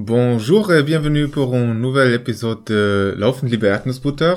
Bonjour 0.00 0.72
et 0.72 0.84
bienvenue 0.84 1.26
pour 1.26 1.56
un 1.56 1.74
nouvel 1.74 2.14
épisode 2.14 2.62
de 2.66 3.16
Laufen 3.18 3.48
liebe 3.48 3.64
Erdnussbutter. 3.64 4.36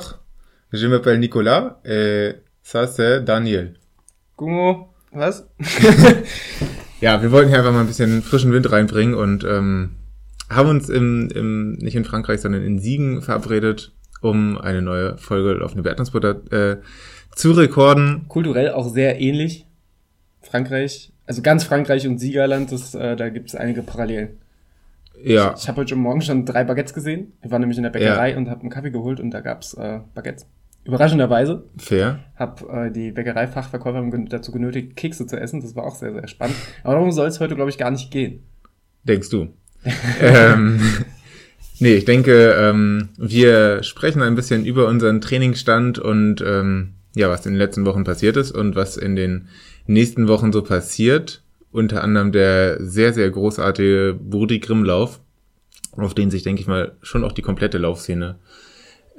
Je 0.73 0.87
m'appelle 0.87 1.19
Nicolas 1.19 1.79
et 1.85 2.31
ça 2.63 2.87
c'est 2.87 3.21
Daniel. 3.21 3.75
Gumo, 4.37 4.89
was? 5.13 5.47
ja, 7.01 7.21
wir 7.21 7.31
wollten 7.31 7.49
hier 7.49 7.59
einfach 7.59 7.73
mal 7.73 7.81
ein 7.81 7.85
bisschen 7.85 8.23
frischen 8.23 8.51
Wind 8.51 8.71
reinbringen 8.71 9.13
und 9.13 9.43
ähm, 9.43 9.91
haben 10.49 10.67
uns 10.67 10.89
im, 10.89 11.29
im, 11.29 11.73
nicht 11.73 11.95
in 11.95 12.05
Frankreich, 12.05 12.41
sondern 12.41 12.63
in 12.63 12.79
Siegen 12.79 13.21
verabredet, 13.21 13.91
um 14.21 14.57
eine 14.57 14.81
neue 14.81 15.15
Folge 15.19 15.53
Laufende 15.53 15.87
Erdnussbutter 15.87 16.41
äh, 16.51 16.77
zu 17.35 17.51
rekorden. 17.51 18.25
Kulturell 18.29 18.71
auch 18.71 18.91
sehr 18.91 19.21
ähnlich. 19.21 19.67
Frankreich, 20.41 21.13
also 21.27 21.43
ganz 21.43 21.63
Frankreich 21.65 22.07
und 22.07 22.17
Siegerland, 22.17 22.71
das, 22.71 22.95
äh, 22.95 23.15
da 23.15 23.29
gibt 23.29 23.49
es 23.49 23.55
einige 23.55 23.83
Parallelen. 23.83 24.39
Ja. 25.23 25.53
Ich, 25.55 25.63
ich 25.63 25.67
habe 25.67 25.81
heute 25.81 25.95
Morgen 25.95 26.21
schon 26.21 26.45
drei 26.45 26.63
Baguettes 26.63 26.93
gesehen. 26.93 27.33
Ich 27.43 27.51
war 27.51 27.59
nämlich 27.59 27.77
in 27.77 27.83
der 27.83 27.89
Bäckerei 27.89 28.31
ja. 28.31 28.37
und 28.37 28.49
habe 28.49 28.61
einen 28.61 28.69
Kaffee 28.69 28.91
geholt 28.91 29.19
und 29.19 29.31
da 29.31 29.41
gab's 29.41 29.73
äh, 29.73 29.99
Baguettes. 30.13 30.47
Überraschenderweise. 30.83 31.63
Fair. 31.77 32.19
Hab 32.35 32.67
äh, 32.71 32.89
die 32.91 33.11
Bäckereifachverkäuferin 33.11 34.25
dazu 34.27 34.51
genötigt, 34.51 34.95
Kekse 34.95 35.27
zu 35.27 35.39
essen. 35.39 35.61
Das 35.61 35.75
war 35.75 35.83
auch 35.83 35.95
sehr, 35.95 36.11
sehr 36.11 36.27
spannend. 36.27 36.55
Aber 36.83 36.95
darum 36.95 37.11
soll 37.11 37.27
es 37.27 37.39
heute, 37.39 37.55
glaube 37.55 37.69
ich, 37.69 37.77
gar 37.77 37.91
nicht 37.91 38.09
gehen. 38.09 38.43
Denkst 39.03 39.29
du? 39.29 39.53
ähm, 40.21 40.79
nee, 41.79 41.93
ich 41.93 42.05
denke, 42.05 42.55
ähm, 42.57 43.09
wir 43.17 43.83
sprechen 43.83 44.21
ein 44.21 44.35
bisschen 44.35 44.65
über 44.65 44.87
unseren 44.87 45.21
Trainingsstand 45.21 45.99
und 45.99 46.41
ähm, 46.45 46.93
ja, 47.15 47.29
was 47.29 47.45
in 47.45 47.53
den 47.53 47.59
letzten 47.59 47.85
Wochen 47.85 48.03
passiert 48.03 48.37
ist 48.37 48.51
und 48.51 48.75
was 48.75 48.97
in 48.97 49.15
den 49.15 49.49
nächsten 49.85 50.27
Wochen 50.27 50.51
so 50.51 50.63
passiert. 50.63 51.43
Unter 51.71 52.03
anderem 52.03 52.31
der 52.31 52.83
sehr, 52.83 53.13
sehr 53.13 53.29
großartige 53.29 54.17
Brudi 54.19 54.59
Grimmlauf, 54.59 55.21
auf 55.95 56.13
den 56.13 56.29
sich, 56.31 56.43
denke 56.43 56.61
ich 56.61 56.67
mal, 56.67 56.97
schon 57.01 57.23
auch 57.23 57.31
die 57.31 57.41
komplette 57.41 57.77
Laufszene 57.77 58.39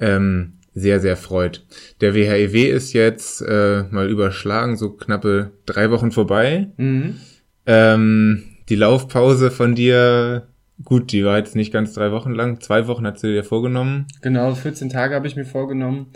ähm, 0.01 0.55
sehr, 0.75 1.01
sehr 1.01 1.17
freut. 1.17 1.65
Der 2.01 2.15
WHEW 2.15 2.55
e 2.55 2.71
ist 2.71 2.93
jetzt 2.93 3.43
äh, 3.43 3.85
mal 3.91 4.09
überschlagen, 4.09 4.77
so 4.77 4.91
knappe 4.91 5.53
drei 5.67 5.91
Wochen 5.91 6.13
vorbei. 6.13 6.69
Mhm. 6.77 7.17
Ähm, 7.67 8.45
die 8.69 8.77
Laufpause 8.77 9.51
von 9.51 9.75
dir, 9.75 10.49
gut, 10.85 11.13
die 11.13 11.25
war 11.25 11.39
jetzt 11.39 11.57
nicht 11.57 11.73
ganz 11.73 11.93
drei 11.93 12.11
Wochen 12.11 12.33
lang. 12.33 12.61
Zwei 12.61 12.87
Wochen 12.87 13.07
hat 13.07 13.19
sie 13.19 13.33
dir 13.33 13.45
vorgenommen. 13.45 14.07
Genau, 14.23 14.55
14 14.55 14.89
Tage 14.89 15.15
habe 15.15 15.27
ich 15.27 15.37
mir 15.37 15.45
vorgenommen. 15.45 16.07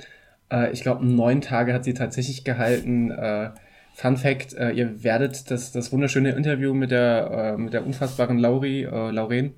Äh, 0.50 0.72
ich 0.72 0.82
glaube, 0.82 1.06
neun 1.06 1.42
Tage 1.42 1.74
hat 1.74 1.84
sie 1.84 1.94
tatsächlich 1.94 2.44
gehalten. 2.44 3.10
Äh, 3.10 3.50
Fun 3.96 4.18
Fact, 4.18 4.52
äh, 4.52 4.72
ihr 4.72 5.02
werdet 5.02 5.50
das, 5.50 5.72
das 5.72 5.90
wunderschöne 5.90 6.32
Interview 6.32 6.74
mit 6.74 6.90
der, 6.90 7.54
äh, 7.56 7.58
mit 7.58 7.72
der 7.72 7.86
unfassbaren 7.86 8.36
Lauri, 8.36 8.82
äh, 8.82 9.10
Lauren 9.10 9.54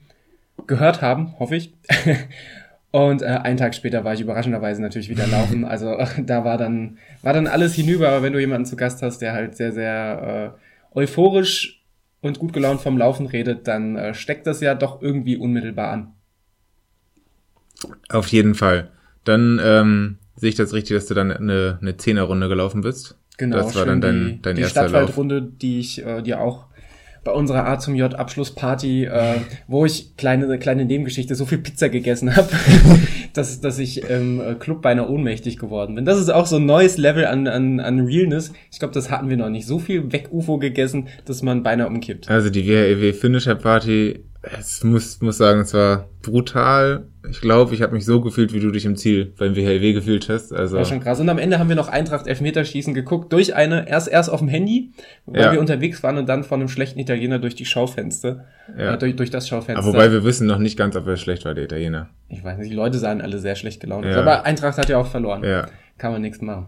gehört 0.69 1.03
haben, 1.03 1.37
hoffe 1.41 1.57
ich. 1.57 1.75
Und 2.93 3.23
äh, 3.23 3.27
einen 3.27 3.57
Tag 3.57 3.75
später 3.75 4.05
war 4.05 4.15
ich 4.15 4.21
überraschenderweise 4.21 4.81
natürlich 4.81 5.09
wieder 5.09 5.27
laufen. 5.27 5.65
Also 5.69 5.97
da 6.19 6.45
war 6.45 6.57
dann, 6.57 6.99
war 7.23 7.33
dann 7.33 7.49
alles 7.49 7.75
hinüber. 7.75 8.11
Aber 8.11 8.23
wenn 8.23 8.33
du 8.33 8.39
jemanden 8.39 8.65
zu 8.65 8.77
Gast 8.77 9.03
hast, 9.03 9.19
der 9.19 9.33
halt 9.33 9.57
sehr, 9.57 9.73
sehr 9.73 10.55
äh, 10.95 10.97
euphorisch 10.97 11.83
und 12.21 12.39
gut 12.39 12.53
gelaunt 12.53 12.81
vom 12.81 12.97
Laufen 12.97 13.27
redet, 13.27 13.67
dann 13.67 13.97
äh, 13.97 14.15
steckt 14.15 14.47
das 14.47 14.61
ja 14.61 14.77
doch 14.77 15.03
irgendwie 15.03 15.37
unmittelbar 15.37 15.91
an. 15.91 16.13
Auf 18.09 18.29
jeden 18.29 18.55
Fall. 18.55 18.93
Dann 19.25 19.61
ähm, 19.61 20.19
sehe 20.37 20.51
ich 20.51 20.55
das 20.55 20.73
richtig, 20.73 20.97
dass 20.97 21.07
du 21.07 21.15
dann 21.15 21.33
eine, 21.33 21.79
eine 21.83 21.97
Zehnerrunde 21.97 22.49
gelaufen 22.49 22.83
bist. 22.83 23.19
Genau, 23.39 23.57
das 23.57 23.75
war 23.77 23.87
dann 23.87 24.01
dein, 24.01 24.41
dein 24.43 24.57
die 24.57 24.63
erster 24.63 24.89
Stadtwaldrunde, 24.89 25.39
Lauf. 25.39 25.49
die 25.63 25.79
ich 25.79 26.05
äh, 26.05 26.23
dir 26.23 26.41
auch 26.41 26.67
bei 27.25 27.33
unserer 27.33 27.67
A 27.67 27.79
zum 27.79 27.95
J 27.95 28.15
Abschlussparty, 28.15 29.05
äh, 29.05 29.35
wo 29.67 29.85
ich 29.85 30.17
kleine 30.17 30.59
kleine 30.59 30.85
Nebengeschichte 30.85 31.35
so 31.35 31.47
viel 31.47 31.59
Pizza 31.59 31.89
gegessen 31.89 32.35
habe, 32.35 32.49
dass, 33.33 33.61
dass 33.61 33.79
ich 33.79 34.03
im 34.09 34.41
äh, 34.41 34.55
Club 34.55 34.83
beinahe 34.83 35.09
ohnmächtig 35.09 35.59
geworden 35.59 35.95
bin. 35.95 36.05
Das 36.05 36.19
ist 36.19 36.31
auch 36.31 36.47
so 36.47 36.57
ein 36.57 36.67
neues 36.67 36.97
Level 36.97 37.27
an, 37.27 37.47
an, 37.47 37.81
an 37.81 38.01
Realness. 38.01 38.53
Ich 38.73 38.79
glaube, 38.79 38.95
das 38.95 39.11
hatten 39.11 39.29
wir 39.29 39.37
noch 39.37 39.51
nicht. 39.51 39.67
So 39.67 39.79
viel 39.79 40.11
Weg-UFO 40.11 40.59
gegessen, 40.59 41.09
dass 41.27 41.43
man 41.43 41.63
beinahe 41.63 41.87
umkippt. 41.87 42.29
Also 42.31 42.51
die 42.51 42.67
WHEW 42.67 43.13
Finisher 43.13 43.55
Party 43.55 44.25
es 44.41 44.85
muss, 44.85 45.21
muss 45.21 45.37
sagen, 45.37 45.61
es 45.61 45.75
war 45.75 46.09
brutal. 46.23 47.07
Ich 47.29 47.41
glaube, 47.41 47.75
ich 47.75 47.83
habe 47.83 47.93
mich 47.93 48.05
so 48.05 48.21
gefühlt, 48.21 48.53
wie 48.53 48.61
du 48.61 48.71
dich 48.71 48.85
im 48.85 48.97
Ziel 48.97 49.33
beim 49.37 49.57
WHW 49.57 49.93
gefühlt 49.93 50.29
hast. 50.29 50.53
Also 50.53 50.77
war 50.77 50.85
schon 50.85 51.01
krass. 51.01 51.19
Und 51.19 51.29
am 51.29 51.39
Ende 51.39 51.59
haben 51.59 51.69
wir 51.69 51.75
noch 51.75 51.89
Eintracht 51.89 52.27
Elfmeterschießen 52.29 52.95
geguckt 52.95 53.33
durch 53.33 53.55
eine 53.57 53.89
erst 53.89 54.09
erst 54.09 54.31
auf 54.31 54.39
dem 54.39 54.49
Handy, 54.49 54.93
weil 55.27 55.43
ja. 55.43 55.53
wir 55.53 55.61
unterwegs 55.61 56.03
waren 56.05 56.19
und 56.19 56.29
dann 56.29 56.45
von 56.45 56.61
einem 56.61 56.69
schlechten 56.69 57.01
Italiener 57.01 57.41
durch 57.41 57.57
die 57.57 57.65
Schaufenster, 57.65 58.45
ja. 58.79 58.95
äh, 58.95 58.99
durch, 58.99 59.17
durch 59.17 59.31
das 59.31 59.49
Schaufenster. 59.49 59.83
Aber 59.83 59.93
wobei 59.93 60.13
wir 60.13 60.23
wissen 60.23 60.47
noch 60.47 60.59
nicht 60.59 60.79
ganz, 60.79 60.95
ob 60.95 61.07
er 61.09 61.17
schlecht 61.17 61.45
war, 61.45 61.55
der 61.55 61.65
Italiener. 61.65 62.09
Ich 62.29 62.45
weiß 62.45 62.59
nicht, 62.59 62.71
die 62.71 62.77
Leute 62.77 62.99
sahen 62.99 63.21
alle 63.21 63.39
sehr 63.41 63.57
schlecht 63.57 63.81
gelaunt. 63.81 64.07
Ja. 64.07 64.21
Aber 64.21 64.45
Eintracht 64.45 64.79
hat 64.79 64.89
ja 64.89 64.99
auch 64.99 65.09
verloren. 65.09 65.43
Ja. 65.43 65.67
Kann 65.99 66.13
man 66.13 66.23
nichts 66.23 66.41
machen. 66.41 66.67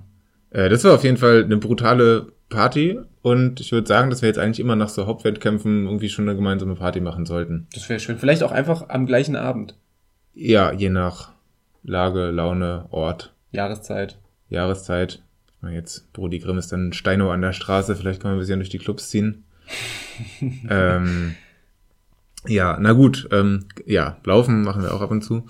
Äh, 0.51 0.69
das 0.69 0.83
war 0.83 0.95
auf 0.95 1.05
jeden 1.05 1.19
Fall 1.19 1.45
eine 1.45 1.57
brutale 1.57 2.33
Party 2.51 2.99
und 3.23 3.61
ich 3.61 3.73
würde 3.73 3.87
sagen, 3.87 4.11
dass 4.11 4.21
wir 4.21 4.29
jetzt 4.29 4.39
eigentlich 4.39 4.61
immer 4.61 4.77
nach 4.77 4.91
so 4.91 5.07
Hauptwettkämpfen 5.07 5.87
irgendwie 5.87 6.09
schon 6.09 6.29
eine 6.29 6.37
gemeinsame 6.37 6.75
Party 6.75 7.01
machen 7.01 7.25
sollten. 7.25 7.67
Das 7.73 7.89
wäre 7.89 8.01
schön. 8.01 8.19
Vielleicht 8.19 8.43
auch 8.43 8.53
einfach 8.53 8.89
am 8.91 9.07
gleichen 9.07 9.37
Abend. 9.37 9.77
Ja, 10.35 10.73
je 10.73 10.91
nach 10.91 11.33
Lage, 11.83 12.31
Laune, 12.31 12.87
Ort. 12.91 13.33
Jahreszeit. 13.53 14.19
Jahreszeit. 14.49 15.23
Jetzt, 15.63 16.13
Brody 16.13 16.39
Grimm 16.39 16.59
ist 16.59 16.73
dann 16.73 16.93
Steino 16.93 17.31
an 17.31 17.43
der 17.43 17.53
Straße, 17.53 17.95
vielleicht 17.95 18.21
kann 18.21 18.31
man 18.31 18.39
ein 18.39 18.41
bisschen 18.41 18.61
durch 18.61 18.71
die 18.71 18.79
Clubs 18.79 19.11
ziehen. 19.11 19.45
ähm, 20.71 21.37
ja, 22.47 22.79
na 22.81 22.93
gut, 22.93 23.29
ähm, 23.31 23.67
ja, 23.87 24.17
laufen 24.25 24.63
machen 24.63 24.83
wir 24.83 24.95
auch 24.95 25.03
ab 25.03 25.11
und 25.11 25.23
zu. 25.23 25.47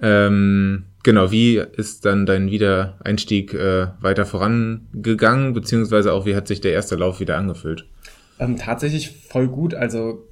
Ähm, 0.00 0.86
Genau, 1.02 1.30
wie 1.30 1.56
ist 1.56 2.04
dann 2.04 2.26
dein 2.26 2.50
Wiedereinstieg 2.50 3.54
äh, 3.54 3.88
weiter 4.00 4.26
vorangegangen, 4.26 5.54
beziehungsweise 5.54 6.12
auch 6.12 6.26
wie 6.26 6.34
hat 6.34 6.46
sich 6.46 6.60
der 6.60 6.72
erste 6.72 6.96
Lauf 6.96 7.20
wieder 7.20 7.38
angefüllt? 7.38 7.86
Ähm, 8.38 8.56
tatsächlich 8.56 9.10
voll 9.10 9.48
gut. 9.48 9.74
Also 9.74 10.26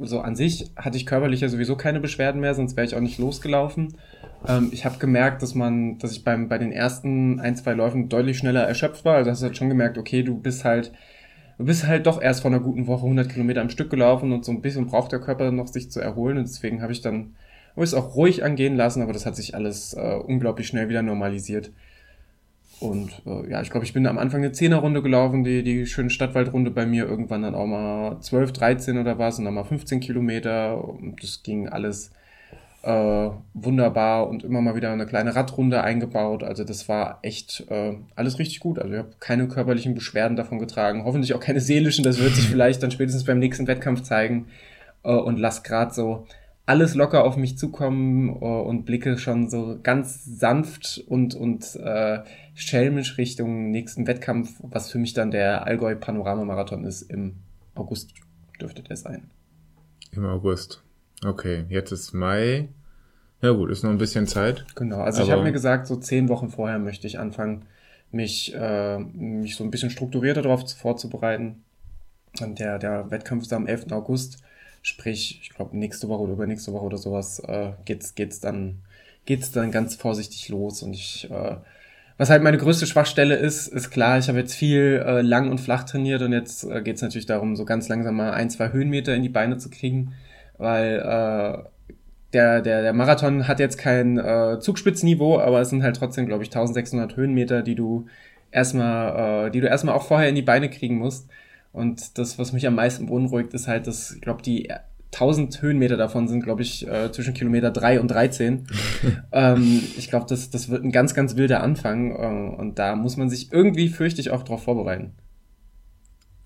so 0.00 0.20
an 0.20 0.34
sich 0.34 0.70
hatte 0.76 0.96
ich 0.96 1.06
körperlich 1.06 1.40
ja 1.40 1.48
sowieso 1.48 1.76
keine 1.76 2.00
Beschwerden 2.00 2.40
mehr, 2.40 2.54
sonst 2.54 2.76
wäre 2.76 2.86
ich 2.86 2.96
auch 2.96 3.00
nicht 3.00 3.18
losgelaufen. 3.18 3.96
Ähm, 4.48 4.70
ich 4.72 4.84
habe 4.84 4.98
gemerkt, 4.98 5.42
dass 5.42 5.54
man, 5.54 5.98
dass 5.98 6.12
ich 6.12 6.24
beim 6.24 6.48
bei 6.48 6.58
den 6.58 6.72
ersten 6.72 7.38
ein 7.38 7.56
zwei 7.56 7.74
Läufen 7.74 8.08
deutlich 8.08 8.38
schneller 8.38 8.62
erschöpft 8.62 9.04
war. 9.04 9.16
Also 9.16 9.30
hast 9.30 9.42
du 9.42 9.46
halt 9.46 9.56
schon 9.56 9.68
gemerkt, 9.68 9.98
okay, 9.98 10.22
du 10.22 10.36
bist 10.36 10.64
halt 10.64 10.92
du 11.58 11.64
bist 11.64 11.86
halt 11.86 12.06
doch 12.06 12.20
erst 12.20 12.42
vor 12.42 12.50
einer 12.50 12.60
guten 12.60 12.86
Woche 12.88 13.04
100 13.04 13.28
Kilometer 13.28 13.60
am 13.60 13.70
Stück 13.70 13.90
gelaufen 13.90 14.32
und 14.32 14.44
so 14.44 14.50
ein 14.50 14.62
bisschen 14.62 14.86
braucht 14.86 15.12
der 15.12 15.20
Körper 15.20 15.52
noch 15.52 15.68
sich 15.68 15.90
zu 15.90 16.00
erholen 16.00 16.38
und 16.38 16.48
deswegen 16.48 16.82
habe 16.82 16.92
ich 16.92 17.02
dann 17.02 17.36
habe 17.72 17.84
es 17.84 17.94
auch 17.94 18.14
ruhig 18.14 18.44
angehen 18.44 18.76
lassen, 18.76 19.02
aber 19.02 19.12
das 19.12 19.26
hat 19.26 19.36
sich 19.36 19.54
alles 19.54 19.94
äh, 19.94 20.14
unglaublich 20.14 20.66
schnell 20.66 20.88
wieder 20.88 21.02
normalisiert. 21.02 21.70
Und 22.80 23.22
äh, 23.26 23.48
ja, 23.48 23.62
ich 23.62 23.70
glaube, 23.70 23.86
ich 23.86 23.92
bin 23.92 24.06
am 24.06 24.18
Anfang 24.18 24.42
eine 24.42 24.52
Zehnerrunde 24.52 25.02
gelaufen, 25.02 25.44
die, 25.44 25.62
die 25.62 25.86
schöne 25.86 26.10
Stadtwaldrunde 26.10 26.72
bei 26.72 26.84
mir, 26.84 27.06
irgendwann 27.06 27.42
dann 27.42 27.54
auch 27.54 27.66
mal 27.66 28.18
12, 28.20 28.52
13 28.52 28.98
oder 28.98 29.18
was 29.18 29.38
und 29.38 29.44
dann 29.44 29.54
mal 29.54 29.64
15 29.64 30.00
Kilometer. 30.00 30.82
Und 30.82 31.22
das 31.22 31.44
ging 31.44 31.68
alles 31.68 32.10
äh, 32.82 33.30
wunderbar 33.54 34.28
und 34.28 34.42
immer 34.42 34.60
mal 34.60 34.74
wieder 34.74 34.92
eine 34.92 35.06
kleine 35.06 35.36
Radrunde 35.36 35.82
eingebaut. 35.82 36.42
Also 36.42 36.64
das 36.64 36.88
war 36.88 37.20
echt 37.22 37.64
äh, 37.70 37.94
alles 38.16 38.40
richtig 38.40 38.58
gut. 38.58 38.80
Also 38.80 38.92
ich 38.92 38.98
habe 38.98 39.12
keine 39.20 39.46
körperlichen 39.46 39.94
Beschwerden 39.94 40.36
davon 40.36 40.58
getragen, 40.58 41.04
hoffentlich 41.04 41.34
auch 41.34 41.40
keine 41.40 41.60
seelischen. 41.60 42.02
Das 42.02 42.18
wird 42.18 42.34
sich 42.34 42.48
vielleicht 42.50 42.82
dann 42.82 42.90
spätestens 42.90 43.24
beim 43.24 43.38
nächsten 43.38 43.68
Wettkampf 43.68 44.02
zeigen. 44.02 44.46
Äh, 45.04 45.12
und 45.12 45.38
lass 45.38 45.62
gerade 45.62 45.94
so 45.94 46.26
alles 46.66 46.94
locker 46.94 47.24
auf 47.24 47.36
mich 47.36 47.58
zukommen 47.58 48.30
uh, 48.30 48.62
und 48.62 48.84
blicke 48.84 49.18
schon 49.18 49.50
so 49.50 49.78
ganz 49.82 50.24
sanft 50.24 51.02
und, 51.08 51.34
und 51.34 51.76
äh, 51.76 52.20
schelmisch 52.54 53.18
Richtung 53.18 53.70
nächsten 53.70 54.06
Wettkampf, 54.06 54.60
was 54.62 54.90
für 54.90 54.98
mich 54.98 55.12
dann 55.12 55.30
der 55.30 55.66
Allgäu 55.66 55.96
Panoramamarathon 55.96 56.84
ist. 56.84 57.02
Im 57.02 57.36
August 57.74 58.12
dürfte 58.60 58.82
der 58.82 58.96
sein. 58.96 59.30
Im 60.12 60.24
August. 60.24 60.82
Okay, 61.24 61.64
jetzt 61.68 61.90
ist 61.92 62.12
Mai. 62.12 62.68
Ja 63.40 63.50
gut, 63.50 63.70
ist 63.70 63.82
noch 63.82 63.90
ein 63.90 63.98
bisschen 63.98 64.28
Zeit. 64.28 64.64
Genau, 64.76 65.00
also 65.00 65.22
ich 65.22 65.30
habe 65.30 65.42
mir 65.42 65.52
gesagt, 65.52 65.88
so 65.88 65.96
zehn 65.96 66.28
Wochen 66.28 66.48
vorher 66.48 66.78
möchte 66.78 67.08
ich 67.08 67.18
anfangen, 67.18 67.64
mich, 68.12 68.54
äh, 68.54 68.98
mich 68.98 69.56
so 69.56 69.64
ein 69.64 69.70
bisschen 69.70 69.90
strukturierter 69.90 70.42
darauf 70.42 70.70
vorzubereiten. 70.72 71.64
Und 72.40 72.60
der, 72.60 72.78
der 72.78 73.10
Wettkampf 73.10 73.42
ist 73.42 73.52
am 73.52 73.66
11. 73.66 73.90
August. 73.90 74.42
Sprich, 74.82 75.40
ich 75.42 75.50
glaube, 75.50 75.76
nächste 75.76 76.08
Woche 76.08 76.22
oder 76.22 76.32
übernächste 76.32 76.72
Woche 76.72 76.84
oder 76.84 76.98
sowas 76.98 77.40
äh, 77.40 77.72
geht's, 77.84 78.14
geht's 78.14 78.40
dann, 78.40 78.78
geht's 79.26 79.52
dann 79.52 79.70
ganz 79.70 79.94
vorsichtig 79.94 80.48
los. 80.48 80.82
Und 80.82 80.92
ich, 80.92 81.30
äh, 81.30 81.56
was 82.18 82.30
halt 82.30 82.42
meine 82.42 82.58
größte 82.58 82.86
Schwachstelle 82.86 83.36
ist, 83.36 83.68
ist 83.68 83.90
klar, 83.90 84.18
ich 84.18 84.28
habe 84.28 84.38
jetzt 84.38 84.54
viel 84.54 85.02
äh, 85.06 85.22
lang 85.22 85.50
und 85.50 85.60
flach 85.60 85.84
trainiert 85.84 86.22
und 86.22 86.32
jetzt 86.32 86.64
äh, 86.64 86.82
geht's 86.82 87.02
natürlich 87.02 87.26
darum, 87.26 87.56
so 87.56 87.64
ganz 87.64 87.88
langsam 87.88 88.16
mal 88.16 88.32
ein, 88.32 88.50
zwei 88.50 88.72
Höhenmeter 88.72 89.14
in 89.14 89.22
die 89.22 89.28
Beine 89.28 89.56
zu 89.56 89.70
kriegen, 89.70 90.14
weil 90.58 90.98
äh, 90.98 91.68
der, 92.32 92.62
der, 92.62 92.82
der 92.82 92.92
Marathon 92.92 93.46
hat 93.46 93.60
jetzt 93.60 93.78
kein 93.78 94.18
äh, 94.18 94.58
Zugspitzniveau, 94.60 95.38
aber 95.38 95.60
es 95.60 95.70
sind 95.70 95.82
halt 95.82 95.96
trotzdem, 95.96 96.26
glaube 96.26 96.42
ich, 96.42 96.48
1600 96.48 97.16
Höhenmeter, 97.16 97.62
die 97.62 97.74
du 97.74 98.06
erstmal, 98.50 99.46
äh, 99.46 99.50
die 99.50 99.60
du 99.60 99.68
erstmal 99.68 99.94
auch 99.94 100.06
vorher 100.06 100.28
in 100.28 100.34
die 100.34 100.42
Beine 100.42 100.70
kriegen 100.70 100.96
musst. 100.98 101.28
Und 101.72 102.18
das, 102.18 102.38
was 102.38 102.52
mich 102.52 102.66
am 102.66 102.74
meisten 102.74 103.06
beunruhigt, 103.06 103.54
ist 103.54 103.66
halt, 103.66 103.86
dass, 103.86 104.12
ich 104.12 104.20
glaube, 104.20 104.42
die 104.42 104.70
1000 105.12 105.60
Höhenmeter 105.60 105.96
davon 105.96 106.26
sind, 106.28 106.42
glaube 106.42 106.62
ich, 106.62 106.86
äh, 106.86 107.12
zwischen 107.12 107.34
Kilometer 107.34 107.70
3 107.70 108.00
und 108.00 108.08
13. 108.08 108.66
ähm, 109.32 109.82
ich 109.96 110.08
glaube, 110.08 110.26
das, 110.28 110.50
das 110.50 110.68
wird 110.70 110.84
ein 110.84 110.92
ganz, 110.92 111.14
ganz 111.14 111.36
wilder 111.36 111.62
Anfang 111.62 112.10
äh, 112.10 112.60
und 112.60 112.78
da 112.78 112.96
muss 112.96 113.16
man 113.16 113.28
sich 113.28 113.52
irgendwie, 113.52 113.88
fürchte 113.88 114.20
ich, 114.20 114.30
auch 114.30 114.42
drauf 114.42 114.64
vorbereiten. 114.64 115.12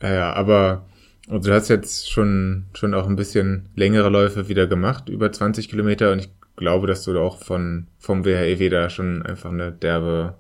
Ja, 0.02 0.32
aber 0.32 0.86
also 1.28 1.48
du 1.48 1.54
hast 1.54 1.68
jetzt 1.68 2.10
schon, 2.10 2.66
schon 2.74 2.94
auch 2.94 3.06
ein 3.06 3.16
bisschen 3.16 3.68
längere 3.74 4.10
Läufe 4.10 4.48
wieder 4.48 4.66
gemacht, 4.66 5.08
über 5.08 5.30
20 5.30 5.68
Kilometer 5.68 6.12
und 6.12 6.20
ich 6.20 6.30
glaube, 6.56 6.86
dass 6.86 7.04
du 7.04 7.18
auch 7.18 7.38
von, 7.38 7.86
vom 7.98 8.24
WHEW 8.24 8.68
da 8.68 8.90
schon 8.90 9.22
einfach 9.22 9.50
eine 9.50 9.72
derbe 9.72 10.34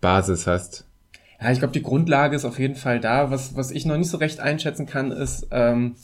Basis 0.00 0.46
hast. 0.46 0.86
Ja, 1.42 1.50
ich 1.50 1.58
glaube, 1.58 1.72
die 1.72 1.82
Grundlage 1.82 2.36
ist 2.36 2.44
auf 2.44 2.58
jeden 2.60 2.76
Fall 2.76 3.00
da. 3.00 3.30
Was, 3.32 3.56
was 3.56 3.72
ich 3.72 3.84
noch 3.84 3.96
nicht 3.96 4.10
so 4.10 4.18
recht 4.18 4.38
einschätzen 4.38 4.86
kann, 4.86 5.10
ist, 5.10 5.48
ähm, 5.50 5.96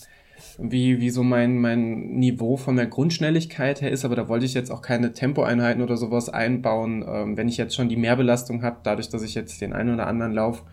wie, 0.59 1.01
wie 1.01 1.11
so 1.11 1.23
mein, 1.23 1.59
mein 1.59 2.19
Niveau 2.19 2.57
von 2.57 2.75
der 2.75 2.87
Grundschnelligkeit 2.87 3.81
her 3.81 3.93
ist, 3.93 4.05
aber 4.05 4.17
da 4.17 4.29
wollte 4.29 4.47
ich 4.47 4.55
jetzt 4.55 4.71
auch 4.73 4.83
keine 4.83 5.13
Tempoeinheiten 5.13 5.83
oder 5.83 5.97
sowas 5.97 6.29
einbauen, 6.29 7.05
ähm, 7.07 7.37
wenn 7.37 7.49
ich 7.49 7.57
jetzt 7.57 7.77
schon 7.77 7.89
die 7.89 7.97
Mehrbelastung 7.97 8.63
habe, 8.63 8.79
dadurch, 8.83 9.11
dass 9.11 9.23
ich 9.23 9.37
jetzt 9.37 9.61
den 9.61 9.73
einen 9.73 9.95
oder 9.95 10.09
anderen 10.09 10.33
Lauf 10.33 10.65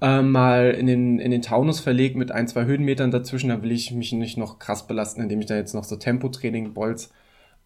äh, 0.00 0.22
mal 0.22 0.70
in 0.70 0.86
den, 0.86 1.18
in 1.18 1.30
den 1.30 1.42
Taunus 1.42 1.80
verlegt 1.80 2.16
mit 2.16 2.32
ein, 2.32 2.48
zwei 2.48 2.64
Höhenmetern 2.64 3.10
dazwischen, 3.10 3.50
dann 3.50 3.62
will 3.62 3.72
ich 3.72 3.92
mich 3.92 4.12
nicht 4.12 4.38
noch 4.38 4.58
krass 4.58 4.86
belasten, 4.86 5.20
indem 5.20 5.40
ich 5.40 5.46
da 5.46 5.56
jetzt 5.56 5.74
noch 5.74 5.84
so 5.84 5.96
Tempotraining 5.96 6.72
bolz. 6.72 7.12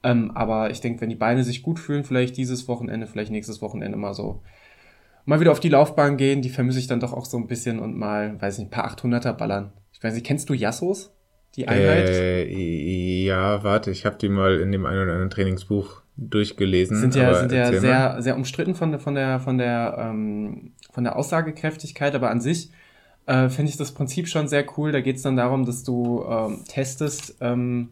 Ähm, 0.03 0.33
aber 0.33 0.71
ich 0.71 0.81
denke, 0.81 1.01
wenn 1.01 1.11
die 1.11 1.15
Beine 1.15 1.45
sich 1.45 1.63
gut 1.63 1.79
fühlen, 1.79 2.03
vielleicht 2.03 2.37
dieses 2.37 2.67
Wochenende, 2.67 3.07
vielleicht 3.07 3.31
nächstes 3.31 3.63
Wochenende 3.63 3.97
mal 3.97 4.15
so 4.15 4.43
mal 5.25 5.41
wieder 5.41 5.53
auf 5.53 5.61
die 5.61 5.69
Laufbahn 5.69 6.17
gehen, 6.17 6.43
die 6.43 6.51
vermisse 6.51 6.79
ich 6.79 6.87
dann 6.87 7.01
doch 7.01 7.13
auch 7.13 7.25
so 7.25 7.37
ein 7.37 7.47
bisschen 7.47 7.79
und 7.79 7.97
mal, 7.97 8.41
weiß 8.41 8.59
nicht, 8.59 8.69
ein 8.69 8.71
paar 8.71 8.91
800er 8.91 9.33
ballern. 9.33 9.73
Ich 9.93 10.03
weiß 10.03 10.15
nicht, 10.15 10.27
kennst 10.27 10.49
du 10.49 10.55
Jassos? 10.55 11.13
Die 11.57 11.69
Einheit? 11.69 12.09
Äh, 12.09 13.25
ja, 13.25 13.63
warte, 13.63 13.91
ich 13.91 14.05
habe 14.05 14.17
die 14.17 14.29
mal 14.29 14.59
in 14.59 14.73
dem 14.73 14.87
einen 14.87 15.03
oder 15.03 15.13
anderen 15.13 15.31
Trainingsbuch 15.31 16.03
durchgelesen. 16.17 16.97
Sind 16.97 17.15
ja, 17.15 17.35
sind 17.35 17.53
ja 17.53 17.73
sehr, 17.73 18.23
sehr 18.23 18.37
umstritten 18.37 18.75
von 18.75 18.91
der, 18.91 19.01
von 19.01 19.15
der, 19.15 19.41
von 19.41 19.59
der, 19.59 19.97
ähm, 19.99 20.73
von 20.93 21.05
der 21.05 21.17
Aussagekräftigkeit, 21.17 22.15
aber 22.15 22.31
an 22.31 22.41
sich 22.41 22.71
äh, 23.27 23.49
finde 23.49 23.71
ich 23.71 23.77
das 23.77 23.93
Prinzip 23.93 24.29
schon 24.29 24.49
sehr 24.49 24.65
cool. 24.77 24.93
Da 24.93 25.01
geht 25.01 25.17
es 25.17 25.23
dann 25.23 25.37
darum, 25.37 25.65
dass 25.65 25.85
du 25.85 26.25
ähm, 26.29 26.65
testest, 26.69 27.37
ähm, 27.41 27.91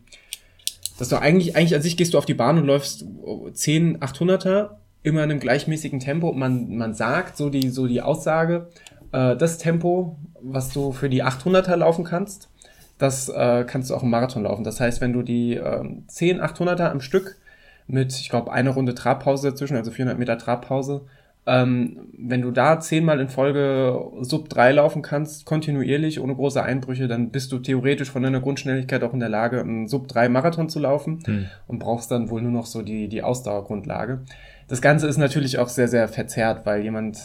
dass 0.98 1.08
du 1.08 1.16
eigentlich, 1.16 1.56
eigentlich 1.56 1.74
an 1.74 1.82
sich 1.82 1.96
gehst 1.96 2.14
du 2.14 2.18
auf 2.18 2.26
die 2.26 2.34
Bahn 2.34 2.58
und 2.58 2.66
läufst 2.66 3.04
10 3.52 3.98
800er 3.98 4.70
immer 5.02 5.24
in 5.24 5.30
einem 5.30 5.40
gleichmäßigen 5.40 6.00
Tempo. 6.00 6.32
Man, 6.32 6.76
man 6.76 6.94
sagt 6.94 7.36
so 7.36 7.50
die, 7.50 7.68
so 7.68 7.86
die 7.86 8.02
Aussage, 8.02 8.68
äh, 9.12 9.36
das 9.36 9.58
Tempo, 9.58 10.16
was 10.40 10.72
du 10.72 10.92
für 10.92 11.08
die 11.08 11.24
800er 11.24 11.76
laufen 11.76 12.04
kannst, 12.04 12.48
das 12.98 13.28
äh, 13.28 13.64
kannst 13.66 13.90
du 13.90 13.94
auch 13.94 14.02
im 14.02 14.10
Marathon 14.10 14.44
laufen. 14.44 14.64
Das 14.64 14.80
heißt, 14.80 15.00
wenn 15.00 15.12
du 15.12 15.22
die 15.22 15.56
äh, 15.56 15.84
10 16.06 16.40
800er 16.40 16.90
am 16.90 17.00
Stück 17.00 17.36
mit, 17.86 18.12
ich 18.12 18.30
glaube, 18.30 18.52
einer 18.52 18.70
Runde 18.70 18.94
Trabpause 18.94 19.50
dazwischen, 19.50 19.76
also 19.76 19.90
400 19.90 20.18
Meter 20.18 20.38
Trabpause, 20.38 21.02
ähm, 21.44 22.08
wenn 22.16 22.40
du 22.40 22.52
da 22.52 22.78
zehnmal 22.78 23.18
in 23.18 23.28
Folge 23.28 24.00
Sub 24.20 24.48
3 24.48 24.72
laufen 24.72 25.02
kannst, 25.02 25.44
kontinuierlich, 25.44 26.20
ohne 26.20 26.36
große 26.36 26.62
Einbrüche, 26.62 27.08
dann 27.08 27.30
bist 27.30 27.50
du 27.50 27.58
theoretisch 27.58 28.12
von 28.12 28.22
deiner 28.22 28.40
Grundschnelligkeit 28.40 29.02
auch 29.02 29.12
in 29.12 29.18
der 29.18 29.28
Lage, 29.28 29.60
einen 29.60 29.88
Sub 29.88 30.06
3 30.06 30.28
Marathon 30.28 30.68
zu 30.68 30.78
laufen 30.78 31.18
hm. 31.24 31.46
und 31.66 31.80
brauchst 31.80 32.12
dann 32.12 32.30
wohl 32.30 32.42
nur 32.42 32.52
noch 32.52 32.66
so 32.66 32.82
die, 32.82 33.08
die 33.08 33.24
Ausdauergrundlage. 33.24 34.20
Das 34.68 34.80
Ganze 34.80 35.06
ist 35.06 35.18
natürlich 35.18 35.58
auch 35.58 35.68
sehr, 35.68 35.88
sehr 35.88 36.08
verzerrt, 36.08 36.64
weil 36.64 36.82
jemand, 36.82 37.18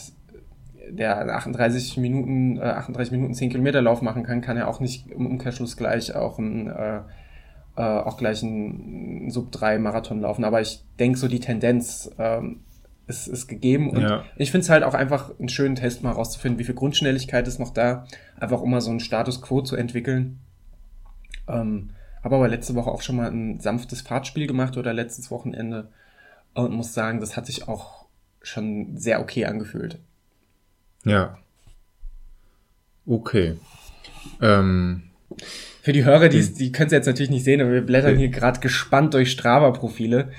der 0.89 1.35
38 1.35 1.97
Minuten, 1.97 2.57
äh, 2.57 2.61
38 2.61 3.11
Minuten 3.11 3.33
10 3.33 3.49
Kilometer 3.49 3.81
Lauf 3.81 4.01
machen 4.01 4.23
kann, 4.23 4.41
kann 4.41 4.57
ja 4.57 4.67
auch 4.67 4.79
nicht 4.79 5.09
im 5.11 5.25
Umkehrschluss 5.25 5.77
gleich 5.77 6.15
auch 6.15 6.39
ein, 6.39 6.67
äh, 6.67 7.01
äh, 7.77 7.81
auch 7.81 8.17
gleich 8.17 8.43
ein 8.43 9.29
Sub 9.29 9.51
3 9.51 9.79
Marathon 9.79 10.21
laufen. 10.21 10.43
Aber 10.43 10.61
ich 10.61 10.83
denke 10.99 11.17
so 11.17 11.27
die 11.27 11.39
Tendenz, 11.39 12.09
ähm, 12.17 12.61
ist, 13.07 13.27
ist 13.27 13.47
gegeben. 13.47 13.89
Und 13.89 14.01
ja. 14.01 14.23
ich 14.35 14.51
finde 14.51 14.63
es 14.63 14.69
halt 14.69 14.83
auch 14.83 14.93
einfach 14.93 15.31
einen 15.39 15.49
schönen 15.49 15.75
Test, 15.75 16.03
mal 16.03 16.11
rauszufinden, 16.11 16.59
wie 16.59 16.63
viel 16.63 16.75
Grundschnelligkeit 16.75 17.47
ist 17.47 17.59
noch 17.59 17.71
da. 17.71 18.05
Einfach 18.39 18.61
um 18.61 18.69
mal 18.69 18.81
so 18.81 18.89
einen 18.89 18.99
Status 18.99 19.41
quo 19.41 19.61
zu 19.61 19.75
entwickeln. 19.75 20.39
Ähm, 21.47 21.91
habe 22.23 22.35
aber 22.35 22.47
letzte 22.47 22.75
Woche 22.75 22.91
auch 22.91 23.01
schon 23.01 23.15
mal 23.15 23.31
ein 23.31 23.59
sanftes 23.59 24.01
Fahrtspiel 24.01 24.47
gemacht 24.47 24.77
oder 24.77 24.93
letztes 24.93 25.31
Wochenende 25.31 25.89
und 26.63 26.73
muss 26.73 26.93
sagen, 26.93 27.19
das 27.19 27.37
hat 27.37 27.45
sich 27.45 27.67
auch 27.67 28.05
schon 28.41 28.97
sehr 28.97 29.21
okay 29.21 29.45
angefühlt. 29.45 29.99
Ja. 31.03 31.37
Okay. 33.05 33.57
Ähm, 34.41 35.03
Für 35.81 35.93
die 35.93 36.03
Hörer, 36.03 36.29
die, 36.29 36.41
die 36.53 36.71
können 36.71 36.87
es 36.87 36.93
jetzt 36.93 37.05
natürlich 37.05 37.29
nicht 37.29 37.43
sehen, 37.43 37.61
aber 37.61 37.71
wir 37.71 37.85
blättern 37.85 38.17
hier 38.17 38.29
gerade 38.29 38.59
gespannt 38.59 39.13
durch 39.13 39.31
Strava-Profile 39.31 40.31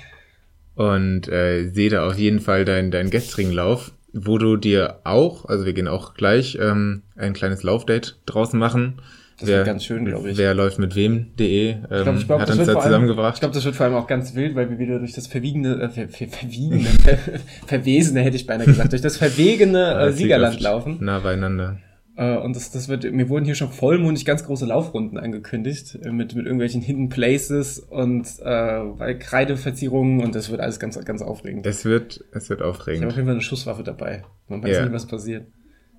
und 0.75 1.27
äh, 1.27 1.69
sehe 1.69 1.89
da 1.89 2.07
auf 2.07 2.17
jeden 2.17 2.39
Fall 2.39 2.65
deinen 2.65 2.91
dein 2.91 3.09
gestrigen 3.09 3.51
Lauf, 3.51 3.91
wo 4.13 4.37
du 4.37 4.57
dir 4.57 4.99
auch, 5.03 5.45
also 5.45 5.65
wir 5.65 5.73
gehen 5.73 5.87
auch 5.87 6.13
gleich 6.13 6.57
ähm, 6.61 7.03
ein 7.15 7.33
kleines 7.33 7.63
Laufdate 7.63 8.17
draußen 8.25 8.59
machen. 8.59 9.01
Das 9.39 9.47
wer, 9.47 9.57
wird 9.57 9.67
ganz 9.67 9.85
schön, 9.85 10.05
glaube 10.05 10.31
ich. 10.31 10.37
Wer 10.37 10.53
läuft 10.53 10.79
mit 10.79 10.95
wem.de 10.95 11.69
ähm, 11.69 11.77
ich 11.81 12.03
glaub, 12.03 12.15
ich 12.15 12.27
glaub, 12.27 12.41
hat 12.41 12.49
uns 12.49 12.65
da 12.65 12.81
zusammengebracht. 12.81 13.35
ich 13.35 13.39
glaube, 13.39 13.55
das 13.55 13.63
wird 13.63 13.75
vor 13.75 13.85
allem 13.85 13.95
auch 13.95 14.07
ganz 14.07 14.35
wild, 14.35 14.55
weil 14.55 14.69
wir 14.69 14.79
wieder 14.79 14.99
durch 14.99 15.13
das 15.13 15.27
verwiegene, 15.27 15.81
äh, 15.81 15.89
ver, 15.89 16.09
ver, 16.09 16.27
verwiegene, 16.27 16.87
verwesene 17.65 18.19
hätte 18.21 18.35
ich 18.35 18.45
beinahe 18.45 18.67
gesagt, 18.67 18.91
durch 18.91 19.01
das 19.01 19.15
verwegene 19.17 19.93
äh, 19.93 20.11
Siegerland 20.11 20.59
laufen. 20.59 20.97
Nah 20.99 21.19
beieinander. 21.19 21.77
Äh, 22.17 22.35
und 22.35 22.53
das, 22.53 22.71
das 22.71 22.89
wird, 22.89 23.09
mir 23.09 23.29
wurden 23.29 23.45
hier 23.45 23.55
schon 23.55 23.71
vollmundig 23.71 24.25
ganz 24.25 24.43
große 24.43 24.65
Laufrunden 24.65 25.17
angekündigt, 25.17 25.97
äh, 26.03 26.11
mit, 26.11 26.35
mit 26.35 26.45
irgendwelchen 26.45 26.81
Hidden 26.81 27.07
Places 27.07 27.79
und 27.79 28.27
äh, 28.43 29.13
Kreideverzierungen 29.15 30.21
und 30.21 30.35
das 30.35 30.51
wird 30.51 30.59
alles 30.59 30.81
ganz, 30.81 30.99
ganz 31.05 31.21
aufregend. 31.21 31.65
Es 31.65 31.85
wird, 31.85 32.25
es 32.33 32.49
wird 32.49 32.61
aufregend. 32.61 32.97
Ich 32.97 33.03
habe 33.03 33.11
auf 33.11 33.15
jeden 33.15 33.27
Fall 33.27 33.35
eine 33.35 33.41
Schusswaffe 33.41 33.83
dabei. 33.83 34.23
Man 34.49 34.61
weiß 34.61 34.71
yeah. 34.71 34.83
nicht, 34.83 34.93
was 34.93 35.07
passiert. 35.07 35.47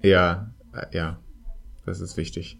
Ja, 0.02 0.52
äh, 0.74 0.94
ja. 0.94 1.18
Das 1.86 2.02
ist 2.02 2.18
wichtig 2.18 2.58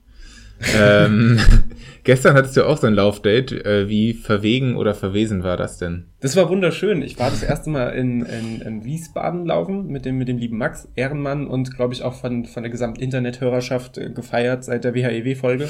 ähm, 0.75 1.39
gestern 2.05 2.35
hattest 2.35 2.57
du 2.57 2.67
auch 2.67 2.77
so 2.77 2.87
ein 2.87 2.95
Laufdate. 2.95 3.65
Äh, 3.65 3.89
wie 3.89 4.13
verwegen 4.13 4.77
oder 4.77 4.95
verwesen 4.95 5.43
war 5.43 5.57
das 5.57 5.79
denn? 5.79 6.07
Das 6.21 6.37
war 6.37 6.49
wunderschön. 6.49 7.03
Ich 7.03 7.19
war 7.19 7.31
das 7.31 7.43
erste 7.43 7.71
Mal 7.71 7.91
in, 7.91 8.23
in, 8.23 8.61
in 8.61 8.85
Wiesbaden 8.85 9.47
laufen 9.47 9.89
mit 9.89 10.05
dem, 10.05 10.19
mit 10.19 10.29
dem 10.29 10.39
lieben 10.39 10.59
Max 10.59 10.89
Ehrenmann 10.97 11.47
und 11.47 11.75
glaube 11.75 11.95
ich 11.95 12.03
auch 12.03 12.15
von, 12.15 12.45
von 12.45 12.63
der 12.63 12.71
gesamten 12.71 13.01
Internet-Hörerschaft 13.01 13.99
äh, 13.99 14.11
gefeiert 14.11 14.65
seit 14.65 14.85
der 14.85 14.95
WHEW-Folge. 14.95 15.69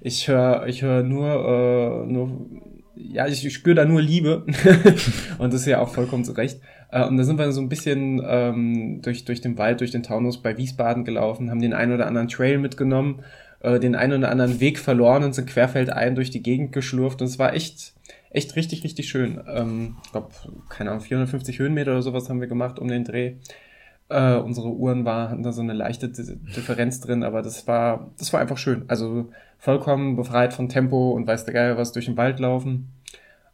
Ich 0.00 0.28
höre 0.28 0.66
ich 0.66 0.82
hör 0.82 1.02
nur, 1.02 2.04
äh, 2.06 2.10
nur, 2.10 2.46
ja, 2.96 3.26
ich, 3.26 3.44
ich 3.44 3.54
spüre 3.54 3.76
da 3.76 3.84
nur 3.84 4.02
Liebe 4.02 4.46
und 5.38 5.52
das 5.52 5.62
ist 5.62 5.66
ja 5.66 5.80
auch 5.80 5.90
vollkommen 5.90 6.24
zu 6.24 6.32
Recht. 6.32 6.60
Äh, 6.90 7.04
und 7.06 7.18
da 7.18 7.24
sind 7.24 7.38
wir 7.38 7.52
so 7.52 7.60
ein 7.60 7.68
bisschen 7.68 8.22
ähm, 8.26 9.00
durch, 9.02 9.24
durch 9.24 9.40
den 9.40 9.58
Wald, 9.58 9.80
durch 9.80 9.90
den 9.90 10.02
Taunus 10.02 10.42
bei 10.42 10.56
Wiesbaden 10.56 11.04
gelaufen, 11.04 11.50
haben 11.50 11.60
den 11.60 11.72
einen 11.72 11.92
oder 11.92 12.06
anderen 12.06 12.28
Trail 12.28 12.58
mitgenommen 12.58 13.22
äh, 13.62 13.78
den 13.78 13.94
einen 13.94 14.18
oder 14.18 14.30
anderen 14.30 14.60
Weg 14.60 14.78
verloren 14.78 15.24
und 15.24 15.34
sind 15.34 15.48
querfeldein 15.48 16.14
durch 16.14 16.30
die 16.30 16.42
Gegend 16.42 16.72
geschlurft. 16.72 17.20
Und 17.20 17.28
es 17.28 17.38
war 17.38 17.54
echt, 17.54 17.94
echt 18.30 18.56
richtig, 18.56 18.82
richtig 18.84 19.08
schön. 19.08 19.40
Ähm, 19.46 19.96
ich 20.04 20.10
glaube, 20.10 20.30
keine 20.68 20.90
Ahnung, 20.90 21.02
450 21.02 21.58
Höhenmeter 21.58 21.92
oder 21.92 22.02
sowas 22.02 22.28
haben 22.28 22.40
wir 22.40 22.48
gemacht 22.48 22.78
um 22.78 22.88
den 22.88 23.04
Dreh. 23.04 23.34
Äh, 24.08 24.34
unsere 24.34 24.68
Uhren 24.68 25.04
war, 25.04 25.30
hatten 25.30 25.44
da 25.44 25.52
so 25.52 25.62
eine 25.62 25.72
leichte 25.74 26.08
Differenz 26.08 27.00
drin, 27.00 27.22
aber 27.22 27.40
das 27.40 27.66
war, 27.66 28.10
das 28.18 28.32
war 28.32 28.40
einfach 28.40 28.58
schön. 28.58 28.84
Also 28.88 29.30
vollkommen 29.58 30.16
befreit 30.16 30.52
von 30.52 30.68
Tempo 30.68 31.12
und 31.12 31.26
weiß 31.26 31.44
der 31.44 31.54
Geier 31.54 31.76
was 31.76 31.92
durch 31.92 32.06
den 32.06 32.16
Wald 32.16 32.40
laufen. 32.40 32.92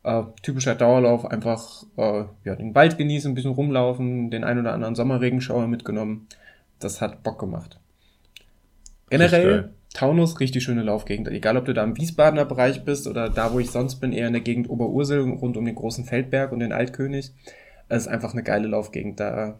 Äh, 0.04 0.22
typischer 0.42 0.74
Dauerlauf, 0.74 1.26
einfach 1.26 1.84
äh, 1.98 2.24
ja, 2.44 2.56
den 2.56 2.74
Wald 2.74 2.96
genießen, 2.96 3.30
ein 3.30 3.34
bisschen 3.34 3.52
rumlaufen, 3.52 4.30
den 4.30 4.42
ein 4.42 4.58
oder 4.58 4.72
anderen 4.72 4.94
Sommerregenschauer 4.94 5.66
mitgenommen. 5.66 6.28
Das 6.78 7.02
hat 7.02 7.22
Bock 7.22 7.38
gemacht. 7.38 7.78
Generell 9.10 9.74
Taunus, 9.94 10.38
richtig 10.40 10.62
schöne 10.62 10.82
Laufgegend. 10.82 11.28
Egal, 11.28 11.56
ob 11.56 11.64
du 11.64 11.74
da 11.74 11.82
im 11.82 11.96
Wiesbadener 11.96 12.44
Bereich 12.44 12.84
bist 12.84 13.06
oder 13.06 13.30
da, 13.30 13.52
wo 13.52 13.58
ich 13.58 13.70
sonst 13.70 13.96
bin, 13.96 14.12
eher 14.12 14.26
in 14.26 14.34
der 14.34 14.42
Gegend 14.42 14.68
Oberursel, 14.68 15.20
rund 15.20 15.56
um 15.56 15.64
den 15.64 15.74
großen 15.74 16.04
Feldberg 16.04 16.52
und 16.52 16.60
den 16.60 16.72
Altkönig. 16.72 17.32
Es 17.88 18.02
ist 18.02 18.08
einfach 18.08 18.32
eine 18.32 18.42
geile 18.42 18.68
Laufgegend. 18.68 19.18
Da, 19.18 19.58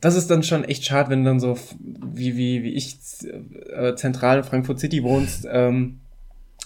das 0.00 0.16
ist 0.16 0.30
dann 0.30 0.42
schon 0.42 0.64
echt 0.64 0.84
schade, 0.84 1.10
wenn 1.10 1.24
du 1.24 1.30
dann 1.30 1.40
so, 1.40 1.56
wie, 1.80 2.36
wie, 2.36 2.64
wie 2.64 2.74
ich, 2.74 2.96
äh, 3.72 3.94
zentral 3.94 4.38
in 4.38 4.44
Frankfurt 4.44 4.80
City 4.80 5.04
wohnst, 5.04 5.46
ähm, 5.50 6.00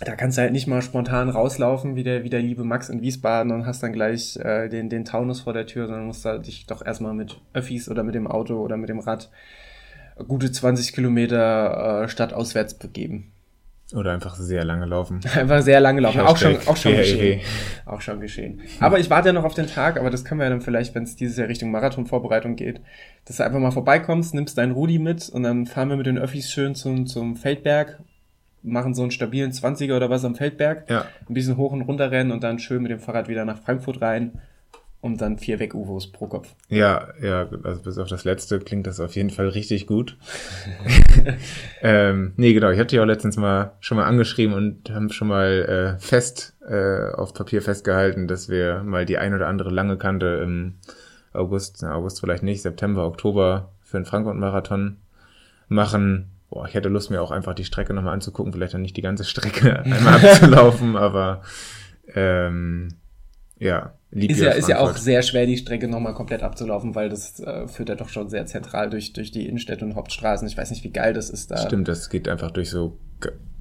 da 0.00 0.14
kannst 0.14 0.36
du 0.36 0.42
halt 0.42 0.52
nicht 0.52 0.66
mal 0.66 0.82
spontan 0.82 1.30
rauslaufen, 1.30 1.96
wie 1.96 2.02
der, 2.02 2.22
wie 2.22 2.30
der 2.30 2.40
liebe 2.40 2.64
Max 2.64 2.90
in 2.90 3.00
Wiesbaden 3.00 3.50
und 3.52 3.66
hast 3.66 3.82
dann 3.82 3.94
gleich 3.94 4.36
äh, 4.36 4.68
den, 4.68 4.90
den 4.90 5.06
Taunus 5.06 5.40
vor 5.40 5.54
der 5.54 5.66
Tür, 5.66 5.86
sondern 5.86 6.06
musst 6.06 6.24
da 6.24 6.36
dich 6.36 6.66
doch 6.66 6.84
erstmal 6.84 7.14
mit 7.14 7.40
Öffis 7.54 7.88
oder 7.88 8.02
mit 8.02 8.14
dem 8.14 8.26
Auto 8.26 8.56
oder 8.58 8.76
mit 8.76 8.90
dem 8.90 8.98
Rad 8.98 9.30
gute 10.24 10.50
20 10.50 10.92
Kilometer 10.92 12.04
äh, 12.04 12.08
stadtauswärts 12.08 12.74
begeben. 12.74 13.32
Oder 13.94 14.12
einfach 14.12 14.34
sehr 14.34 14.64
lange 14.64 14.84
laufen. 14.84 15.20
Einfach 15.36 15.62
sehr 15.62 15.78
lange 15.78 16.00
laufen. 16.00 16.20
Auch 16.20 16.36
schon, 16.36 16.56
auch 16.66 16.76
schon 16.76 16.96
geschehen. 16.96 17.40
Auch 17.84 18.00
schon 18.00 18.20
geschehen. 18.20 18.60
Aber 18.80 18.98
ich 18.98 19.10
warte 19.10 19.28
ja 19.28 19.32
noch 19.32 19.44
auf 19.44 19.54
den 19.54 19.68
Tag, 19.68 19.96
aber 19.96 20.10
das 20.10 20.24
können 20.24 20.40
wir 20.40 20.44
ja 20.44 20.50
dann 20.50 20.60
vielleicht, 20.60 20.96
wenn 20.96 21.04
es 21.04 21.14
dieses 21.14 21.36
Jahr 21.36 21.46
Richtung 21.46 21.70
Marathonvorbereitung 21.70 22.56
geht, 22.56 22.80
dass 23.26 23.36
du 23.36 23.44
einfach 23.44 23.60
mal 23.60 23.70
vorbeikommst, 23.70 24.34
nimmst 24.34 24.58
deinen 24.58 24.72
Rudi 24.72 24.98
mit 24.98 25.28
und 25.28 25.44
dann 25.44 25.66
fahren 25.66 25.88
wir 25.88 25.96
mit 25.96 26.06
den 26.06 26.18
Öffis 26.18 26.50
schön 26.50 26.74
zum, 26.74 27.06
zum 27.06 27.36
Feldberg. 27.36 28.00
machen 28.64 28.92
so 28.92 29.02
einen 29.02 29.12
stabilen 29.12 29.52
20er 29.52 29.94
oder 29.94 30.10
was 30.10 30.24
am 30.24 30.34
Feldberg. 30.34 30.90
Ja. 30.90 31.06
Ein 31.28 31.34
bisschen 31.34 31.56
hoch 31.56 31.70
und 31.70 31.82
runter 31.82 32.10
rennen 32.10 32.32
und 32.32 32.42
dann 32.42 32.58
schön 32.58 32.82
mit 32.82 32.90
dem 32.90 32.98
Fahrrad 32.98 33.28
wieder 33.28 33.44
nach 33.44 33.62
Frankfurt 33.62 34.02
rein. 34.02 34.40
Und 35.06 35.20
dann 35.20 35.38
vier 35.38 35.60
Weg-UFOs 35.60 36.10
pro 36.10 36.26
Kopf. 36.26 36.48
Ja, 36.68 37.10
ja, 37.22 37.48
also 37.62 37.80
bis 37.80 37.96
auf 37.96 38.08
das 38.08 38.24
letzte 38.24 38.58
klingt 38.58 38.88
das 38.88 38.98
auf 38.98 39.14
jeden 39.14 39.30
Fall 39.30 39.46
richtig 39.50 39.86
gut. 39.86 40.18
ähm, 41.80 42.32
nee, 42.34 42.52
genau, 42.52 42.70
ich 42.70 42.80
hatte 42.80 42.96
ja 42.96 43.02
auch 43.02 43.06
letztens 43.06 43.36
mal 43.36 43.74
schon 43.78 43.98
mal 43.98 44.06
angeschrieben 44.06 44.52
und 44.52 44.90
haben 44.90 45.10
schon 45.10 45.28
mal 45.28 45.96
äh, 45.96 46.00
fest 46.00 46.56
äh, 46.68 47.12
auf 47.12 47.34
Papier 47.34 47.62
festgehalten, 47.62 48.26
dass 48.26 48.48
wir 48.48 48.82
mal 48.82 49.06
die 49.06 49.16
ein 49.16 49.32
oder 49.32 49.46
andere 49.46 49.70
lange 49.70 49.96
Kante 49.96 50.40
im 50.42 50.74
August, 51.32 51.78
na, 51.82 51.94
August 51.94 52.18
vielleicht 52.18 52.42
nicht, 52.42 52.62
September, 52.62 53.06
Oktober 53.06 53.70
für 53.84 53.98
den 53.98 54.06
Frankfurt-Marathon 54.06 54.96
machen. 55.68 56.32
Boah, 56.50 56.66
ich 56.66 56.74
hätte 56.74 56.88
Lust, 56.88 57.12
mir 57.12 57.22
auch 57.22 57.30
einfach 57.30 57.54
die 57.54 57.64
Strecke 57.64 57.94
nochmal 57.94 58.14
anzugucken, 58.14 58.52
vielleicht 58.52 58.74
dann 58.74 58.82
nicht 58.82 58.96
die 58.96 59.02
ganze 59.02 59.22
Strecke 59.22 59.78
einmal 59.84 60.14
abzulaufen, 60.24 60.96
aber 60.96 61.42
ähm, 62.12 62.88
ja, 63.56 63.92
ist 64.24 64.40
ja, 64.40 64.50
ist 64.52 64.68
ja 64.68 64.80
auch 64.80 64.96
sehr 64.96 65.22
schwer, 65.22 65.46
die 65.46 65.56
Strecke 65.56 65.88
nochmal 65.88 66.14
komplett 66.14 66.42
abzulaufen, 66.42 66.94
weil 66.94 67.08
das 67.08 67.38
äh, 67.40 67.68
führt 67.68 67.88
ja 67.88 67.94
doch 67.94 68.08
schon 68.08 68.28
sehr 68.28 68.46
zentral 68.46 68.88
durch, 68.90 69.12
durch 69.12 69.30
die 69.30 69.46
Innenstädte 69.46 69.84
und 69.84 69.94
Hauptstraßen. 69.94 70.48
Ich 70.48 70.56
weiß 70.56 70.70
nicht, 70.70 70.84
wie 70.84 70.90
geil 70.90 71.12
das 71.12 71.30
ist 71.30 71.50
da. 71.50 71.58
Stimmt, 71.58 71.88
das 71.88 72.08
geht 72.08 72.28
einfach 72.28 72.50
durch 72.50 72.70
so 72.70 72.98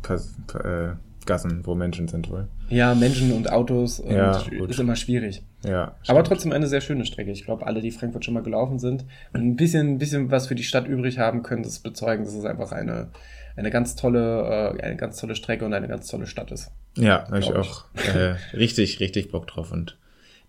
äh, 0.07 0.89
Gassen, 1.25 1.65
wo 1.65 1.75
Menschen 1.75 2.07
sind 2.07 2.29
wohl. 2.29 2.47
Ja, 2.69 2.95
Menschen 2.95 3.31
und 3.33 3.51
Autos 3.51 3.99
und 3.99 4.13
Ja, 4.13 4.41
ist 4.67 4.79
immer 4.79 4.95
schwierig. 4.95 5.43
Ja. 5.65 5.95
Aber 6.07 6.23
trotzdem 6.23 6.51
eine 6.51 6.67
sehr 6.67 6.81
schöne 6.81 7.05
Strecke. 7.05 7.31
Ich 7.31 7.45
glaube, 7.45 7.65
alle, 7.65 7.81
die 7.81 7.91
Frankfurt 7.91 8.23
schon 8.25 8.33
mal 8.33 8.43
gelaufen 8.43 8.79
sind 8.79 9.05
und 9.33 9.41
ein 9.41 9.55
bisschen, 9.55 9.93
ein 9.93 9.97
bisschen 9.97 10.31
was 10.31 10.47
für 10.47 10.55
die 10.55 10.63
Stadt 10.63 10.87
übrig 10.87 11.17
haben, 11.17 11.43
können 11.43 11.63
das 11.63 11.79
bezeugen, 11.79 12.23
dass 12.23 12.33
es 12.33 12.45
einfach 12.45 12.71
eine, 12.71 13.09
eine 13.55 13.71
ganz 13.71 13.95
tolle, 13.95 14.75
äh, 14.77 14.83
eine 14.83 14.95
ganz 14.95 15.17
tolle 15.17 15.35
Strecke 15.35 15.65
und 15.65 15.73
eine 15.73 15.87
ganz 15.87 16.07
tolle 16.07 16.27
Stadt 16.27 16.51
ist. 16.51 16.71
Ja, 16.97 17.27
habe 17.27 17.39
ich. 17.39 17.53
auch 17.53 17.85
äh, 17.95 18.35
richtig, 18.55 18.99
richtig 18.99 19.31
Bock 19.31 19.47
drauf 19.47 19.71
und 19.71 19.97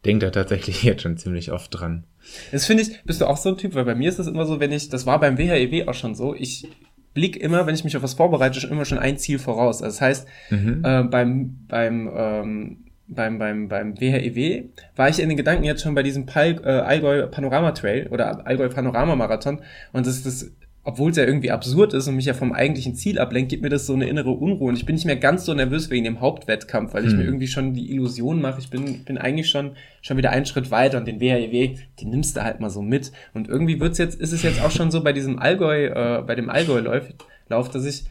denke 0.07 0.27
da 0.27 0.31
tatsächlich 0.31 0.83
jetzt 0.85 1.03
schon 1.03 1.17
ziemlich 1.17 1.53
oft 1.53 1.69
dran. 1.79 2.05
Das 2.53 2.67
finde 2.67 2.83
ich, 2.83 3.03
bist 3.05 3.21
du 3.21 3.27
auch 3.27 3.37
so 3.37 3.51
ein 3.51 3.57
Typ, 3.59 3.75
weil 3.75 3.85
bei 3.85 3.95
mir 3.95 4.09
ist 4.09 4.19
es 4.19 4.27
immer 4.27 4.47
so, 4.47 4.59
wenn 4.61 4.73
ich, 4.73 4.89
das 4.89 5.07
war 5.07 5.21
beim 5.21 5.39
WHEW 5.39 5.87
auch 5.89 5.95
schon 5.95 6.15
so, 6.15 6.35
ich 6.35 6.69
blick 7.15 7.37
immer, 7.37 7.67
wenn 7.67 7.75
ich 7.75 7.85
mich 7.85 7.97
auf 7.97 8.03
was 8.03 8.15
vorbereite, 8.15 8.61
schon 8.61 8.71
immer 8.71 8.85
schon 8.85 8.99
ein 8.99 9.17
Ziel 9.19 9.39
voraus. 9.39 9.83
Also 9.83 9.95
das 9.95 10.01
heißt, 10.01 10.29
Mhm. 10.51 10.83
äh, 10.85 11.03
beim, 11.05 11.59
beim, 11.69 12.11
ähm, 12.15 12.77
beim, 13.09 13.39
beim, 13.39 13.69
beim 13.69 14.01
WHEW 14.01 14.65
war 14.97 15.09
ich 15.09 15.21
in 15.21 15.29
den 15.29 15.37
Gedanken 15.37 15.65
jetzt 15.65 15.83
schon 15.83 15.95
bei 15.95 16.03
diesem 16.03 16.27
Pal 16.27 16.61
äh, 16.65 16.69
Allgäu 16.69 17.27
Panorama 17.29 17.71
Trail 17.73 18.09
oder 18.09 18.47
Allgäu 18.47 18.69
Panorama 18.69 19.15
Marathon 19.15 19.61
und 19.93 20.07
das 20.07 20.17
ist 20.17 20.27
das, 20.27 20.51
obwohl 20.87 21.11
es 21.11 21.17
ja 21.17 21.25
irgendwie 21.25 21.51
absurd 21.51 21.95
ist 21.95 22.07
und 22.07 22.15
mich 22.15 22.27
ja 22.27 22.33
vom 22.33 22.53
eigentlichen 22.53 22.95
Ziel 22.95 23.19
ablenkt, 23.19 23.51
gibt 23.51 23.63
mir 23.63 23.69
das 23.69 23.87
so 23.87 23.93
eine 23.93 24.09
innere 24.09 24.31
Unruhe 24.31 24.69
und 24.69 24.77
ich 24.77 24.87
bin 24.87 24.95
nicht 24.95 25.05
mehr 25.05 25.17
ganz 25.17 25.45
so 25.45 25.53
nervös 25.53 25.91
wegen 25.91 26.05
dem 26.05 26.21
Hauptwettkampf, 26.21 26.95
weil 26.95 27.05
ich 27.05 27.11
Hm. 27.11 27.19
mir 27.19 27.25
irgendwie 27.25 27.49
schon 27.49 27.75
die 27.75 27.91
Illusion 27.91 28.41
mache, 28.41 28.61
ich 28.61 28.71
bin, 28.71 29.05
bin 29.05 29.19
eigentlich 29.19 29.51
schon, 29.51 29.73
schon 30.01 30.17
wieder 30.17 30.31
einen 30.31 30.47
Schritt 30.47 30.71
weiter 30.71 30.99
und 30.99 31.07
den 31.07 31.19
WHEW, 31.21 31.77
den 32.01 32.11
nimmst 32.11 32.37
du 32.37 32.45
halt 32.45 32.61
mal 32.61 32.71
so 32.71 32.83
mit 32.83 33.11
und 33.35 33.49
irgendwie 33.49 33.81
wird's 33.81 33.99
jetzt, 33.99 34.21
ist 34.21 34.33
es 34.33 34.45
jetzt 34.45 34.63
auch 34.63 34.71
schon 34.71 34.93
so 34.93 35.03
bei 35.03 35.13
diesem 35.13 35.41
Allgäu, 35.41 35.87
äh, 35.87 36.23
bei 36.23 36.37
dem 36.37 36.49
Allgäu-Lauf, 36.49 37.03
Lauf, 37.49 37.69
dass 37.69 37.85
ich 37.85 38.05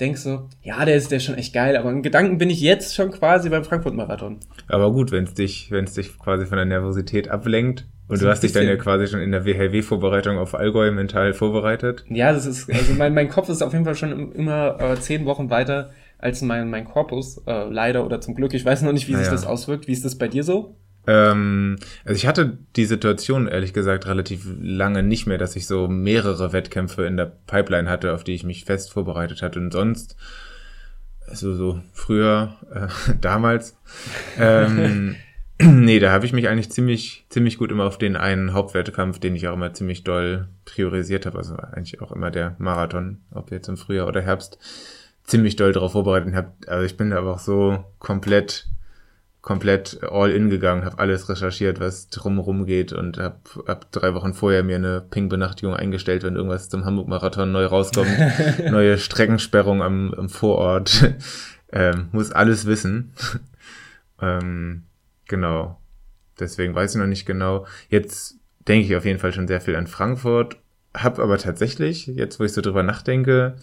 denk 0.00 0.18
so, 0.18 0.48
ja, 0.62 0.84
der 0.84 0.96
ist, 0.96 1.10
der 1.10 1.18
ist 1.18 1.24
schon 1.24 1.36
echt 1.36 1.54
geil, 1.54 1.76
aber 1.76 1.90
in 1.90 2.02
Gedanken 2.02 2.38
bin 2.38 2.50
ich 2.50 2.60
jetzt 2.60 2.94
schon 2.94 3.10
quasi 3.10 3.48
beim 3.48 3.64
Frankfurt-Marathon. 3.64 4.38
Aber 4.68 4.92
gut, 4.92 5.12
wenn 5.12 5.24
es 5.24 5.34
dich, 5.34 5.70
wenn 5.70 5.84
es 5.84 5.94
dich 5.94 6.18
quasi 6.18 6.46
von 6.46 6.56
der 6.56 6.64
Nervosität 6.66 7.28
ablenkt 7.28 7.86
und 8.08 8.16
So 8.18 8.24
du 8.26 8.30
hast 8.30 8.42
dich 8.42 8.52
dann 8.52 8.66
ja 8.66 8.76
quasi 8.76 9.06
schon 9.06 9.20
in 9.20 9.30
der 9.32 9.44
WHW-Vorbereitung 9.44 10.36
auf 10.38 10.54
Allgäu 10.54 10.90
mental 10.90 11.32
vorbereitet. 11.32 12.04
Ja, 12.08 12.32
das 12.32 12.44
ist, 12.46 12.70
also 12.70 12.92
mein, 12.94 13.14
mein 13.14 13.28
Kopf 13.28 13.48
ist 13.48 13.62
auf 13.62 13.72
jeden 13.72 13.84
Fall 13.84 13.94
schon 13.94 14.12
im- 14.12 14.32
immer 14.32 14.80
äh, 14.80 14.96
zehn 15.00 15.24
Wochen 15.26 15.48
weiter 15.50 15.90
als 16.18 16.40
mein, 16.42 16.70
mein 16.70 16.84
Korpus, 16.84 17.38
äh, 17.46 17.68
leider 17.68 18.04
oder 18.04 18.20
zum 18.20 18.34
Glück. 18.34 18.54
Ich 18.54 18.64
weiß 18.64 18.82
noch 18.82 18.92
nicht, 18.92 19.08
wie 19.08 19.12
sich 19.12 19.22
Naja. 19.26 19.30
das 19.32 19.46
auswirkt. 19.46 19.88
Wie 19.88 19.92
ist 19.92 20.04
das 20.04 20.16
bei 20.16 20.26
dir 20.28 20.42
so? 20.42 20.76
Ähm, 21.06 21.76
also 22.04 22.16
ich 22.16 22.26
hatte 22.26 22.58
die 22.76 22.86
Situation 22.86 23.46
ehrlich 23.46 23.72
gesagt 23.72 24.06
relativ 24.06 24.46
lange 24.60 25.02
nicht 25.02 25.26
mehr, 25.26 25.38
dass 25.38 25.56
ich 25.56 25.66
so 25.66 25.88
mehrere 25.88 26.52
Wettkämpfe 26.52 27.04
in 27.04 27.16
der 27.16 27.32
Pipeline 27.46 27.88
hatte, 27.90 28.14
auf 28.14 28.24
die 28.24 28.34
ich 28.34 28.44
mich 28.44 28.64
fest 28.64 28.92
vorbereitet 28.92 29.42
hatte. 29.42 29.58
Und 29.58 29.72
sonst, 29.72 30.16
also 31.26 31.54
so 31.54 31.80
früher, 31.92 32.56
äh, 32.72 33.14
damals, 33.20 33.76
ähm, 34.38 35.16
nee, 35.60 36.00
da 36.00 36.10
habe 36.10 36.26
ich 36.26 36.32
mich 36.32 36.48
eigentlich 36.48 36.70
ziemlich, 36.70 37.26
ziemlich 37.28 37.58
gut 37.58 37.70
immer 37.70 37.84
auf 37.84 37.98
den 37.98 38.16
einen 38.16 38.52
Hauptwettkampf, 38.52 39.18
den 39.18 39.36
ich 39.36 39.46
auch 39.46 39.54
immer 39.54 39.74
ziemlich 39.74 40.04
doll 40.04 40.48
priorisiert 40.64 41.26
habe, 41.26 41.38
also 41.38 41.56
eigentlich 41.56 42.00
auch 42.00 42.12
immer 42.12 42.30
der 42.30 42.56
Marathon, 42.58 43.20
ob 43.30 43.50
jetzt 43.50 43.68
im 43.68 43.76
Frühjahr 43.76 44.08
oder 44.08 44.22
Herbst, 44.22 44.58
ziemlich 45.24 45.56
doll 45.56 45.72
darauf 45.72 45.92
vorbereitet 45.92 46.34
habe. 46.34 46.52
Also 46.66 46.84
ich 46.84 46.96
bin 46.96 47.10
da 47.10 47.18
aber 47.18 47.32
auch 47.32 47.38
so 47.38 47.84
komplett 47.98 48.66
komplett 49.44 50.02
all 50.02 50.30
in 50.30 50.48
gegangen, 50.48 50.86
habe 50.86 50.98
alles 50.98 51.28
recherchiert, 51.28 51.78
was 51.78 52.08
drumherum 52.08 52.64
geht 52.64 52.94
und 52.94 53.18
habe 53.18 53.36
hab 53.66 53.92
drei 53.92 54.14
Wochen 54.14 54.32
vorher 54.32 54.62
mir 54.62 54.76
eine 54.76 55.02
Ping-Benachrichtigung 55.02 55.76
eingestellt, 55.76 56.22
wenn 56.22 56.34
irgendwas 56.34 56.70
zum 56.70 56.86
Hamburg-Marathon 56.86 57.52
neu 57.52 57.66
rauskommt. 57.66 58.08
Neue 58.70 58.96
Streckensperrung 58.96 59.82
am, 59.82 60.14
am 60.14 60.30
Vorort. 60.30 61.12
ähm, 61.72 62.08
muss 62.12 62.32
alles 62.32 62.64
wissen. 62.64 63.12
ähm, 64.22 64.84
genau. 65.28 65.78
Deswegen 66.40 66.74
weiß 66.74 66.94
ich 66.94 67.00
noch 67.00 67.06
nicht 67.06 67.26
genau. 67.26 67.66
Jetzt 67.90 68.36
denke 68.66 68.86
ich 68.86 68.96
auf 68.96 69.04
jeden 69.04 69.18
Fall 69.18 69.34
schon 69.34 69.46
sehr 69.46 69.60
viel 69.60 69.76
an 69.76 69.86
Frankfurt. 69.86 70.56
Hab 70.94 71.18
aber 71.18 71.36
tatsächlich, 71.36 72.06
jetzt 72.06 72.40
wo 72.40 72.44
ich 72.44 72.52
so 72.54 72.62
drüber 72.62 72.82
nachdenke, 72.82 73.56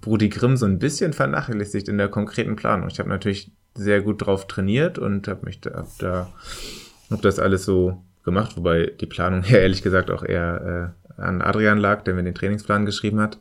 Brudi 0.00 0.30
Grimm 0.30 0.56
so 0.56 0.64
ein 0.64 0.78
bisschen 0.78 1.12
vernachlässigt 1.12 1.88
in 1.88 1.98
der 1.98 2.08
konkreten 2.08 2.56
Planung. 2.56 2.88
Ich 2.88 2.98
habe 2.98 3.10
natürlich 3.10 3.52
sehr 3.74 4.02
gut 4.02 4.26
drauf 4.26 4.46
trainiert 4.46 4.98
und 4.98 5.28
habe 5.28 5.46
mich 5.46 5.60
da, 5.60 5.70
hab 5.70 5.98
da 5.98 6.32
hab 7.10 7.22
das 7.22 7.38
alles 7.38 7.64
so 7.64 8.02
gemacht, 8.24 8.56
wobei 8.56 8.92
die 9.00 9.06
Planung 9.06 9.42
ja 9.48 9.58
ehrlich 9.58 9.82
gesagt 9.82 10.10
auch 10.10 10.22
eher 10.22 10.94
äh, 11.16 11.20
an 11.20 11.42
Adrian 11.42 11.78
lag, 11.78 12.02
der 12.02 12.14
mir 12.14 12.22
den 12.22 12.34
Trainingsplan 12.34 12.86
geschrieben 12.86 13.20
hat. 13.20 13.38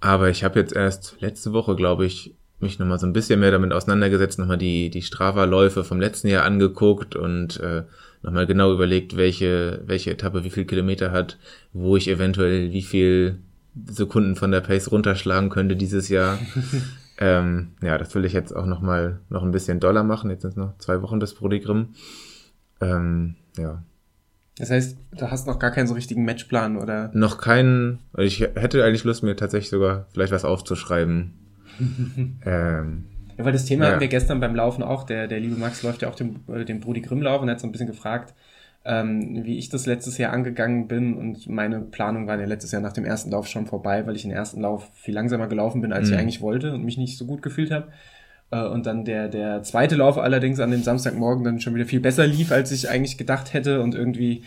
Aber 0.00 0.30
ich 0.30 0.42
habe 0.42 0.58
jetzt 0.58 0.74
erst 0.74 1.16
letzte 1.20 1.52
Woche, 1.52 1.76
glaube 1.76 2.06
ich, 2.06 2.34
mich 2.58 2.78
nochmal 2.78 2.98
so 2.98 3.06
ein 3.06 3.12
bisschen 3.12 3.40
mehr 3.40 3.50
damit 3.50 3.72
auseinandergesetzt, 3.72 4.38
nochmal 4.38 4.58
die, 4.58 4.88
die 4.90 5.02
Strava-Läufe 5.02 5.84
vom 5.84 6.00
letzten 6.00 6.28
Jahr 6.28 6.44
angeguckt 6.44 7.16
und 7.16 7.60
äh, 7.60 7.82
nochmal 8.22 8.46
genau 8.46 8.72
überlegt, 8.72 9.16
welche, 9.16 9.82
welche 9.84 10.12
Etappe 10.12 10.44
wie 10.44 10.50
viel 10.50 10.64
Kilometer 10.64 11.10
hat, 11.10 11.38
wo 11.72 11.96
ich 11.96 12.08
eventuell 12.08 12.72
wie 12.72 12.82
viel 12.82 13.38
Sekunden 13.86 14.36
von 14.36 14.50
der 14.50 14.60
Pace 14.60 14.90
runterschlagen 14.90 15.50
könnte 15.50 15.76
dieses 15.76 16.08
Jahr. 16.08 16.38
ähm, 17.24 17.68
ja, 17.82 17.98
das 17.98 18.12
will 18.16 18.24
ich 18.24 18.32
jetzt 18.32 18.50
auch 18.54 18.66
nochmal 18.66 19.20
noch 19.28 19.44
ein 19.44 19.52
bisschen 19.52 19.78
doller 19.78 20.02
machen. 20.02 20.28
Jetzt 20.30 20.42
sind 20.42 20.50
es 20.50 20.56
noch 20.56 20.76
zwei 20.78 21.00
Wochen 21.02 21.20
das 21.20 21.34
Brody 21.34 21.60
Grimm. 21.60 21.94
Ähm, 22.80 23.36
ja, 23.56 23.82
Das 24.58 24.70
heißt, 24.70 24.98
du 25.18 25.30
hast 25.30 25.46
noch 25.46 25.60
gar 25.60 25.70
keinen 25.70 25.86
so 25.86 25.94
richtigen 25.94 26.24
Matchplan 26.24 26.76
oder? 26.76 27.10
noch 27.14 27.38
keinen. 27.38 28.00
Ich 28.18 28.40
hätte 28.40 28.82
eigentlich 28.84 29.04
Lust, 29.04 29.22
mir 29.22 29.36
tatsächlich 29.36 29.70
sogar 29.70 30.06
vielleicht 30.12 30.32
was 30.32 30.44
aufzuschreiben. 30.44 31.34
ähm, 32.44 33.04
Ja, 33.38 33.44
weil 33.44 33.52
das 33.52 33.66
Thema 33.66 33.84
Ja. 33.84 33.90
hatten 33.92 34.00
wir 34.00 34.08
gestern 34.08 34.40
beim 34.40 34.54
Laufen 34.56 34.82
auch. 34.82 35.04
Der, 35.04 35.28
der 35.28 35.38
liebe 35.40 35.56
Max 35.56 35.82
läuft 35.82 36.02
ja 36.02 36.08
auch 36.08 36.16
den, 36.16 36.40
äh, 36.48 36.64
den 36.64 36.80
Brudi 36.80 37.02
Grimm 37.02 37.22
Lauf 37.22 37.40
und 37.40 37.48
hat 37.50 37.60
so 37.60 37.66
ein 37.68 37.72
bisschen 37.72 37.86
gefragt, 37.86 38.34
ähm, 38.84 39.44
wie 39.44 39.58
ich 39.58 39.68
das 39.68 39.86
letztes 39.86 40.18
Jahr 40.18 40.32
angegangen 40.32 40.88
bin. 40.88 41.14
Und 41.16 41.48
meine 41.48 41.80
Planung 41.80 42.26
war 42.26 42.38
ja 42.38 42.46
letztes 42.46 42.72
Jahr 42.72 42.82
nach 42.82 42.92
dem 42.92 43.04
ersten 43.04 43.30
Lauf 43.30 43.46
schon 43.46 43.66
vorbei, 43.66 44.06
weil 44.06 44.16
ich 44.16 44.22
den 44.22 44.30
ersten 44.32 44.60
Lauf 44.60 44.90
viel 44.94 45.14
langsamer 45.14 45.46
gelaufen 45.46 45.80
bin, 45.80 45.92
als 45.92 46.08
ich 46.08 46.14
Mhm. 46.14 46.20
eigentlich 46.20 46.40
wollte 46.40 46.72
und 46.74 46.84
mich 46.84 46.98
nicht 46.98 47.16
so 47.18 47.24
gut 47.26 47.42
gefühlt 47.42 47.70
habe. 47.70 47.88
Äh, 48.50 48.66
Und 48.66 48.86
dann 48.86 49.04
der, 49.04 49.28
der 49.28 49.62
zweite 49.62 49.94
Lauf 49.96 50.18
allerdings 50.18 50.58
an 50.60 50.70
dem 50.70 50.82
Samstagmorgen 50.82 51.44
dann 51.44 51.60
schon 51.60 51.74
wieder 51.74 51.86
viel 51.86 52.00
besser 52.00 52.26
lief, 52.26 52.50
als 52.52 52.70
ich 52.72 52.88
eigentlich 52.90 53.16
gedacht 53.18 53.52
hätte 53.54 53.80
und 53.82 53.94
irgendwie, 53.94 54.42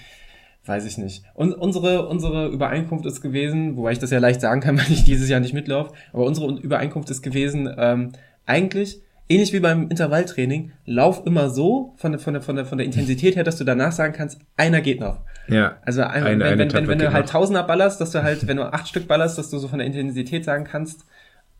weiß 0.65 0.86
ich 0.86 0.98
nicht. 0.98 1.24
Und 1.34 1.54
unsere, 1.54 2.08
unsere 2.08 2.48
Übereinkunft 2.50 3.06
ist 3.06 3.22
gewesen, 3.22 3.77
wobei 3.77 3.94
ich 3.94 4.00
das 4.00 4.12
ja 4.12 4.20
leicht 4.20 4.42
sagen 4.42 4.62
kann, 4.62 4.77
weil 4.80 4.92
ich 4.92 5.04
dieses 5.06 5.30
Jahr 5.30 5.39
nicht 5.39 5.54
mitlaufe, 5.54 5.94
aber 6.13 6.25
unsere 6.25 6.51
Übereinkunft 6.60 7.10
ist 7.10 7.22
gewesen, 7.22 7.70
ähm, 7.77 8.12
eigentlich, 8.46 9.01
ähnlich 9.29 9.53
wie 9.53 9.60
beim 9.60 9.89
Intervalltraining, 9.89 10.72
lauf 10.86 11.25
immer 11.25 11.50
so 11.50 11.94
von 11.98 12.12
der, 12.12 12.20
von 12.20 12.34
der, 12.34 12.41
von 12.44 12.55
der, 12.55 12.65
von 12.65 12.77
der 12.77 12.86
Intensität 12.86 13.36
her, 13.36 13.44
dass 13.44 13.58
du 13.58 13.63
danach 13.63 13.91
sagen 13.91 14.13
kannst, 14.13 14.39
einer 14.58 14.82
geht 14.82 15.00
noch. 15.00 15.20
ja, 15.48 15.77
Also 15.84 16.03
ein, 16.03 16.24
Eine- 16.24 16.27
wenn, 16.27 16.41
eine 16.44 16.60
wenn, 16.60 16.74
wenn, 16.74 16.88
wenn 16.88 17.00
du 17.00 17.12
halt. 17.13 17.29
Tausender 17.29 17.63
ballerst, 17.63 18.00
dass 18.01 18.12
du 18.12 18.22
halt, 18.24 18.48
wenn 18.48 18.58
du 18.58 18.72
acht 18.72 18.88
Stück 18.88 19.08
ballerst, 19.08 19.38
dass 19.38 19.50
du 19.50 19.58
so 19.58 19.67
von 19.67 19.79
der 19.79 19.88
Intensität 19.88 20.46
sagen 20.46 20.63
kannst, 20.63 21.05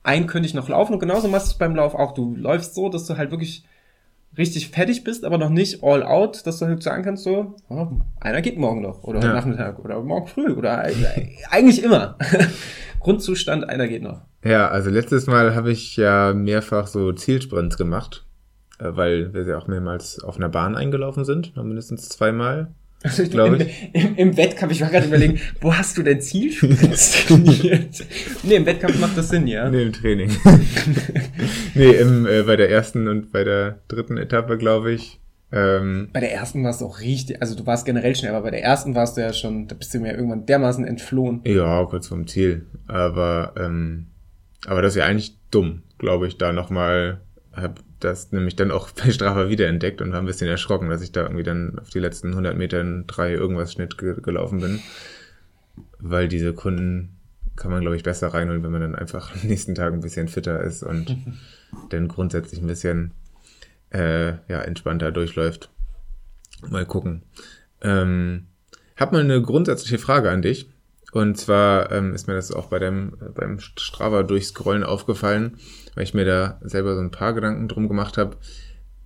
ein 0.03 0.27
könnte 0.27 0.48
ich 0.48 0.53
noch 0.53 0.69
laufen 0.69 0.93
und 0.93 1.00
genauso 1.00 1.27
machst 1.27 1.48
du 1.48 1.51
es 1.51 1.57
beim 1.57 1.75
Lauf 1.75 1.95
auch. 1.95 2.13
Du 2.13 2.36
läufst 2.36 2.75
so, 2.75 2.89
dass 2.89 3.05
du 3.07 3.17
halt 3.17 3.31
wirklich 3.31 3.65
richtig 4.38 4.70
fertig 4.70 5.04
bist, 5.04 5.24
aber 5.25 5.38
noch 5.38 5.50
nicht 5.50 5.84
all 5.84 6.04
out, 6.04 6.46
dass 6.46 6.60
du 6.60 6.65
halt 6.65 6.84
sagen 6.84 7.04
kannst 7.04 7.24
so, 7.24 7.56
oh, 7.70 7.88
einer 8.20 8.42
geht 8.42 8.58
morgen 8.58 8.82
noch 8.82 9.04
oder 9.04 9.20
heute 9.20 9.27
Ja. 9.27 9.34
Nachmittag 9.34 9.80
oder 9.80 10.01
morgen 10.01 10.27
früh 10.27 10.51
oder 10.54 10.80
eigentlich 11.51 11.84
immer. 11.84 12.18
Grundzustand, 13.00 13.70
einer 13.70 13.88
geht 13.88 14.01
noch. 14.01 14.22
Ja, 14.44 14.68
also 14.68 14.89
letztes 14.89 15.27
Mal 15.27 15.56
habe 15.56 15.72
ich 15.72 15.96
ja 15.96 16.34
mehrfach 16.34 16.88
so 16.88 17.12
Zielsprints 17.12 17.77
gemacht, 17.77 18.25
äh, 18.80 18.89
weil 18.96 19.34
wir 19.34 19.44
ja 19.46 19.58
auch 19.58 19.68
mehrmals 19.68 20.24
auf 20.24 20.38
einer 20.38 20.50
Bahn 20.50 20.75
eingelaufen 20.75 21.24
sind, 21.25 21.56
mindestens 21.56 22.10
zweimal. 22.10 22.74
Glaube 23.30 23.64
ich. 23.64 23.90
Im, 23.94 24.02
im, 24.02 24.16
Im, 24.16 24.38
Wettkampf, 24.38 24.72
ich 24.72 24.82
war 24.82 24.90
gerade 24.90 25.08
überlegen, 25.08 25.40
wo 25.62 25.74
hast 25.74 25.98
du 25.98 26.04
denn 26.04 26.22
Zielsprints 26.22 27.26
trainiert? 27.26 28.06
nee, 28.44 28.56
im 28.56 28.66
Wettkampf 28.66 29.00
macht 29.00 29.18
das 29.18 29.30
Sinn, 29.30 29.48
ja? 29.48 29.70
Nee, 29.70 29.84
im 29.84 29.94
Training. 29.94 30.32
nee, 31.76 31.92
im, 31.92 32.26
äh, 32.26 32.44
bei 32.44 32.56
der 32.56 32.70
ersten 32.70 33.08
und 33.08 33.32
bei 33.32 33.44
der 33.44 33.80
dritten 33.88 34.18
Etappe, 34.18 34.58
glaube 34.58 34.92
ich. 34.92 35.20
Ähm, 35.52 36.10
bei 36.12 36.20
der 36.20 36.34
ersten 36.34 36.64
warst 36.64 36.82
du 36.82 36.86
auch 36.86 37.00
richtig, 37.00 37.42
also 37.42 37.56
du 37.56 37.66
warst 37.66 37.86
generell 37.86 38.16
schnell, 38.16 38.34
aber 38.34 38.44
bei 38.44 38.52
der 38.52 38.64
ersten 38.64 38.96
warst 38.96 39.16
du 39.16 39.22
ja 39.22 39.32
schon, 39.32 39.68
da 39.68 39.76
bist 39.76 39.94
du 39.94 40.00
mir 40.00 40.10
ja 40.10 40.16
irgendwann 40.16 40.46
dermaßen 40.46 40.86
entflohen. 40.86 41.42
Ja, 41.46 41.86
kurz 41.86 42.08
vorm 42.08 42.28
Ziel. 42.28 42.66
Aber, 42.88 43.54
ähm, 43.58 44.08
aber 44.66 44.82
das 44.82 44.94
ist 44.94 45.00
ja 45.00 45.06
eigentlich 45.06 45.38
dumm, 45.52 45.84
glaube 45.98 46.28
ich, 46.28 46.38
da 46.38 46.52
nochmal, 46.52 47.22
hab 47.54 47.80
das 48.00 48.32
nämlich 48.32 48.56
dann 48.56 48.72
auch 48.72 48.90
bei 49.04 49.12
Strava 49.12 49.50
wiederentdeckt 49.50 50.02
und 50.02 50.12
war 50.12 50.20
ein 50.20 50.25
bisschen 50.25 50.50
erschrocken, 50.50 50.90
dass 50.90 51.02
ich 51.02 51.12
da 51.12 51.24
irgendwie 51.24 51.44
dann 51.44 51.80
auf 51.80 51.90
die 51.90 52.00
letzten 52.00 52.30
100 52.30 52.58
Metern 52.58 53.06
drei 53.08 53.34
irgendwas 53.34 53.74
Schnitt 53.74 53.98
ge 53.98 54.16
gelaufen 54.22 54.60
bin. 54.60 54.80
Weil 56.00 56.28
diese 56.28 56.54
Kunden 56.54 57.18
kann 57.56 57.72
man, 57.72 57.82
glaube 57.82 57.96
ich, 57.96 58.04
besser 58.04 58.28
reinholen, 58.28 58.64
wenn 58.64 58.72
man 58.72 58.82
dann 58.82 58.96
einfach 58.96 59.34
am 59.42 59.48
nächsten 59.48 59.75
Tag 59.75 59.94
ein 59.94 60.02
bisschen 60.02 60.28
fitter 60.28 60.62
ist 60.62 60.84
und 60.84 61.18
dann 61.90 62.08
grundsätzlich 62.08 62.62
ein 62.62 62.68
bisschen 62.68 63.12
äh, 63.92 64.34
ja, 64.48 64.62
entspannter 64.62 65.12
durchläuft. 65.12 65.70
Mal 66.70 66.86
gucken. 66.86 67.24
Ähm, 67.82 68.48
hab 68.96 69.12
mal 69.12 69.22
eine 69.22 69.42
grundsätzliche 69.42 69.98
Frage 69.98 70.32
an 70.32 70.42
dich. 70.42 70.70
Und 71.12 71.38
zwar 71.38 71.92
ähm, 71.92 72.14
ist 72.14 72.28
mir 72.28 72.34
das 72.34 72.52
auch 72.52 72.68
bei 72.68 72.80
dem, 72.80 73.14
beim 73.36 73.60
Strava 73.60 74.24
durchscrollen 74.24 74.84
aufgefallen, 74.84 75.58
weil 75.94 76.04
ich 76.04 76.14
mir 76.14 76.26
da 76.26 76.60
selber 76.62 76.96
so 76.96 77.02
ein 77.02 77.12
paar 77.12 77.34
Gedanken 77.34 77.68
drum 77.68 77.88
gemacht 77.88 78.18
habe. 78.18 78.38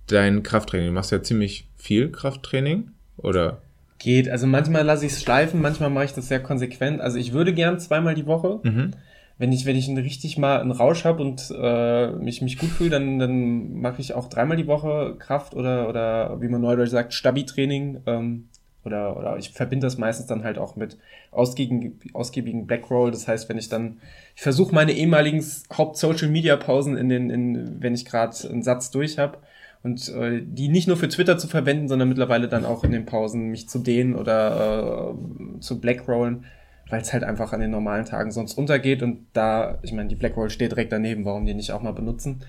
Dein 0.06 0.42
Krafttraining, 0.42 0.88
du 0.88 0.92
machst 0.92 1.12
ja 1.12 1.22
ziemlich 1.22 1.68
viel 1.76 2.10
Krafttraining, 2.10 2.90
oder? 3.16 3.62
Geht. 3.98 4.28
Also 4.28 4.46
manchmal 4.46 4.84
lasse 4.84 5.06
ich 5.06 5.12
es 5.12 5.22
schleifen, 5.22 5.60
manchmal 5.60 5.90
mache 5.90 6.06
ich 6.06 6.14
das 6.14 6.28
sehr 6.28 6.42
konsequent. 6.42 7.00
Also 7.00 7.18
ich 7.18 7.32
würde 7.32 7.52
gern 7.52 7.78
zweimal 7.78 8.14
die 8.14 8.26
Woche. 8.26 8.60
Mhm 8.62 8.92
wenn 9.40 9.52
ich, 9.52 9.64
wenn 9.64 9.74
ich 9.74 9.88
richtig 9.88 10.36
mal 10.36 10.60
einen 10.60 10.70
Rausch 10.70 11.06
habe 11.06 11.22
und 11.22 11.50
äh, 11.58 12.10
mich, 12.10 12.42
mich 12.42 12.58
gut 12.58 12.68
fühle, 12.68 12.90
dann, 12.90 13.18
dann 13.18 13.80
mache 13.80 14.02
ich 14.02 14.12
auch 14.12 14.28
dreimal 14.28 14.58
die 14.58 14.66
Woche 14.66 15.16
Kraft 15.18 15.54
oder, 15.54 15.88
oder 15.88 16.42
wie 16.42 16.48
man 16.48 16.60
neudeutsch 16.60 16.90
sagt, 16.90 17.14
Stabi-Training. 17.14 18.02
Ähm, 18.04 18.49
oder, 18.84 19.16
oder 19.16 19.36
ich 19.36 19.50
verbinde 19.50 19.86
das 19.86 19.98
meistens 19.98 20.26
dann 20.26 20.44
halt 20.44 20.58
auch 20.58 20.76
mit 20.76 20.98
ausgiebigen, 21.30 21.98
ausgiebigen 22.12 22.66
Blackroll. 22.66 23.10
Das 23.10 23.28
heißt, 23.28 23.48
wenn 23.48 23.58
ich 23.58 23.68
dann, 23.68 23.98
ich 24.34 24.42
versuche 24.42 24.74
meine 24.74 24.92
ehemaligen 24.92 25.44
Haupt-Social-Media-Pausen 25.76 26.96
in 26.96 27.08
den, 27.08 27.30
in, 27.30 27.82
wenn 27.82 27.94
ich 27.94 28.04
gerade 28.04 28.36
einen 28.48 28.62
Satz 28.62 28.90
durch 28.90 29.18
habe 29.18 29.38
und 29.82 30.08
äh, 30.08 30.42
die 30.44 30.68
nicht 30.68 30.88
nur 30.88 30.96
für 30.96 31.08
Twitter 31.08 31.38
zu 31.38 31.48
verwenden, 31.48 31.88
sondern 31.88 32.08
mittlerweile 32.08 32.48
dann 32.48 32.64
auch 32.64 32.84
in 32.84 32.92
den 32.92 33.06
Pausen 33.06 33.48
mich 33.48 33.68
zu 33.68 33.78
dehnen 33.78 34.14
oder 34.14 35.14
äh, 35.14 35.60
zu 35.60 35.80
Blackrollen 35.80 36.46
weil 36.90 37.00
es 37.00 37.12
halt 37.12 37.24
einfach 37.24 37.52
an 37.52 37.60
den 37.60 37.70
normalen 37.70 38.04
Tagen 38.04 38.30
sonst 38.30 38.54
untergeht 38.54 39.02
und 39.02 39.26
da, 39.32 39.78
ich 39.82 39.92
meine, 39.92 40.08
die 40.08 40.16
Blackroll 40.16 40.50
steht 40.50 40.72
direkt 40.72 40.92
daneben, 40.92 41.24
warum 41.24 41.46
die 41.46 41.54
nicht 41.54 41.72
auch 41.72 41.82
mal 41.82 41.92
benutzen. 41.92 42.40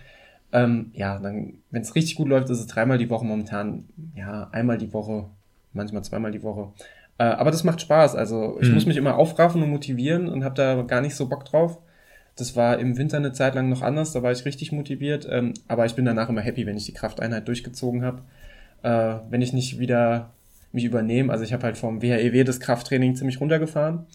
Ähm, 0.51 0.91
ja, 0.93 1.19
dann, 1.19 1.59
wenn 1.69 1.81
es 1.81 1.95
richtig 1.95 2.15
gut 2.15 2.27
läuft, 2.27 2.50
ist 2.50 2.59
es 2.59 2.67
dreimal 2.67 2.97
die 2.97 3.09
Woche 3.09 3.25
momentan, 3.25 3.85
ja, 4.15 4.50
einmal 4.51 4.77
die 4.77 4.91
Woche, 4.93 5.29
manchmal 5.73 6.03
zweimal 6.03 6.31
die 6.31 6.43
Woche. 6.43 6.69
Äh, 7.17 7.23
aber 7.23 7.51
das 7.51 7.63
macht 7.63 7.81
Spaß. 7.81 8.15
Also 8.15 8.57
ich 8.61 8.69
mhm. 8.69 8.75
muss 8.75 8.85
mich 8.85 8.97
immer 8.97 9.15
aufraffen 9.15 9.61
und 9.61 9.69
motivieren 9.69 10.27
und 10.27 10.43
habe 10.43 10.55
da 10.55 10.81
gar 10.83 11.01
nicht 11.01 11.15
so 11.15 11.27
Bock 11.27 11.45
drauf. 11.45 11.77
Das 12.35 12.55
war 12.55 12.79
im 12.79 12.97
Winter 12.97 13.17
eine 13.17 13.33
Zeit 13.33 13.55
lang 13.55 13.69
noch 13.69 13.81
anders, 13.81 14.13
da 14.13 14.23
war 14.23 14.31
ich 14.31 14.45
richtig 14.45 14.71
motiviert. 14.71 15.27
Ähm, 15.29 15.53
aber 15.67 15.85
ich 15.85 15.95
bin 15.95 16.05
danach 16.05 16.29
immer 16.29 16.41
happy, 16.41 16.65
wenn 16.65 16.77
ich 16.77 16.85
die 16.85 16.93
Krafteinheit 16.93 17.48
durchgezogen 17.48 18.03
habe. 18.03 18.22
Äh, 18.83 19.22
wenn 19.29 19.41
ich 19.41 19.53
nicht 19.53 19.79
wieder 19.79 20.31
mich 20.72 20.85
übernehme. 20.85 21.31
Also 21.31 21.43
ich 21.43 21.53
habe 21.53 21.63
halt 21.63 21.77
vom 21.77 22.01
WHEW 22.01 22.43
das 22.43 22.59
Krafttraining 22.59 23.15
ziemlich 23.15 23.41
runtergefahren 23.41 24.05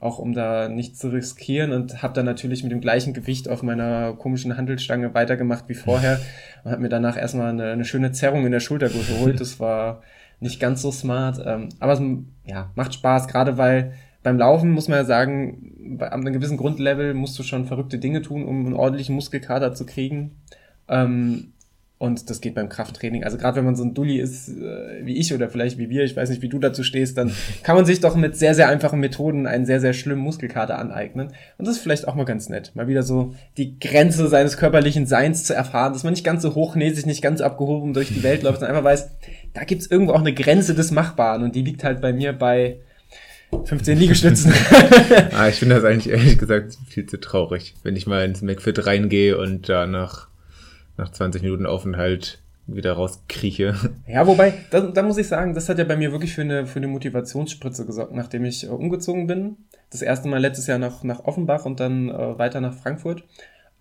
auch 0.00 0.18
um 0.18 0.32
da 0.32 0.68
nicht 0.68 0.96
zu 0.96 1.08
riskieren 1.08 1.72
und 1.72 2.02
habe 2.02 2.14
dann 2.14 2.24
natürlich 2.24 2.62
mit 2.62 2.72
dem 2.72 2.80
gleichen 2.80 3.12
Gewicht 3.12 3.48
auf 3.48 3.62
meiner 3.62 4.14
komischen 4.14 4.56
Handelstange 4.56 5.14
weitergemacht 5.14 5.64
wie 5.68 5.74
vorher 5.74 6.18
und 6.64 6.70
habe 6.70 6.82
mir 6.82 6.88
danach 6.88 7.18
erstmal 7.18 7.50
eine, 7.50 7.72
eine 7.72 7.84
schöne 7.84 8.10
Zerrung 8.10 8.46
in 8.46 8.52
der 8.52 8.60
Schulter 8.60 8.88
geholt. 8.88 9.40
Das 9.40 9.60
war 9.60 10.02
nicht 10.40 10.60
ganz 10.60 10.82
so 10.82 10.90
smart, 10.90 11.40
ähm, 11.44 11.68
aber 11.78 11.92
es 11.92 12.02
ja, 12.44 12.70
macht 12.74 12.94
Spaß, 12.94 13.28
gerade 13.28 13.58
weil 13.58 13.92
beim 14.22 14.38
Laufen 14.38 14.70
muss 14.70 14.88
man 14.88 14.98
ja 14.98 15.04
sagen, 15.04 15.96
bei 15.98 16.12
einem 16.12 16.32
gewissen 16.32 16.56
Grundlevel 16.56 17.14
musst 17.14 17.38
du 17.38 17.42
schon 17.42 17.66
verrückte 17.66 17.98
Dinge 17.98 18.22
tun, 18.22 18.44
um 18.44 18.66
einen 18.66 18.74
ordentlichen 18.74 19.14
Muskelkater 19.14 19.74
zu 19.74 19.86
kriegen. 19.86 20.36
Ähm, 20.88 21.52
und 22.00 22.30
das 22.30 22.40
geht 22.40 22.54
beim 22.54 22.70
Krafttraining. 22.70 23.24
Also 23.24 23.36
gerade 23.36 23.58
wenn 23.58 23.66
man 23.66 23.76
so 23.76 23.84
ein 23.84 23.92
Dulli 23.92 24.18
ist 24.18 24.48
äh, 24.48 25.04
wie 25.04 25.18
ich 25.18 25.34
oder 25.34 25.50
vielleicht 25.50 25.76
wie 25.76 25.90
wir, 25.90 26.02
ich 26.02 26.16
weiß 26.16 26.30
nicht, 26.30 26.40
wie 26.40 26.48
du 26.48 26.58
dazu 26.58 26.82
stehst, 26.82 27.18
dann 27.18 27.30
kann 27.62 27.76
man 27.76 27.84
sich 27.84 28.00
doch 28.00 28.16
mit 28.16 28.36
sehr, 28.38 28.54
sehr 28.54 28.70
einfachen 28.70 29.00
Methoden 29.00 29.46
einen 29.46 29.66
sehr, 29.66 29.80
sehr 29.80 29.92
schlimmen 29.92 30.22
Muskelkater 30.22 30.78
aneignen. 30.78 31.28
Und 31.58 31.68
das 31.68 31.76
ist 31.76 31.82
vielleicht 31.82 32.08
auch 32.08 32.14
mal 32.14 32.24
ganz 32.24 32.48
nett, 32.48 32.72
mal 32.74 32.88
wieder 32.88 33.02
so 33.02 33.34
die 33.58 33.78
Grenze 33.78 34.28
seines 34.28 34.56
körperlichen 34.56 35.04
Seins 35.04 35.44
zu 35.44 35.54
erfahren, 35.54 35.92
dass 35.92 36.02
man 36.02 36.14
nicht 36.14 36.24
ganz 36.24 36.40
so 36.40 36.54
hochnäsig, 36.54 37.04
nicht 37.04 37.20
ganz 37.20 37.42
abgehoben 37.42 37.92
durch 37.92 38.08
die 38.08 38.22
Welt 38.22 38.44
läuft, 38.44 38.60
sondern 38.60 38.78
einfach 38.78 38.90
weiß, 38.90 39.10
da 39.52 39.64
gibt's 39.64 39.86
irgendwo 39.86 40.12
auch 40.12 40.20
eine 40.20 40.34
Grenze 40.34 40.74
des 40.74 40.90
Machbaren 40.90 41.42
und 41.42 41.54
die 41.54 41.62
liegt 41.62 41.84
halt 41.84 42.00
bei 42.00 42.12
mir 42.12 42.32
bei 42.32 42.78
15 43.64 43.98
Liegestützen. 43.98 44.52
ah, 45.32 45.48
ich 45.48 45.56
finde 45.56 45.76
das 45.76 45.84
eigentlich 45.84 46.12
ehrlich 46.12 46.38
gesagt 46.38 46.78
viel 46.88 47.06
zu 47.06 47.18
traurig, 47.18 47.74
wenn 47.82 47.96
ich 47.96 48.06
mal 48.06 48.24
ins 48.24 48.42
McFit 48.42 48.86
reingehe 48.86 49.36
und 49.36 49.68
da 49.68 49.86
nach 49.86 50.30
nach 51.00 51.10
20 51.10 51.42
Minuten 51.42 51.66
Aufenthalt 51.66 52.38
wieder 52.66 52.92
rauskrieche. 52.92 53.74
Ja, 54.06 54.26
wobei, 54.26 54.54
da, 54.70 54.80
da 54.80 55.02
muss 55.02 55.18
ich 55.18 55.26
sagen, 55.26 55.54
das 55.54 55.68
hat 55.68 55.78
ja 55.78 55.84
bei 55.84 55.96
mir 55.96 56.12
wirklich 56.12 56.34
für 56.34 56.42
eine, 56.42 56.66
für 56.66 56.78
eine 56.78 56.86
Motivationsspritze 56.86 57.84
gesorgt, 57.84 58.14
nachdem 58.14 58.44
ich 58.44 58.64
äh, 58.64 58.68
umgezogen 58.68 59.26
bin. 59.26 59.56
Das 59.90 60.02
erste 60.02 60.28
Mal 60.28 60.40
letztes 60.40 60.68
Jahr 60.68 60.78
nach, 60.78 61.02
nach 61.02 61.24
Offenbach 61.24 61.64
und 61.64 61.80
dann 61.80 62.10
äh, 62.10 62.38
weiter 62.38 62.60
nach 62.60 62.74
Frankfurt. 62.74 63.24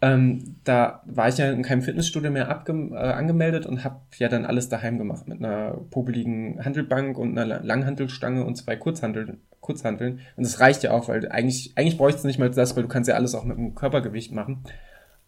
Ähm, 0.01 0.55
da 0.63 1.01
war 1.05 1.27
ich 1.27 1.37
ja 1.37 1.51
in 1.51 1.61
keinem 1.61 1.81
Fitnessstudio 1.81 2.31
mehr 2.31 2.47
äh, 2.47 2.95
angemeldet 2.95 3.65
und 3.65 3.83
habe 3.83 3.99
ja 4.17 4.29
dann 4.29 4.45
alles 4.45 4.69
daheim 4.69 4.97
gemacht 4.97 5.27
mit 5.27 5.39
einer 5.39 5.71
popeligen 5.91 6.63
Handelbank 6.63 7.17
und 7.17 7.37
einer 7.37 7.61
Langhantelstange 7.61 8.45
und 8.45 8.55
zwei 8.55 8.77
Kurzhandel 8.77 9.39
Kurzhanteln. 9.69 10.19
Und 10.35 10.45
das 10.45 10.59
reicht 10.59 10.83
ja 10.83 10.91
auch, 10.91 11.09
weil 11.09 11.29
eigentlich, 11.29 11.73
eigentlich 11.75 11.97
bräuchte 11.97 12.19
es 12.19 12.23
nicht 12.23 12.39
mal 12.39 12.49
das, 12.49 12.75
weil 12.75 12.83
du 12.83 12.89
kannst 12.89 13.07
ja 13.07 13.15
alles 13.15 13.35
auch 13.35 13.43
mit 13.43 13.57
dem 13.57 13.75
Körpergewicht 13.75 14.31
machen. 14.31 14.63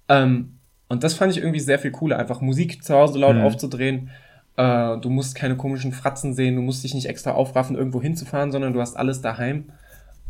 Ähm, 0.09 0.57
und 0.87 1.03
das 1.03 1.13
fand 1.13 1.31
ich 1.31 1.37
irgendwie 1.39 1.59
sehr 1.59 1.77
viel 1.79 1.91
cooler, 1.91 2.17
einfach 2.17 2.41
Musik 2.41 2.83
zu 2.83 2.95
Hause 2.95 3.19
laut 3.19 3.35
mhm. 3.35 3.43
aufzudrehen. 3.43 4.09
Äh, 4.57 4.97
du 4.97 5.09
musst 5.09 5.35
keine 5.35 5.57
komischen 5.57 5.91
Fratzen 5.91 6.33
sehen, 6.33 6.55
du 6.55 6.61
musst 6.61 6.83
dich 6.83 6.93
nicht 6.93 7.07
extra 7.07 7.31
aufraffen, 7.31 7.75
irgendwo 7.75 8.01
hinzufahren, 8.01 8.51
sondern 8.51 8.73
du 8.73 8.81
hast 8.81 8.97
alles 8.97 9.21
daheim. 9.21 9.71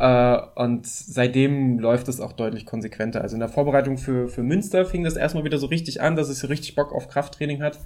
Äh, 0.02 0.42
und 0.56 0.88
seitdem 0.88 1.78
läuft 1.78 2.08
es 2.08 2.20
auch 2.20 2.34
deutlich 2.34 2.66
konsequenter. 2.66 3.22
Also 3.22 3.36
in 3.36 3.40
der 3.40 3.50
Vorbereitung 3.50 4.00
für, 4.00 4.28
für 4.30 4.42
Münster 4.42 4.84
fing 4.84 5.04
das 5.04 5.16
erstmal 5.16 5.44
wieder 5.44 5.60
so 5.60 5.68
richtig 5.68 6.02
an, 6.02 6.16
dass 6.16 6.28
es 6.28 6.50
richtig 6.50 6.74
Bock 6.74 6.92
auf 6.92 7.08
Krafttraining 7.08 7.62
hat. 7.62 7.80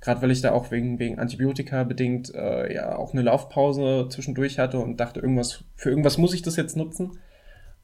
Gerade 0.00 0.20
weil 0.20 0.32
ich 0.32 0.40
da 0.40 0.50
auch 0.50 0.72
wegen, 0.72 0.98
wegen 0.98 1.20
Antibiotika 1.20 1.84
bedingt 1.84 2.34
äh, 2.34 2.74
ja 2.74 2.96
auch 2.96 3.12
eine 3.12 3.22
Laufpause 3.22 4.08
zwischendurch 4.10 4.58
hatte 4.58 4.80
und 4.80 4.98
dachte, 4.98 5.20
irgendwas, 5.20 5.62
für 5.76 5.90
irgendwas 5.90 6.18
muss 6.18 6.34
ich 6.34 6.42
das 6.42 6.56
jetzt 6.56 6.76
nutzen. 6.76 7.18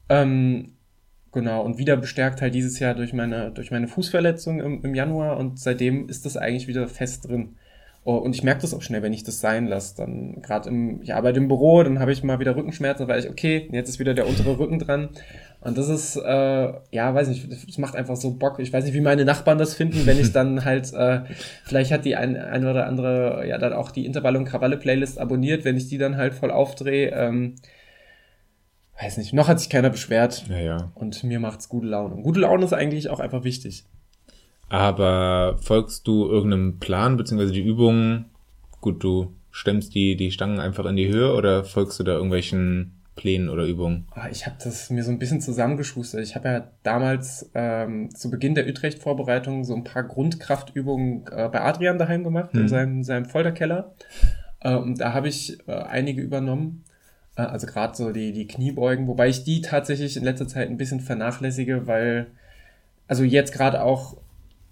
Ähm, 0.09 0.73
Genau, 1.33 1.61
und 1.61 1.77
wieder 1.77 1.97
bestärkt 1.97 2.41
halt 2.41 2.55
dieses 2.55 2.79
Jahr 2.79 2.95
durch 2.95 3.13
meine, 3.13 3.51
durch 3.51 3.69
meine 3.69 3.87
Fußverletzung 3.87 4.59
im, 4.59 4.83
im 4.83 4.95
Januar 4.95 5.37
und 5.37 5.59
seitdem 5.59 6.07
ist 6.09 6.25
das 6.25 6.37
eigentlich 6.37 6.67
wieder 6.67 6.87
fest 6.87 7.27
drin. 7.27 7.57
Oh, 8.09 8.15
und 8.15 8.33
ich 8.33 8.41
merke 8.41 8.61
das 8.61 8.73
auch 8.73 8.81
schnell, 8.81 9.01
wenn 9.01 9.11
ich 9.11 9.25
das 9.25 9.41
sein 9.41 9.67
lasse. 9.67 9.97
Dann 9.97 10.41
gerade 10.41 10.69
im, 10.69 11.01
ich 11.01 11.13
arbeite 11.13 11.39
im 11.39 11.49
Büro, 11.49 11.83
dann 11.83 11.99
habe 11.99 12.13
ich 12.13 12.23
mal 12.23 12.39
wieder 12.39 12.55
Rückenschmerzen, 12.55 13.05
weiß 13.05 13.25
ich, 13.25 13.29
okay, 13.29 13.67
jetzt 13.73 13.89
ist 13.89 13.99
wieder 13.99 14.13
der 14.13 14.29
untere 14.29 14.57
Rücken 14.57 14.79
dran. 14.79 15.09
Und 15.59 15.77
das 15.77 15.89
ist, 15.89 16.15
äh, 16.15 16.73
ja, 16.91 17.13
weiß 17.13 17.27
nicht, 17.27 17.51
das 17.51 17.77
macht 17.77 17.97
einfach 17.97 18.15
so 18.15 18.31
Bock. 18.35 18.59
Ich 18.59 18.71
weiß 18.71 18.85
nicht, 18.85 18.93
wie 18.93 19.01
meine 19.01 19.25
Nachbarn 19.25 19.57
das 19.57 19.73
finden, 19.73 20.05
wenn 20.05 20.21
ich 20.21 20.31
dann 20.31 20.63
halt, 20.63 20.93
äh, 20.93 21.23
vielleicht 21.65 21.91
hat 21.91 22.05
die 22.05 22.15
ein, 22.15 22.37
ein 22.37 22.65
oder 22.65 22.85
andere, 22.85 23.45
ja, 23.45 23.57
dann 23.57 23.73
auch 23.73 23.91
die 23.91 24.05
Intervall- 24.05 24.37
und 24.37 24.45
Krawalle-Playlist 24.45 25.19
abonniert, 25.19 25.65
wenn 25.65 25.75
ich 25.75 25.89
die 25.89 25.97
dann 25.97 26.15
halt 26.15 26.33
voll 26.33 26.51
aufdrehe. 26.51 27.09
Ähm, 27.09 27.55
weiß 29.01 29.17
nicht, 29.17 29.33
noch 29.33 29.49
hat 29.49 29.59
sich 29.59 29.69
keiner 29.69 29.89
beschwert. 29.89 30.45
Ja, 30.47 30.59
ja. 30.59 30.91
Und 30.95 31.25
mir 31.25 31.41
macht's 31.41 31.67
gute 31.67 31.87
Laune. 31.87 32.15
Und 32.15 32.23
gute 32.23 32.39
Laune 32.39 32.63
ist 32.63 32.71
eigentlich 32.71 33.09
auch 33.09 33.19
einfach 33.19 33.43
wichtig. 33.43 33.83
Aber 34.69 35.57
folgst 35.61 36.07
du 36.07 36.27
irgendeinem 36.27 36.79
Plan, 36.79 37.17
beziehungsweise 37.17 37.53
die 37.53 37.65
Übungen? 37.65 38.25
Gut, 38.81 39.03
du 39.03 39.33
stemmst 39.51 39.95
die, 39.95 40.15
die 40.15 40.31
Stangen 40.31 40.59
einfach 40.59 40.85
in 40.85 40.95
die 40.95 41.07
Höhe 41.07 41.33
oder 41.33 41.63
folgst 41.63 41.99
du 41.99 42.03
da 42.03 42.13
irgendwelchen 42.13 42.97
Plänen 43.15 43.49
oder 43.49 43.65
Übungen? 43.65 44.07
Ah, 44.11 44.27
ich 44.31 44.45
habe 44.45 44.55
das 44.63 44.89
mir 44.89 45.03
so 45.03 45.11
ein 45.11 45.19
bisschen 45.19 45.41
zusammengeschustert. 45.41 46.21
Ich 46.21 46.35
habe 46.35 46.47
ja 46.47 46.67
damals 46.83 47.49
ähm, 47.55 48.13
zu 48.13 48.29
Beginn 48.29 48.55
der 48.55 48.67
Utrecht-Vorbereitung 48.67 49.63
so 49.63 49.75
ein 49.75 49.83
paar 49.83 50.03
Grundkraftübungen 50.03 51.25
äh, 51.31 51.49
bei 51.49 51.61
Adrian 51.61 51.97
daheim 51.97 52.23
gemacht, 52.23 52.53
hm. 52.53 52.61
in 52.61 52.67
seinem, 52.67 53.03
seinem 53.03 53.25
Folterkeller. 53.25 53.93
Äh, 54.59 54.75
und 54.75 55.01
da 55.01 55.13
habe 55.13 55.27
ich 55.27 55.57
äh, 55.67 55.71
einige 55.71 56.21
übernommen. 56.21 56.83
Äh, 57.35 57.41
also 57.41 57.67
gerade 57.67 57.95
so 57.95 58.11
die, 58.11 58.31
die 58.31 58.47
Kniebeugen, 58.47 59.07
wobei 59.07 59.29
ich 59.29 59.43
die 59.43 59.61
tatsächlich 59.61 60.17
in 60.17 60.23
letzter 60.23 60.47
Zeit 60.47 60.69
ein 60.69 60.77
bisschen 60.77 60.99
vernachlässige, 60.99 61.87
weil, 61.87 62.27
also 63.07 63.23
jetzt 63.23 63.51
gerade 63.51 63.81
auch 63.81 64.17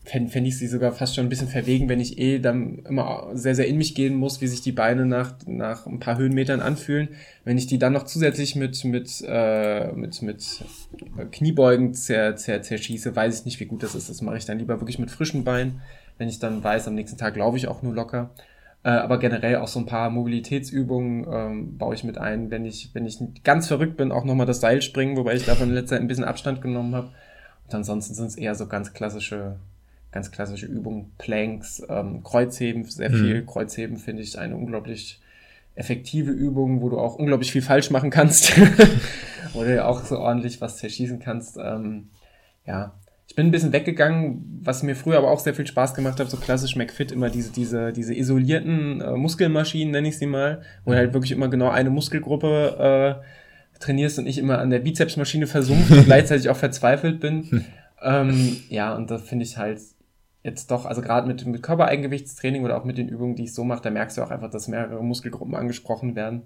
fände 0.06 0.32
fänd 0.32 0.48
ich 0.48 0.58
sie 0.58 0.68
sogar 0.68 0.92
fast 0.92 1.16
schon 1.16 1.26
ein 1.26 1.30
bisschen 1.30 1.48
verwegen, 1.48 1.90
wenn 1.90 2.00
ich 2.00 2.20
eh 2.20 2.40
dann 2.40 2.80
immer 2.88 3.30
sehr, 3.34 3.56
sehr 3.56 3.68
in 3.68 3.78
mich 3.78 3.96
gehen 3.96 4.16
muss, 4.16 4.40
wie 4.40 4.48
sich 4.48 4.62
die 4.62 4.72
Beine 4.72 5.06
nach, 5.06 5.36
nach 5.48 5.88
ein 5.88 6.00
paar 6.00 6.18
Höhenmetern 6.18 6.62
anfühlen. 6.62 7.10
Wenn 7.44 7.58
ich 7.58 7.68
die 7.68 7.80
dann 7.80 7.94
noch 7.94 8.04
zusätzlich 8.04 8.56
mit, 8.56 8.84
mit, 8.86 9.24
äh, 9.28 9.92
mit, 9.94 10.22
mit 10.22 10.64
Kniebeugen 11.32 11.94
zer, 11.94 12.36
zer, 12.36 12.62
zerschieße, 12.62 13.16
weiß 13.16 13.40
ich 13.40 13.46
nicht, 13.46 13.60
wie 13.60 13.66
gut 13.66 13.84
das 13.84 13.96
ist. 13.96 14.10
Das 14.10 14.22
mache 14.22 14.38
ich 14.38 14.46
dann 14.46 14.60
lieber 14.60 14.80
wirklich 14.80 15.00
mit 15.00 15.12
frischen 15.12 15.44
Beinen, 15.44 15.82
wenn 16.18 16.30
ich 16.30 16.40
dann 16.40 16.64
weiß, 16.64 16.88
am 16.88 16.96
nächsten 16.96 17.18
Tag 17.18 17.36
laufe 17.36 17.58
ich 17.58 17.68
auch 17.68 17.82
nur 17.82 17.94
locker. 17.94 18.30
Äh, 18.84 18.90
aber 18.90 19.18
generell 19.18 19.56
auch 19.56 19.68
so 19.68 19.80
ein 19.80 19.88
paar 19.88 20.12
Mobilitätsübungen 20.12 21.26
ähm, 21.28 21.78
baue 21.80 21.96
ich 21.96 22.04
mit 22.04 22.20
ein. 22.20 22.52
Wenn 22.52 22.66
ich, 22.66 22.92
wenn 22.94 23.08
ich 23.08 23.18
ganz 23.44 23.68
verrückt 23.68 23.98
bin, 23.98 24.12
auch 24.12 24.24
nochmal 24.24 24.46
das 24.46 24.62
Seil 24.62 24.84
springen, 24.84 25.18
wobei 25.18 25.34
ich 25.34 25.46
davon 25.46 25.70
in 25.70 25.74
letzter 25.74 25.96
Zeit 25.96 26.02
ein 26.02 26.08
bisschen 26.08 26.24
Abstand 26.24 26.62
genommen 26.62 26.94
habe. 26.94 27.10
Und 27.66 27.74
ansonsten 27.74 28.14
sind 28.14 28.28
es 28.28 28.38
eher 28.38 28.54
so 28.54 28.68
ganz 28.68 28.94
klassische 28.94 29.56
ganz 30.16 30.32
klassische 30.32 30.66
Übung, 30.66 31.12
Planks, 31.18 31.84
ähm, 31.90 32.24
Kreuzheben, 32.24 32.86
sehr 32.86 33.10
mhm. 33.10 33.16
viel. 33.16 33.46
Kreuzheben 33.46 33.98
finde 33.98 34.24
ich 34.24 34.40
eine 34.40 34.56
unglaublich 34.56 35.20
effektive 35.76 36.32
Übung, 36.32 36.82
wo 36.82 36.88
du 36.88 36.98
auch 36.98 37.16
unglaublich 37.16 37.52
viel 37.52 37.62
falsch 37.62 37.92
machen 37.92 38.12
kannst. 38.12 38.54
Oder 39.54 39.86
auch 39.86 40.06
so 40.06 40.18
ordentlich 40.18 40.62
was 40.62 40.78
zerschießen 40.78 41.20
kannst. 41.20 41.58
Ähm, 41.58 42.08
ja, 42.66 42.94
ich 43.28 43.36
bin 43.36 43.48
ein 43.48 43.52
bisschen 43.52 43.74
weggegangen, 43.74 44.62
was 44.64 44.84
mir 44.84 44.96
früher 44.96 45.18
aber 45.18 45.30
auch 45.30 45.42
sehr 45.42 45.54
viel 45.54 45.68
Spaß 45.68 45.94
gemacht 45.94 46.18
hat, 46.22 46.30
so 46.30 46.38
klassisch 46.38 46.78
McFit, 46.78 47.12
immer 47.12 47.30
diese, 47.30 47.52
diese, 47.52 47.92
diese 47.92 48.16
isolierten 48.16 49.02
äh, 49.02 49.18
Muskelmaschinen, 49.18 49.92
nenne 49.92 50.08
ich 50.08 50.18
sie 50.18 50.28
mal, 50.28 50.62
wo 50.86 50.92
du 50.92 50.98
halt 50.98 51.14
wirklich 51.14 51.34
immer 51.34 51.50
genau 51.50 51.70
eine 51.70 51.90
Muskelgruppe 51.90 53.20
äh, 53.20 53.80
trainierst 53.80 54.18
und 54.20 54.28
ich 54.28 54.38
immer 54.38 54.60
an 54.60 54.70
der 54.70 54.80
Bizepsmaschine 54.80 55.46
versumpft 55.46 55.92
und 55.92 56.06
gleichzeitig 56.06 56.48
auch 56.48 56.56
verzweifelt 56.56 57.20
bin. 57.20 57.66
ähm, 58.02 58.56
ja, 58.70 58.96
und 58.96 59.12
da 59.12 59.18
finde 59.18 59.44
ich 59.44 59.58
halt 59.58 59.80
jetzt 60.46 60.70
doch, 60.70 60.86
also 60.86 61.02
gerade 61.02 61.28
mit, 61.28 61.46
mit 61.46 61.64
Körpereigengewichtstraining 61.64 62.64
oder 62.64 62.78
auch 62.78 62.86
mit 62.86 62.98
den 62.98 63.10
Übungen, 63.10 63.36
die 63.36 63.46
ich 63.46 63.54
so 63.54 63.64
mache, 63.64 63.82
da 63.82 63.90
merkst 63.90 64.18
du 64.18 64.22
auch 64.22 64.30
einfach, 64.30 64.52
dass 64.52 64.68
mehrere 64.68 65.04
Muskelgruppen 65.04 65.56
angesprochen 65.56 66.16
werden. 66.16 66.44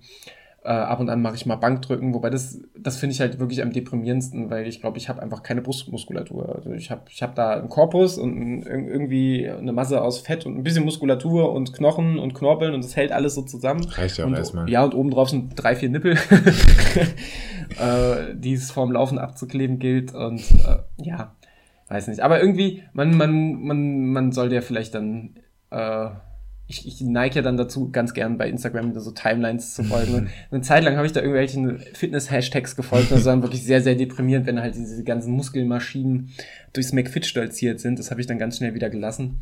Äh, 0.63 0.71
ab 0.71 0.99
und 0.99 1.09
an 1.09 1.21
mache 1.21 1.35
ich 1.35 1.45
mal 1.45 1.55
Bankdrücken, 1.55 2.13
wobei 2.13 2.29
das, 2.29 2.59
das 2.77 2.97
finde 2.97 3.13
ich 3.13 3.21
halt 3.21 3.39
wirklich 3.39 3.61
am 3.61 3.71
deprimierendsten, 3.71 4.49
weil 4.49 4.67
ich 4.67 4.81
glaube, 4.81 4.97
ich 4.97 5.07
habe 5.07 5.21
einfach 5.21 5.41
keine 5.41 5.61
Brustmuskulatur. 5.61 6.53
Also 6.55 6.71
ich 6.71 6.91
habe 6.91 7.03
ich 7.09 7.21
hab 7.21 7.35
da 7.35 7.51
einen 7.51 7.69
Korpus 7.69 8.17
und 8.17 8.37
ein, 8.37 8.63
irgendwie 8.63 9.49
eine 9.49 9.71
Masse 9.71 10.01
aus 10.01 10.19
Fett 10.19 10.45
und 10.45 10.57
ein 10.57 10.63
bisschen 10.63 10.83
Muskulatur 10.83 11.53
und 11.53 11.73
Knochen 11.73 12.19
und 12.19 12.33
Knorpeln 12.33 12.73
und 12.73 12.83
das 12.83 12.95
hält 12.97 13.13
alles 13.13 13.35
so 13.35 13.41
zusammen. 13.41 13.85
Reicht 13.85 14.17
ja 14.17 14.25
auch 14.25 14.31
erstmal. 14.31 14.69
Ja, 14.69 14.83
und 14.83 14.95
obendrauf 14.95 15.29
sind 15.29 15.53
drei, 15.55 15.75
vier 15.75 15.89
Nippel, 15.89 16.13
äh, 17.79 18.35
die 18.35 18.53
es 18.53 18.71
vorm 18.71 18.91
Laufen 18.91 19.17
abzukleben 19.17 19.79
gilt 19.79 20.13
und 20.13 20.39
äh, 20.39 20.79
ja, 20.97 21.35
weiß 21.89 22.07
nicht. 22.07 22.21
Aber 22.21 22.39
irgendwie, 22.39 22.83
man, 22.93 23.15
man, 23.17 23.61
man, 23.61 24.05
man 24.07 24.31
sollte 24.31 24.55
ja 24.55 24.61
vielleicht 24.61 24.95
dann, 24.95 25.35
äh, 25.71 26.09
ich, 26.67 26.87
ich 26.87 27.01
neige 27.01 27.37
ja 27.37 27.41
dann 27.41 27.57
dazu, 27.57 27.89
ganz 27.91 28.13
gern 28.13 28.37
bei 28.37 28.47
Instagram 28.47 28.97
so 28.99 29.11
Timelines 29.11 29.73
zu 29.73 29.83
folgen. 29.83 30.13
Und 30.15 30.29
eine 30.51 30.61
Zeit 30.61 30.83
lang 30.83 30.97
habe 30.97 31.07
ich 31.07 31.13
da 31.13 31.19
irgendwelchen 31.19 31.79
Fitness-Hashtags 31.79 32.75
gefolgt 32.75 33.11
und 33.11 33.17
das 33.17 33.25
war 33.25 33.41
wirklich 33.41 33.63
sehr, 33.63 33.81
sehr 33.81 33.95
deprimierend, 33.95 34.45
wenn 34.45 34.61
halt 34.61 34.75
diese 34.75 35.03
ganzen 35.03 35.33
Muskelmaschinen 35.33 36.29
durchs 36.73 36.93
McFit 36.93 37.25
stolziert 37.25 37.79
sind. 37.79 37.97
Das 37.97 38.11
habe 38.11 38.21
ich 38.21 38.27
dann 38.27 38.37
ganz 38.37 38.57
schnell 38.57 38.75
wieder 38.75 38.91
gelassen 38.91 39.39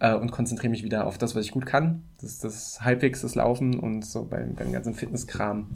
äh, 0.00 0.14
und 0.14 0.30
konzentriere 0.32 0.70
mich 0.70 0.84
wieder 0.84 1.06
auf 1.06 1.16
das, 1.16 1.34
was 1.34 1.46
ich 1.46 1.52
gut 1.52 1.64
kann. 1.64 2.02
Das 2.20 2.30
ist 2.30 2.44
das 2.44 2.80
halbwegs 2.82 3.22
das 3.22 3.34
Laufen 3.34 3.78
und 3.78 4.04
so 4.04 4.26
beim, 4.26 4.54
beim 4.54 4.70
ganzen 4.70 4.92
Fitnesskram 4.92 5.70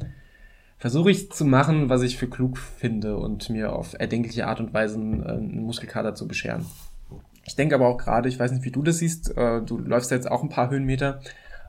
versuche 0.80 1.10
ich 1.10 1.30
zu 1.30 1.44
machen, 1.44 1.90
was 1.90 2.02
ich 2.02 2.16
für 2.16 2.26
klug 2.26 2.58
finde 2.58 3.18
und 3.18 3.50
mir 3.50 3.72
auf 3.72 3.94
erdenkliche 3.98 4.46
Art 4.46 4.60
und 4.60 4.72
Weise 4.72 4.96
einen, 4.96 5.22
einen 5.22 5.62
Muskelkater 5.62 6.14
zu 6.14 6.26
bescheren. 6.26 6.64
Ich 7.44 7.54
denke 7.54 7.74
aber 7.74 7.86
auch 7.86 7.98
gerade, 7.98 8.28
ich 8.28 8.38
weiß 8.38 8.50
nicht, 8.50 8.64
wie 8.64 8.70
du 8.70 8.82
das 8.82 8.98
siehst, 8.98 9.36
äh, 9.36 9.60
du 9.60 9.78
läufst 9.78 10.10
jetzt 10.10 10.30
auch 10.30 10.42
ein 10.42 10.48
paar 10.48 10.70
Höhenmeter. 10.70 11.20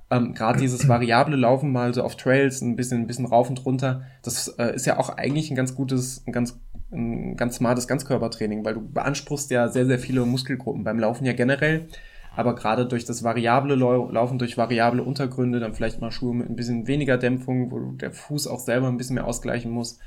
Ähm, 0.10 0.34
gerade 0.34 0.60
dieses 0.60 0.88
variable 0.88 1.36
Laufen 1.36 1.72
mal 1.72 1.94
so 1.94 2.04
auf 2.04 2.16
Trails, 2.16 2.62
ein 2.62 2.78
bisschen, 2.78 3.02
ein 3.02 3.08
bisschen 3.08 3.26
rauf 3.26 3.50
und 3.50 3.66
runter, 3.66 4.04
das 4.24 4.48
äh, 4.48 4.76
ist 4.76 4.86
ja 4.86 4.98
auch 4.98 5.10
eigentlich 5.10 5.52
ein 5.52 5.56
ganz 5.56 5.76
gutes, 5.76 6.24
ein 6.26 6.32
ganz, 6.32 6.60
ein 6.92 7.36
ganz 7.36 7.58
smartes 7.58 7.88
Ganzkörpertraining, 7.88 8.64
weil 8.64 8.76
du 8.76 8.82
beanspruchst 8.82 9.52
ja 9.52 9.68
sehr, 9.68 9.86
sehr 9.86 10.00
viele 10.00 10.26
Muskelgruppen 10.26 10.86
beim 10.86 11.00
Laufen 11.00 11.26
ja 11.26 11.34
generell 11.34 11.88
aber 12.36 12.56
gerade 12.56 12.86
durch 12.86 13.06
das 13.06 13.24
variable 13.24 13.76
Laufen, 13.76 14.40
durch 14.40 14.58
variable 14.58 15.04
Untergründe, 15.04 15.60
dann 15.60 15.74
vielleicht 15.74 16.00
mal 16.00 16.12
Schuhe 16.12 16.34
mit 16.34 16.50
ein 16.50 16.56
bisschen 16.56 16.88
weniger 16.88 17.18
Dämpfung, 17.18 17.72
wo 17.72 17.92
der 17.92 18.12
Fuß 18.12 18.48
auch 18.48 18.60
selber 18.60 18.88
ein 18.88 18.98
bisschen 18.98 19.16
mehr 19.16 19.28
ausgleichen 19.28 19.72
muss. 19.72 20.00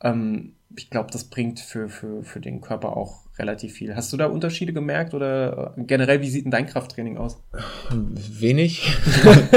Ähm, 0.00 0.52
ich 0.76 0.90
glaube, 0.90 1.10
das 1.10 1.24
bringt 1.24 1.60
für, 1.60 1.88
für, 1.88 2.22
für 2.22 2.40
den 2.40 2.60
Körper 2.60 2.96
auch 2.96 3.20
relativ 3.38 3.72
viel. 3.72 3.96
Hast 3.96 4.12
du 4.12 4.16
da 4.16 4.26
Unterschiede 4.26 4.72
gemerkt 4.72 5.14
oder 5.14 5.74
äh, 5.76 5.82
generell, 5.84 6.20
wie 6.20 6.28
sieht 6.28 6.44
denn 6.44 6.50
dein 6.50 6.66
Krafttraining 6.66 7.16
aus? 7.16 7.42
Wenig. 7.90 8.96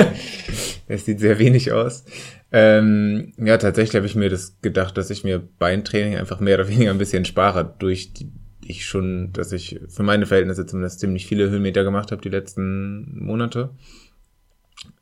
es 0.87 1.05
sieht 1.05 1.19
sehr 1.19 1.39
wenig 1.39 1.71
aus. 1.71 2.05
Ähm, 2.51 3.33
ja, 3.37 3.57
tatsächlich 3.57 3.95
habe 3.95 4.07
ich 4.07 4.15
mir 4.15 4.29
das 4.29 4.59
gedacht, 4.61 4.97
dass 4.97 5.09
ich 5.09 5.23
mir 5.23 5.39
Beintraining 5.39 6.15
einfach 6.15 6.39
mehr 6.39 6.55
oder 6.55 6.69
weniger 6.69 6.91
ein 6.91 6.97
bisschen 6.97 7.25
spare 7.25 7.75
durch 7.77 8.13
die 8.13 8.31
ich 8.69 8.85
schon, 8.85 9.33
dass 9.33 9.51
ich 9.51 9.79
für 9.87 10.03
meine 10.03 10.27
Verhältnisse 10.27 10.65
zumindest 10.65 10.99
ziemlich 10.99 11.25
viele 11.25 11.49
Höhenmeter 11.49 11.83
gemacht 11.83 12.11
habe 12.11 12.21
die 12.21 12.29
letzten 12.29 13.25
Monate. 13.25 13.71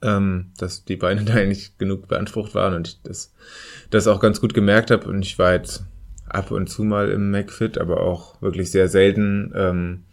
Ähm, 0.02 0.52
dass 0.58 0.86
die 0.86 0.96
Beine 0.96 1.24
da 1.26 1.34
eigentlich 1.34 1.78
genug 1.78 2.08
beansprucht 2.08 2.56
waren 2.56 2.74
und 2.74 2.88
ich 2.88 3.02
das, 3.04 3.34
das 3.90 4.08
auch 4.08 4.20
ganz 4.20 4.40
gut 4.40 4.54
gemerkt 4.54 4.90
habe. 4.90 5.08
Und 5.08 5.24
ich 5.24 5.38
war 5.38 5.54
jetzt 5.54 5.84
ab 6.28 6.52
und 6.52 6.68
zu 6.68 6.84
mal 6.84 7.10
im 7.10 7.30
McFit, 7.30 7.78
aber 7.78 8.02
auch 8.02 8.42
wirklich 8.42 8.72
sehr 8.72 8.88
selten. 8.88 9.52
Ähm, 9.54 10.04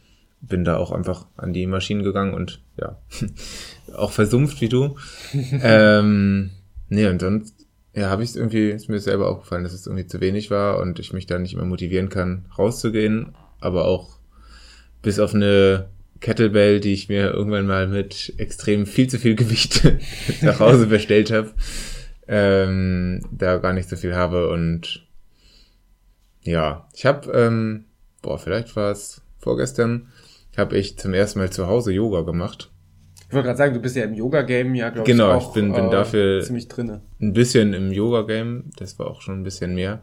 bin 0.40 0.64
da 0.64 0.76
auch 0.76 0.90
einfach 0.90 1.26
an 1.36 1.54
die 1.54 1.66
Maschinen 1.66 2.02
gegangen 2.02 2.34
und 2.34 2.60
ja, 2.76 2.98
auch 3.94 4.10
versumpft 4.10 4.60
wie 4.60 4.68
du. 4.68 4.96
ähm, 5.62 6.50
nee, 6.88 7.06
und 7.06 7.20
sonst 7.20 7.66
ja, 7.94 8.10
habe 8.10 8.24
ich 8.24 8.30
es 8.30 8.36
irgendwie, 8.36 8.70
ist 8.70 8.88
mir 8.88 8.98
selber 8.98 9.30
aufgefallen, 9.30 9.62
dass 9.62 9.72
es 9.72 9.86
irgendwie 9.86 10.06
zu 10.06 10.20
wenig 10.20 10.50
war 10.50 10.80
und 10.80 10.98
ich 10.98 11.12
mich 11.12 11.26
da 11.26 11.38
nicht 11.38 11.54
mehr 11.54 11.64
motivieren 11.64 12.08
kann, 12.08 12.46
rauszugehen 12.58 13.34
aber 13.64 13.86
auch 13.86 14.18
bis 15.02 15.18
auf 15.18 15.34
eine 15.34 15.88
Kettlebell, 16.20 16.80
die 16.80 16.92
ich 16.92 17.08
mir 17.08 17.32
irgendwann 17.32 17.66
mal 17.66 17.86
mit 17.86 18.32
extrem 18.38 18.86
viel 18.86 19.08
zu 19.08 19.18
viel 19.18 19.34
Gewicht 19.34 19.82
nach 20.42 20.60
Hause 20.60 20.86
bestellt 20.86 21.30
habe, 21.30 21.52
ähm, 22.26 23.20
da 23.30 23.58
gar 23.58 23.72
nicht 23.72 23.88
so 23.88 23.96
viel 23.96 24.14
habe 24.14 24.48
und 24.50 25.06
ja, 26.42 26.88
ich 26.94 27.06
habe, 27.06 27.30
ähm, 27.32 27.86
boah, 28.22 28.38
vielleicht 28.38 28.76
war 28.76 28.90
es 28.90 29.22
vorgestern, 29.38 30.08
habe 30.56 30.76
ich 30.76 30.98
zum 30.98 31.14
ersten 31.14 31.38
Mal 31.38 31.50
zu 31.50 31.66
Hause 31.66 31.92
Yoga 31.92 32.22
gemacht. 32.22 32.70
Ich 33.28 33.32
wollte 33.32 33.46
gerade 33.46 33.58
sagen, 33.58 33.74
du 33.74 33.80
bist 33.80 33.96
ja 33.96 34.04
im 34.04 34.14
Yoga-Game 34.14 34.74
ja, 34.74 34.90
glaube 34.90 35.10
genau, 35.10 35.30
ich, 35.30 35.42
auch, 35.42 35.48
ich 35.48 35.54
bin, 35.54 35.72
bin 35.72 35.86
äh, 35.86 35.90
dafür 35.90 36.42
ziemlich 36.42 36.68
drinne. 36.68 37.00
Ein 37.20 37.32
bisschen 37.32 37.72
im 37.72 37.90
Yoga-Game, 37.90 38.70
das 38.76 38.98
war 38.98 39.08
auch 39.08 39.22
schon 39.22 39.40
ein 39.40 39.44
bisschen 39.44 39.74
mehr. 39.74 40.02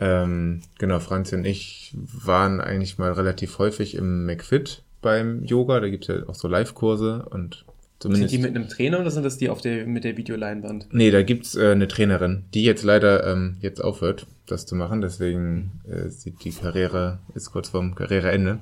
Ähm, 0.00 0.62
genau, 0.78 0.98
Franzi 0.98 1.34
und 1.34 1.44
ich 1.44 1.94
waren 1.94 2.60
eigentlich 2.60 2.96
mal 2.96 3.12
relativ 3.12 3.58
häufig 3.58 3.94
im 3.94 4.24
McFit 4.24 4.82
beim 5.02 5.44
Yoga. 5.44 5.78
Da 5.80 5.90
gibt's 5.90 6.08
ja 6.08 6.26
auch 6.26 6.34
so 6.34 6.48
Live-Kurse 6.48 7.26
und 7.30 7.66
zumindest. 7.98 8.30
Sind 8.30 8.40
die 8.40 8.48
mit 8.48 8.56
einem 8.56 8.68
Trainer 8.68 9.00
oder 9.00 9.10
sind 9.10 9.24
das 9.24 9.36
die 9.36 9.50
auf 9.50 9.60
der, 9.60 9.86
mit 9.86 10.04
der 10.04 10.16
Videoleinwand? 10.16 10.88
Nee, 10.90 11.10
da 11.10 11.22
gibt's 11.22 11.54
äh, 11.54 11.72
eine 11.72 11.86
Trainerin, 11.86 12.44
die 12.54 12.64
jetzt 12.64 12.82
leider 12.82 13.30
ähm, 13.30 13.58
jetzt 13.60 13.84
aufhört, 13.84 14.26
das 14.46 14.64
zu 14.64 14.74
machen. 14.74 15.02
Deswegen 15.02 15.82
äh, 15.86 16.08
sieht 16.08 16.44
die 16.44 16.52
Karriere, 16.52 17.18
ist 17.34 17.52
kurz 17.52 17.68
vorm 17.68 17.94
Karriereende. 17.94 18.60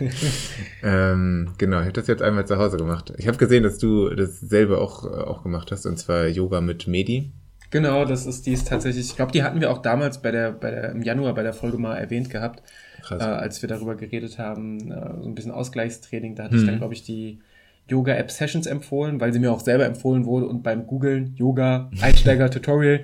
ähm, 0.82 1.50
genau, 1.58 1.80
ich 1.80 1.84
habe 1.84 1.92
das 1.92 2.06
jetzt 2.06 2.22
einmal 2.22 2.46
zu 2.46 2.56
Hause 2.56 2.78
gemacht. 2.78 3.12
Ich 3.18 3.28
habe 3.28 3.36
gesehen, 3.36 3.64
dass 3.64 3.76
du 3.76 4.08
das 4.08 4.40
selber 4.40 4.80
auch, 4.80 5.04
äh, 5.04 5.08
auch 5.08 5.42
gemacht 5.42 5.70
hast, 5.72 5.84
und 5.84 5.98
zwar 5.98 6.26
Yoga 6.26 6.62
mit 6.62 6.86
Medi. 6.86 7.32
Genau, 7.70 8.04
das 8.04 8.26
ist 8.26 8.46
die 8.46 8.52
ist 8.52 8.68
tatsächlich. 8.68 9.06
Ich 9.06 9.16
glaube, 9.16 9.32
die 9.32 9.42
hatten 9.42 9.60
wir 9.60 9.70
auch 9.70 9.78
damals 9.78 10.22
bei 10.22 10.30
der, 10.30 10.52
bei 10.52 10.70
der 10.70 10.90
im 10.90 11.02
Januar 11.02 11.34
bei 11.34 11.42
der 11.42 11.52
Folge 11.52 11.78
mal 11.78 11.96
erwähnt 11.96 12.30
gehabt, 12.30 12.62
äh, 13.10 13.14
als 13.14 13.60
wir 13.62 13.68
darüber 13.68 13.94
geredet 13.94 14.38
haben, 14.38 14.90
äh, 14.90 15.20
so 15.20 15.28
ein 15.28 15.34
bisschen 15.34 15.52
Ausgleichstraining. 15.52 16.34
Da 16.34 16.44
hatte 16.44 16.54
hm. 16.54 16.60
ich 16.60 16.66
dann 16.66 16.74
mhm. 16.76 16.78
glaube 16.78 16.94
ich 16.94 17.02
die 17.02 17.40
Yoga 17.88 18.14
App 18.14 18.30
Sessions 18.30 18.66
empfohlen, 18.66 19.20
weil 19.20 19.32
sie 19.32 19.38
mir 19.38 19.50
auch 19.50 19.60
selber 19.60 19.86
empfohlen 19.86 20.26
wurde 20.26 20.46
und 20.46 20.62
beim 20.62 20.86
Googlen 20.86 21.34
Yoga 21.36 21.90
Einsteiger 22.00 22.50
Tutorial 22.50 23.00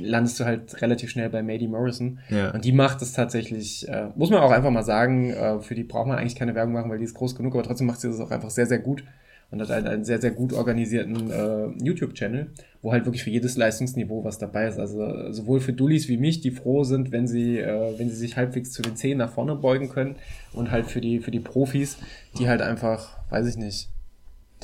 landest 0.00 0.38
du 0.40 0.44
halt 0.44 0.80
relativ 0.82 1.10
schnell 1.10 1.28
bei 1.30 1.42
Madie 1.42 1.68
Morrison. 1.68 2.20
Ja. 2.28 2.50
Und 2.50 2.64
die 2.64 2.72
macht 2.72 3.02
es 3.02 3.12
tatsächlich, 3.12 3.88
äh, 3.88 4.08
muss 4.14 4.30
man 4.30 4.40
auch 4.40 4.52
einfach 4.52 4.70
mal 4.70 4.84
sagen, 4.84 5.30
äh, 5.30 5.60
für 5.60 5.74
die 5.74 5.84
braucht 5.84 6.06
man 6.06 6.18
eigentlich 6.18 6.36
keine 6.36 6.54
Werbung 6.54 6.74
machen, 6.74 6.90
weil 6.90 6.98
die 6.98 7.04
ist 7.04 7.14
groß 7.14 7.34
genug, 7.34 7.54
aber 7.54 7.64
trotzdem 7.64 7.86
macht 7.86 8.00
sie 8.00 8.08
das 8.08 8.20
auch 8.20 8.30
einfach 8.30 8.50
sehr, 8.50 8.66
sehr 8.66 8.78
gut 8.78 9.02
und 9.50 9.60
hat 9.60 9.70
halt 9.70 9.86
einen 9.86 10.04
sehr, 10.04 10.20
sehr 10.20 10.30
gut 10.30 10.52
organisierten 10.52 11.30
äh, 11.30 11.66
YouTube-Channel, 11.82 12.50
wo 12.82 12.92
halt 12.92 13.04
wirklich 13.04 13.24
für 13.24 13.30
jedes 13.30 13.56
Leistungsniveau 13.56 14.24
was 14.24 14.38
dabei 14.38 14.68
ist. 14.68 14.78
Also 14.78 15.32
sowohl 15.32 15.60
für 15.60 15.72
Dullis 15.72 16.08
wie 16.08 16.16
mich, 16.16 16.40
die 16.40 16.50
froh 16.50 16.84
sind, 16.84 17.10
wenn 17.12 17.26
sie, 17.26 17.58
äh, 17.58 17.98
wenn 17.98 18.08
sie 18.08 18.16
sich 18.16 18.36
halbwegs 18.36 18.72
zu 18.72 18.82
den 18.82 18.96
Zehen 18.96 19.18
nach 19.18 19.32
vorne 19.32 19.56
beugen 19.56 19.88
können 19.88 20.16
und 20.52 20.70
halt 20.70 20.86
für 20.86 21.00
die, 21.00 21.18
für 21.20 21.30
die 21.30 21.40
Profis, 21.40 21.98
die 22.38 22.48
halt 22.48 22.62
einfach, 22.62 23.18
weiß 23.30 23.46
ich 23.48 23.56
nicht, 23.56 23.88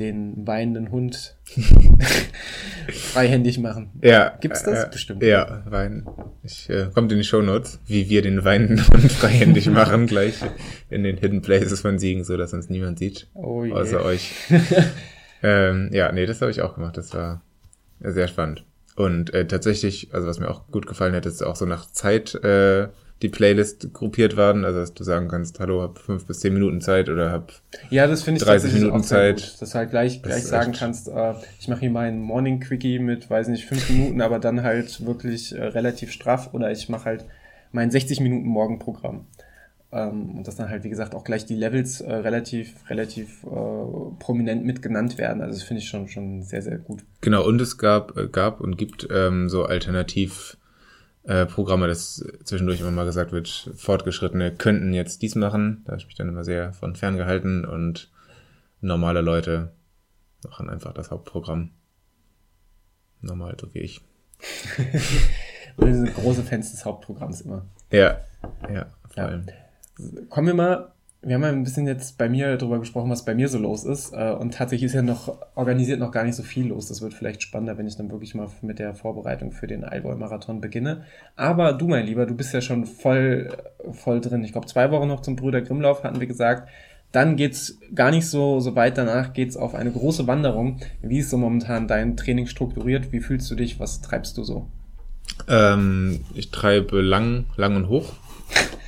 den 0.00 0.46
weinenden 0.46 0.90
Hund 0.90 1.36
freihändig 2.88 3.58
machen. 3.58 3.90
Ja. 4.02 4.36
Gibt's 4.40 4.62
das? 4.62 4.84
Äh, 4.84 4.88
Bestimmt. 4.90 5.22
Ja, 5.22 5.62
Wein. 5.66 6.06
Ich, 6.42 6.68
äh, 6.70 6.88
kommt 6.94 7.12
in 7.12 7.18
die 7.18 7.24
Shownotes, 7.24 7.80
wie 7.86 8.08
wir 8.08 8.22
den 8.22 8.44
weinenden 8.44 8.86
Hund 8.88 9.10
freihändig 9.12 9.68
machen, 9.68 10.06
gleich 10.06 10.40
in 10.90 11.02
den 11.02 11.16
Hidden 11.16 11.42
Places 11.42 11.80
von 11.80 11.98
Siegen, 11.98 12.24
so 12.24 12.36
dass 12.36 12.52
uns 12.52 12.68
niemand 12.68 12.98
sieht. 12.98 13.28
Oh 13.34 13.64
je. 13.64 13.72
Außer 13.72 14.04
euch. 14.04 14.32
ähm, 15.42 15.90
ja, 15.92 16.12
nee, 16.12 16.26
das 16.26 16.40
habe 16.40 16.50
ich 16.50 16.62
auch 16.62 16.74
gemacht. 16.74 16.96
Das 16.96 17.14
war 17.14 17.42
sehr 18.00 18.28
spannend. 18.28 18.64
Und 18.96 19.34
äh, 19.34 19.46
tatsächlich, 19.46 20.14
also 20.14 20.26
was 20.26 20.38
mir 20.40 20.50
auch 20.50 20.68
gut 20.68 20.86
gefallen 20.86 21.14
hat, 21.14 21.26
ist 21.26 21.42
auch 21.42 21.56
so 21.56 21.66
nach 21.66 21.90
Zeit 21.90 22.34
äh, 22.36 22.88
die 23.22 23.28
Playlist 23.28 23.92
gruppiert 23.94 24.36
waren. 24.36 24.64
Also 24.64 24.80
dass 24.80 24.92
du 24.94 25.02
sagen 25.04 25.28
kannst, 25.28 25.58
hallo, 25.60 25.80
hab 25.82 25.98
fünf 25.98 26.26
bis 26.26 26.40
zehn 26.40 26.52
Minuten 26.54 26.80
Zeit 26.80 27.08
oder 27.08 27.30
hab 27.30 27.52
Ja, 27.90 28.06
das 28.06 28.22
finde 28.22 28.38
ich 28.38 28.44
30 28.44 28.62
tatsächlich 28.62 28.82
Minuten 28.84 29.04
Zeit. 29.04 29.36
Gut, 29.36 29.62
dass 29.62 29.70
du 29.70 29.74
halt 29.78 29.90
gleich, 29.90 30.22
gleich 30.22 30.44
sagen 30.44 30.70
echt- 30.72 30.80
kannst, 30.80 31.08
äh, 31.08 31.34
ich 31.58 31.68
mache 31.68 31.80
hier 31.80 31.90
meinen 31.90 32.20
Morning 32.20 32.60
Quickie 32.60 32.98
mit, 32.98 33.30
weiß 33.30 33.48
nicht, 33.48 33.64
fünf 33.64 33.88
Minuten, 33.90 34.20
aber 34.20 34.38
dann 34.38 34.62
halt 34.62 35.04
wirklich 35.06 35.54
äh, 35.54 35.62
relativ 35.64 36.12
straff 36.12 36.52
oder 36.52 36.70
ich 36.70 36.88
mache 36.88 37.04
halt 37.06 37.24
mein 37.72 37.90
60 37.90 38.20
Minuten 38.20 38.46
Morgenprogramm. 38.46 39.26
Ähm, 39.92 40.36
und 40.38 40.48
dass 40.48 40.56
dann 40.56 40.68
halt, 40.68 40.82
wie 40.84 40.90
gesagt, 40.90 41.14
auch 41.14 41.22
gleich 41.24 41.46
die 41.46 41.54
Levels 41.54 42.00
äh, 42.00 42.12
relativ, 42.12 42.74
relativ 42.90 43.44
äh, 43.44 43.48
prominent 44.18 44.64
mit 44.64 44.82
genannt 44.82 45.16
werden. 45.16 45.40
Also 45.40 45.58
das 45.58 45.62
finde 45.62 45.80
ich 45.82 45.88
schon, 45.88 46.08
schon 46.08 46.42
sehr, 46.42 46.60
sehr 46.60 46.78
gut. 46.78 47.04
Genau, 47.20 47.46
und 47.46 47.60
es 47.60 47.78
gab, 47.78 48.16
äh, 48.18 48.26
gab 48.26 48.60
und 48.60 48.76
gibt 48.76 49.06
ähm, 49.10 49.48
so 49.48 49.64
Alternativ 49.64 50.56
äh, 51.26 51.46
Programme, 51.46 51.86
dass 51.88 52.24
zwischendurch 52.44 52.80
immer 52.80 52.90
mal 52.90 53.04
gesagt 53.06 53.32
wird, 53.32 53.48
Fortgeschrittene 53.76 54.54
könnten 54.54 54.92
jetzt 54.94 55.22
dies 55.22 55.34
machen. 55.34 55.82
Da 55.84 55.92
habe 55.92 56.00
ich 56.00 56.06
mich 56.06 56.14
dann 56.14 56.28
immer 56.28 56.44
sehr 56.44 56.72
von 56.72 56.94
fern 56.96 57.16
gehalten 57.16 57.64
und 57.64 58.10
normale 58.80 59.20
Leute 59.20 59.72
machen 60.48 60.68
einfach 60.70 60.92
das 60.92 61.10
Hauptprogramm. 61.10 61.70
Normal, 63.20 63.56
so 63.60 63.72
wie 63.74 63.80
ich. 63.80 64.02
Wir 65.78 65.94
sind 65.94 66.14
große 66.14 66.42
Fans 66.42 66.70
des 66.70 66.84
Hauptprogramms 66.84 67.42
immer. 67.42 67.66
Ja, 67.90 68.20
ja, 68.72 68.86
vor 69.08 69.16
Ja. 69.16 69.24
allem. 69.26 69.46
Kommen 70.28 70.46
wir 70.46 70.54
mal, 70.54 70.92
wir 71.22 71.34
haben 71.34 71.42
ja 71.42 71.48
ein 71.48 71.64
bisschen 71.64 71.86
jetzt 71.86 72.18
bei 72.18 72.28
mir 72.28 72.56
darüber 72.56 72.78
gesprochen, 72.78 73.10
was 73.10 73.24
bei 73.24 73.34
mir 73.34 73.48
so 73.48 73.58
los 73.58 73.84
ist. 73.84 74.12
äh, 74.12 74.30
Und 74.32 74.54
tatsächlich 74.54 74.86
ist 74.86 74.94
ja 74.94 75.02
noch 75.02 75.38
organisiert 75.54 75.98
noch 75.98 76.12
gar 76.12 76.24
nicht 76.24 76.36
so 76.36 76.42
viel 76.42 76.68
los. 76.68 76.86
Das 76.88 77.00
wird 77.02 77.14
vielleicht 77.14 77.42
spannender, 77.42 77.78
wenn 77.78 77.86
ich 77.86 77.96
dann 77.96 78.10
wirklich 78.10 78.34
mal 78.34 78.48
mit 78.62 78.78
der 78.78 78.94
Vorbereitung 78.94 79.50
für 79.52 79.66
den 79.66 79.84
Allgäu-Marathon 79.84 80.60
beginne. 80.60 81.04
Aber 81.34 81.72
du, 81.72 81.88
mein 81.88 82.06
Lieber, 82.06 82.26
du 82.26 82.34
bist 82.34 82.52
ja 82.54 82.60
schon 82.60 82.86
voll, 82.86 83.48
voll 83.92 84.20
drin. 84.20 84.44
Ich 84.44 84.52
glaube, 84.52 84.66
zwei 84.66 84.90
Wochen 84.90 85.08
noch 85.08 85.22
zum 85.22 85.36
Brüder 85.36 85.62
Grimmlauf 85.62 86.04
hatten 86.04 86.20
wir 86.20 86.26
gesagt. 86.26 86.68
Dann 87.12 87.36
geht's 87.36 87.78
gar 87.94 88.10
nicht 88.10 88.26
so, 88.26 88.60
so 88.60 88.76
weit 88.76 88.98
danach 88.98 89.32
geht's 89.32 89.56
auf 89.56 89.74
eine 89.74 89.90
große 89.90 90.26
Wanderung. 90.26 90.80
Wie 91.02 91.18
ist 91.18 91.30
so 91.30 91.38
momentan 91.38 91.88
dein 91.88 92.16
Training 92.16 92.46
strukturiert? 92.46 93.10
Wie 93.12 93.20
fühlst 93.20 93.50
du 93.50 93.54
dich? 93.54 93.80
Was 93.80 94.00
treibst 94.02 94.36
du 94.36 94.44
so? 94.44 94.66
Ähm, 95.48 96.20
ich 96.34 96.50
treibe 96.50 97.00
lang, 97.00 97.46
lang 97.56 97.76
und 97.76 97.88
hoch. 97.88 98.12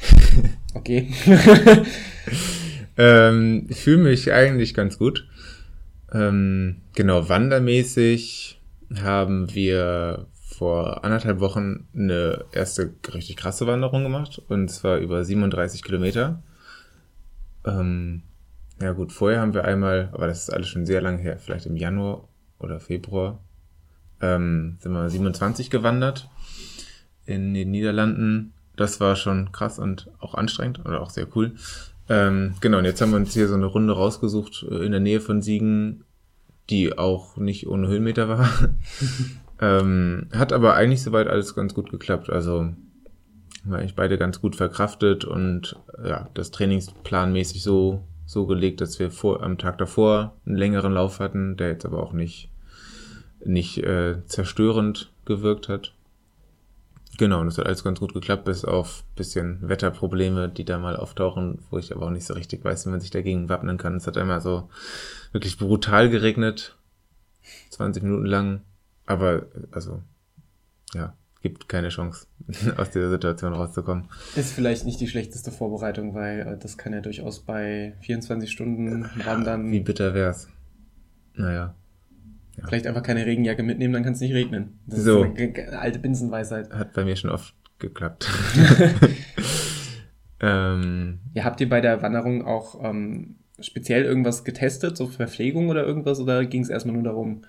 Okay. 0.79 1.09
Ähm, 2.99 3.67
ich 3.69 3.81
fühle 3.81 4.03
mich 4.03 4.33
eigentlich 4.33 4.75
ganz 4.75 4.99
gut. 4.99 5.27
Ähm, 6.13 6.83
genau, 6.95 7.29
wandermäßig 7.29 8.61
haben 9.01 9.55
wir 9.55 10.27
vor 10.33 11.05
anderthalb 11.05 11.39
Wochen 11.39 11.87
eine 11.95 12.45
erste 12.53 12.93
richtig 13.15 13.37
krasse 13.37 13.69
Wanderung 13.69 14.03
gemacht. 14.03 14.43
Und 14.49 14.69
zwar 14.69 14.99
über 14.99 15.25
37 15.25 15.85
Kilometer. 15.85 16.43
Ähm, 17.65 18.23
ja 18.83 18.93
gut, 18.93 19.13
vorher 19.13 19.41
haben 19.41 19.55
wir 19.55 19.65
einmal, 19.65 20.09
aber 20.13 20.27
das 20.27 20.43
ist 20.43 20.51
alles 20.51 20.69
schon 20.69 20.85
sehr 20.85 21.01
lange 21.01 21.19
her, 21.19 21.39
vielleicht 21.39 21.67
im 21.67 21.77
Januar 21.77 22.29
oder 22.59 22.81
Februar, 22.81 23.41
ähm, 24.21 24.77
sind 24.81 24.93
wir 24.93 25.09
27 25.09 25.71
gewandert 25.71 26.29
in 27.27 27.55
den 27.55 27.71
Niederlanden. 27.71 28.55
Das 28.79 29.01
war 29.01 29.17
schon 29.17 29.51
krass 29.51 29.79
und 29.79 30.09
auch 30.21 30.35
anstrengend 30.35 30.81
oder 30.87 31.03
auch 31.03 31.11
sehr 31.11 31.27
cool. 31.35 31.53
Ähm, 32.09 32.55
genau, 32.61 32.79
und 32.79 32.85
jetzt 32.85 33.01
haben 33.01 33.11
wir 33.11 33.17
uns 33.17 33.35
hier 33.35 33.49
so 33.49 33.55
eine 33.55 33.67
Runde 33.67 33.93
rausgesucht 33.93 34.65
äh, 34.71 34.85
in 34.87 34.93
der 34.93 35.01
Nähe 35.01 35.21
von 35.21 35.43
Siegen, 35.43 36.05
die 36.71 36.97
auch 36.97 37.37
nicht 37.37 37.67
ohne 37.67 37.89
Höhenmeter 37.89 38.29
war. 38.29 38.49
ähm, 39.61 40.29
hat 40.33 40.53
aber 40.53 40.75
eigentlich 40.75 41.03
soweit 41.03 41.27
alles 41.27 41.55
ganz 41.55 41.75
gut 41.75 41.91
geklappt. 41.91 42.31
Also 42.31 42.61
haben 42.61 42.77
wir 43.65 43.79
eigentlich 43.79 43.97
beide 43.97 44.17
ganz 44.17 44.41
gut 44.41 44.57
verkraftet 44.57 45.25
und 45.25 45.77
ja, 46.03 46.29
das 46.35 46.53
Trainingsplanmäßig 46.53 47.63
so, 47.63 48.05
so 48.25 48.47
gelegt, 48.47 48.81
dass 48.81 48.99
wir 49.01 49.11
vor, 49.11 49.43
am 49.43 49.59
Tag 49.59 49.79
davor 49.79 50.37
einen 50.47 50.57
längeren 50.57 50.93
Lauf 50.93 51.19
hatten, 51.19 51.57
der 51.57 51.69
jetzt 51.69 51.85
aber 51.85 52.03
auch 52.03 52.13
nicht, 52.13 52.49
nicht 53.45 53.79
äh, 53.79 54.25
zerstörend 54.27 55.11
gewirkt 55.25 55.69
hat. 55.69 55.93
Genau, 57.19 57.41
und 57.41 57.47
das 57.47 57.59
hat 57.59 57.67
alles 57.67 57.83
ganz 57.83 57.99
gut 57.99 58.15
geklappt, 58.15 58.45
bis 58.45 58.65
auf 58.65 59.03
bisschen 59.17 59.69
Wetterprobleme, 59.69 60.49
die 60.49 60.65
da 60.65 60.79
mal 60.79 60.95
auftauchen, 60.95 61.59
wo 61.69 61.77
ich 61.77 61.93
aber 61.93 62.07
auch 62.07 62.11
nicht 62.11 62.25
so 62.25 62.33
richtig 62.33 62.65
weiß, 62.65 62.87
wie 62.87 62.91
man 62.91 63.01
sich 63.01 63.11
dagegen 63.11 63.49
wappnen 63.49 63.77
kann. 63.77 63.97
Es 63.97 64.07
hat 64.07 64.17
einmal 64.17 64.41
so 64.41 64.71
wirklich 65.33 65.59
brutal 65.59 66.11
geregnet, 66.11 66.79
20 67.71 68.05
Minuten 68.05 68.25
lang, 68.25 68.61
aber 69.05 69.47
also 69.73 70.01
ja, 70.95 71.13
gibt 71.43 71.69
keine 71.69 71.89
Chance, 71.89 72.29
aus 72.77 72.91
dieser 72.91 73.11
Situation 73.11 73.53
rauszukommen. 73.53 74.09
Ist 74.37 74.53
vielleicht 74.53 74.85
nicht 74.85 75.01
die 75.01 75.09
schlechteste 75.09 75.51
Vorbereitung, 75.51 76.15
weil 76.15 76.41
äh, 76.41 76.57
das 76.57 76.79
kann 76.79 76.93
ja 76.93 77.01
durchaus 77.01 77.41
bei 77.41 77.95
24 78.03 78.49
Stunden 78.49 79.11
Wandern 79.25 79.73
Wie 79.73 79.81
bitter 79.81 80.15
wär's. 80.15 80.47
Naja, 81.35 81.75
vielleicht 82.67 82.87
einfach 82.87 83.03
keine 83.03 83.25
Regenjacke 83.27 83.63
mitnehmen, 83.63 83.93
dann 83.95 84.03
kann 84.05 84.13
es 84.15 84.21
nicht 84.21 84.35
regnen. 84.35 84.79
Das 84.87 85.01
So. 85.05 85.25
ist 85.25 85.39
eine, 85.39 85.79
alte 85.79 85.99
Binsenweisheit. 85.99 86.71
hat 86.73 86.93
bei 86.95 87.05
mir 87.05 87.17
schon 87.17 87.31
oft 87.31 87.55
geklappt. 87.79 88.29
ähm, 90.41 91.19
Ja, 91.35 91.45
habt 91.45 91.61
ihr 91.61 91.69
bei 91.69 91.81
der 91.81 92.03
Wanderung 92.03 92.45
auch 92.45 92.83
ähm, 92.83 93.37
speziell 93.61 94.05
irgendwas 94.05 94.45
getestet, 94.45 94.97
so 94.97 95.07
Verpflegung 95.07 95.69
oder 95.69 95.85
irgendwas, 95.87 96.21
oder 96.21 96.45
ging 96.45 96.63
es 96.63 96.69
erstmal 96.69 96.95
nur 96.95 97.05
darum, 97.05 97.43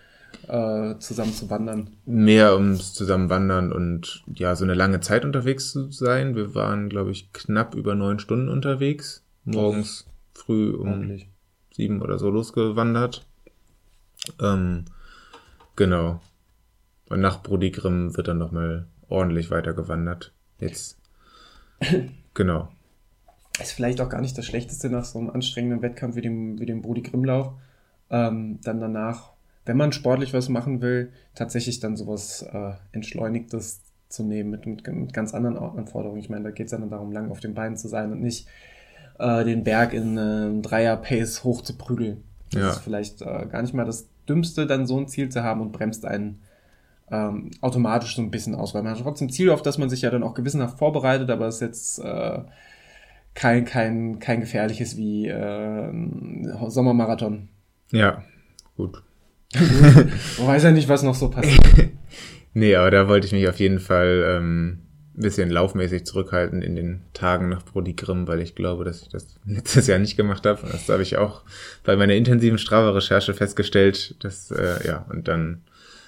äh, 0.48 0.98
zusammen 1.00 1.34
zu 1.34 1.50
wandern? 1.50 1.90
mehr 2.06 2.56
ums 2.56 2.94
Zusammenwandern 2.94 3.72
und 3.72 4.24
ja, 4.34 4.56
so 4.56 4.64
eine 4.64 4.74
lange 4.76 5.00
Zeit 5.02 5.26
unterwegs 5.26 5.72
zu 5.72 5.92
sein. 5.92 6.36
Wir 6.36 6.56
waren, 6.56 6.90
glaube 6.90 7.12
ich, 7.12 7.32
knapp 7.34 7.76
über 7.76 7.96
neun 7.96 8.20
Stunden 8.20 8.50
unterwegs. 8.50 9.24
Morgens 9.46 10.06
früh 10.34 10.72
um 10.72 10.90
Ordentlich. 10.90 11.30
sieben 11.74 12.02
oder 12.02 12.20
so 12.20 12.30
losgewandert. 12.30 13.26
Ähm, 14.42 14.86
genau. 15.80 16.20
Und 17.10 17.22
nach 17.22 17.42
Brodigrim 17.42 18.16
wird 18.16 18.28
dann 18.28 18.38
nochmal 18.38 18.86
ordentlich 19.08 19.50
weitergewandert. 19.50 20.32
Jetzt. 20.60 21.00
Genau. 22.36 22.70
Ist 23.60 23.72
vielleicht 23.74 24.00
auch 24.00 24.08
gar 24.08 24.22
nicht 24.22 24.38
das 24.38 24.46
Schlechteste 24.46 24.90
nach 24.90 25.04
so 25.04 25.20
einem 25.20 25.32
anstrengenden 25.32 25.82
Wettkampf 25.82 26.16
wie 26.16 26.22
dem, 26.22 26.60
wie 26.60 26.66
dem 26.66 26.82
Brudi 26.82 27.02
Grimmlauf. 27.02 27.54
Ähm, 28.10 28.60
dann 28.64 28.80
danach, 28.80 29.32
wenn 29.66 29.76
man 29.76 29.92
sportlich 29.92 30.34
was 30.34 30.48
machen 30.48 30.80
will, 30.82 31.12
tatsächlich 31.36 31.80
dann 31.82 31.98
sowas 31.98 32.44
äh, 32.44 32.74
Entschleunigtes 32.94 33.82
zu 34.08 34.24
nehmen 34.24 34.52
mit, 34.52 34.66
mit, 34.68 34.88
mit 34.88 35.12
ganz 35.14 35.34
anderen 35.34 35.58
Anforderungen. 35.58 36.20
Ich 36.20 36.30
meine, 36.30 36.44
da 36.46 36.52
geht 36.52 36.68
es 36.68 36.72
ja 36.72 36.78
dann 36.78 36.90
darum, 36.92 37.12
lang 37.12 37.30
auf 37.32 37.40
den 37.42 37.56
Beinen 37.56 37.76
zu 37.76 37.88
sein 37.90 38.12
und 38.14 38.22
nicht 38.22 38.48
äh, 39.18 39.44
den 39.44 39.64
Berg 39.66 39.94
in 39.94 40.18
äh, 40.18 40.62
Dreier-Pace 40.62 41.44
hoch 41.44 41.62
zu 41.62 41.78
prügeln. 41.78 42.24
Das 42.52 42.62
Ja. 42.62 42.70
ist 42.70 42.80
vielleicht 42.80 43.22
äh, 43.22 43.48
gar 43.52 43.62
nicht 43.64 43.74
mal 43.74 43.86
das 43.86 44.08
Dümmste, 44.30 44.68
dann 44.68 44.86
so 44.86 44.98
ein 44.98 45.08
Ziel 45.08 45.30
zu 45.30 45.44
haben 45.44 45.62
und 45.62 45.72
bremst 45.72 46.06
einen 46.06 46.42
ähm, 47.12 47.52
automatisch 47.62 48.16
so 48.16 48.22
ein 48.22 48.32
bisschen 48.32 48.56
aus, 48.56 48.74
weil 48.74 48.84
man 48.84 48.94
hat 48.94 49.02
trotzdem 49.02 49.30
Ziel, 49.30 49.50
auf 49.50 49.62
das 49.62 49.78
man 49.78 49.90
sich 49.90 50.04
ja 50.04 50.12
dann 50.12 50.24
auch 50.24 50.36
gewissenhaft 50.36 50.78
vorbereitet, 50.78 51.30
aber 51.30 51.48
es 51.48 51.56
ist 51.56 51.62
jetzt 51.62 52.00
äh, 52.00 52.40
kein, 53.34 53.66
kein, 53.66 54.20
kein 54.20 54.42
gefährliches 54.42 54.96
wie 54.98 55.28
äh, 55.28 55.92
Sommermarathon. 56.68 57.50
Ja, 57.92 58.24
gut. 58.76 59.02
Man 59.56 60.48
weiß 60.48 60.64
ja 60.64 60.72
nicht, 60.72 60.90
was 60.90 61.04
noch 61.04 61.16
so 61.16 61.30
passiert. 61.30 61.90
Nee, 62.52 62.76
aber 62.76 62.90
da 62.90 63.08
wollte 63.08 63.28
ich 63.28 63.32
mich 63.32 63.48
auf 63.48 63.60
jeden 63.60 63.80
Fall 63.80 64.26
ähm, 64.28 64.80
bisschen 65.22 65.50
laufmäßig 65.50 66.06
zurückhalten 66.06 66.62
in 66.62 66.76
den 66.76 67.02
Tagen 67.14 67.50
nach 67.50 67.64
Brodigrim, 67.64 68.28
weil 68.28 68.40
ich 68.42 68.56
glaube, 68.56 68.84
dass 68.86 69.02
ich 69.02 69.10
das 69.10 69.36
letztes 69.46 69.88
Jahr 69.88 70.00
nicht 70.00 70.18
gemacht 70.18 70.46
habe. 70.46 70.60
Das 70.72 70.88
habe 70.90 71.02
ich 71.04 71.18
auch 71.18 71.42
bei 71.84 71.96
meiner 71.96 72.14
intensiven 72.14 72.58
Strava-Recherche 72.58 73.34
festgestellt. 73.34 74.16
Dass, 74.24 74.52
äh, 74.52 74.88
ja, 74.88 75.06
und 75.10 75.28
dann, 75.28 75.62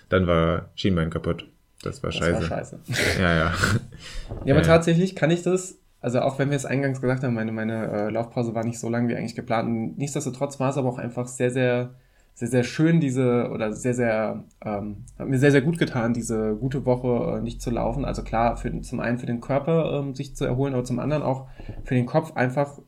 dann 0.09 0.27
war 0.27 0.69
Schienbein 0.75 1.09
kaputt. 1.09 1.47
Das 1.83 2.03
war 2.03 2.11
Das 2.11 2.19
scheiße. 2.19 2.41
war 2.49 2.57
scheiße. 2.57 2.79
Ja, 3.19 3.33
ja. 3.35 3.53
Ja, 4.45 4.53
aber 4.53 4.61
Ja. 4.61 4.67
tatsächlich 4.67 5.15
kann 5.15 5.31
ich 5.31 5.41
das, 5.43 5.77
also 5.99 6.19
auch 6.21 6.39
wenn 6.39 6.49
wir 6.49 6.55
es 6.57 6.65
eingangs 6.65 7.01
gesagt 7.01 7.23
haben, 7.23 7.33
meine, 7.33 7.51
meine 7.51 7.87
äh, 7.91 8.09
Laufpause 8.09 8.53
war 8.55 8.63
nicht 8.63 8.79
so 8.79 8.87
lang 8.89 9.07
wie 9.07 9.15
eigentlich 9.15 9.35
geplant. 9.35 9.67
Und 9.67 9.97
nichtsdestotrotz 9.97 10.59
war 10.59 10.69
es 10.69 10.77
aber 10.77 10.89
auch 10.89 10.97
einfach 10.99 11.27
sehr, 11.27 11.51
sehr, 11.51 11.95
sehr, 12.33 12.47
sehr 12.47 12.63
schön, 12.63 12.99
diese, 12.99 13.49
oder 13.51 13.73
sehr, 13.73 13.93
sehr, 13.93 14.43
ähm, 14.65 15.05
hat 15.19 15.27
mir 15.27 15.37
sehr, 15.37 15.51
sehr 15.51 15.61
gut 15.61 15.77
getan, 15.77 16.13
diese 16.13 16.55
gute 16.55 16.85
Woche 16.85 17.37
äh, 17.37 17.41
nicht 17.41 17.61
zu 17.61 17.69
laufen. 17.69 18.05
Also 18.05 18.23
klar, 18.23 18.57
für, 18.57 18.81
zum 18.81 18.99
einen 18.99 19.19
für 19.19 19.25
den 19.27 19.41
Körper 19.41 19.99
ähm, 19.99 20.15
sich 20.15 20.35
zu 20.35 20.45
erholen, 20.45 20.73
aber 20.73 20.83
zum 20.83 20.99
anderen 20.99 21.23
auch 21.23 21.47
für 21.83 21.95
den 21.95 22.05
Kopf 22.05 22.35
einfach 22.35 22.79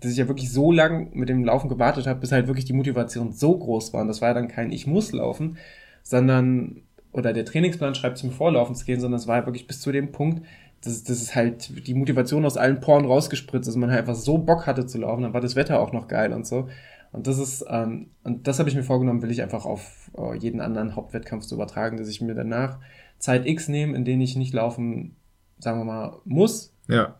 dass 0.00 0.12
ich 0.12 0.18
ja 0.18 0.28
wirklich 0.28 0.52
so 0.52 0.70
lang 0.70 1.10
mit 1.14 1.28
dem 1.28 1.44
Laufen 1.44 1.68
gewartet 1.68 2.06
habe, 2.06 2.20
bis 2.20 2.32
halt 2.32 2.46
wirklich 2.46 2.64
die 2.64 2.72
Motivation 2.72 3.32
so 3.32 3.56
groß 3.56 3.92
war. 3.92 4.02
Und 4.02 4.08
das 4.08 4.20
war 4.20 4.28
ja 4.28 4.34
dann 4.34 4.48
kein 4.48 4.70
Ich 4.70 4.86
muss 4.86 5.12
laufen, 5.12 5.58
sondern, 6.02 6.82
oder 7.12 7.32
der 7.32 7.44
Trainingsplan 7.44 7.94
schreibt 7.94 8.18
es 8.18 8.22
mir 8.22 8.30
vor, 8.30 8.52
laufen 8.52 8.76
zu 8.76 8.84
gehen, 8.84 9.00
sondern 9.00 9.18
es 9.18 9.26
war 9.26 9.38
ja 9.38 9.46
wirklich 9.46 9.66
bis 9.66 9.80
zu 9.80 9.90
dem 9.90 10.12
Punkt, 10.12 10.46
dass, 10.84 11.02
dass 11.02 11.20
es 11.20 11.34
halt 11.34 11.86
die 11.88 11.94
Motivation 11.94 12.44
aus 12.44 12.56
allen 12.56 12.80
Poren 12.80 13.04
rausgespritzt 13.04 13.68
ist, 13.68 13.76
man 13.76 13.90
halt 13.90 14.00
einfach 14.00 14.14
so 14.14 14.38
Bock 14.38 14.66
hatte 14.66 14.86
zu 14.86 14.98
laufen, 14.98 15.22
dann 15.22 15.34
war 15.34 15.40
das 15.40 15.56
Wetter 15.56 15.80
auch 15.80 15.92
noch 15.92 16.06
geil 16.06 16.32
und 16.32 16.46
so. 16.46 16.68
Und 17.12 17.26
das 17.26 17.38
ist, 17.38 17.64
ähm, 17.68 18.10
und 18.22 18.46
das 18.46 18.58
habe 18.58 18.68
ich 18.68 18.74
mir 18.74 18.82
vorgenommen, 18.82 19.22
will 19.22 19.30
ich 19.30 19.42
einfach 19.42 19.64
auf 19.64 20.10
uh, 20.16 20.34
jeden 20.34 20.60
anderen 20.60 20.94
Hauptwettkampf 20.94 21.46
zu 21.46 21.54
übertragen, 21.54 21.96
dass 21.96 22.08
ich 22.08 22.20
mir 22.20 22.34
danach 22.34 22.78
Zeit 23.18 23.46
X 23.46 23.68
nehme, 23.68 23.96
in 23.96 24.04
denen 24.04 24.20
ich 24.20 24.36
nicht 24.36 24.54
laufen, 24.54 25.16
sagen 25.58 25.78
wir 25.80 25.84
mal, 25.84 26.20
muss. 26.24 26.72
Ja. 26.86 27.16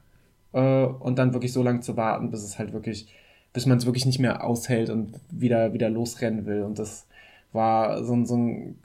Äh, 0.53 0.85
und 0.85 1.18
dann 1.18 1.33
wirklich 1.33 1.53
so 1.53 1.62
lange 1.62 1.81
zu 1.81 1.96
warten, 1.96 2.31
bis 2.31 2.42
es 2.42 2.59
halt 2.59 2.72
wirklich, 2.72 3.09
bis 3.53 3.66
man 3.66 3.79
es 3.79 3.87
wirklich 3.87 4.07
nicht 4.07 4.18
mehr 4.18 4.44
aushält 4.44 4.90
und 4.90 5.14
wieder, 5.31 5.72
wieder 5.72 5.88
losrennen 5.88 6.46
will. 6.46 6.62
Und 6.62 6.79
das 6.79 7.07
war 7.53 8.05
so 8.05 8.14
ein, 8.14 8.27
so 8.27 8.37
ein 8.37 8.79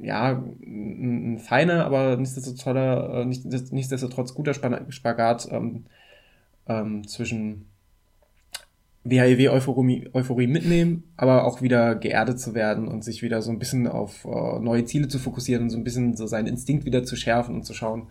ja, 0.00 0.32
ein, 0.32 1.34
ein 1.34 1.38
feiner, 1.38 1.84
aber 1.84 2.16
nichtsdestotrotz, 2.16 2.76
äh, 2.76 3.24
nicht, 3.24 3.72
nichtsdestotrotz 3.72 4.34
guter 4.34 4.54
Spagat 4.54 5.48
ähm, 5.50 5.84
ähm, 6.68 7.06
zwischen 7.06 7.66
WHEW-Euphorie 9.08 10.10
Euphorie 10.12 10.46
mitnehmen, 10.46 11.04
aber 11.16 11.44
auch 11.44 11.62
wieder 11.62 11.94
geerdet 11.94 12.40
zu 12.40 12.54
werden 12.54 12.88
und 12.88 13.04
sich 13.04 13.22
wieder 13.22 13.42
so 13.42 13.50
ein 13.50 13.58
bisschen 13.58 13.86
auf 13.86 14.24
äh, 14.24 14.58
neue 14.58 14.84
Ziele 14.84 15.08
zu 15.08 15.18
fokussieren 15.18 15.64
und 15.64 15.70
so 15.70 15.76
ein 15.76 15.84
bisschen 15.84 16.16
so 16.16 16.26
seinen 16.26 16.46
Instinkt 16.46 16.84
wieder 16.84 17.04
zu 17.04 17.16
schärfen 17.16 17.54
und 17.54 17.64
zu 17.64 17.74
schauen, 17.74 18.08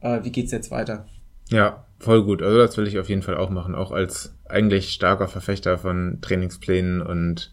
äh, 0.00 0.20
wie 0.22 0.32
geht's 0.32 0.52
jetzt 0.52 0.70
weiter. 0.70 1.06
Ja, 1.50 1.84
voll 1.98 2.24
gut. 2.24 2.42
Also 2.42 2.58
das 2.58 2.76
will 2.76 2.86
ich 2.86 2.98
auf 2.98 3.08
jeden 3.08 3.22
Fall 3.22 3.36
auch 3.36 3.50
machen, 3.50 3.74
auch 3.74 3.92
als 3.92 4.34
eigentlich 4.48 4.90
starker 4.90 5.28
Verfechter 5.28 5.78
von 5.78 6.18
Trainingsplänen 6.20 7.02
und 7.02 7.52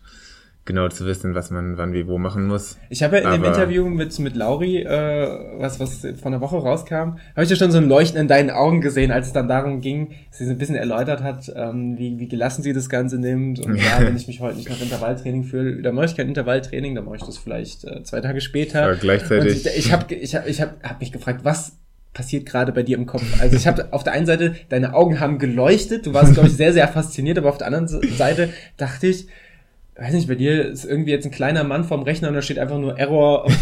genau 0.66 0.88
zu 0.88 1.06
wissen, 1.06 1.36
was 1.36 1.52
man 1.52 1.78
wann 1.78 1.94
wie 1.94 2.08
wo 2.08 2.18
machen 2.18 2.48
muss. 2.48 2.78
Ich 2.90 3.04
habe 3.04 3.18
ja 3.18 3.22
in 3.22 3.28
Aber 3.28 3.38
dem 3.38 3.46
Interview 3.46 3.90
mit 3.90 4.18
mit 4.20 4.36
Lauri, 4.36 4.82
äh, 4.82 5.60
was 5.60 5.80
was 5.80 6.06
vor 6.20 6.28
einer 6.28 6.42
Woche 6.42 6.58
rauskam, 6.58 7.18
habe 7.36 7.44
ich 7.44 7.50
ja 7.50 7.56
schon 7.56 7.72
so 7.72 7.78
ein 7.78 7.88
Leuchten 7.88 8.20
in 8.20 8.28
deinen 8.28 8.50
Augen 8.50 8.82
gesehen, 8.82 9.12
als 9.12 9.28
es 9.28 9.34
dann 9.34 9.48
darum 9.48 9.82
ging, 9.82 10.12
sie 10.32 10.46
so 10.46 10.52
ein 10.52 10.58
bisschen 10.58 10.76
erläutert 10.76 11.22
hat, 11.22 11.52
ähm, 11.56 11.98
wie 11.98 12.20
wie 12.20 12.28
gelassen 12.28 12.64
sie 12.64 12.74
das 12.74 12.90
Ganze 12.90 13.18
nimmt 13.18 13.60
und 13.60 13.76
ja, 13.76 14.00
wenn 14.00 14.16
ich 14.16 14.28
mich 14.28 14.40
heute 14.40 14.58
nicht 14.58 14.70
nach 14.70 14.82
Intervalltraining 14.82 15.44
fühle, 15.44 15.82
dann 15.82 15.96
mache 15.96 16.06
ich 16.06 16.16
kein 16.16 16.28
Intervalltraining, 16.28 16.96
dann 16.96 17.06
mache 17.06 17.18
ich 17.18 17.24
das 17.24 17.38
vielleicht 17.38 17.84
äh, 17.84 18.04
zwei 18.04 18.22
Tage 18.22 18.40
später. 18.42 18.84
Aber 18.84 18.96
gleichzeitig. 18.96 19.66
Und 19.66 19.76
ich 19.76 19.92
habe 19.92 20.14
ich 20.14 20.36
habe 20.36 20.50
ich 20.50 20.62
habe 20.62 20.76
hab 20.84 21.00
mich 21.00 21.12
gefragt, 21.12 21.42
was 21.44 21.78
passiert 22.14 22.46
gerade 22.46 22.72
bei 22.72 22.84
dir 22.84 22.98
im 22.98 23.06
Kopf? 23.06 23.24
Also 23.42 23.56
ich 23.58 23.68
habe 23.68 23.88
auf 23.92 24.04
der 24.04 24.14
einen 24.14 24.26
Seite, 24.26 24.56
deine 24.70 24.94
Augen 24.94 25.20
haben 25.20 25.40
geleuchtet, 25.40 26.06
du 26.06 26.14
warst, 26.14 26.34
glaube 26.34 26.48
ich, 26.48 26.56
sehr, 26.56 26.72
sehr 26.72 26.88
fasziniert, 26.88 27.38
aber 27.38 27.50
auf 27.50 27.58
der 27.58 27.68
anderen 27.68 27.88
Seite 27.88 28.50
dachte 28.78 29.08
ich, 29.08 29.28
weiß 29.96 30.14
nicht, 30.14 30.28
bei 30.28 30.36
dir 30.36 30.66
ist 30.66 30.86
irgendwie 30.86 31.12
jetzt 31.12 31.26
ein 31.26 31.32
kleiner 31.32 31.64
Mann 31.64 31.84
vorm 31.84 32.04
Rechner 32.04 32.30
und 32.30 32.34
da 32.34 32.42
steht 32.42 32.60
einfach 32.60 32.80
nur 32.80 32.98
Error 32.98 33.50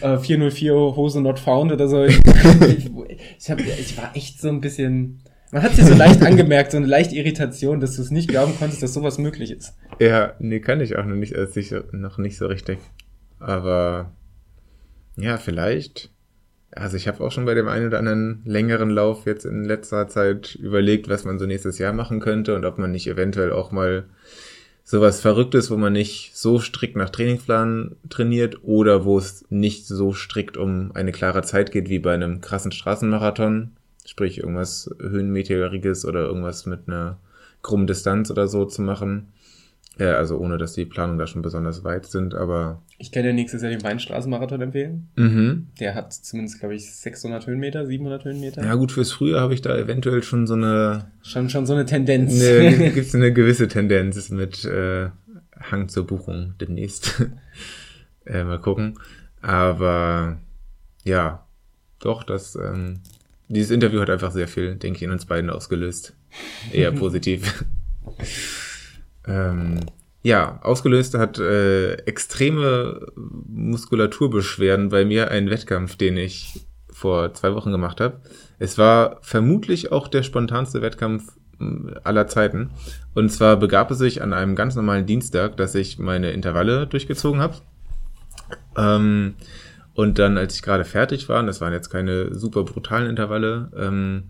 404 0.00 0.72
äh, 0.72 0.74
Hose 0.74 1.20
not 1.20 1.38
found 1.38 1.72
oder 1.72 1.88
so. 1.88 2.04
Ich, 2.04 2.20
ich, 3.38 3.50
hab, 3.50 3.60
ich 3.60 3.96
war 3.96 4.14
echt 4.14 4.40
so 4.40 4.48
ein 4.48 4.60
bisschen, 4.60 5.22
man 5.50 5.62
hat 5.62 5.74
sich 5.74 5.84
so 5.84 5.94
leicht 5.94 6.22
angemerkt, 6.26 6.72
so 6.72 6.76
eine 6.76 6.86
leichte 6.86 7.16
Irritation, 7.16 7.80
dass 7.80 7.96
du 7.96 8.02
es 8.02 8.10
nicht 8.10 8.28
glauben 8.28 8.54
konntest, 8.58 8.82
dass 8.82 8.94
sowas 8.94 9.18
möglich 9.18 9.50
ist. 9.50 9.74
Ja, 9.98 10.34
nee, 10.38 10.60
kann 10.60 10.80
ich 10.80 10.96
auch 10.96 11.04
noch 11.04 11.16
nicht, 11.16 11.34
also 11.34 11.58
ich, 11.58 11.74
noch 11.92 12.18
nicht 12.18 12.36
so 12.36 12.46
richtig. 12.46 12.78
Aber 13.38 14.12
ja, 15.16 15.38
vielleicht 15.38 16.10
also 16.76 16.96
ich 16.96 17.08
habe 17.08 17.24
auch 17.24 17.32
schon 17.32 17.46
bei 17.46 17.54
dem 17.54 17.68
einen 17.68 17.86
oder 17.86 17.98
anderen 17.98 18.42
längeren 18.44 18.90
Lauf 18.90 19.26
jetzt 19.26 19.44
in 19.44 19.64
letzter 19.64 20.08
Zeit 20.08 20.54
überlegt, 20.56 21.08
was 21.08 21.24
man 21.24 21.38
so 21.38 21.46
nächstes 21.46 21.78
Jahr 21.78 21.92
machen 21.92 22.20
könnte 22.20 22.54
und 22.54 22.64
ob 22.64 22.78
man 22.78 22.92
nicht 22.92 23.06
eventuell 23.06 23.52
auch 23.52 23.72
mal 23.72 24.04
sowas 24.84 25.20
Verrücktes, 25.20 25.70
wo 25.70 25.76
man 25.76 25.94
nicht 25.94 26.36
so 26.36 26.60
strikt 26.60 26.94
nach 26.94 27.10
Trainingsplan 27.10 27.96
trainiert 28.08 28.62
oder 28.62 29.04
wo 29.04 29.18
es 29.18 29.44
nicht 29.48 29.86
so 29.86 30.12
strikt 30.12 30.56
um 30.56 30.92
eine 30.94 31.12
klare 31.12 31.42
Zeit 31.42 31.72
geht 31.72 31.88
wie 31.88 31.98
bei 31.98 32.14
einem 32.14 32.40
krassen 32.40 32.72
Straßenmarathon, 32.72 33.72
sprich 34.04 34.38
irgendwas 34.38 34.94
Höhenmeteriges 35.00 36.04
oder 36.04 36.20
irgendwas 36.20 36.66
mit 36.66 36.86
einer 36.86 37.18
krummen 37.62 37.86
Distanz 37.88 38.30
oder 38.30 38.46
so 38.46 38.64
zu 38.64 38.82
machen. 38.82 39.32
Ja, 39.98 40.16
also 40.16 40.36
ohne, 40.36 40.58
dass 40.58 40.74
die 40.74 40.84
Planungen 40.84 41.18
da 41.18 41.26
schon 41.26 41.40
besonders 41.40 41.82
weit 41.82 42.04
sind, 42.04 42.34
aber... 42.34 42.82
Ich 42.98 43.12
kann 43.12 43.22
dir 43.22 43.32
nächstes 43.32 43.62
Jahr 43.62 43.70
den 43.70 43.82
Weinstraßenmarathon 43.82 44.60
empfehlen. 44.60 45.08
Mhm. 45.16 45.68
Der 45.80 45.94
hat 45.94 46.12
zumindest, 46.12 46.60
glaube 46.60 46.74
ich, 46.74 46.94
600 46.94 47.46
Höhenmeter, 47.46 47.86
700 47.86 48.24
Höhenmeter. 48.24 48.62
Ja 48.62 48.74
gut, 48.74 48.92
fürs 48.92 49.12
Frühjahr 49.12 49.40
habe 49.40 49.54
ich 49.54 49.62
da 49.62 49.76
eventuell 49.76 50.22
schon 50.22 50.46
so 50.46 50.52
eine... 50.52 51.10
Schon, 51.22 51.48
schon 51.48 51.64
so 51.64 51.72
eine 51.72 51.86
Tendenz. 51.86 52.38
Ne, 52.38 52.90
Gibt 52.94 53.06
es 53.06 53.14
eine 53.14 53.32
gewisse 53.32 53.68
Tendenz 53.68 54.28
mit 54.30 54.66
äh, 54.66 55.08
Hang 55.58 55.88
zur 55.88 56.06
Buchung 56.06 56.54
demnächst. 56.60 57.24
äh, 58.26 58.44
mal 58.44 58.60
gucken. 58.60 58.98
Aber 59.40 60.38
ja, 61.04 61.46
doch, 62.00 62.22
das... 62.22 62.54
Ähm, 62.56 63.00
dieses 63.48 63.70
Interview 63.70 64.00
hat 64.00 64.10
einfach 64.10 64.32
sehr 64.32 64.48
viel, 64.48 64.74
denke 64.74 64.96
ich, 64.96 65.02
in 65.04 65.10
uns 65.10 65.24
beiden 65.24 65.50
ausgelöst. 65.50 66.14
Eher 66.72 66.92
positiv. 66.92 67.64
Ähm, 69.26 69.80
ja, 70.22 70.58
ausgelöst 70.62 71.14
hat 71.14 71.38
äh, 71.38 71.94
extreme 72.04 73.12
Muskulaturbeschwerden 73.14 74.88
bei 74.88 75.04
mir 75.04 75.30
ein 75.30 75.50
Wettkampf, 75.50 75.96
den 75.96 76.16
ich 76.16 76.66
vor 76.90 77.32
zwei 77.34 77.54
Wochen 77.54 77.70
gemacht 77.70 78.00
habe. 78.00 78.20
Es 78.58 78.78
war 78.78 79.18
vermutlich 79.20 79.92
auch 79.92 80.08
der 80.08 80.22
spontanste 80.22 80.82
Wettkampf 80.82 81.32
hm, 81.58 81.94
aller 82.02 82.26
Zeiten. 82.26 82.70
Und 83.14 83.30
zwar 83.30 83.56
begab 83.56 83.90
es 83.90 83.98
sich 83.98 84.22
an 84.22 84.32
einem 84.32 84.56
ganz 84.56 84.74
normalen 84.74 85.06
Dienstag, 85.06 85.56
dass 85.58 85.74
ich 85.74 85.98
meine 85.98 86.32
Intervalle 86.32 86.86
durchgezogen 86.86 87.40
habe. 87.40 87.56
Ähm, 88.76 89.34
und 89.94 90.18
dann, 90.18 90.36
als 90.38 90.56
ich 90.56 90.62
gerade 90.62 90.84
fertig 90.84 91.28
war, 91.28 91.40
und 91.40 91.46
das 91.46 91.60
waren 91.60 91.72
jetzt 91.72 91.90
keine 91.90 92.34
super 92.34 92.64
brutalen 92.64 93.08
Intervalle, 93.08 93.70
ähm, 93.76 94.24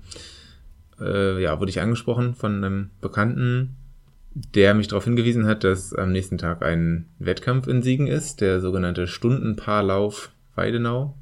äh, 1.00 1.42
ja, 1.42 1.58
wurde 1.58 1.70
ich 1.70 1.80
angesprochen 1.80 2.34
von 2.34 2.62
einem 2.62 2.90
Bekannten, 3.00 3.76
der 4.36 4.74
mich 4.74 4.88
darauf 4.88 5.04
hingewiesen 5.04 5.46
hat, 5.46 5.64
dass 5.64 5.94
am 5.94 6.12
nächsten 6.12 6.36
Tag 6.36 6.62
ein 6.62 7.06
Wettkampf 7.18 7.66
in 7.68 7.82
Siegen 7.82 8.06
ist, 8.06 8.42
der 8.42 8.60
sogenannte 8.60 9.06
Stundenpaarlauf 9.06 10.30
Weidenau. 10.54 11.14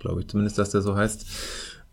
Glaube 0.00 0.20
ich 0.20 0.28
zumindest, 0.28 0.58
dass 0.58 0.70
der 0.70 0.82
so 0.82 0.96
heißt. 0.96 1.26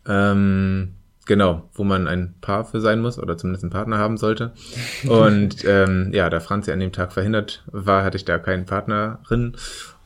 Ähm, 0.08 0.94
genau, 1.26 1.68
wo 1.74 1.84
man 1.84 2.08
ein 2.08 2.34
Paar 2.40 2.64
für 2.64 2.80
sein 2.80 3.00
muss 3.00 3.20
oder 3.20 3.38
zumindest 3.38 3.62
einen 3.62 3.70
Partner 3.70 3.98
haben 3.98 4.16
sollte. 4.16 4.52
Und 5.08 5.64
ähm, 5.64 6.10
ja, 6.12 6.28
da 6.28 6.40
Franzi 6.40 6.72
an 6.72 6.80
dem 6.80 6.92
Tag 6.92 7.12
verhindert 7.12 7.62
war, 7.70 8.02
hatte 8.02 8.16
ich 8.16 8.24
da 8.24 8.38
keinen 8.38 8.66
Partnerin. 8.66 9.56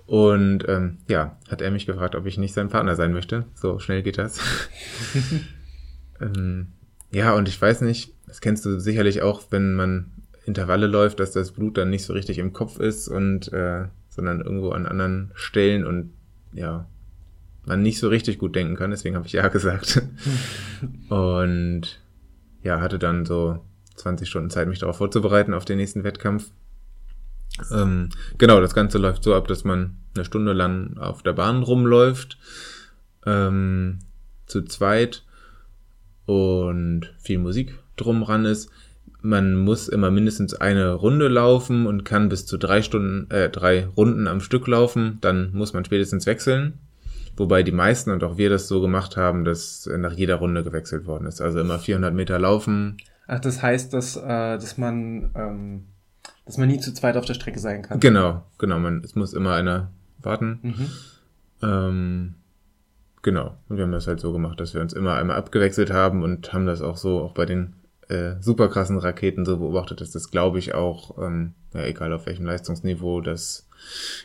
Und 0.04 0.68
ähm, 0.68 0.98
ja, 1.08 1.38
hat 1.50 1.62
er 1.62 1.70
mich 1.70 1.86
gefragt, 1.86 2.14
ob 2.14 2.26
ich 2.26 2.36
nicht 2.36 2.52
sein 2.52 2.68
Partner 2.68 2.94
sein 2.94 3.14
möchte. 3.14 3.46
So 3.54 3.78
schnell 3.78 4.02
geht 4.02 4.18
das. 4.18 4.38
ähm, 6.20 6.72
ja, 7.14 7.32
und 7.34 7.48
ich 7.48 7.60
weiß 7.60 7.82
nicht, 7.82 8.12
das 8.26 8.40
kennst 8.40 8.64
du 8.64 8.78
sicherlich 8.80 9.22
auch, 9.22 9.44
wenn 9.50 9.74
man 9.74 10.10
Intervalle 10.44 10.86
läuft, 10.86 11.20
dass 11.20 11.30
das 11.32 11.52
Blut 11.52 11.78
dann 11.78 11.90
nicht 11.90 12.04
so 12.04 12.12
richtig 12.12 12.38
im 12.38 12.52
Kopf 12.52 12.78
ist 12.78 13.08
und 13.08 13.52
äh, 13.52 13.86
sondern 14.08 14.40
irgendwo 14.40 14.70
an 14.70 14.86
anderen 14.86 15.30
Stellen 15.34 15.86
und 15.86 16.12
ja, 16.52 16.86
man 17.64 17.82
nicht 17.82 17.98
so 17.98 18.08
richtig 18.08 18.38
gut 18.38 18.54
denken 18.54 18.76
kann, 18.76 18.90
deswegen 18.90 19.16
habe 19.16 19.26
ich 19.26 19.32
ja 19.32 19.48
gesagt. 19.48 20.02
und 21.08 22.00
ja, 22.62 22.80
hatte 22.80 22.98
dann 22.98 23.24
so 23.24 23.64
20 23.96 24.28
Stunden 24.28 24.50
Zeit, 24.50 24.68
mich 24.68 24.80
darauf 24.80 24.96
vorzubereiten, 24.96 25.54
auf 25.54 25.64
den 25.64 25.78
nächsten 25.78 26.04
Wettkampf. 26.04 26.50
Ähm, 27.70 28.08
genau, 28.38 28.60
das 28.60 28.74
Ganze 28.74 28.98
läuft 28.98 29.22
so 29.22 29.34
ab, 29.34 29.46
dass 29.46 29.64
man 29.64 29.98
eine 30.14 30.24
Stunde 30.24 30.52
lang 30.52 30.96
auf 30.98 31.22
der 31.22 31.32
Bahn 31.32 31.62
rumläuft, 31.62 32.38
ähm, 33.24 34.00
zu 34.46 34.62
zweit 34.62 35.24
und 36.26 37.12
viel 37.18 37.38
Musik 37.38 37.74
drum 37.96 38.22
ran 38.22 38.44
ist. 38.44 38.70
Man 39.20 39.56
muss 39.56 39.88
immer 39.88 40.10
mindestens 40.10 40.54
eine 40.54 40.92
Runde 40.92 41.28
laufen 41.28 41.86
und 41.86 42.04
kann 42.04 42.28
bis 42.28 42.44
zu 42.44 42.58
drei 42.58 42.82
Stunden, 42.82 43.30
äh, 43.30 43.48
drei 43.48 43.86
Runden 43.86 44.28
am 44.28 44.40
Stück 44.40 44.66
laufen. 44.66 45.18
Dann 45.22 45.52
muss 45.52 45.72
man 45.72 45.84
spätestens 45.84 46.26
wechseln. 46.26 46.74
Wobei 47.36 47.62
die 47.62 47.72
meisten 47.72 48.10
und 48.10 48.22
auch 48.22 48.36
wir 48.36 48.50
das 48.50 48.68
so 48.68 48.80
gemacht 48.80 49.16
haben, 49.16 49.44
dass 49.44 49.88
nach 49.96 50.12
jeder 50.12 50.36
Runde 50.36 50.62
gewechselt 50.62 51.06
worden 51.06 51.26
ist. 51.26 51.40
Also 51.40 51.58
immer 51.58 51.78
400 51.78 52.14
Meter 52.14 52.38
laufen. 52.38 52.98
Ach, 53.26 53.40
das 53.40 53.62
heißt, 53.62 53.92
dass, 53.92 54.16
äh, 54.16 54.22
dass 54.28 54.78
man, 54.78 55.30
ähm, 55.34 55.84
dass 56.44 56.58
man 56.58 56.68
nie 56.68 56.78
zu 56.78 56.92
zweit 56.92 57.16
auf 57.16 57.24
der 57.24 57.34
Strecke 57.34 57.58
sein 57.58 57.82
kann. 57.82 57.98
Genau, 58.00 58.44
genau. 58.58 58.78
Man, 58.78 59.02
es 59.02 59.14
muss 59.14 59.32
immer 59.32 59.54
einer 59.54 59.90
warten. 60.18 60.58
Mhm. 60.62 60.90
Ähm, 61.62 62.34
genau. 63.24 63.56
Und 63.68 63.76
wir 63.76 63.82
haben 63.82 63.90
das 63.90 64.06
halt 64.06 64.20
so 64.20 64.32
gemacht, 64.32 64.60
dass 64.60 64.74
wir 64.74 64.80
uns 64.80 64.92
immer 64.92 65.14
einmal 65.14 65.36
abgewechselt 65.36 65.90
haben 65.90 66.22
und 66.22 66.52
haben 66.52 66.66
das 66.66 66.80
auch 66.80 66.96
so 66.96 67.20
auch 67.20 67.32
bei 67.32 67.46
den 67.46 67.74
äh, 68.08 68.34
super 68.40 68.68
krassen 68.68 68.98
Raketen 68.98 69.44
so 69.44 69.56
beobachtet, 69.56 70.00
dass 70.00 70.12
das, 70.12 70.30
glaube 70.30 70.60
ich, 70.60 70.74
auch, 70.74 71.18
ähm, 71.18 71.54
ja, 71.72 71.84
egal 71.84 72.12
auf 72.12 72.26
welchem 72.26 72.46
Leistungsniveau, 72.46 73.20
das 73.20 73.68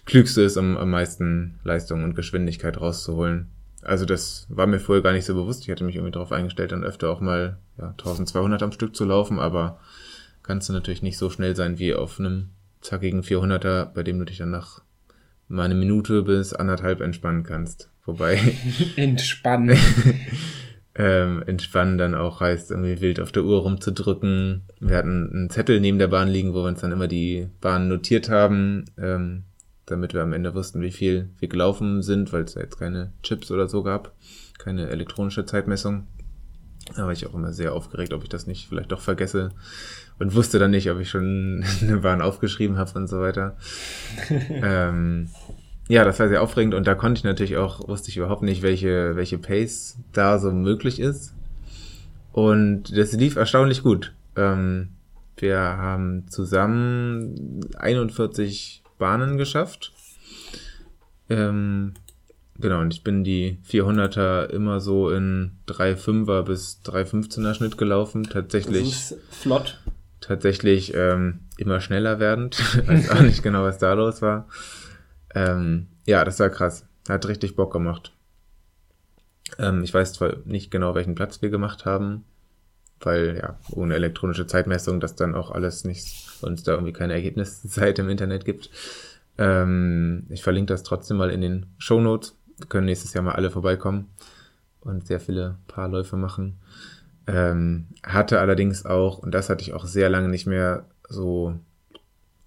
Klügste 0.05 0.41
ist, 0.41 0.57
um 0.57 0.77
am 0.77 0.91
meisten 0.91 1.59
Leistung 1.63 2.03
und 2.03 2.15
Geschwindigkeit 2.15 2.79
rauszuholen. 2.79 3.47
Also 3.81 4.05
das 4.05 4.45
war 4.49 4.67
mir 4.67 4.79
vorher 4.79 5.01
gar 5.01 5.13
nicht 5.13 5.25
so 5.25 5.33
bewusst. 5.33 5.63
Ich 5.63 5.69
hatte 5.69 5.85
mich 5.85 5.95
irgendwie 5.95 6.11
darauf 6.11 6.33
eingestellt, 6.33 6.73
dann 6.73 6.83
öfter 6.83 7.09
auch 7.09 7.21
mal 7.21 7.57
ja, 7.77 7.89
1200 7.91 8.61
am 8.61 8.73
Stück 8.73 8.95
zu 8.95 9.05
laufen, 9.05 9.39
aber 9.39 9.79
kannst 10.43 10.67
du 10.67 10.73
natürlich 10.73 11.01
nicht 11.01 11.17
so 11.17 11.29
schnell 11.29 11.55
sein 11.55 11.79
wie 11.79 11.95
auf 11.95 12.19
einem 12.19 12.49
zackigen 12.81 13.23
400er, 13.23 13.85
bei 13.85 14.03
dem 14.03 14.19
du 14.19 14.25
dich 14.25 14.37
dann 14.37 14.51
nach 14.51 14.81
mal 15.49 15.65
eine 15.65 15.75
Minute 15.75 16.23
bis 16.23 16.53
anderthalb 16.53 17.01
entspannen 17.01 17.43
kannst. 17.43 17.89
Wobei. 18.05 18.39
entspannen. 18.95 19.77
ähm, 20.95 21.43
entspannen 21.45 21.97
dann 21.97 22.15
auch 22.15 22.39
heißt, 22.39 22.71
irgendwie 22.71 23.01
wild 23.01 23.19
auf 23.19 23.31
der 23.31 23.43
Uhr 23.43 23.61
rumzudrücken. 23.61 24.61
Wir 24.79 24.95
hatten 24.95 25.29
einen 25.31 25.49
Zettel 25.49 25.81
neben 25.81 25.99
der 25.99 26.07
Bahn 26.07 26.29
liegen, 26.29 26.53
wo 26.53 26.63
wir 26.63 26.69
uns 26.69 26.81
dann 26.81 26.91
immer 26.91 27.07
die 27.07 27.49
Bahn 27.59 27.89
notiert 27.89 28.29
haben, 28.29 28.85
ähm, 28.97 29.43
damit 29.85 30.13
wir 30.13 30.21
am 30.21 30.33
Ende 30.33 30.53
wussten, 30.53 30.81
wie 30.81 30.91
viel 30.91 31.29
wir 31.39 31.49
gelaufen 31.49 32.03
sind, 32.03 32.31
weil 32.31 32.43
es 32.43 32.53
ja 32.53 32.61
jetzt 32.61 32.77
keine 32.77 33.11
Chips 33.23 33.51
oder 33.51 33.67
so 33.67 33.83
gab, 33.83 34.13
keine 34.59 34.89
elektronische 34.89 35.45
Zeitmessung. 35.45 36.07
Da 36.95 37.05
war 37.05 37.11
ich 37.11 37.25
auch 37.27 37.33
immer 37.33 37.53
sehr 37.53 37.73
aufgeregt, 37.73 38.13
ob 38.13 38.23
ich 38.23 38.29
das 38.29 38.47
nicht 38.47 38.67
vielleicht 38.67 38.91
doch 38.91 39.01
vergesse 39.01 39.51
und 40.19 40.35
wusste 40.35 40.59
dann 40.59 40.71
nicht, 40.71 40.91
ob 40.91 40.99
ich 40.99 41.09
schon 41.09 41.63
eine 41.81 41.97
Bahn 41.97 42.21
aufgeschrieben 42.21 42.77
habe 42.77 42.99
und 42.99 43.07
so 43.07 43.19
weiter. 43.19 43.57
ähm, 44.49 45.29
ja, 45.87 46.03
das 46.03 46.19
war 46.19 46.29
sehr 46.29 46.43
aufregend 46.43 46.75
und 46.75 46.85
da 46.85 46.93
konnte 46.93 47.19
ich 47.19 47.23
natürlich 47.23 47.57
auch, 47.57 47.87
wusste 47.87 48.09
ich 48.09 48.17
überhaupt 48.17 48.43
nicht, 48.43 48.61
welche, 48.61 49.15
welche 49.15 49.39
Pace 49.39 49.97
da 50.13 50.37
so 50.37 50.51
möglich 50.51 50.99
ist. 50.99 51.33
Und 52.31 52.95
das 52.95 53.13
lief 53.13 53.37
erstaunlich 53.37 53.81
gut. 53.81 54.13
Ähm, 54.35 54.89
wir 55.37 55.57
haben 55.57 56.27
zusammen 56.29 57.61
41 57.77 58.83
Bahnen 58.99 59.37
geschafft. 59.37 59.93
Ähm, 61.29 61.93
genau, 62.59 62.81
und 62.81 62.93
ich 62.93 63.03
bin 63.03 63.23
die 63.23 63.57
400er 63.67 64.45
immer 64.47 64.79
so 64.79 65.09
in 65.09 65.53
3,5er 65.67 66.43
bis 66.43 66.81
3,15er 66.85 67.55
Schnitt 67.55 67.77
gelaufen. 67.77 68.25
Tatsächlich. 68.25 68.91
Das 68.91 69.11
ist 69.11 69.23
flott. 69.31 69.79
Tatsächlich 70.21 70.93
ähm, 70.95 71.41
immer 71.57 71.79
schneller 71.79 72.19
werdend. 72.19 72.59
weiß 72.87 73.11
auch 73.11 73.21
nicht 73.21 73.43
genau, 73.43 73.63
was 73.63 73.77
da 73.77 73.93
los 73.93 74.21
war. 74.21 74.47
Ähm, 75.33 75.87
ja, 76.05 76.25
das 76.25 76.39
war 76.39 76.49
krass. 76.49 76.85
Hat 77.07 77.27
richtig 77.27 77.55
Bock 77.55 77.71
gemacht. 77.71 78.13
Ähm, 79.57 79.83
ich 79.83 79.93
weiß 79.93 80.13
zwar 80.13 80.37
nicht 80.45 80.71
genau, 80.71 80.95
welchen 80.95 81.15
Platz 81.15 81.41
wir 81.41 81.49
gemacht 81.49 81.85
haben, 81.85 82.25
weil 82.99 83.37
ja, 83.41 83.57
ohne 83.71 83.95
elektronische 83.95 84.47
Zeitmessung 84.47 84.99
das 84.99 85.15
dann 85.15 85.35
auch 85.35 85.51
alles 85.51 85.85
nicht, 85.85 86.27
uns 86.41 86.63
da 86.63 86.73
irgendwie 86.73 86.93
keine 86.93 87.13
Ergebniszeit 87.13 87.97
im 87.99 88.09
Internet 88.09 88.45
gibt. 88.45 88.69
Ähm, 89.37 90.27
ich 90.29 90.43
verlinke 90.43 90.73
das 90.73 90.83
trotzdem 90.83 91.17
mal 91.17 91.29
in 91.29 91.41
den 91.41 91.65
Show 91.77 92.01
Notes. 92.01 92.35
Wir 92.57 92.67
können 92.67 92.85
nächstes 92.85 93.13
Jahr 93.13 93.23
mal 93.23 93.35
alle 93.35 93.49
vorbeikommen 93.49 94.09
und 94.81 95.07
sehr 95.07 95.19
viele 95.19 95.57
Paarläufe 95.67 96.17
machen. 96.17 96.59
Ähm, 97.29 97.87
hatte 98.03 98.39
allerdings 98.39 98.85
auch, 98.85 99.19
und 99.19 99.33
das 99.33 99.49
hatte 99.49 99.61
ich 99.61 99.73
auch 99.73 99.85
sehr 99.85 100.09
lange 100.09 100.29
nicht 100.29 100.47
mehr, 100.47 100.85
so 101.07 101.55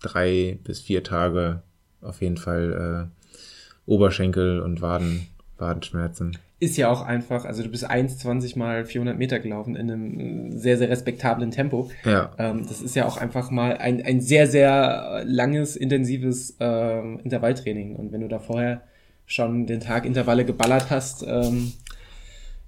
drei 0.00 0.58
bis 0.64 0.80
vier 0.80 1.02
Tage 1.02 1.62
auf 2.00 2.20
jeden 2.20 2.36
Fall 2.36 3.08
äh, 3.08 3.90
Oberschenkel 3.90 4.60
und 4.60 4.82
Waden, 4.82 5.26
Wadenschmerzen. 5.58 6.36
Ist 6.60 6.76
ja 6.76 6.88
auch 6.88 7.02
einfach, 7.02 7.44
also 7.44 7.62
du 7.62 7.68
bist 7.68 7.88
1,20 7.88 8.56
mal 8.56 8.84
400 8.84 9.18
Meter 9.18 9.40
gelaufen 9.40 9.74
in 9.74 9.90
einem 9.90 10.56
sehr, 10.56 10.78
sehr 10.78 10.88
respektablen 10.88 11.50
Tempo. 11.50 11.90
Ja. 12.04 12.30
Ähm, 12.38 12.64
das 12.68 12.80
ist 12.80 12.94
ja 12.94 13.06
auch 13.06 13.16
einfach 13.16 13.50
mal 13.50 13.76
ein, 13.78 14.04
ein 14.04 14.20
sehr, 14.20 14.46
sehr 14.46 15.24
langes, 15.26 15.74
intensives 15.74 16.56
äh, 16.60 17.00
Intervalltraining. 17.22 17.96
Und 17.96 18.12
wenn 18.12 18.20
du 18.20 18.28
da 18.28 18.38
vorher 18.38 18.82
schon 19.26 19.66
den 19.66 19.80
Tag 19.80 20.04
Intervalle 20.04 20.44
geballert 20.44 20.90
hast, 20.90 21.24
ähm, 21.26 21.72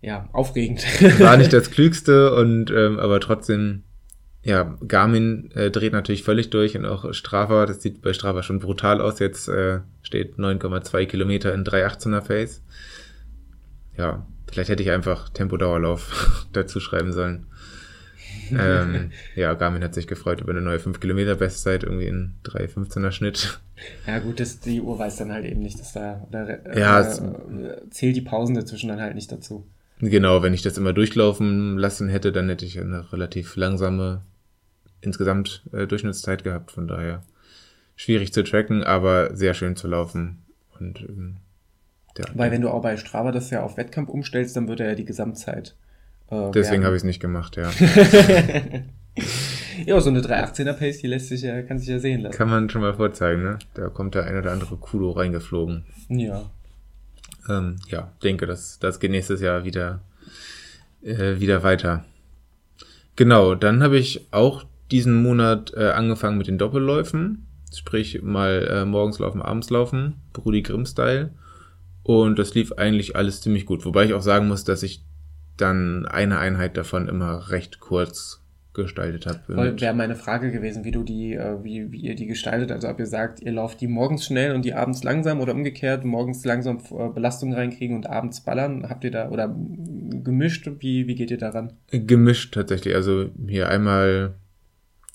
ja, 0.05 0.29
aufregend. 0.33 0.85
War 1.21 1.37
nicht 1.37 1.53
das 1.53 1.71
Klügste 1.73 2.35
und 2.35 2.71
ähm, 2.71 2.99
aber 2.99 3.21
trotzdem 3.21 3.83
ja, 4.43 4.77
Garmin 4.87 5.51
äh, 5.55 5.71
dreht 5.71 5.95
natürlich 5.95 6.23
völlig 6.23 6.51
durch 6.51 6.77
und 6.77 6.85
auch 6.85 7.15
Strava, 7.15 7.65
das 7.65 7.81
sieht 7.81 8.03
bei 8.03 8.13
Strava 8.13 8.43
schon 8.43 8.59
brutal 8.59 9.01
aus. 9.01 9.19
Jetzt 9.19 9.49
äh, 9.49 9.81
steht 10.03 10.37
9,2 10.37 11.07
Kilometer 11.07 11.55
in 11.55 11.65
3,18er 11.65 12.21
Face. 12.21 12.63
Ja, 13.97 14.27
vielleicht 14.51 14.69
hätte 14.69 14.83
ich 14.83 14.91
einfach 14.91 15.31
Tempodauerlauf 15.31 16.47
dazu 16.53 16.79
schreiben 16.79 17.13
sollen. 17.13 17.47
ähm, 18.51 19.13
ja, 19.35 19.55
Garmin 19.55 19.83
hat 19.83 19.95
sich 19.95 20.07
gefreut 20.07 20.43
über 20.43 20.51
eine 20.51 20.61
neue 20.61 20.79
5 20.79 21.01
Kilometer 21.01 21.37
Bestzeit, 21.37 21.83
irgendwie 21.83 22.09
in 22.09 22.35
3,15er 22.45 23.13
Schnitt. 23.13 23.59
Ja, 24.07 24.19
gut, 24.19 24.41
das, 24.41 24.61
die 24.61 24.83
Uhr 24.83 24.99
weiß 24.99 25.17
dann 25.17 25.33
halt 25.33 25.47
eben 25.47 25.61
nicht, 25.61 25.81
dass 25.81 25.95
da, 25.95 26.27
äh, 26.31 26.79
ja, 26.79 27.01
äh, 27.01 27.89
zählt 27.89 28.17
die 28.17 28.21
Pausen 28.21 28.55
dazwischen 28.55 28.89
dann 28.89 29.01
halt 29.01 29.15
nicht 29.15 29.33
dazu. 29.33 29.67
Genau, 30.01 30.43
wenn 30.43 30.55
ich 30.55 30.63
das 30.63 30.77
immer 30.77 30.93
durchlaufen 30.93 31.79
lassen 31.79 32.09
hätte, 32.09 32.33
dann 32.33 32.49
hätte 32.49 32.65
ich 32.65 32.81
eine 32.81 33.13
relativ 33.13 33.57
langsame 33.57 34.23
insgesamt 35.01 35.63
äh, 35.73 35.87
Durchschnittszeit 35.87 36.45
gehabt, 36.45 36.73
von 36.73 36.89
daher 36.89 37.23
schwierig 37.97 38.33
zu 38.33 38.43
tracken, 38.43 38.83
aber 38.83 39.37
sehr 39.37 39.55
schön 39.55 39.77
zu 39.77 39.87
laufen. 39.87 40.45
Und 40.79 41.01
ähm, 41.01 41.37
ja, 42.19 42.25
Weil 42.35 42.51
wenn 42.51 42.61
du 42.63 42.71
auch 42.71 42.83
bei 42.83 42.97
Strava 42.97 43.33
das 43.33 43.51
ja 43.51 43.63
auf 43.63 43.77
Wettkampf 43.77 44.09
umstellst, 44.09 44.57
dann 44.57 44.69
wird 44.69 44.81
er 44.81 44.89
ja 44.91 44.95
die 44.95 45.05
Gesamtzeit. 45.05 45.77
Äh, 46.31 46.51
Deswegen 46.53 46.85
habe 46.85 46.97
ich 46.97 47.01
es 47.01 47.05
nicht 47.05 47.21
gemacht, 47.21 47.57
ja. 47.57 47.71
ja, 49.87 50.01
so 50.01 50.11
eine 50.11 50.21
318er 50.21 50.73
Pace, 50.75 50.99
die 50.99 51.07
lässt 51.07 51.29
sich 51.29 51.43
ja, 51.43 51.63
kann 51.63 51.79
sich 51.79 51.89
ja 51.89 51.99
sehen 51.99 52.21
lassen. 52.23 52.37
Kann 52.37 52.51
man 52.51 52.71
schon 52.71 52.83
mal 52.83 52.95
vorzeigen, 52.95 53.43
ne? 53.43 53.59
Da 53.75 53.89
kommt 53.89 54.15
der 54.15 54.25
ein 54.25 54.37
oder 54.37 54.53
andere 54.53 54.77
Kudo 54.77 55.11
reingeflogen. 55.11 55.85
Ja. 56.09 56.51
Ähm, 57.49 57.77
ja, 57.89 58.13
denke, 58.23 58.47
das, 58.47 58.79
das 58.79 59.01
geht 59.01 59.11
nächstes 59.11 59.41
Jahr 59.41 59.65
wieder, 59.65 60.01
äh, 61.03 61.41
wieder 61.41 61.63
weiter. 61.63 62.05
Genau, 63.17 63.55
dann 63.55 63.83
habe 63.83 63.99
ich 63.99 64.27
auch 64.33 64.65
diesen 64.91 65.23
Monat 65.23 65.73
äh, 65.75 65.91
angefangen 65.91 66.39
mit 66.39 66.47
den 66.47 66.59
Doppelläufen. 66.59 67.47
Sprich, 67.75 68.23
mal 68.23 68.69
äh, 68.71 68.85
morgens 68.85 69.19
laufen, 69.19 69.43
abends 69.43 69.71
laufen. 69.71 70.21
Brudi 70.33 70.63
Grimm-Style. 70.63 71.31
Und 72.03 72.39
das 72.39 72.55
lief 72.55 72.73
eigentlich 72.73 73.17
alles 73.17 73.41
ziemlich 73.41 73.67
gut. 73.67 73.85
Wobei 73.85 74.05
ich 74.05 74.15
auch 74.15 74.23
sagen 74.23 74.49
muss, 74.49 74.65
dass 74.65 74.83
ich 74.83 75.05
dann 75.57 76.07
eine 76.07 76.39
Einheit 76.39 76.77
davon 76.77 77.09
immer 77.09 77.51
recht 77.51 77.81
kurz 77.81 78.44
gestaltet 78.75 79.27
habe. 79.27 79.81
Wäre 79.81 79.95
meine 79.95 80.17
Frage 80.17 80.51
gewesen, 80.51 80.85
wie 80.85 80.91
du 80.91 81.03
die, 81.03 81.35
äh, 81.35 81.63
wie, 81.63 81.91
wie 81.93 82.01
ihr 82.01 82.15
die 82.15 82.27
gestaltet. 82.27 82.73
Also 82.73 82.89
ob 82.89 82.99
ihr 82.99 83.07
sagt, 83.07 83.41
ihr 83.41 83.53
lauft 83.53 83.81
die 83.81 83.87
morgens 83.87 84.25
schnell 84.25 84.55
und 84.55 84.65
die 84.65 84.75
abends 84.75 85.05
langsam 85.05 85.41
oder 85.41 85.55
umgekehrt, 85.55 86.05
morgens 86.05 86.45
langsam 86.45 86.79
äh, 86.91 87.09
Belastung 87.09 87.55
reinkriegen 87.55 87.97
und 87.97 88.09
abends 88.09 88.41
ballern. 88.41 88.89
Habt 88.89 89.05
ihr 89.05 89.11
da 89.11 89.29
oder 89.31 89.49
gemischt? 89.49 90.69
Wie, 90.81 91.07
wie 91.07 91.15
geht 91.15 91.31
ihr 91.31 91.39
daran? 91.39 91.73
Gemischt 91.91 92.55
tatsächlich. 92.55 92.95
Also 92.95 93.31
hier 93.47 93.69
einmal 93.69 94.35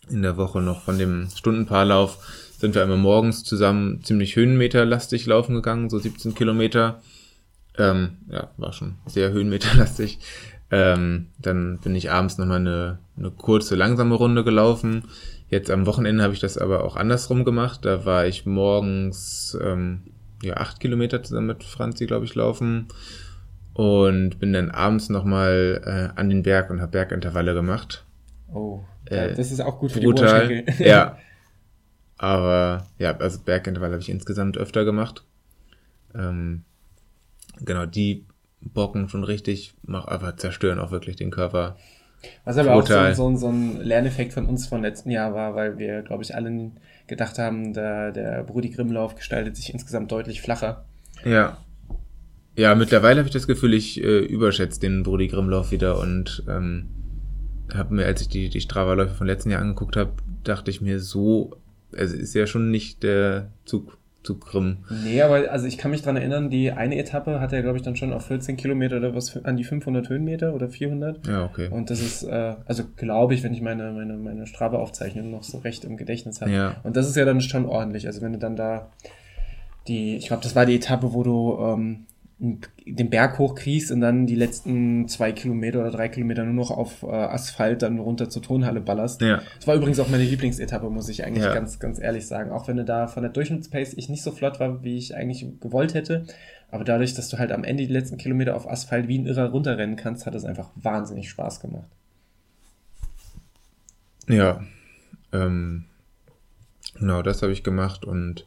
in 0.10 0.22
der 0.22 0.38
Woche 0.38 0.62
noch 0.62 0.82
von 0.82 0.98
dem 0.98 1.28
Stundenpaarlauf 1.36 2.18
sind 2.58 2.76
wir 2.76 2.82
einmal 2.82 2.98
morgens 2.98 3.44
zusammen 3.44 4.04
ziemlich 4.04 4.36
höhenmeterlastig 4.36 5.26
laufen 5.26 5.56
gegangen, 5.56 5.90
so 5.90 5.98
17 5.98 6.36
Kilometer. 6.36 7.02
Ähm, 7.78 8.18
ja, 8.30 8.50
war 8.58 8.74
schon 8.74 8.96
sehr 9.06 9.32
höhenmeterlastig. 9.32 10.20
Ähm, 10.72 11.28
dann 11.40 11.80
bin 11.80 11.96
ich 11.96 12.12
abends 12.12 12.38
nochmal 12.38 12.58
eine, 12.60 13.00
eine 13.18 13.32
kurze, 13.32 13.76
langsame 13.76 14.16
Runde 14.16 14.44
gelaufen. 14.44 15.06
Jetzt 15.50 15.72
am 15.72 15.88
Wochenende 15.88 16.24
habe 16.24 16.34
ich 16.34 16.40
das 16.40 16.58
aber 16.58 16.84
auch 16.84 16.96
andersrum 16.96 17.44
gemacht. 17.44 17.86
Da 17.86 18.06
war 18.06 18.28
ich 18.28 18.46
morgens 18.46 19.58
ähm, 19.62 20.04
ja 20.44 20.58
acht 20.58 20.80
Kilometer 20.80 21.24
zusammen 21.24 21.48
mit 21.48 21.64
Franzi, 21.64 22.06
glaube 22.06 22.26
ich, 22.26 22.36
laufen 22.36 22.88
und 23.74 24.40
bin 24.40 24.54
dann 24.54 24.72
abends 24.72 25.10
nochmal 25.10 25.82
äh, 25.86 26.20
an 26.20 26.30
den 26.30 26.44
Berg 26.44 26.70
und 26.70 26.82
habe 26.82 26.92
Bergintervalle 26.92 27.54
gemacht. 27.54 28.06
Oh, 28.54 28.84
äh, 29.06 29.34
das 29.34 29.52
ist 29.52 29.62
auch 29.62 29.80
gut 29.80 29.94
für 29.94 30.02
brutal. 30.02 30.48
die 30.48 30.54
Oberschenkel. 30.56 30.86
Ja. 30.86 31.18
Aber 32.18 32.88
ja, 32.98 33.16
also 33.16 33.40
Bergintervall 33.40 33.92
habe 33.92 34.02
ich 34.02 34.10
insgesamt 34.10 34.58
öfter 34.58 34.84
gemacht. 34.84 35.24
Ähm, 36.14 36.64
genau, 37.62 37.86
die 37.86 38.26
bocken 38.62 39.10
schon 39.10 39.24
richtig, 39.24 39.74
mach, 39.84 40.08
aber 40.08 40.38
zerstören 40.38 40.80
auch 40.80 40.92
wirklich 40.92 41.16
den 41.16 41.32
Körper. 41.32 41.78
Was 42.44 42.58
aber 42.58 42.74
brutal. 42.74 43.12
auch 43.12 43.16
so, 43.16 43.32
so, 43.32 43.38
so 43.38 43.48
ein 43.50 43.82
Lerneffekt 43.82 44.34
von 44.34 44.46
uns 44.46 44.68
von 44.68 44.82
letzten 44.82 45.10
Jahr 45.10 45.34
war, 45.34 45.56
weil 45.56 45.78
wir, 45.78 46.02
glaube 46.02 46.24
ich, 46.24 46.36
alle 46.36 46.72
gedacht 47.08 47.38
haben, 47.40 47.74
der, 47.74 48.12
der 48.12 48.44
Brudi 48.44 48.70
Grimmlauf 48.70 49.16
gestaltet 49.16 49.56
sich 49.56 49.74
insgesamt 49.74 50.12
deutlich 50.12 50.42
flacher. 50.42 50.86
Ja. 51.24 51.58
Ja, 52.56 52.76
mittlerweile 52.76 53.20
habe 53.20 53.28
ich 53.28 53.34
das 53.34 53.48
Gefühl, 53.48 53.74
ich 53.74 54.04
äh, 54.04 54.20
überschätze 54.20 54.82
den 54.82 55.04
Brudi 55.04 55.28
Grimmlauf 55.28 55.72
wieder 55.72 55.98
und 56.00 56.44
ähm, 56.50 56.90
habe 57.74 57.94
mir, 57.94 58.06
als 58.06 58.22
ich 58.22 58.28
die, 58.28 58.50
die 58.50 58.62
Strava-Läufe 58.62 59.16
von 59.16 59.28
letzten 59.28 59.52
Jahr 59.52 59.62
angeguckt 59.62 59.96
habe, 59.96 60.12
dachte 60.44 60.72
ich 60.72 60.82
mir 60.82 61.00
so, 61.00 61.56
also 61.96 62.16
ist 62.16 62.34
ja 62.34 62.48
schon 62.48 62.70
nicht 62.70 63.04
der 63.04 63.52
Zug, 63.66 63.98
Zug 64.24 64.42
Grimm. 64.42 64.80
Nee, 65.04 65.22
aber 65.22 65.50
also 65.50 65.66
ich 65.66 65.78
kann 65.78 65.92
mich 65.92 66.02
dran 66.02 66.18
erinnern, 66.18 66.50
die 66.50 66.72
eine 66.72 66.98
Etappe 66.98 67.40
hat 67.40 67.54
er, 67.54 67.62
glaube 67.62 67.78
ich, 67.78 67.84
dann 67.84 67.96
schon 67.96 68.12
auf 68.12 68.26
14 68.26 68.58
Kilometer 68.58 68.98
oder 68.98 69.16
was 69.16 69.44
an 69.46 69.56
die 69.56 69.64
500 69.64 70.10
Höhenmeter 70.10 70.54
oder 70.54 70.70
400. 70.70 71.26
Ja, 71.26 71.46
okay. 71.46 71.70
Und 71.70 71.90
das 71.90 72.02
ist, 72.02 72.24
äh, 72.24 72.56
also 72.66 72.84
glaube 72.98 73.34
ich, 73.34 73.44
wenn 73.44 73.54
ich 73.54 73.62
meine, 73.62 73.92
meine, 73.92 74.18
meine 74.18 74.46
Strava-Aufzeichnung 74.46 75.32
noch 75.32 75.44
so 75.44 75.60
recht 75.60 75.86
im 75.86 75.96
Gedächtnis 75.96 76.42
habe. 76.42 76.52
Ja. 76.52 76.76
Und 76.84 76.98
das 76.98 77.08
ist 77.08 77.16
ja 77.16 77.24
dann 77.24 77.40
schon 77.40 77.66
ordentlich. 77.66 78.08
Also 78.08 78.22
wenn 78.22 78.34
du 78.34 78.40
dann 78.40 78.58
da 78.58 78.90
die, 79.88 80.18
ich 80.18 80.28
glaube, 80.28 80.44
das 80.44 80.56
war 80.56 80.66
die 80.66 80.76
Etappe, 80.76 81.14
wo 81.14 81.24
du 81.24 81.58
ähm, 81.62 82.06
den 82.40 83.10
Berg 83.10 83.38
hochkriechst 83.38 83.92
und 83.92 84.00
dann 84.00 84.26
die 84.26 84.36
letzten 84.36 85.10
zwei 85.10 85.34
Kilometer 85.34 85.82
oder 85.82 85.92
drei 85.92 86.08
Kilometer 86.08 86.46
nur 86.46 86.54
noch 86.54 86.72
auf 86.72 87.04
äh, 87.04 87.08
Asphalt 87.08 87.82
dann 87.82 88.00
runter 88.00 88.30
zur 88.30 88.42
Turnhalle 88.42 88.80
ballerst. 88.80 89.22
Ja. 89.22 89.42
Das 89.58 89.68
war 89.68 89.76
übrigens 89.76 90.00
auch 90.00 90.08
meine 90.08 90.24
Lieblingsetappe, 90.24 90.90
muss 90.90 91.10
ich 91.10 91.26
eigentlich 91.26 91.44
ja. 91.44 91.54
ganz, 91.54 91.80
ganz 91.80 92.00
ehrlich 92.00 92.26
sagen. 92.28 92.52
Auch 92.52 92.70
wenn 92.70 92.78
du 92.78 92.86
da 92.86 93.08
von 93.08 93.24
der 93.24 93.32
Durchschnittspace 93.34 93.94
ich 93.94 94.08
nicht 94.08 94.24
so 94.24 94.32
flott 94.32 94.60
war, 94.62 94.84
wie 94.84 94.98
ich 94.98 95.16
eigentlich 95.16 95.46
gewollt 95.60 95.94
hätte. 95.94 96.26
Aber 96.72 96.86
dadurch, 96.86 97.14
dass 97.14 97.28
du 97.28 97.40
halt 97.40 97.52
am 97.52 97.66
Ende 97.66 97.86
die 97.86 97.92
letzten 97.92 98.18
Kilometer 98.18 98.56
auf 98.56 98.70
Asphalt 98.70 99.10
wie 99.10 99.18
ein 99.18 99.26
Irrer 99.26 99.50
runterrennen 99.50 99.98
kannst, 99.98 100.26
hat 100.26 100.36
es 100.36 100.46
einfach 100.46 100.70
wahnsinnig 100.76 101.30
Spaß 101.30 101.60
gemacht. 101.60 101.90
Ja, 104.30 104.64
ähm, 105.34 105.86
genau, 106.98 107.22
das 107.22 107.42
habe 107.42 107.52
ich 107.52 107.64
gemacht 107.64 108.06
und 108.06 108.46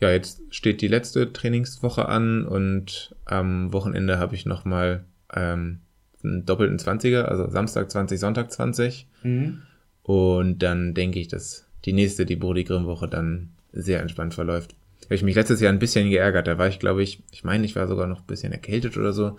ja, 0.00 0.10
jetzt 0.10 0.42
steht 0.50 0.82
die 0.82 0.88
letzte 0.88 1.32
Trainingswoche 1.32 2.06
an 2.08 2.44
und 2.44 3.14
am 3.24 3.72
Wochenende 3.72 4.18
habe 4.18 4.34
ich 4.34 4.44
nochmal 4.44 5.04
ähm, 5.34 5.80
einen 6.22 6.44
doppelten 6.44 6.78
20er, 6.78 7.22
also 7.22 7.48
Samstag 7.48 7.90
20, 7.90 8.20
Sonntag 8.20 8.52
20. 8.52 9.06
Mhm. 9.22 9.62
Und 10.02 10.58
dann 10.58 10.94
denke 10.94 11.18
ich, 11.18 11.28
dass 11.28 11.66
die 11.84 11.92
nächste, 11.92 12.26
die 12.26 12.36
Brody 12.36 12.64
Grimm 12.64 12.86
Woche 12.86 13.08
dann 13.08 13.50
sehr 13.72 14.00
entspannt 14.00 14.34
verläuft. 14.34 14.74
Habe 15.04 15.14
ich 15.14 15.22
mich 15.22 15.34
letztes 15.34 15.60
Jahr 15.60 15.72
ein 15.72 15.78
bisschen 15.78 16.10
geärgert. 16.10 16.46
Da 16.46 16.58
war 16.58 16.68
ich, 16.68 16.78
glaube 16.78 17.02
ich, 17.02 17.22
ich 17.30 17.44
meine, 17.44 17.64
ich 17.64 17.76
war 17.76 17.86
sogar 17.86 18.06
noch 18.06 18.20
ein 18.20 18.26
bisschen 18.26 18.52
erkältet 18.52 18.96
oder 18.96 19.12
so. 19.12 19.36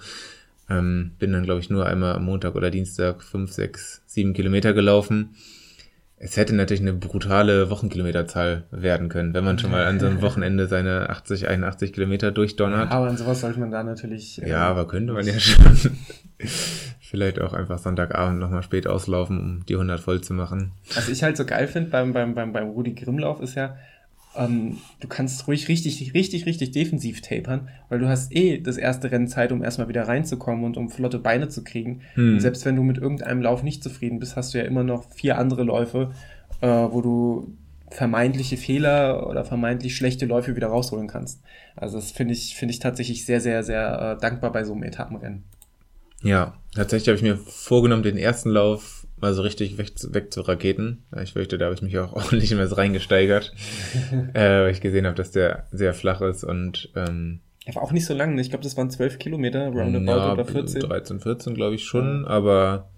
Ähm, 0.69 1.11
bin 1.19 1.33
dann, 1.33 1.43
glaube 1.43 1.59
ich, 1.59 1.69
nur 1.69 1.85
einmal 1.85 2.15
am 2.15 2.25
Montag 2.25 2.55
oder 2.55 2.71
Dienstag 2.71 3.23
fünf, 3.23 3.51
sechs, 3.51 4.01
sieben 4.05 4.33
Kilometer 4.33 4.73
gelaufen 4.73 5.35
es 6.19 6.35
hätte 6.35 6.55
natürlich 6.55 6.81
eine 6.81 6.93
brutale 6.93 7.69
Wochenkilometerzahl 7.69 8.63
werden 8.71 9.07
können, 9.07 9.35
wenn 9.35 9.43
man 9.43 9.59
schon 9.59 9.69
mal 9.69 9.85
an 9.85 9.99
so 9.99 10.07
einem 10.07 10.21
Wochenende 10.23 10.67
seine 10.67 11.09
80, 11.09 11.47
81 11.47 11.93
Kilometer 11.93 12.31
durchdonnert. 12.31 12.89
Ja, 12.89 12.97
aber 12.97 13.07
an 13.07 13.17
sowas 13.17 13.41
sollte 13.41 13.59
man 13.59 13.69
da 13.69 13.83
natürlich. 13.83 14.41
Äh, 14.41 14.49
ja, 14.49 14.67
aber 14.67 14.87
könnte 14.87 15.13
man 15.13 15.25
ja 15.25 15.33
schon. 15.39 15.77
Vielleicht 16.99 17.39
auch 17.39 17.53
einfach 17.53 17.77
Sonntagabend 17.77 18.39
nochmal 18.39 18.63
spät 18.63 18.87
auslaufen, 18.87 19.39
um 19.39 19.65
die 19.65 19.75
100 19.75 19.99
voll 19.99 20.21
zu 20.21 20.33
machen. 20.33 20.71
Was 20.93 21.07
ich 21.07 21.23
halt 21.23 21.37
so 21.37 21.45
geil 21.45 21.67
finde 21.67 21.91
beim, 21.91 22.13
beim, 22.13 22.33
beim, 22.33 22.51
beim 22.51 22.69
Rudi 22.69 22.93
Grimmlauf 22.93 23.39
ist 23.39 23.55
ja, 23.55 23.77
ähm, 24.37 24.77
du 24.99 25.07
kannst 25.07 25.47
ruhig 25.47 25.67
richtig, 25.67 26.13
richtig, 26.13 26.45
richtig 26.45 26.71
defensiv 26.71 27.21
tapern, 27.21 27.69
weil 27.89 27.99
du 27.99 28.07
hast 28.07 28.35
eh 28.35 28.59
das 28.59 28.77
erste 28.77 29.11
Rennen 29.11 29.27
Zeit, 29.27 29.51
um 29.51 29.63
erstmal 29.63 29.89
wieder 29.89 30.07
reinzukommen 30.07 30.63
und 30.63 30.77
um 30.77 30.89
flotte 30.89 31.19
Beine 31.19 31.49
zu 31.49 31.63
kriegen. 31.63 32.01
Hm. 32.13 32.39
Selbst 32.39 32.65
wenn 32.65 32.75
du 32.75 32.83
mit 32.83 32.97
irgendeinem 32.97 33.41
Lauf 33.41 33.63
nicht 33.63 33.83
zufrieden 33.83 34.19
bist, 34.19 34.35
hast 34.35 34.53
du 34.53 34.59
ja 34.59 34.63
immer 34.63 34.83
noch 34.83 35.11
vier 35.11 35.37
andere 35.37 35.63
Läufe, 35.63 36.11
äh, 36.61 36.67
wo 36.67 37.01
du 37.01 37.53
vermeintliche 37.89 38.57
Fehler 38.57 39.27
oder 39.27 39.45
vermeintlich 39.45 39.95
schlechte 39.95 40.25
Läufe 40.25 40.55
wieder 40.55 40.67
rausholen 40.67 41.07
kannst. 41.07 41.41
Also 41.75 41.97
das 41.97 42.11
finde 42.11 42.33
ich, 42.33 42.55
finde 42.55 42.73
ich 42.73 42.79
tatsächlich 42.79 43.25
sehr, 43.25 43.39
sehr, 43.39 43.63
sehr 43.63 44.17
äh, 44.17 44.21
dankbar 44.21 44.51
bei 44.51 44.63
so 44.63 44.73
einem 44.73 44.83
Etappenrennen. 44.83 45.43
Ja, 46.23 46.55
tatsächlich 46.75 47.07
habe 47.07 47.17
ich 47.17 47.23
mir 47.23 47.37
vorgenommen, 47.37 48.03
den 48.03 48.17
ersten 48.17 48.49
Lauf 48.49 48.96
mal 49.19 49.33
so 49.33 49.41
richtig 49.41 49.77
weg, 49.77 49.91
weg 50.13 50.33
zu 50.33 50.41
Raketen. 50.41 51.03
Ich 51.21 51.33
fürchte, 51.33 51.57
da 51.57 51.65
habe 51.65 51.75
ich 51.75 51.81
mich 51.81 51.97
auch 51.97 52.13
ordentlich 52.13 52.51
in 52.51 52.57
was 52.57 52.77
reingesteigert, 52.77 53.53
äh, 54.33 54.61
weil 54.61 54.71
ich 54.71 54.81
gesehen 54.81 55.05
habe, 55.05 55.15
dass 55.15 55.31
der 55.31 55.67
sehr 55.71 55.93
flach 55.93 56.21
ist 56.21 56.43
und 56.43 56.89
ähm, 56.95 57.41
er 57.65 57.75
war 57.75 57.83
auch 57.83 57.91
nicht 57.91 58.05
so 58.05 58.13
lang, 58.13 58.35
ne? 58.35 58.41
ich 58.41 58.49
glaube, 58.49 58.63
das 58.63 58.77
waren 58.77 58.89
12 58.89 59.19
Kilometer, 59.19 59.67
roundabout 59.67 60.17
ja, 60.17 60.33
oder 60.33 60.45
14. 60.45 60.81
13, 60.81 61.19
14 61.19 61.53
glaube 61.53 61.75
ich 61.75 61.83
schon, 61.83 62.23
ja. 62.23 62.29
aber 62.29 62.89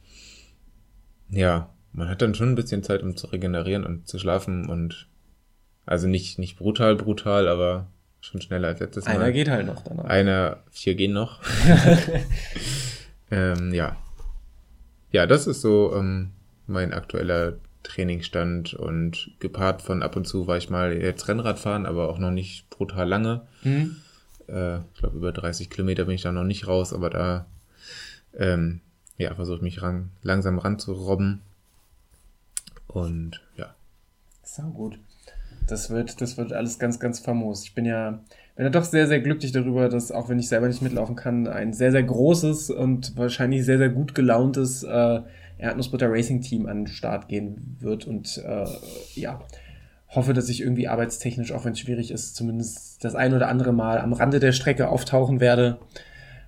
ja, 1.31 1.69
man 1.91 2.07
hat 2.07 2.21
dann 2.21 2.35
schon 2.35 2.49
ein 2.49 2.55
bisschen 2.55 2.83
Zeit, 2.83 3.01
um 3.01 3.15
zu 3.17 3.27
regenerieren 3.27 3.83
und 3.83 4.07
zu 4.07 4.19
schlafen 4.19 4.69
und 4.69 5.07
also 5.87 6.07
nicht, 6.07 6.37
nicht 6.37 6.57
brutal, 6.57 6.95
brutal, 6.95 7.47
aber 7.47 7.87
schon 8.21 8.41
schneller 8.41 8.67
als 8.67 8.79
letztes 8.79 9.05
Mal. 9.05 9.15
Einer 9.15 9.31
geht 9.31 9.49
halt 9.49 9.65
noch 9.65 9.81
danach. 9.83 10.03
Einer, 10.05 10.57
vier 10.69 10.93
gehen 10.93 11.13
noch. 11.13 11.41
ähm, 13.31 13.73
ja, 13.73 13.97
ja, 15.11 15.25
das 15.25 15.47
ist 15.47 15.61
so 15.61 15.93
ähm, 15.95 16.31
mein 16.67 16.93
aktueller 16.93 17.53
Trainingsstand 17.83 18.73
und 18.73 19.31
gepaart 19.39 19.81
von 19.81 20.03
ab 20.03 20.15
und 20.15 20.25
zu 20.25 20.47
war 20.47 20.57
ich 20.57 20.69
mal 20.69 20.93
jetzt 20.93 21.27
Rennrad 21.27 21.59
fahren, 21.59 21.85
aber 21.85 22.09
auch 22.09 22.19
noch 22.19 22.31
nicht 22.31 22.69
brutal 22.69 23.07
lange. 23.07 23.41
Mhm. 23.63 23.95
Äh, 24.47 24.77
ich 24.79 24.99
glaube, 24.99 25.17
über 25.17 25.31
30 25.31 25.69
Kilometer 25.69 26.05
bin 26.05 26.15
ich 26.15 26.21
da 26.21 26.31
noch 26.31 26.43
nicht 26.43 26.67
raus, 26.67 26.93
aber 26.93 27.09
da 27.09 27.45
ähm, 28.37 28.81
ja, 29.17 29.33
versuche 29.35 29.57
ich 29.57 29.61
mich 29.61 29.81
ran, 29.81 30.11
langsam 30.21 30.59
ranzurobben. 30.59 31.41
Und 32.87 33.41
ja. 33.55 33.75
So 34.43 34.63
gut. 34.63 34.99
Das 35.67 35.89
wird, 35.89 36.21
das 36.21 36.37
wird 36.37 36.53
alles 36.53 36.79
ganz, 36.79 36.99
ganz 36.99 37.19
famos. 37.19 37.63
Ich 37.63 37.75
bin 37.75 37.85
ja, 37.85 38.19
bin 38.59 38.65
ja 38.65 38.71
doch 38.71 38.83
sehr, 38.83 39.07
sehr 39.07 39.21
glücklich 39.21 39.53
darüber, 39.53 39.87
dass, 39.87 40.11
auch 40.11 40.27
wenn 40.27 40.37
ich 40.37 40.49
selber 40.49 40.67
nicht 40.67 40.81
mitlaufen 40.81 41.15
kann, 41.15 41.47
ein 41.47 41.71
sehr, 41.71 41.93
sehr 41.93 42.03
großes 42.03 42.71
und 42.71 43.15
wahrscheinlich 43.15 43.63
sehr, 43.63 43.77
sehr 43.77 43.87
gut 43.87 44.13
gelauntes 44.13 44.83
äh, 44.83 45.21
Erdnussbutter 45.57 46.11
Racing 46.11 46.41
Team 46.41 46.65
an 46.65 46.83
den 46.83 46.87
Start 46.87 47.29
gehen 47.29 47.77
wird. 47.79 48.05
Und 48.05 48.43
äh, 48.45 48.65
ja, 49.15 49.39
hoffe, 50.09 50.33
dass 50.33 50.49
ich 50.49 50.59
irgendwie 50.59 50.89
arbeitstechnisch, 50.89 51.53
auch 51.53 51.63
wenn 51.63 51.71
es 51.71 51.79
schwierig 51.79 52.11
ist, 52.11 52.35
zumindest 52.35 53.01
das 53.01 53.15
ein 53.15 53.33
oder 53.33 53.47
andere 53.47 53.71
Mal 53.71 53.97
am 53.97 54.11
Rande 54.11 54.41
der 54.41 54.51
Strecke 54.51 54.89
auftauchen 54.89 55.39
werde. 55.39 55.77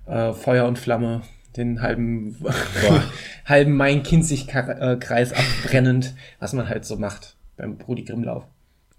Äh, 0.04 0.34
Feuer 0.34 0.66
und 0.66 0.78
Flamme, 0.78 1.22
den 1.56 1.80
halben, 1.80 2.36
halben 3.46 3.74
Main-Kinzig-Kreis 3.74 5.32
abbrennend, 5.32 6.12
was 6.40 6.52
man 6.52 6.68
halt 6.68 6.84
so 6.84 6.96
macht 6.96 7.36
beim 7.56 7.78
Brudi 7.78 8.04
Grimmlauf. 8.04 8.44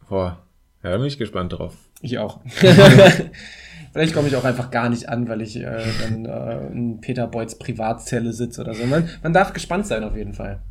Boah, 0.10 0.42
ja, 0.82 0.90
da 0.90 0.98
bin 0.98 1.06
ich 1.06 1.20
gespannt 1.20 1.54
drauf. 1.54 1.78
Ich 2.04 2.18
auch. 2.18 2.42
Vielleicht 3.94 4.14
komme 4.14 4.28
ich 4.28 4.36
auch 4.36 4.44
einfach 4.44 4.72
gar 4.72 4.90
nicht 4.90 5.08
an, 5.08 5.28
weil 5.30 5.42
ich 5.42 5.56
äh, 5.56 5.84
dann 6.02 6.26
äh, 6.26 6.68
in 6.68 7.00
Peter 7.00 7.28
Beuts 7.28 7.58
Privatzelle 7.58 8.34
sitze 8.34 8.62
oder 8.62 8.74
so. 8.74 8.86
Man, 8.86 9.10
man 9.24 9.34
darf 9.34 9.54
gespannt 9.54 9.88
sein 9.88 10.04
auf 10.04 10.16
jeden 10.16 10.34
Fall 10.34 10.62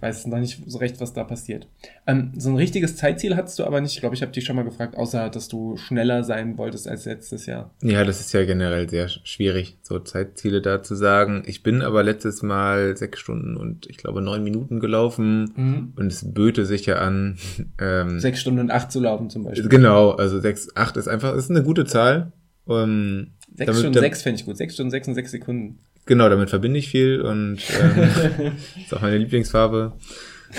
weiß 0.00 0.26
noch 0.26 0.38
nicht 0.38 0.62
so 0.66 0.78
recht, 0.78 1.00
was 1.00 1.12
da 1.12 1.24
passiert. 1.24 1.68
Ähm, 2.06 2.32
so 2.36 2.50
ein 2.50 2.56
richtiges 2.56 2.96
Zeitziel 2.96 3.36
hattest 3.36 3.58
du 3.58 3.64
aber 3.64 3.80
nicht. 3.80 3.94
Ich 3.94 4.00
glaube, 4.00 4.14
ich 4.14 4.22
habe 4.22 4.32
dich 4.32 4.44
schon 4.44 4.56
mal 4.56 4.64
gefragt, 4.64 4.96
außer 4.96 5.30
dass 5.30 5.48
du 5.48 5.76
schneller 5.76 6.24
sein 6.24 6.58
wolltest 6.58 6.88
als 6.88 7.04
letztes 7.04 7.46
Jahr. 7.46 7.74
Ja, 7.82 8.04
das 8.04 8.20
ist 8.20 8.32
ja 8.32 8.44
generell 8.44 8.88
sehr 8.88 9.08
schwierig, 9.08 9.78
so 9.82 9.98
Zeitziele 9.98 10.62
da 10.62 10.82
zu 10.82 10.94
sagen. 10.94 11.42
Ich 11.46 11.62
bin 11.62 11.82
aber 11.82 12.02
letztes 12.02 12.42
Mal 12.42 12.96
sechs 12.96 13.20
Stunden 13.20 13.56
und 13.56 13.86
ich 13.88 13.96
glaube 13.96 14.22
neun 14.22 14.42
Minuten 14.42 14.80
gelaufen 14.80 15.52
mhm. 15.54 15.92
und 15.96 16.12
es 16.12 16.32
böte 16.32 16.64
sich 16.66 16.86
ja 16.86 16.96
an. 16.96 17.38
Ähm, 17.78 18.20
sechs 18.20 18.40
Stunden 18.40 18.60
und 18.60 18.70
acht 18.70 18.92
zu 18.92 19.00
laufen 19.00 19.30
zum 19.30 19.44
Beispiel. 19.44 19.68
Genau, 19.68 20.10
also 20.10 20.38
sechs, 20.38 20.68
acht 20.76 20.96
ist 20.96 21.08
einfach, 21.08 21.34
ist 21.34 21.50
eine 21.50 21.62
gute 21.62 21.84
Zahl. 21.84 22.32
Um, 22.66 23.28
sechs 23.48 23.66
damit, 23.66 23.80
Stunden 23.80 23.98
sechs 23.98 24.22
fände 24.22 24.40
ich 24.40 24.46
gut. 24.46 24.56
Sechs 24.56 24.74
Stunden 24.74 24.90
sechs 24.90 25.08
und 25.08 25.14
sechs 25.14 25.30
Sekunden. 25.30 25.78
Genau, 26.10 26.28
damit 26.28 26.50
verbinde 26.50 26.80
ich 26.80 26.88
viel 26.88 27.20
und 27.20 27.58
ähm, 27.80 28.56
ist 28.84 28.92
auch 28.92 29.00
meine 29.00 29.16
Lieblingsfarbe. 29.16 29.92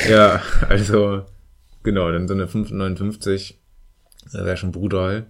Ja, 0.10 0.42
also 0.70 1.26
genau, 1.84 2.10
dann 2.10 2.30
so 2.30 2.34
eine 2.34 2.48
559 2.48 3.60
wäre 4.32 4.56
schon 4.56 4.72
brutal. 4.72 5.26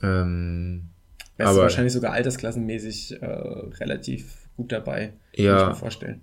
Ähm, 0.00 0.90
Wärst 1.36 1.48
aber, 1.48 1.56
du 1.56 1.62
wahrscheinlich 1.62 1.92
sogar 1.92 2.12
altersklassenmäßig 2.12 3.22
äh, 3.22 3.26
relativ 3.26 4.36
gut 4.56 4.70
dabei, 4.70 5.14
ja, 5.34 5.56
kann 5.56 5.62
ich 5.62 5.68
mir 5.70 5.80
vorstellen. 5.80 6.20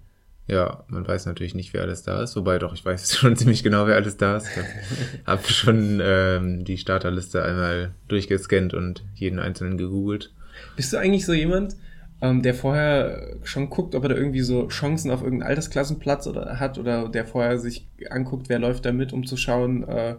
Ja, 0.48 0.86
man 0.88 1.06
weiß 1.06 1.26
natürlich 1.26 1.54
nicht, 1.54 1.74
wer 1.74 1.82
alles 1.82 2.04
da 2.04 2.24
ist, 2.24 2.38
wobei 2.38 2.60
doch, 2.60 2.74
ich 2.74 2.86
weiß 2.86 3.18
schon 3.18 3.36
ziemlich 3.36 3.62
genau, 3.62 3.88
wer 3.88 3.96
alles 3.96 4.16
da 4.16 4.38
ist. 4.38 4.48
Ich 4.56 5.28
habe 5.28 5.44
schon 5.50 6.00
ähm, 6.02 6.64
die 6.64 6.78
Starterliste 6.78 7.44
einmal 7.44 7.94
durchgescannt 8.08 8.74
und 8.74 9.04
jeden 9.16 9.40
einzelnen 9.40 9.78
gegoogelt. 9.78 10.32
Bist 10.78 10.94
du 10.94 10.98
eigentlich 10.98 11.26
so 11.26 11.34
jemand, 11.34 11.76
ähm, 12.22 12.42
der 12.42 12.54
vorher 12.54 13.36
schon 13.44 13.70
guckt, 13.70 13.96
ob 13.96 14.04
er 14.04 14.10
da 14.10 14.16
irgendwie 14.16 14.42
so 14.42 14.68
Chancen 14.68 15.12
auf 15.12 15.22
irgendeinen 15.22 15.50
Altersklassenplatz 15.50 16.28
oder 16.28 16.60
hat 16.60 16.78
oder 16.78 17.10
der 17.10 17.26
vorher 17.26 17.58
sich 17.58 17.88
anguckt, 18.10 18.50
wer 18.50 18.60
läuft 18.60 18.86
da 18.86 18.92
mit, 18.92 19.14
um 19.14 19.26
zu 19.26 19.38
schauen, 19.38 19.88
äh, 19.88 20.16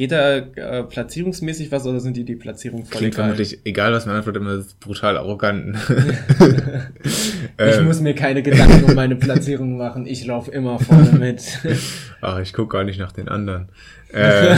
Geht 0.00 0.12
da 0.12 0.38
äh, 0.38 0.82
platzierungsmäßig 0.84 1.70
was 1.72 1.84
oder 1.84 2.00
sind 2.00 2.16
die 2.16 2.24
die 2.24 2.36
Platzierung 2.36 2.86
voll 2.86 2.98
Klingt 2.98 3.14
egal? 3.14 3.24
vermutlich, 3.26 3.58
egal 3.64 3.92
was 3.92 4.06
man 4.06 4.16
antwortet, 4.16 4.40
immer 4.40 4.64
brutal 4.80 5.18
arrogant. 5.18 5.76
ich 7.04 7.58
ähm. 7.58 7.84
muss 7.84 8.00
mir 8.00 8.14
keine 8.14 8.42
Gedanken 8.42 8.84
um 8.84 8.94
meine 8.94 9.16
Platzierung 9.16 9.76
machen. 9.76 10.06
Ich 10.06 10.24
laufe 10.24 10.50
immer 10.52 10.78
vorne 10.78 11.12
mit. 11.18 11.42
Ach, 12.22 12.38
ich 12.38 12.54
gucke 12.54 12.78
gar 12.78 12.84
nicht 12.84 12.98
nach 12.98 13.12
den 13.12 13.28
anderen. 13.28 13.68
Äh, 14.12 14.56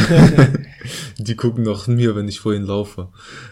die 1.18 1.37
gucken 1.37 1.64
nach 1.64 1.87
mir, 1.87 2.16
wenn 2.16 2.28
ich 2.28 2.41
vorhin 2.41 2.64
laufe. 2.64 3.09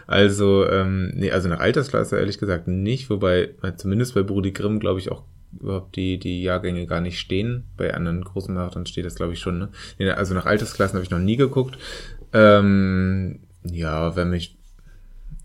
Also, 0.07 0.66
ähm, 0.66 1.12
nee, 1.14 1.31
also 1.31 1.49
nach 1.49 1.61
Altersklasse 1.61 2.18
ehrlich 2.18 2.39
gesagt 2.39 2.68
nicht, 2.68 3.11
wobei 3.11 3.51
zumindest 3.76 4.14
bei 4.14 4.22
Brudi 4.22 4.53
Grimm, 4.53 4.81
glaube 4.81 5.01
ich, 5.01 5.11
auch 5.11 5.24
überhaupt 5.59 5.97
die, 5.97 6.18
die 6.18 6.43
Jahrgänge 6.43 6.87
gar 6.87 7.01
nicht 7.01 7.18
stehen. 7.18 7.64
Bei 7.76 7.95
anderen 7.95 8.22
großen 8.22 8.55
Marathons 8.55 8.89
steht 8.89 9.05
das, 9.05 9.16
glaube 9.16 9.33
ich, 9.33 9.41
schon. 9.41 9.59
Ne? 9.99 10.16
Also 10.16 10.35
nach 10.35 10.47
Altersklassen 10.47 10.95
habe 10.95 11.05
ich 11.05 11.11
noch 11.11 11.18
nie 11.18 11.37
geguckt. 11.37 11.76
Ähm, 12.33 13.41
ja, 13.64 14.14
wenn 14.16 14.31
mich, 14.31 14.57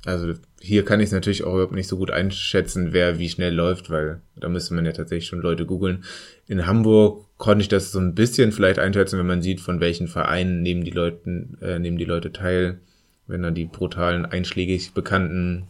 also 0.05 0.33
hier 0.61 0.85
kann 0.85 0.99
ich 0.99 1.07
es 1.07 1.11
natürlich 1.11 1.43
auch 1.43 1.53
überhaupt 1.53 1.73
nicht 1.73 1.87
so 1.87 1.97
gut 1.97 2.11
einschätzen, 2.11 2.93
wer 2.93 3.19
wie 3.19 3.29
schnell 3.29 3.53
läuft, 3.53 3.89
weil 3.89 4.21
da 4.35 4.49
müsste 4.49 4.73
man 4.73 4.85
ja 4.85 4.91
tatsächlich 4.91 5.27
schon 5.27 5.41
Leute 5.41 5.65
googeln. 5.65 6.03
In 6.47 6.67
Hamburg 6.67 7.25
konnte 7.37 7.63
ich 7.63 7.67
das 7.67 7.91
so 7.91 7.99
ein 7.99 8.15
bisschen 8.15 8.51
vielleicht 8.51 8.79
einschätzen, 8.79 9.19
wenn 9.19 9.27
man 9.27 9.41
sieht, 9.41 9.61
von 9.61 9.79
welchen 9.79 10.07
Vereinen 10.07 10.61
nehmen 10.61 10.83
die 10.83 10.91
Leute, 10.91 11.47
äh, 11.61 11.79
nehmen 11.79 11.97
die 11.97 12.05
Leute 12.05 12.31
teil, 12.31 12.79
wenn 13.27 13.41
dann 13.41 13.55
die 13.55 13.65
brutalen, 13.65 14.25
einschlägig 14.25 14.93
bekannten 14.93 15.67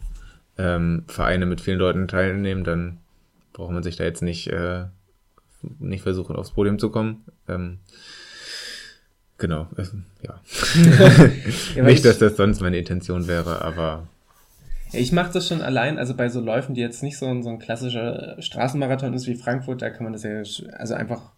ähm, 0.58 1.04
Vereine 1.06 1.46
mit 1.46 1.60
vielen 1.60 1.78
Leuten 1.78 2.08
teilnehmen, 2.08 2.64
dann 2.64 2.98
braucht 3.52 3.72
man 3.72 3.82
sich 3.82 3.96
da 3.96 4.04
jetzt 4.04 4.22
nicht, 4.22 4.48
äh, 4.48 4.84
nicht 5.78 6.02
versuchen, 6.02 6.36
aufs 6.36 6.50
Podium 6.50 6.78
zu 6.78 6.90
kommen. 6.90 7.24
Ähm, 7.48 7.78
genau, 9.38 9.68
äh, 9.76 9.84
ja. 10.22 10.40
ja 11.74 11.82
nicht, 11.84 12.04
dass 12.04 12.18
das 12.18 12.36
sonst 12.36 12.60
meine 12.60 12.78
Intention 12.78 13.26
wäre, 13.26 13.62
aber 13.62 14.06
ich 14.96 15.12
mache 15.12 15.32
das 15.32 15.48
schon 15.48 15.62
allein, 15.62 15.98
also 15.98 16.14
bei 16.14 16.28
so 16.28 16.40
Läufen, 16.40 16.74
die 16.74 16.80
jetzt 16.80 17.02
nicht 17.02 17.18
so 17.18 17.26
ein, 17.26 17.42
so 17.42 17.50
ein 17.50 17.58
klassischer 17.58 18.40
Straßenmarathon 18.40 19.14
ist 19.14 19.26
wie 19.26 19.34
Frankfurt, 19.34 19.82
da 19.82 19.90
kann 19.90 20.04
man 20.04 20.12
das 20.12 20.22
ja, 20.22 20.38
also 20.76 20.94
einfach, 20.94 21.32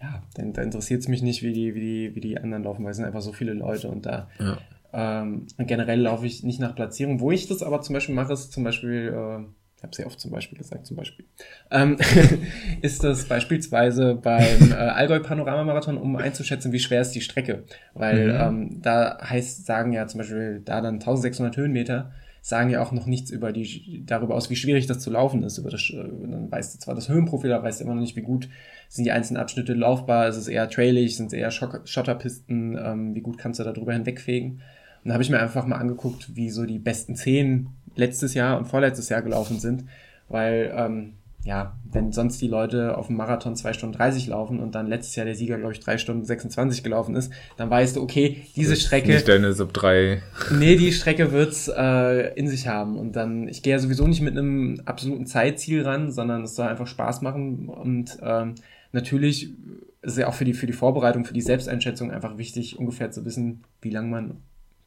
ja, 0.00 0.22
dann, 0.34 0.52
da 0.52 0.62
interessiert 0.62 1.00
es 1.00 1.08
mich 1.08 1.22
nicht, 1.22 1.42
wie 1.42 1.52
die, 1.52 1.74
wie, 1.74 1.80
die, 1.80 2.14
wie 2.14 2.20
die 2.20 2.38
anderen 2.38 2.64
laufen, 2.64 2.84
weil 2.84 2.92
es 2.92 2.96
sind 2.96 3.06
einfach 3.06 3.20
so 3.20 3.32
viele 3.32 3.52
Leute 3.52 3.88
und 3.88 4.06
da 4.06 4.28
ja. 4.38 4.58
ähm, 4.92 5.46
generell 5.58 6.00
laufe 6.00 6.26
ich 6.26 6.42
nicht 6.42 6.60
nach 6.60 6.74
Platzierung. 6.74 7.20
Wo 7.20 7.30
ich 7.30 7.48
das 7.48 7.62
aber 7.62 7.82
zum 7.82 7.94
Beispiel 7.94 8.14
mache, 8.14 8.32
ist 8.32 8.52
zum 8.52 8.64
Beispiel, 8.64 9.14
äh, 9.14 9.44
ich 9.80 9.82
habe 9.82 9.96
sehr 9.96 10.06
oft 10.06 10.20
zum 10.20 10.30
Beispiel 10.30 10.58
gesagt, 10.58 10.86
zum 10.86 10.98
Beispiel, 10.98 11.24
ähm, 11.70 11.96
ist 12.82 13.02
das 13.02 13.24
beispielsweise 13.24 14.14
beim 14.14 14.72
äh, 14.72 14.74
Allgäu 14.74 15.20
Panoramamarathon, 15.20 15.96
um 15.96 16.16
einzuschätzen, 16.16 16.70
wie 16.72 16.78
schwer 16.78 17.00
ist 17.00 17.12
die 17.12 17.22
Strecke. 17.22 17.64
Weil 17.94 18.26
mhm. 18.26 18.40
ähm, 18.40 18.82
da 18.82 19.18
heißt, 19.22 19.64
sagen 19.64 19.94
ja 19.94 20.06
zum 20.06 20.18
Beispiel 20.18 20.60
da 20.62 20.82
dann 20.82 20.96
1600 20.96 21.56
Höhenmeter, 21.56 22.12
sagen 22.42 22.68
ja 22.68 22.82
auch 22.82 22.92
noch 22.92 23.06
nichts 23.06 23.30
über 23.30 23.52
die, 23.52 24.02
darüber 24.04 24.34
aus, 24.34 24.50
wie 24.50 24.56
schwierig 24.56 24.86
das 24.86 24.98
zu 24.98 25.10
laufen 25.10 25.42
ist. 25.44 25.56
Über 25.56 25.70
das, 25.70 25.88
äh, 25.88 25.96
dann 25.96 26.52
weißt 26.52 26.74
du 26.74 26.78
zwar 26.78 26.94
das 26.94 27.08
Höhenprofil, 27.08 27.50
aber 27.50 27.64
weißt 27.64 27.80
immer 27.80 27.94
noch 27.94 28.02
nicht, 28.02 28.16
wie 28.16 28.22
gut 28.22 28.50
sind 28.90 29.04
die 29.04 29.12
einzelnen 29.12 29.40
Abschnitte 29.40 29.72
laufbar, 29.72 30.28
ist 30.28 30.36
es 30.36 30.46
eher 30.46 30.68
trailig, 30.68 31.16
sind 31.16 31.28
es 31.28 31.32
eher 31.32 31.50
Schotterpisten, 31.50 32.76
ähm, 32.76 33.14
wie 33.14 33.22
gut 33.22 33.38
kannst 33.38 33.60
du 33.60 33.64
da 33.64 33.72
drüber 33.72 33.94
hinwegfegen. 33.94 34.60
Und 35.02 35.08
da 35.08 35.14
habe 35.14 35.22
ich 35.22 35.30
mir 35.30 35.40
einfach 35.40 35.66
mal 35.66 35.76
angeguckt, 35.76 36.36
wie 36.36 36.50
so 36.50 36.66
die 36.66 36.78
besten 36.78 37.16
zehn 37.16 37.68
letztes 38.00 38.34
Jahr 38.34 38.58
und 38.58 38.66
vorletztes 38.66 39.08
Jahr 39.08 39.22
gelaufen 39.22 39.60
sind, 39.60 39.84
weil 40.28 40.72
ähm, 40.74 41.12
ja, 41.44 41.78
wenn 41.90 42.12
sonst 42.12 42.40
die 42.42 42.48
Leute 42.48 42.98
auf 42.98 43.06
dem 43.06 43.16
Marathon 43.16 43.56
2 43.56 43.72
Stunden 43.72 43.96
30 43.96 44.26
laufen 44.26 44.60
und 44.60 44.74
dann 44.74 44.86
letztes 44.86 45.16
Jahr 45.16 45.24
der 45.24 45.34
Sieger, 45.34 45.56
glaube 45.56 45.72
ich, 45.72 45.80
3 45.80 45.96
Stunden 45.96 46.24
26 46.24 46.82
gelaufen 46.82 47.14
ist, 47.14 47.32
dann 47.56 47.70
weißt 47.70 47.96
du, 47.96 48.02
okay, 48.02 48.42
diese 48.56 48.76
Strecke. 48.76 49.08
Nicht 49.08 49.28
deine 49.28 49.54
Sub 49.54 49.72
3. 49.72 50.22
Nee, 50.58 50.76
die 50.76 50.92
Strecke 50.92 51.32
wird's 51.32 51.68
äh, 51.74 52.34
in 52.34 52.46
sich 52.46 52.68
haben. 52.68 52.98
Und 52.98 53.16
dann, 53.16 53.48
ich 53.48 53.62
gehe 53.62 53.72
ja 53.72 53.78
sowieso 53.78 54.06
nicht 54.06 54.20
mit 54.20 54.36
einem 54.36 54.82
absoluten 54.84 55.26
Zeitziel 55.26 55.82
ran, 55.82 56.12
sondern 56.12 56.42
es 56.42 56.56
soll 56.56 56.68
einfach 56.68 56.86
Spaß 56.86 57.22
machen. 57.22 57.68
Und 57.68 58.18
ähm, 58.22 58.56
natürlich 58.92 59.54
ist 60.02 60.18
ja 60.18 60.28
auch 60.28 60.34
für 60.34 60.44
die, 60.44 60.54
für 60.54 60.66
die 60.66 60.74
Vorbereitung, 60.74 61.24
für 61.24 61.34
die 61.34 61.40
Selbsteinschätzung 61.40 62.10
einfach 62.10 62.36
wichtig, 62.36 62.78
ungefähr 62.78 63.10
zu 63.10 63.24
wissen, 63.24 63.64
wie 63.80 63.90
lang 63.90 64.10
man 64.10 64.36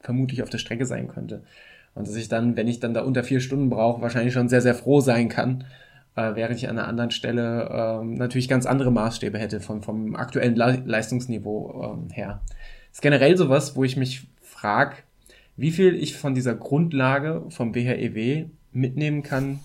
vermutlich 0.02 0.44
auf 0.44 0.50
der 0.50 0.60
Strecke 0.60 0.86
sein 0.86 1.08
könnte. 1.08 1.44
Und 1.96 2.08
dass 2.08 2.16
ich 2.16 2.28
dann, 2.28 2.56
wenn 2.58 2.68
ich 2.68 2.80
dann 2.80 2.94
da 2.94 3.04
unter 3.04 3.24
vier 3.24 3.40
Stunden 3.40 3.70
brauche, 3.70 4.02
wahrscheinlich 4.02 4.34
schon 4.34 4.50
sehr, 4.50 4.62
sehr 4.62 4.76
froh 4.76 5.00
sein 5.00 5.30
kann 5.30 5.64
äh, 6.16 6.36
während 6.36 6.58
ich 6.58 6.70
an 6.70 6.78
einer 6.78 6.88
anderen 6.88 7.12
Stelle 7.12 7.70
äh, 7.70 8.06
natürlich 8.06 8.48
ganz 8.48 8.66
andere 8.66 8.92
Maßstäbe 8.92 9.38
hätte 9.38 9.60
vom, 9.60 9.82
vom 9.82 10.16
aktuellen 10.16 10.56
Le 10.56 10.84
Leistungsniveau 10.86 12.08
äh, 12.10 12.14
her. 12.14 12.42
Das 12.90 12.98
ist 12.98 13.02
generell 13.02 13.38
sowas, 13.38 13.76
wo 13.76 13.84
ich 13.84 13.98
mich 13.98 14.28
frage, 14.42 14.98
wie 15.56 15.72
viel 15.72 15.96
ich 15.96 16.18
von 16.18 16.36
dieser 16.36 16.56
Grundlage 16.56 17.44
vom 17.50 17.72
BHEW 17.72 18.46
mitnehmen 18.72 19.24
kann, 19.24 19.60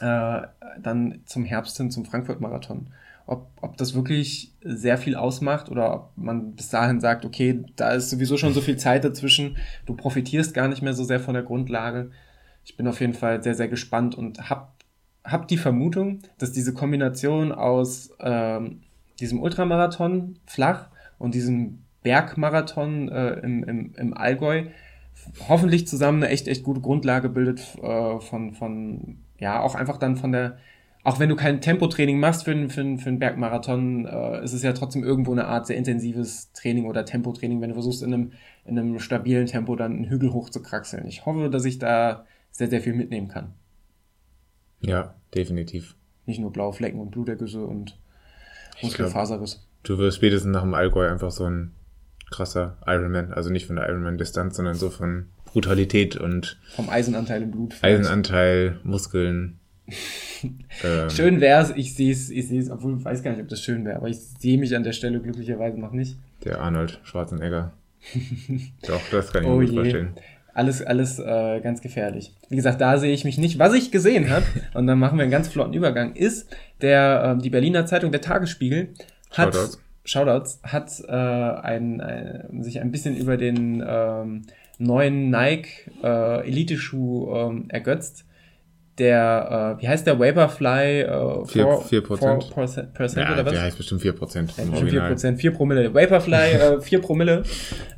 äh, 0.00 0.42
dann 0.80 1.20
zum 1.24 1.44
Herbst 1.44 1.76
hin 1.76 1.90
zum 1.90 2.04
Frankfurt-Marathon. 2.04 2.88
Ob, 3.28 3.50
ob 3.60 3.76
das 3.76 3.94
wirklich 3.94 4.54
sehr 4.62 4.98
viel 4.98 5.14
ausmacht 5.14 5.70
oder 5.70 5.94
ob 5.94 6.12
man 6.16 6.56
bis 6.56 6.70
dahin 6.70 6.98
sagt, 7.00 7.24
okay, 7.24 7.62
da 7.76 7.90
ist 7.90 8.10
sowieso 8.10 8.36
schon 8.36 8.54
so 8.54 8.60
viel 8.60 8.76
Zeit 8.86 9.04
dazwischen, 9.04 9.58
du 9.86 9.94
profitierst 9.94 10.54
gar 10.54 10.66
nicht 10.66 10.82
mehr 10.82 10.94
so 10.94 11.04
sehr 11.04 11.20
von 11.20 11.34
der 11.34 11.44
Grundlage. 11.44 12.10
Ich 12.64 12.76
bin 12.76 12.88
auf 12.88 13.00
jeden 13.00 13.14
Fall 13.14 13.42
sehr, 13.42 13.54
sehr 13.54 13.68
gespannt 13.68 14.14
und 14.14 14.50
habe 14.50 14.68
habe 15.24 15.46
die 15.46 15.58
Vermutung, 15.58 16.20
dass 16.38 16.52
diese 16.52 16.72
Kombination 16.72 17.52
aus 17.52 18.10
ähm, 18.18 18.80
diesem 19.20 19.42
Ultramarathon 19.42 20.38
flach 20.46 20.88
und 21.18 21.34
diesem 21.34 21.84
Bergmarathon 22.02 23.10
äh, 23.10 23.34
im, 23.40 23.62
im, 23.64 23.94
im 23.94 24.16
Allgäu 24.16 24.68
hoffentlich 25.48 25.86
zusammen 25.86 26.22
eine 26.22 26.32
echt, 26.32 26.48
echt 26.48 26.62
gute 26.62 26.80
Grundlage 26.80 27.28
bildet 27.28 27.60
äh, 27.82 28.20
von, 28.20 28.54
von, 28.54 29.18
ja, 29.38 29.60
auch 29.60 29.74
einfach 29.74 29.98
dann 29.98 30.16
von 30.16 30.32
der, 30.32 30.58
auch 31.04 31.20
wenn 31.20 31.28
du 31.28 31.36
kein 31.36 31.60
Tempotraining 31.60 32.18
machst 32.18 32.44
für, 32.44 32.52
für, 32.68 32.98
für 32.98 33.08
einen 33.08 33.18
Bergmarathon, 33.18 34.06
äh, 34.06 34.42
ist 34.42 34.52
es 34.52 34.62
ja 34.62 34.72
trotzdem 34.72 35.04
irgendwo 35.04 35.32
eine 35.32 35.46
Art 35.46 35.66
sehr 35.66 35.76
intensives 35.76 36.52
Training 36.52 36.86
oder 36.86 37.04
Tempotraining, 37.04 37.60
wenn 37.60 37.70
du 37.70 37.74
versuchst, 37.74 38.02
in 38.02 38.12
einem, 38.12 38.32
in 38.64 38.78
einem 38.78 38.98
stabilen 38.98 39.46
Tempo 39.46 39.76
dann 39.76 39.92
einen 39.92 40.08
Hügel 40.08 40.32
hoch 40.32 40.50
zu 40.50 40.62
kraxeln. 40.62 41.06
Ich 41.06 41.24
hoffe, 41.24 41.50
dass 41.50 41.64
ich 41.64 41.78
da 41.78 42.26
sehr, 42.50 42.68
sehr 42.68 42.80
viel 42.80 42.94
mitnehmen 42.94 43.28
kann. 43.28 43.54
Ja, 44.80 45.14
definitiv. 45.34 45.94
Nicht 46.26 46.40
nur 46.40 46.52
blaue 46.52 46.72
Flecken 46.72 47.00
und 47.00 47.10
Blutergüsse 47.10 47.64
und 47.64 47.98
Muskelfaserriss. 48.82 49.66
Du 49.82 49.98
wirst 49.98 50.18
spätestens 50.18 50.52
nach 50.52 50.62
dem 50.62 50.74
Allgäu 50.74 51.08
einfach 51.08 51.30
so 51.30 51.44
ein 51.44 51.72
krasser 52.30 52.76
Ironman, 52.86 53.32
also 53.32 53.50
nicht 53.50 53.66
von 53.66 53.76
der 53.76 53.88
Ironman-Distanz, 53.88 54.56
sondern 54.56 54.74
so 54.74 54.90
von 54.90 55.28
Brutalität 55.46 56.16
und 56.16 56.60
vom 56.74 56.90
Eisenanteil 56.90 57.42
im 57.42 57.50
Blut. 57.50 57.74
Vielleicht. 57.74 58.00
Eisenanteil, 58.00 58.78
Muskeln. 58.82 59.58
ähm. 60.84 61.10
Schön 61.10 61.40
wär's, 61.40 61.72
ich 61.76 61.94
sehe 61.94 62.12
es, 62.12 62.30
ich 62.30 62.48
sehe 62.48 62.60
es, 62.60 62.70
obwohl 62.70 62.98
ich 62.98 63.04
weiß 63.04 63.22
gar 63.22 63.32
nicht, 63.32 63.40
ob 63.40 63.48
das 63.48 63.62
schön 63.62 63.84
wäre, 63.84 63.96
aber 63.96 64.08
ich 64.08 64.18
sehe 64.18 64.58
mich 64.58 64.74
an 64.74 64.82
der 64.82 64.92
Stelle 64.92 65.20
glücklicherweise 65.20 65.78
noch 65.78 65.92
nicht. 65.92 66.16
Der 66.44 66.60
Arnold 66.60 67.00
Schwarzenegger. 67.04 67.72
Doch, 68.86 69.00
das 69.10 69.32
kann 69.32 69.42
ich 69.42 69.48
oh 69.48 69.56
mir 69.56 69.66
gut 69.66 69.70
je. 69.70 69.80
vorstellen 69.80 70.14
alles, 70.58 70.84
alles 70.84 71.20
äh, 71.20 71.60
ganz 71.60 71.80
gefährlich. 71.82 72.34
Wie 72.48 72.56
gesagt, 72.56 72.80
da 72.80 72.98
sehe 72.98 73.14
ich 73.14 73.24
mich 73.24 73.38
nicht. 73.38 73.60
Was 73.60 73.74
ich 73.74 73.92
gesehen 73.92 74.28
habe, 74.28 74.44
und 74.74 74.88
dann 74.88 74.98
machen 74.98 75.16
wir 75.16 75.22
einen 75.22 75.30
ganz 75.30 75.46
flotten 75.46 75.72
Übergang, 75.72 76.14
ist 76.14 76.50
der 76.82 77.36
äh, 77.38 77.40
die 77.40 77.48
Berliner 77.48 77.86
Zeitung, 77.86 78.10
der 78.10 78.20
Tagesspiegel, 78.20 78.88
hat 79.30 79.54
Shoutouts, 79.54 79.80
Shoutouts 80.04 80.60
hat 80.64 80.90
äh, 81.06 81.12
ein, 81.12 82.00
ein, 82.00 82.62
sich 82.64 82.80
ein 82.80 82.90
bisschen 82.90 83.16
über 83.16 83.36
den 83.36 83.84
ähm, 83.86 84.42
neuen 84.78 85.30
Nike 85.30 85.92
äh, 86.02 86.48
Elite-Schuh 86.48 87.34
ähm, 87.36 87.64
ergötzt 87.68 88.24
der, 88.98 89.76
äh, 89.78 89.82
wie 89.82 89.88
heißt 89.88 90.06
der, 90.06 90.18
Vaporfly? 90.18 91.00
Äh, 91.00 91.46
4, 91.46 91.78
4 91.88 92.02
Prozent. 92.02 92.52
ja, 93.16 93.32
oder 93.32 93.46
was? 93.46 93.52
Der 93.52 93.62
heißt 93.62 93.76
bestimmt 93.76 94.02
4 94.02 94.12
Prozent. 94.12 94.54
Ja, 94.56 94.86
4 94.86 95.00
Prozent, 95.02 95.40
4 95.40 95.50
Promille. 95.52 95.94
Vaporfly, 95.94 96.34
äh, 96.78 96.80
4 96.80 97.00
Promille. 97.00 97.42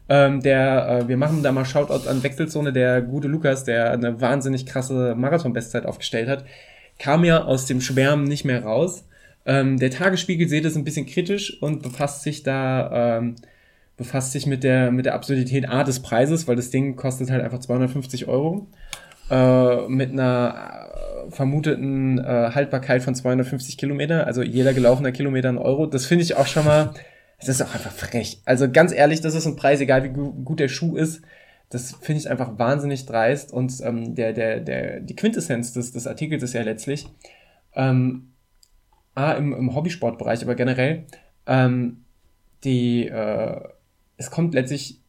Ähm, 0.09 0.43
der, 0.43 1.01
äh, 1.03 1.09
wir 1.09 1.17
machen 1.17 1.43
da 1.43 1.53
mal 1.53 1.65
Shoutout 1.65 2.09
an 2.09 2.23
Wechselzone, 2.23 2.73
der 2.73 3.01
gute 3.03 3.29
Lukas, 3.29 3.65
der 3.65 3.93
eine 3.93 4.21
wahnsinnig 4.21 4.67
krasse 4.67 5.15
Marathon-Bestzeit 5.17 5.87
aufgestellt 5.87 6.29
hat, 6.29 6.45
kam 6.99 7.25
ja 7.25 7.45
aus 7.45 7.67
dem 7.67 7.81
Schwärmen 7.81 8.25
nicht 8.25 8.45
mehr 8.45 8.63
raus. 8.65 9.05
Ähm, 9.47 9.79
der 9.79 9.91
Tagesspiegel 9.91 10.49
sieht 10.49 10.65
es 10.65 10.77
ein 10.77 10.85
bisschen 10.85 11.07
kritisch 11.07 11.63
und 11.63 11.83
befasst 11.83 12.23
sich 12.23 12.43
da, 12.43 13.19
ähm, 13.19 13.37
befasst 13.97 14.33
sich 14.33 14.47
mit 14.47 14.65
der, 14.65 14.91
mit 14.91 15.07
der 15.07 15.15
Absurdität 15.15 15.69
A 15.69 15.85
des 15.85 16.01
Preises, 16.01 16.49
weil 16.49 16.57
das 16.57 16.71
Ding 16.71 16.97
kostet 16.97 17.31
halt 17.31 17.43
einfach 17.43 17.61
250 17.61 18.29
Euro. 18.29 18.67
Äh, 19.31 19.89
mit 19.89 20.11
einer 20.11 20.90
vermuteten 21.31 22.19
äh, 22.19 22.51
Haltbarkeit 22.55 23.03
von 23.03 23.15
250 23.15 23.79
Kilometer, 23.79 24.27
also 24.27 24.43
jeder 24.43 24.73
gelaufener 24.73 25.13
Kilometer 25.13 25.49
ein 25.49 25.59
Euro. 25.59 25.87
Das 25.87 26.07
finde 26.07 26.25
ich 26.25 26.37
auch 26.37 26.47
schon 26.47 26.65
mal, 26.65 26.93
das 27.39 27.49
ist 27.49 27.63
auch 27.63 27.75
einfach 27.75 27.93
frech. 27.93 28.41
Also 28.45 28.71
ganz 28.71 28.93
ehrlich, 28.93 29.21
das 29.21 29.35
ist 29.35 29.47
ein 29.47 29.57
Preis, 29.57 29.81
egal 29.81 30.05
wie 30.05 30.09
gut 30.09 30.61
der 30.61 30.69
Schuh 30.69 30.97
ist. 30.97 31.23
Das 31.71 31.93
finde 32.01 32.21
ich 32.21 32.31
einfach 32.31 32.59
wahnsinnig 32.59 33.07
dreist 33.07 33.53
und 33.53 33.73
ähm, 33.83 34.17
der, 34.17 34.33
der, 34.33 34.61
der, 34.61 35.01
die 35.01 35.15
Quintessenz 35.15 35.73
des, 35.73 35.93
des 35.93 36.07
Artikels 36.09 36.43
ist 36.43 36.53
ja 36.53 36.63
letztlich, 36.63 37.07
ähm, 37.75 38.33
A, 39.15 39.33
im, 39.33 39.53
im 39.53 39.75
Hobbysportbereich, 39.75 40.43
aber 40.43 40.57
generell, 40.57 41.05
ähm, 41.47 42.05
die, 42.65 43.07
äh, 43.07 43.61
es 44.17 44.31
kommt 44.31 44.55
letztlich 44.55 45.01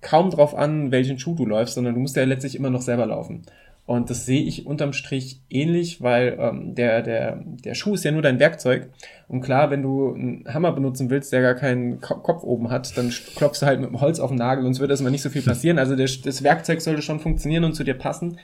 kaum 0.00 0.30
drauf 0.30 0.54
an, 0.54 0.90
welchen 0.90 1.18
Schuh 1.18 1.34
du 1.34 1.46
läufst, 1.46 1.76
sondern 1.76 1.94
du 1.94 2.00
musst 2.00 2.16
ja 2.16 2.24
letztlich 2.24 2.56
immer 2.56 2.70
noch 2.70 2.82
selber 2.82 3.06
laufen. 3.06 3.42
Und 3.84 4.10
das 4.10 4.26
sehe 4.26 4.42
ich 4.42 4.64
unterm 4.64 4.92
Strich 4.92 5.40
ähnlich, 5.50 6.00
weil 6.00 6.36
ähm, 6.38 6.74
der, 6.74 7.02
der, 7.02 7.42
der 7.44 7.74
Schuh 7.74 7.94
ist 7.94 8.04
ja 8.04 8.12
nur 8.12 8.22
dein 8.22 8.38
Werkzeug. 8.38 8.90
Und 9.26 9.40
klar, 9.40 9.70
wenn 9.70 9.82
du 9.82 10.14
einen 10.14 10.44
Hammer 10.46 10.72
benutzen 10.72 11.10
willst, 11.10 11.32
der 11.32 11.42
gar 11.42 11.54
keinen 11.54 12.00
Kopf 12.00 12.44
oben 12.44 12.70
hat, 12.70 12.96
dann 12.96 13.12
klopfst 13.34 13.60
du 13.60 13.66
halt 13.66 13.80
mit 13.80 13.90
dem 13.90 14.00
Holz 14.00 14.20
auf 14.20 14.30
den 14.30 14.38
Nagel 14.38 14.64
und 14.64 14.72
es 14.72 14.80
wird 14.80 14.90
erstmal 14.90 15.10
nicht 15.10 15.22
so 15.22 15.30
viel 15.30 15.42
passieren. 15.44 15.78
Also 15.78 15.96
der, 15.96 16.08
das 16.24 16.44
Werkzeug 16.44 16.80
sollte 16.80 17.02
schon 17.02 17.18
funktionieren 17.18 17.64
und 17.64 17.74
zu 17.74 17.82
dir 17.82 17.94
passen. 17.94 18.38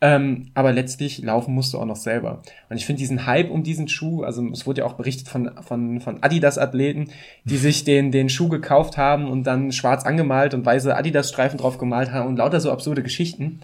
Ähm, 0.00 0.50
aber 0.54 0.72
letztlich 0.72 1.22
laufen 1.22 1.54
musst 1.54 1.74
du 1.74 1.78
auch 1.78 1.84
noch 1.84 1.96
selber. 1.96 2.42
Und 2.68 2.76
ich 2.76 2.86
finde 2.86 2.98
diesen 2.98 3.26
Hype 3.26 3.50
um 3.50 3.62
diesen 3.62 3.86
Schuh, 3.86 4.24
also 4.24 4.44
es 4.52 4.66
wurde 4.66 4.80
ja 4.80 4.86
auch 4.86 4.94
berichtet 4.94 5.28
von, 5.28 5.52
von, 5.60 6.00
von 6.00 6.22
Adidas-Athleten, 6.22 7.10
die 7.44 7.56
sich 7.56 7.84
den, 7.84 8.10
den 8.10 8.30
Schuh 8.30 8.48
gekauft 8.48 8.96
haben 8.96 9.30
und 9.30 9.44
dann 9.46 9.70
schwarz 9.70 10.04
angemalt 10.04 10.54
und 10.54 10.66
weiße 10.66 10.96
Adidas-Streifen 10.96 11.58
drauf 11.58 11.78
gemalt 11.78 12.10
haben 12.10 12.26
und 12.26 12.36
lauter 12.36 12.58
so 12.58 12.72
absurde 12.72 13.04
Geschichten 13.04 13.60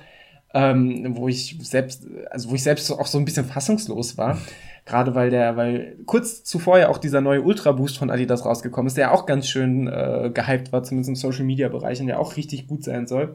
ähm, 0.55 1.17
wo 1.17 1.29
ich 1.29 1.59
selbst, 1.63 2.07
also 2.31 2.51
wo 2.51 2.55
ich 2.55 2.63
selbst 2.63 2.91
auch 2.91 3.07
so 3.07 3.19
ein 3.19 3.25
bisschen 3.25 3.45
fassungslos 3.45 4.17
war. 4.17 4.39
Gerade 4.87 5.15
weil 5.15 5.29
der, 5.29 5.57
weil 5.57 5.99
kurz 6.07 6.45
zuvor 6.45 6.79
ja 6.79 6.89
auch 6.89 6.97
dieser 6.97 7.21
neue 7.21 7.43
Ultra 7.43 7.73
Boost 7.73 7.99
von 7.99 8.11
Adidas 8.11 8.47
rausgekommen 8.47 8.87
ist, 8.87 8.97
der 8.97 9.13
auch 9.13 9.27
ganz 9.27 9.47
schön 9.47 9.87
äh, 9.87 10.31
gehypt 10.33 10.73
war, 10.73 10.83
zumindest 10.83 11.11
im 11.11 11.17
Social 11.17 11.45
Media 11.45 11.69
Bereich 11.69 12.01
und 12.01 12.07
der 12.07 12.19
auch 12.19 12.37
richtig 12.37 12.67
gut 12.67 12.85
sein 12.85 13.07
soll. 13.07 13.35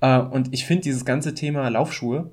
Äh, 0.00 0.20
und 0.20 0.54
ich 0.54 0.66
finde 0.66 0.82
dieses 0.82 1.04
ganze 1.04 1.34
Thema 1.34 1.68
Laufschuhe, 1.68 2.30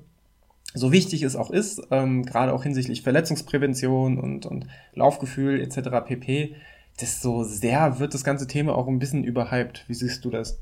so 0.74 0.92
wichtig 0.92 1.22
es 1.22 1.34
auch 1.34 1.50
ist, 1.50 1.82
ähm, 1.90 2.24
gerade 2.24 2.52
auch 2.52 2.62
hinsichtlich 2.62 3.02
Verletzungsprävention 3.02 4.18
und, 4.18 4.46
und 4.46 4.66
Laufgefühl 4.94 5.60
etc. 5.60 6.06
pp, 6.06 6.54
desto 7.00 7.42
sehr 7.42 7.98
wird 7.98 8.14
das 8.14 8.22
ganze 8.22 8.46
Thema 8.46 8.76
auch 8.76 8.86
ein 8.86 9.00
bisschen 9.00 9.24
überhyped. 9.24 9.84
Wie 9.88 9.94
siehst 9.94 10.24
du 10.24 10.30
das? 10.30 10.60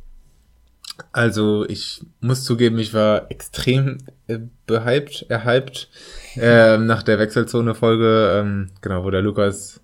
Also 1.13 1.67
ich 1.69 2.03
muss 2.21 2.45
zugeben, 2.45 2.79
ich 2.79 2.95
war 2.95 3.31
extrem 3.31 3.99
äh, 4.27 4.39
behypt, 4.67 5.27
erhyped 5.29 5.89
äh, 6.37 6.79
nach 6.79 7.03
der 7.03 7.19
Wechselzone-Folge, 7.19 8.41
ähm, 8.41 8.71
genau, 8.81 9.05
wo 9.05 9.11
der 9.11 9.23
Lukas 9.23 9.81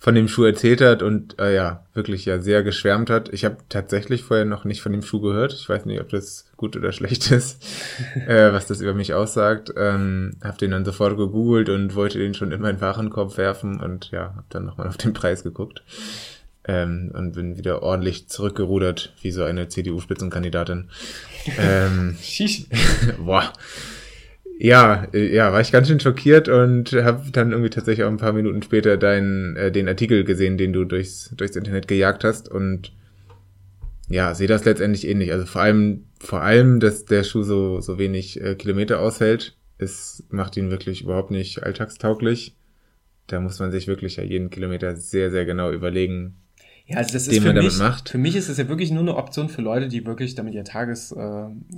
von 0.00 0.14
dem 0.14 0.28
Schuh 0.28 0.44
erzählt 0.44 0.80
hat 0.80 1.02
und 1.02 1.40
äh, 1.40 1.54
ja, 1.56 1.84
wirklich 1.92 2.24
ja 2.24 2.40
sehr 2.40 2.62
geschwärmt 2.62 3.10
hat. 3.10 3.32
Ich 3.32 3.44
habe 3.44 3.56
tatsächlich 3.68 4.22
vorher 4.22 4.44
noch 4.44 4.64
nicht 4.64 4.80
von 4.80 4.92
dem 4.92 5.02
Schuh 5.02 5.20
gehört. 5.20 5.52
Ich 5.52 5.68
weiß 5.68 5.86
nicht, 5.86 6.00
ob 6.00 6.08
das 6.10 6.46
gut 6.56 6.76
oder 6.76 6.92
schlecht 6.92 7.32
ist, 7.32 7.64
äh, 8.26 8.52
was 8.52 8.66
das 8.68 8.80
über 8.80 8.94
mich 8.94 9.14
aussagt. 9.14 9.72
Ähm, 9.76 10.36
habe 10.42 10.58
den 10.58 10.70
dann 10.70 10.84
sofort 10.84 11.16
gegoogelt 11.16 11.68
und 11.68 11.96
wollte 11.96 12.18
den 12.18 12.34
schon 12.34 12.52
in 12.52 12.60
meinen 12.60 12.80
Warenkorb 12.80 13.36
werfen 13.36 13.80
und 13.80 14.12
ja, 14.12 14.34
habe 14.36 14.46
dann 14.50 14.66
nochmal 14.66 14.86
auf 14.86 14.96
den 14.96 15.14
Preis 15.14 15.42
geguckt 15.42 15.82
ähm, 16.68 17.10
und 17.14 17.32
bin 17.32 17.56
wieder 17.56 17.82
ordentlich 17.82 18.28
zurückgerudert, 18.28 19.14
wie 19.22 19.32
so 19.32 19.42
eine 19.42 19.68
CDU-Spitzenkandidatin. 19.68 20.90
ähm, 21.58 22.16
boah. 23.18 23.52
Ja, 24.60 25.06
äh, 25.14 25.32
ja, 25.34 25.52
war 25.52 25.60
ich 25.60 25.72
ganz 25.72 25.88
schön 25.88 26.00
schockiert 26.00 26.48
und 26.48 26.92
habe 26.92 27.30
dann 27.32 27.52
irgendwie 27.52 27.70
tatsächlich 27.70 28.04
auch 28.04 28.10
ein 28.10 28.16
paar 28.18 28.32
Minuten 28.32 28.62
später 28.62 28.96
deinen 28.96 29.56
äh, 29.56 29.72
den 29.72 29.88
Artikel 29.88 30.24
gesehen, 30.24 30.58
den 30.58 30.72
du 30.72 30.84
durchs 30.84 31.30
durchs 31.36 31.56
Internet 31.56 31.88
gejagt 31.88 32.24
hast 32.24 32.48
und 32.48 32.92
ja, 34.08 34.34
sehe 34.34 34.48
das 34.48 34.64
letztendlich 34.64 35.06
ähnlich. 35.06 35.32
Also 35.32 35.46
vor 35.46 35.62
allem 35.62 36.06
vor 36.20 36.42
allem, 36.42 36.80
dass 36.80 37.04
der 37.04 37.22
Schuh 37.22 37.44
so 37.44 37.80
so 37.80 37.98
wenig 37.98 38.40
äh, 38.40 38.56
Kilometer 38.56 39.00
aushält, 39.00 39.56
es 39.78 40.24
macht 40.30 40.56
ihn 40.56 40.70
wirklich 40.70 41.02
überhaupt 41.02 41.30
nicht 41.30 41.62
alltagstauglich. 41.62 42.56
Da 43.28 43.40
muss 43.40 43.60
man 43.60 43.70
sich 43.70 43.86
wirklich 43.86 44.16
ja 44.16 44.24
jeden 44.24 44.50
Kilometer 44.50 44.96
sehr 44.96 45.30
sehr 45.30 45.44
genau 45.44 45.70
überlegen, 45.70 46.34
ja, 46.88 46.96
also 46.96 47.12
das 47.12 47.28
ist 47.28 47.42
für 47.42 47.52
mich, 47.52 47.78
macht. 47.78 48.08
für 48.08 48.16
mich 48.16 48.34
ist 48.34 48.48
es 48.48 48.56
ja 48.56 48.66
wirklich 48.66 48.90
nur 48.90 49.02
eine 49.02 49.14
Option 49.14 49.50
für 49.50 49.60
Leute, 49.60 49.88
die 49.88 50.06
wirklich 50.06 50.34
damit 50.34 50.54
ihr 50.54 50.64
Tages, 50.64 51.12
äh, 51.12 51.20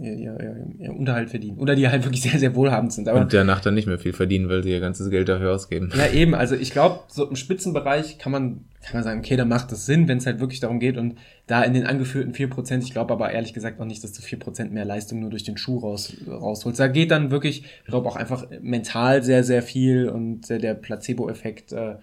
ihr, 0.00 0.16
ihr, 0.16 0.66
ihr 0.78 0.94
Unterhalt 0.94 1.30
verdienen. 1.30 1.58
Oder 1.58 1.74
die 1.74 1.88
halt 1.88 2.04
wirklich 2.04 2.22
sehr, 2.30 2.38
sehr 2.38 2.54
wohlhabend 2.54 2.92
sind. 2.92 3.08
Aber, 3.08 3.22
Und 3.22 3.32
danach 3.32 3.61
dann 3.61 3.74
nicht 3.74 3.88
mehr 3.88 3.98
viel 3.98 4.12
verdienen, 4.12 4.48
weil 4.48 4.62
sie 4.62 4.70
ihr 4.70 4.78
ganzes 4.78 5.11
Geld 5.11 5.28
dafür 5.28 5.52
ausgeben. 5.52 5.90
Ja, 5.96 6.06
eben. 6.06 6.36
Also 6.36 6.54
ich 6.54 6.70
glaube, 6.70 7.00
so 7.08 7.28
im 7.28 7.34
Spitzenbereich 7.34 8.18
kann 8.18 8.30
man, 8.30 8.61
kann 8.84 8.94
man 8.94 9.02
sagen, 9.02 9.18
okay, 9.18 9.34
da 9.36 9.44
macht 9.44 9.72
das 9.72 9.84
Sinn, 9.84 10.06
wenn 10.06 10.18
es 10.18 10.26
halt 10.26 10.38
wirklich 10.38 10.61
darum 10.61 10.78
geht. 10.78 10.96
Und 10.96 11.16
da 11.48 11.64
in 11.64 11.74
den 11.74 11.86
angeführten 11.86 12.32
vier 12.32 12.48
Prozent, 12.48 12.84
ich 12.84 12.92
glaube 12.92 13.12
aber 13.12 13.32
ehrlich 13.32 13.52
gesagt 13.52 13.80
auch 13.80 13.86
nicht, 13.86 14.04
dass 14.04 14.12
du 14.12 14.22
vier 14.22 14.38
Prozent 14.38 14.72
mehr 14.72 14.84
Leistung 14.84 15.18
nur 15.18 15.30
durch 15.30 15.42
den 15.42 15.56
Schuh 15.56 15.78
raus, 15.78 16.14
rausholst. 16.28 16.78
Da 16.78 16.86
geht 16.86 17.11
dann 17.11 17.32
wirklich, 17.32 17.64
ich 17.64 17.88
glaube 17.88 18.08
auch 18.08 18.14
einfach 18.14 18.46
mental 18.61 19.24
sehr, 19.24 19.42
sehr 19.42 19.64
viel 19.64 20.08
und 20.08 20.48
der 20.50 20.74
Placebo-Effekt, 20.74 21.72
äh, 21.72 21.96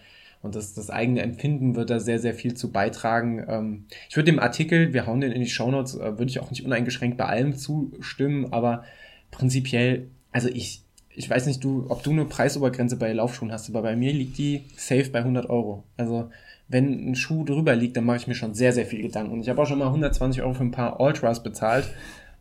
und 0.47 0.55
das, 0.55 0.73
das 0.73 0.89
eigene 0.89 1.21
Empfinden 1.21 1.75
wird 1.75 1.89
da 1.89 1.99
sehr, 1.99 2.19
sehr 2.19 2.33
viel 2.33 2.53
zu 2.53 2.71
beitragen. 2.71 3.45
Ähm, 3.47 3.85
ich 4.09 4.15
würde 4.15 4.31
dem 4.31 4.39
Artikel, 4.39 4.93
wir 4.93 5.05
hauen 5.05 5.21
den 5.21 5.31
in 5.31 5.41
die 5.41 5.49
Shownotes, 5.49 5.95
äh, 5.95 6.17
würde 6.17 6.31
ich 6.31 6.39
auch 6.39 6.49
nicht 6.49 6.65
uneingeschränkt 6.65 7.17
bei 7.17 7.25
allem 7.25 7.55
zustimmen, 7.55 8.51
aber 8.51 8.83
prinzipiell, 9.29 10.07
also 10.31 10.47
ich, 10.47 10.81
ich 11.09 11.29
weiß 11.29 11.45
nicht, 11.45 11.63
du, 11.63 11.85
ob 11.89 12.01
du 12.01 12.11
eine 12.11 12.25
Preisobergrenze 12.25 12.95
bei 12.95 13.11
Laufschuhen 13.11 13.51
hast, 13.51 13.69
aber 13.69 13.81
bei 13.81 13.95
mir 13.95 14.13
liegt 14.13 14.37
die 14.37 14.63
safe 14.75 15.09
bei 15.11 15.19
100 15.19 15.49
Euro. 15.49 15.83
Also 15.97 16.29
wenn 16.69 17.11
ein 17.11 17.15
Schuh 17.15 17.43
drüber 17.43 17.75
liegt, 17.75 17.97
dann 17.97 18.05
mache 18.05 18.17
ich 18.17 18.27
mir 18.27 18.35
schon 18.35 18.53
sehr, 18.53 18.73
sehr 18.73 18.85
viel 18.85 19.01
Gedanken. 19.01 19.33
Und 19.33 19.41
ich 19.41 19.49
habe 19.49 19.61
auch 19.61 19.67
schon 19.67 19.79
mal 19.79 19.87
120 19.87 20.41
Euro 20.41 20.53
für 20.53 20.63
ein 20.63 20.71
paar 20.71 20.99
Ultras 20.99 21.43
bezahlt. 21.43 21.87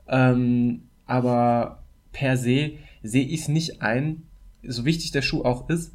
Ähm, 0.08 0.82
aber 1.06 1.82
per 2.12 2.36
se 2.36 2.72
sehe 3.02 3.24
ich 3.24 3.42
es 3.42 3.48
nicht 3.48 3.82
ein, 3.82 4.22
so 4.62 4.84
wichtig 4.84 5.10
der 5.10 5.22
Schuh 5.22 5.44
auch 5.44 5.68
ist, 5.68 5.92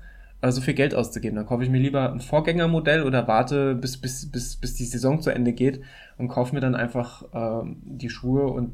so 0.49 0.61
viel 0.61 0.73
Geld 0.73 0.95
auszugeben. 0.95 1.35
Dann 1.35 1.45
kaufe 1.45 1.63
ich 1.63 1.69
mir 1.69 1.79
lieber 1.79 2.11
ein 2.11 2.19
Vorgängermodell 2.19 3.03
oder 3.03 3.27
warte, 3.27 3.75
bis, 3.75 3.97
bis, 3.97 4.31
bis, 4.31 4.55
bis 4.55 4.73
die 4.73 4.85
Saison 4.85 5.21
zu 5.21 5.29
Ende 5.29 5.53
geht 5.53 5.81
und 6.17 6.29
kaufe 6.29 6.55
mir 6.55 6.61
dann 6.61 6.75
einfach 6.75 7.23
ähm, 7.33 7.77
die 7.83 8.09
Schuhe 8.09 8.47
und 8.47 8.73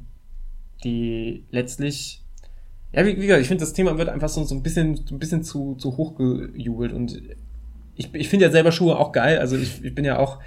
die 0.83 1.45
letztlich. 1.51 2.23
Ja, 2.93 3.05
wie, 3.05 3.17
wie 3.17 3.27
gesagt, 3.27 3.41
ich 3.41 3.49
finde, 3.49 3.63
das 3.63 3.73
Thema 3.73 3.97
wird 3.97 4.07
einfach 4.07 4.29
so, 4.29 4.43
so 4.45 4.55
ein 4.55 4.63
bisschen, 4.63 4.95
so 4.95 5.13
ein 5.13 5.19
bisschen 5.19 5.43
zu, 5.43 5.75
zu 5.75 5.97
hoch 5.97 6.15
gejubelt 6.15 6.93
und 6.93 7.21
ich, 7.95 8.13
ich 8.13 8.29
finde 8.29 8.45
ja 8.45 8.51
selber 8.51 8.71
Schuhe 8.71 8.97
auch 8.97 9.11
geil. 9.11 9.39
Also 9.39 9.57
ich, 9.57 9.83
ich 9.83 9.93
bin 9.93 10.05
ja 10.05 10.19
auch, 10.19 10.39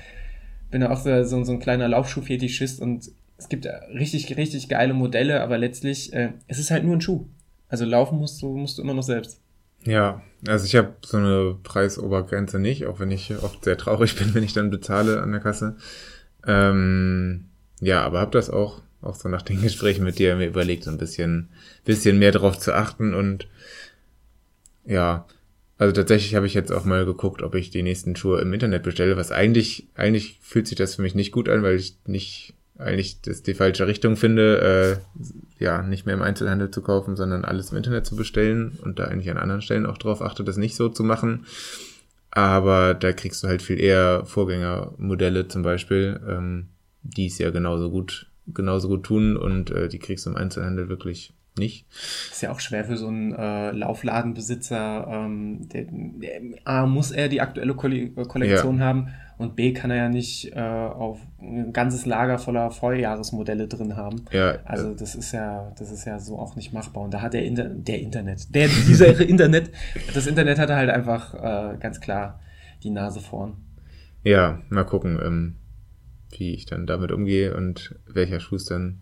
bin 0.70 0.80
ja 0.80 0.90
auch 0.90 0.98
so, 0.98 1.22
so, 1.24 1.44
so 1.44 1.52
ein 1.52 1.58
kleiner 1.58 1.88
Laufschuh-Fetischist 1.88 2.80
und 2.80 3.10
es 3.36 3.48
gibt 3.48 3.66
richtig, 3.92 4.36
richtig 4.36 4.68
geile 4.68 4.94
Modelle, 4.94 5.42
aber 5.42 5.58
letztlich, 5.58 6.12
äh, 6.12 6.32
es 6.46 6.58
ist 6.58 6.70
halt 6.70 6.84
nur 6.84 6.96
ein 6.96 7.00
Schuh. 7.00 7.26
Also 7.68 7.84
laufen 7.84 8.18
musst 8.18 8.40
du, 8.42 8.56
musst 8.56 8.78
du 8.78 8.82
immer 8.82 8.94
noch 8.94 9.02
selbst. 9.02 9.40
Ja, 9.84 10.22
also 10.46 10.64
ich 10.64 10.76
habe 10.76 10.94
so 11.04 11.16
eine 11.16 11.56
Preisobergrenze 11.62 12.58
nicht, 12.58 12.86
auch 12.86 13.00
wenn 13.00 13.10
ich 13.10 13.32
oft 13.42 13.64
sehr 13.64 13.78
traurig 13.78 14.16
bin, 14.18 14.34
wenn 14.34 14.44
ich 14.44 14.52
dann 14.52 14.70
bezahle 14.70 15.22
an 15.22 15.32
der 15.32 15.40
Kasse. 15.40 15.76
Ähm, 16.46 17.46
ja, 17.80 18.02
aber 18.02 18.20
habe 18.20 18.32
das 18.32 18.50
auch, 18.50 18.82
auch 19.02 19.14
so 19.14 19.28
nach 19.28 19.42
den 19.42 19.60
Gesprächen 19.62 20.04
mit 20.04 20.18
dir 20.18 20.36
mir 20.36 20.46
überlegt, 20.46 20.84
so 20.84 20.90
ein 20.90 20.98
bisschen, 20.98 21.48
bisschen 21.84 22.18
mehr 22.18 22.32
darauf 22.32 22.58
zu 22.58 22.74
achten 22.74 23.14
und 23.14 23.48
ja, 24.84 25.26
also 25.78 25.94
tatsächlich 25.94 26.34
habe 26.34 26.46
ich 26.46 26.52
jetzt 26.54 26.72
auch 26.72 26.84
mal 26.84 27.06
geguckt, 27.06 27.42
ob 27.42 27.54
ich 27.54 27.70
die 27.70 27.82
nächsten 27.82 28.14
Schuhe 28.14 28.40
im 28.40 28.52
Internet 28.52 28.82
bestelle, 28.82 29.16
was 29.16 29.32
eigentlich, 29.32 29.88
eigentlich 29.94 30.38
fühlt 30.42 30.66
sich 30.66 30.76
das 30.76 30.96
für 30.96 31.02
mich 31.02 31.14
nicht 31.14 31.32
gut 31.32 31.48
an, 31.48 31.62
weil 31.62 31.76
ich 31.76 31.96
nicht 32.06 32.54
eigentlich 32.80 33.20
das 33.22 33.42
die 33.42 33.54
falsche 33.54 33.86
Richtung 33.86 34.16
finde, 34.16 35.00
äh, 35.20 35.62
ja, 35.62 35.82
nicht 35.82 36.06
mehr 36.06 36.14
im 36.14 36.22
Einzelhandel 36.22 36.70
zu 36.70 36.82
kaufen, 36.82 37.16
sondern 37.16 37.44
alles 37.44 37.70
im 37.70 37.76
Internet 37.76 38.06
zu 38.06 38.16
bestellen 38.16 38.78
und 38.82 38.98
da 38.98 39.04
eigentlich 39.04 39.30
an 39.30 39.36
anderen 39.36 39.62
Stellen 39.62 39.86
auch 39.86 39.98
drauf 39.98 40.22
achte, 40.22 40.44
das 40.44 40.56
nicht 40.56 40.76
so 40.76 40.88
zu 40.88 41.04
machen. 41.04 41.46
Aber 42.30 42.94
da 42.94 43.12
kriegst 43.12 43.42
du 43.42 43.48
halt 43.48 43.60
viel 43.60 43.80
eher 43.80 44.24
Vorgängermodelle 44.24 45.48
zum 45.48 45.62
Beispiel, 45.62 46.20
ähm, 46.28 46.68
die 47.02 47.26
es 47.26 47.38
ja 47.38 47.50
genauso 47.50 47.90
gut, 47.90 48.30
genauso 48.46 48.88
gut 48.88 49.04
tun 49.04 49.36
und 49.36 49.70
äh, 49.70 49.88
die 49.88 49.98
kriegst 49.98 50.26
du 50.26 50.30
im 50.30 50.36
Einzelhandel 50.36 50.88
wirklich 50.88 51.34
nicht. 51.58 51.86
Ist 52.30 52.42
ja 52.42 52.52
auch 52.52 52.60
schwer 52.60 52.84
für 52.84 52.96
so 52.96 53.08
einen 53.08 53.34
äh, 53.34 53.72
Laufladenbesitzer. 53.72 55.06
Ähm, 55.08 55.68
der, 55.68 55.86
der, 55.90 56.40
A, 56.64 56.86
muss 56.86 57.10
er 57.10 57.28
die 57.28 57.40
aktuelle 57.40 57.74
Kollektion 57.74 58.78
ja. 58.78 58.84
haben 58.84 59.08
und 59.40 59.56
B 59.56 59.72
kann 59.72 59.90
er 59.90 59.96
ja 59.96 60.08
nicht 60.10 60.54
äh, 60.54 60.60
auf 60.60 61.18
ein 61.40 61.72
ganzes 61.72 62.04
Lager 62.04 62.38
voller 62.38 62.70
Vorjahresmodelle 62.70 63.68
drin 63.68 63.96
haben. 63.96 64.26
Ja, 64.32 64.58
also 64.66 64.92
das 64.92 65.14
ist 65.14 65.32
ja, 65.32 65.72
das 65.78 65.90
ist 65.90 66.04
ja 66.04 66.18
so 66.18 66.38
auch 66.38 66.56
nicht 66.56 66.74
machbar. 66.74 67.04
Und 67.04 67.14
da 67.14 67.22
hat 67.22 67.32
der, 67.32 67.42
Inter 67.44 67.70
der 67.70 68.00
Internet, 68.00 68.54
der 68.54 68.68
dieser 68.68 69.18
Internet, 69.26 69.70
das 70.12 70.26
Internet 70.26 70.58
hat 70.58 70.68
halt 70.68 70.90
einfach 70.90 71.32
äh, 71.34 71.78
ganz 71.78 72.02
klar 72.02 72.38
die 72.82 72.90
Nase 72.90 73.20
vorn. 73.20 73.54
Ja, 74.24 74.60
mal 74.68 74.84
gucken, 74.84 75.18
ähm, 75.24 75.56
wie 76.36 76.52
ich 76.52 76.66
dann 76.66 76.86
damit 76.86 77.10
umgehe 77.10 77.56
und 77.56 77.98
welcher 78.06 78.40
Schuss 78.40 78.66
dann 78.66 79.00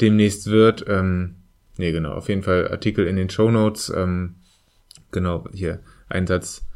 demnächst 0.00 0.46
wird. 0.46 0.86
Ähm, 0.88 1.34
nee, 1.76 1.92
genau, 1.92 2.12
auf 2.12 2.30
jeden 2.30 2.42
Fall 2.42 2.68
Artikel 2.70 3.06
in 3.06 3.16
den 3.16 3.28
Show 3.28 3.50
Notes. 3.50 3.92
Ähm, 3.94 4.36
genau, 5.12 5.44
hier 5.52 5.80
Einsatz 6.08 6.66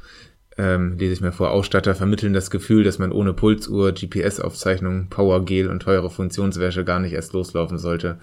ähm, 0.60 0.98
lese 0.98 1.14
ich 1.14 1.20
mir 1.22 1.32
vor, 1.32 1.52
Ausstatter 1.52 1.94
vermitteln 1.94 2.34
das 2.34 2.50
Gefühl, 2.50 2.84
dass 2.84 2.98
man 2.98 3.12
ohne 3.12 3.32
Pulsuhr, 3.32 3.92
GPS-Aufzeichnung, 3.92 5.08
Powergel 5.08 5.68
und 5.70 5.80
teure 5.80 6.10
Funktionswäsche 6.10 6.84
gar 6.84 7.00
nicht 7.00 7.14
erst 7.14 7.32
loslaufen 7.32 7.78
sollte. 7.78 8.18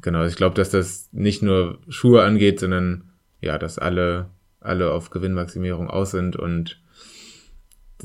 Genau, 0.00 0.24
ich 0.24 0.36
glaube, 0.36 0.54
dass 0.54 0.70
das 0.70 1.08
nicht 1.10 1.42
nur 1.42 1.78
Schuhe 1.88 2.22
angeht, 2.22 2.60
sondern 2.60 3.10
ja, 3.40 3.58
dass 3.58 3.80
alle, 3.80 4.30
alle 4.60 4.92
auf 4.92 5.10
Gewinnmaximierung 5.10 5.90
aus 5.90 6.12
sind 6.12 6.36
und 6.36 6.80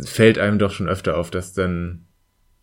fällt 0.04 0.40
einem 0.40 0.58
doch 0.58 0.72
schon 0.72 0.90
öfter 0.90 1.16
auf, 1.16 1.30
dass 1.30 1.54
dann, 1.54 2.06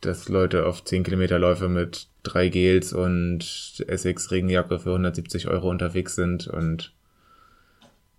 dass 0.00 0.28
Leute 0.28 0.66
auf 0.66 0.82
10 0.82 1.04
Kilometer 1.04 1.38
Läufe 1.38 1.68
mit 1.68 2.08
drei 2.24 2.48
Gels 2.48 2.92
und 2.92 3.84
Essex 3.86 4.32
Regenjacke 4.32 4.80
für 4.80 4.90
170 4.90 5.46
Euro 5.46 5.70
unterwegs 5.70 6.16
sind 6.16 6.48
und 6.48 6.92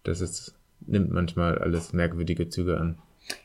das 0.03 0.21
ist 0.21 0.56
nimmt 0.85 1.11
manchmal 1.11 1.57
alles 1.57 1.93
merkwürdige 1.93 2.49
Züge 2.49 2.77
an. 2.77 2.97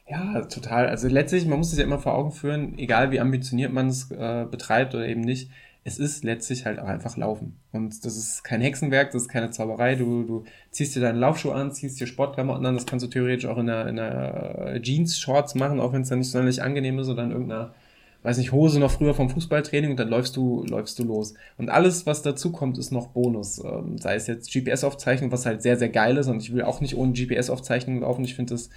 Ja, 0.08 0.42
total. 0.42 0.88
Also 0.88 1.08
letztlich, 1.08 1.46
man 1.46 1.58
muss 1.58 1.70
sich 1.70 1.78
ja 1.78 1.84
immer 1.84 1.98
vor 1.98 2.14
Augen 2.14 2.32
führen, 2.32 2.78
egal 2.78 3.10
wie 3.10 3.20
ambitioniert 3.20 3.72
man 3.72 3.88
es 3.88 4.10
äh, 4.10 4.46
betreibt 4.48 4.94
oder 4.94 5.06
eben 5.08 5.22
nicht, 5.22 5.50
es 5.84 5.98
ist 5.98 6.22
letztlich 6.22 6.64
halt 6.64 6.78
auch 6.78 6.86
einfach 6.86 7.16
Laufen. 7.16 7.56
Und 7.72 8.04
das 8.04 8.16
ist 8.16 8.44
kein 8.44 8.60
Hexenwerk, 8.60 9.10
das 9.10 9.22
ist 9.22 9.28
keine 9.28 9.50
Zauberei. 9.50 9.96
Du, 9.96 10.22
du 10.22 10.44
ziehst 10.70 10.94
dir 10.94 11.00
deinen 11.00 11.18
Laufschuh 11.18 11.50
an, 11.50 11.72
ziehst 11.72 12.00
dir 12.00 12.06
Sportklamotten 12.06 12.64
an, 12.64 12.74
das 12.74 12.86
kannst 12.86 13.04
du 13.04 13.10
theoretisch 13.10 13.46
auch 13.46 13.58
in 13.58 13.68
einer, 13.68 13.88
in 13.88 13.98
einer 13.98 14.80
Jeans-Shorts 14.80 15.56
machen, 15.56 15.80
auch 15.80 15.92
wenn 15.92 16.02
es 16.02 16.08
dann 16.08 16.20
nicht 16.20 16.30
sonderlich 16.30 16.62
angenehm 16.62 17.00
ist 17.00 17.08
oder 17.08 17.24
in 17.24 17.32
irgendeiner 17.32 17.74
weiß 18.22 18.38
nicht, 18.38 18.52
Hose 18.52 18.78
noch 18.78 18.90
früher 18.90 19.14
vom 19.14 19.30
Fußballtraining 19.30 19.90
und 19.90 20.00
dann 20.00 20.08
läufst 20.08 20.36
du, 20.36 20.64
läufst 20.64 20.98
du 20.98 21.04
los. 21.04 21.34
Und 21.58 21.70
alles, 21.70 22.06
was 22.06 22.22
dazu 22.22 22.52
kommt, 22.52 22.78
ist 22.78 22.92
noch 22.92 23.08
Bonus. 23.08 23.58
Ähm, 23.64 23.98
sei 23.98 24.14
es 24.14 24.26
jetzt 24.26 24.52
GPS-Aufzeichnung, 24.52 25.32
was 25.32 25.44
halt 25.44 25.62
sehr, 25.62 25.76
sehr 25.76 25.88
geil 25.88 26.16
ist 26.16 26.28
und 26.28 26.40
ich 26.40 26.52
will 26.52 26.62
auch 26.62 26.80
nicht 26.80 26.96
ohne 26.96 27.12
GPS-Aufzeichnung 27.12 28.00
laufen. 28.00 28.24
Ich 28.24 28.34
finde 28.34 28.54
das, 28.54 28.70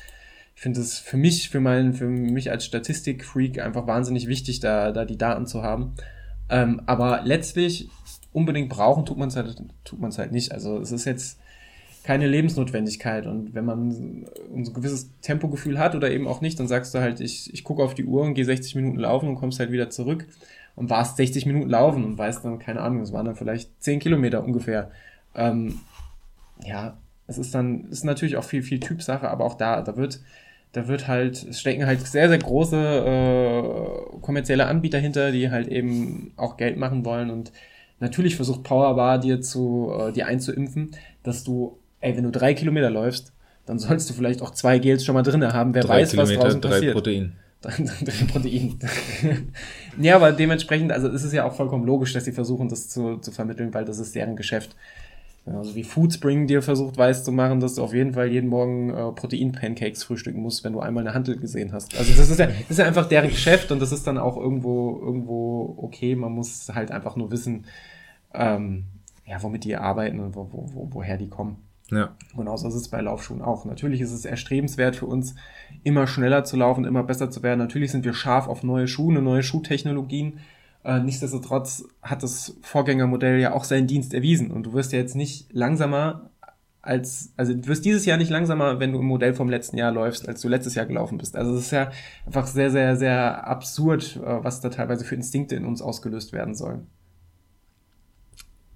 ich 0.56 0.62
finde 0.62 0.82
es 0.82 0.98
für 0.98 1.18
mich, 1.18 1.50
für 1.50 1.60
meinen, 1.60 1.94
für 1.94 2.08
mich 2.08 2.50
als 2.50 2.66
Statistik-Freak 2.66 3.60
einfach 3.60 3.86
wahnsinnig 3.88 4.28
wichtig, 4.28 4.62
da, 4.62 4.92
da 4.92 5.06
die 5.06 5.18
Daten 5.18 5.46
zu 5.46 5.62
haben. 5.62 5.94
Ähm, 6.50 6.82
aber 6.86 7.22
letztlich 7.24 7.90
unbedingt 8.32 8.70
brauchen 8.70 9.06
tut 9.06 9.18
man 9.18 9.30
es 9.30 9.36
halt, 9.36 9.62
tut 9.84 10.00
man 10.00 10.10
es 10.10 10.18
halt 10.18 10.32
nicht. 10.32 10.52
Also 10.52 10.80
es 10.80 10.92
ist 10.92 11.06
jetzt, 11.06 11.40
keine 12.06 12.28
Lebensnotwendigkeit. 12.28 13.26
Und 13.26 13.56
wenn 13.56 13.66
man 13.66 14.28
ein 14.54 14.74
gewisses 14.74 15.10
Tempogefühl 15.22 15.80
hat 15.80 15.96
oder 15.96 16.12
eben 16.12 16.28
auch 16.28 16.40
nicht, 16.40 16.60
dann 16.60 16.68
sagst 16.68 16.94
du 16.94 17.00
halt, 17.00 17.20
ich, 17.20 17.52
ich 17.52 17.64
gucke 17.64 17.82
auf 17.82 17.96
die 17.96 18.06
Uhr 18.06 18.22
und 18.22 18.36
gehe 18.36 18.46
60 18.46 18.76
Minuten 18.76 19.00
laufen 19.00 19.28
und 19.28 19.36
kommst 19.36 19.60
halt 19.60 19.72
wieder 19.72 19.90
zurück 19.90 20.28
und 20.76 20.92
warst 20.92 21.18
60 21.18 21.48
Minuten 21.48 21.68
laufen 21.68 22.04
und 22.04 22.16
weißt 22.16 22.46
dann, 22.46 22.60
keine 22.60 22.82
Ahnung, 22.82 23.02
es 23.02 23.12
waren 23.12 23.26
dann 23.26 23.36
vielleicht 23.36 23.72
10 23.82 24.00
Kilometer 24.00 24.44
ungefähr. 24.44 24.92
Ähm, 25.34 25.80
ja, 26.64 26.96
es 27.26 27.40
ist 27.40 27.56
dann, 27.56 27.86
ist 27.90 28.06
natürlich 28.06 28.38
auch 28.38 28.44
viel, 28.44 28.62
viel 28.62 28.80
Typsache, 28.80 29.28
aber 29.28 29.44
auch 29.44 29.56
da, 29.56 29.82
da 29.82 29.98
wird, 29.98 30.22
da 30.74 30.88
wird 30.88 31.08
halt, 31.08 31.44
es 31.44 31.60
stecken 31.60 31.88
halt 31.88 32.06
sehr, 32.06 32.30
sehr 32.30 32.38
große 32.38 32.78
äh, 32.78 34.20
kommerzielle 34.22 34.68
Anbieter 34.68 35.00
hinter, 35.00 35.32
die 35.32 35.50
halt 35.50 35.70
eben 35.70 36.34
auch 36.36 36.56
Geld 36.56 36.78
machen 36.78 37.04
wollen 37.04 37.32
und 37.32 37.52
natürlich 38.00 38.36
versucht 38.36 38.62
Powerbar 38.62 39.18
dir 39.18 39.42
zu, 39.42 39.92
äh, 39.98 40.12
dir 40.12 40.28
einzuimpfen, 40.28 40.92
dass 41.24 41.44
du 41.44 41.80
ey, 42.06 42.16
wenn 42.16 42.24
du 42.24 42.32
drei 42.32 42.54
Kilometer 42.54 42.90
läufst, 42.90 43.34
dann 43.66 43.80
sollst 43.80 44.10
du 44.10 44.14
vielleicht 44.14 44.42
auch 44.42 44.52
zwei 44.52 44.78
Gels 44.78 45.04
schon 45.04 45.16
mal 45.16 45.24
drin 45.24 45.44
haben. 45.52 45.74
Wer 45.74 45.84
drei 45.84 46.02
weiß, 46.02 46.12
Kilometer, 46.12 46.38
was 46.38 46.44
draußen 46.44 46.62
drei 46.62 46.70
passiert. 46.70 46.94
Protein. 46.94 47.34
drei 47.62 48.26
Protein. 48.32 48.80
ja, 50.00 50.16
aber 50.16 50.32
dementsprechend, 50.32 50.92
also 50.92 51.08
es 51.08 51.24
ist 51.24 51.34
ja 51.34 51.46
auch 51.46 51.56
vollkommen 51.56 51.86
logisch, 51.86 52.14
dass 52.14 52.26
sie 52.26 52.32
versuchen, 52.32 52.70
das 52.70 52.90
zu, 52.90 53.18
zu 53.18 53.32
vermitteln, 53.32 53.74
weil 53.74 53.86
das 53.86 53.98
ist 53.98 54.14
deren 54.14 54.36
Geschäft. 54.36 54.76
Also 55.48 55.76
wie 55.76 55.84
Foodspring 55.84 56.48
dir 56.48 56.64
versucht 56.64 56.98
weiß 56.98 57.24
zu 57.24 57.32
machen, 57.32 57.60
dass 57.60 57.76
du 57.76 57.84
auf 57.84 57.94
jeden 57.94 58.14
Fall 58.14 58.32
jeden 58.32 58.50
Morgen 58.50 58.90
äh, 58.90 59.12
Protein-Pancakes 59.12 60.04
frühstücken 60.04 60.42
musst, 60.42 60.64
wenn 60.64 60.74
du 60.74 60.80
einmal 60.80 61.06
eine 61.06 61.14
Handel 61.14 61.38
gesehen 61.38 61.72
hast. 61.72 61.96
Also 61.98 62.14
das 62.16 62.30
ist 62.30 62.40
ja, 62.40 62.48
das 62.48 62.70
ist 62.70 62.80
ja 62.80 62.86
einfach 62.86 63.08
deren 63.08 63.30
Geschäft 63.30 63.72
und 63.72 63.80
das 63.80 63.92
ist 63.92 64.08
dann 64.08 64.18
auch 64.18 64.38
irgendwo, 64.38 65.00
irgendwo 65.00 65.76
okay. 65.78 66.16
Man 66.16 66.32
muss 66.32 66.70
halt 66.74 66.92
einfach 66.92 67.16
nur 67.16 67.30
wissen, 67.30 67.66
ähm, 68.34 68.86
ja, 69.28 69.42
womit 69.42 69.64
die 69.66 69.76
arbeiten 69.76 70.20
und 70.20 70.36
wo, 70.36 70.50
wo, 70.52 70.70
wo, 70.74 70.88
woher 70.92 71.18
die 71.18 71.30
kommen. 71.30 71.65
Ja. 71.92 72.16
Genauso 72.36 72.68
ist 72.68 72.74
es 72.74 72.90
bei 72.90 73.02
Laufschuhen 73.02 73.42
auch. 73.42 73.66
Natürlich 73.66 74.02
ist 74.02 74.12
es 74.12 74.26
erstrebenswert 74.26 74.96
für 74.96 75.06
uns, 75.06 75.36
immer 75.84 76.08
schneller 76.08 76.44
zu 76.44 76.58
laufen, 76.58 76.86
immer 76.86 77.04
besser 77.04 77.30
zu 77.30 77.44
werden. 77.44 77.60
Natürlich 77.60 77.92
sind 77.92 78.06
wir 78.06 78.14
scharf 78.14 78.48
auf 78.48 78.64
neue 78.64 78.88
Schuhe, 78.88 79.14
neue 79.22 79.44
Schuhtechnologien. 79.44 80.40
Äh, 80.84 81.00
nichtsdestotrotz 81.00 81.86
hat 82.02 82.24
das 82.24 82.58
Vorgängermodell 82.62 83.40
ja 83.40 83.54
auch 83.54 83.64
seinen 83.64 83.88
Dienst 83.88 84.14
erwiesen. 84.14 84.52
Und 84.52 84.64
du 84.64 84.74
wirst 84.74 84.94
ja 84.94 85.00
jetzt 85.00 85.16
nicht 85.16 85.54
langsamer 85.54 86.32
als, 86.82 87.34
also 87.36 87.54
du 87.54 87.68
wirst 87.68 87.84
dieses 87.84 88.06
Jahr 88.06 88.18
nicht 88.18 88.30
langsamer, 88.30 88.80
wenn 88.80 88.92
du 88.92 89.00
im 89.00 89.06
Modell 89.06 89.34
vom 89.34 89.50
letzten 89.50 89.78
Jahr 89.78 89.92
läufst, 89.92 90.28
als 90.30 90.42
du 90.42 90.48
letztes 90.48 90.76
Jahr 90.76 90.86
gelaufen 90.86 91.18
bist. 91.18 91.36
Also 91.36 91.56
es 91.56 91.66
ist 91.66 91.72
ja 91.72 91.92
einfach 92.26 92.46
sehr, 92.46 92.70
sehr, 92.70 92.96
sehr 92.96 93.48
absurd, 93.48 94.18
äh, 94.18 94.44
was 94.44 94.62
da 94.62 94.70
teilweise 94.70 95.04
für 95.04 95.16
Instinkte 95.16 95.56
in 95.56 95.66
uns 95.66 95.82
ausgelöst 95.82 96.32
werden 96.32 96.54
sollen. 96.54 96.88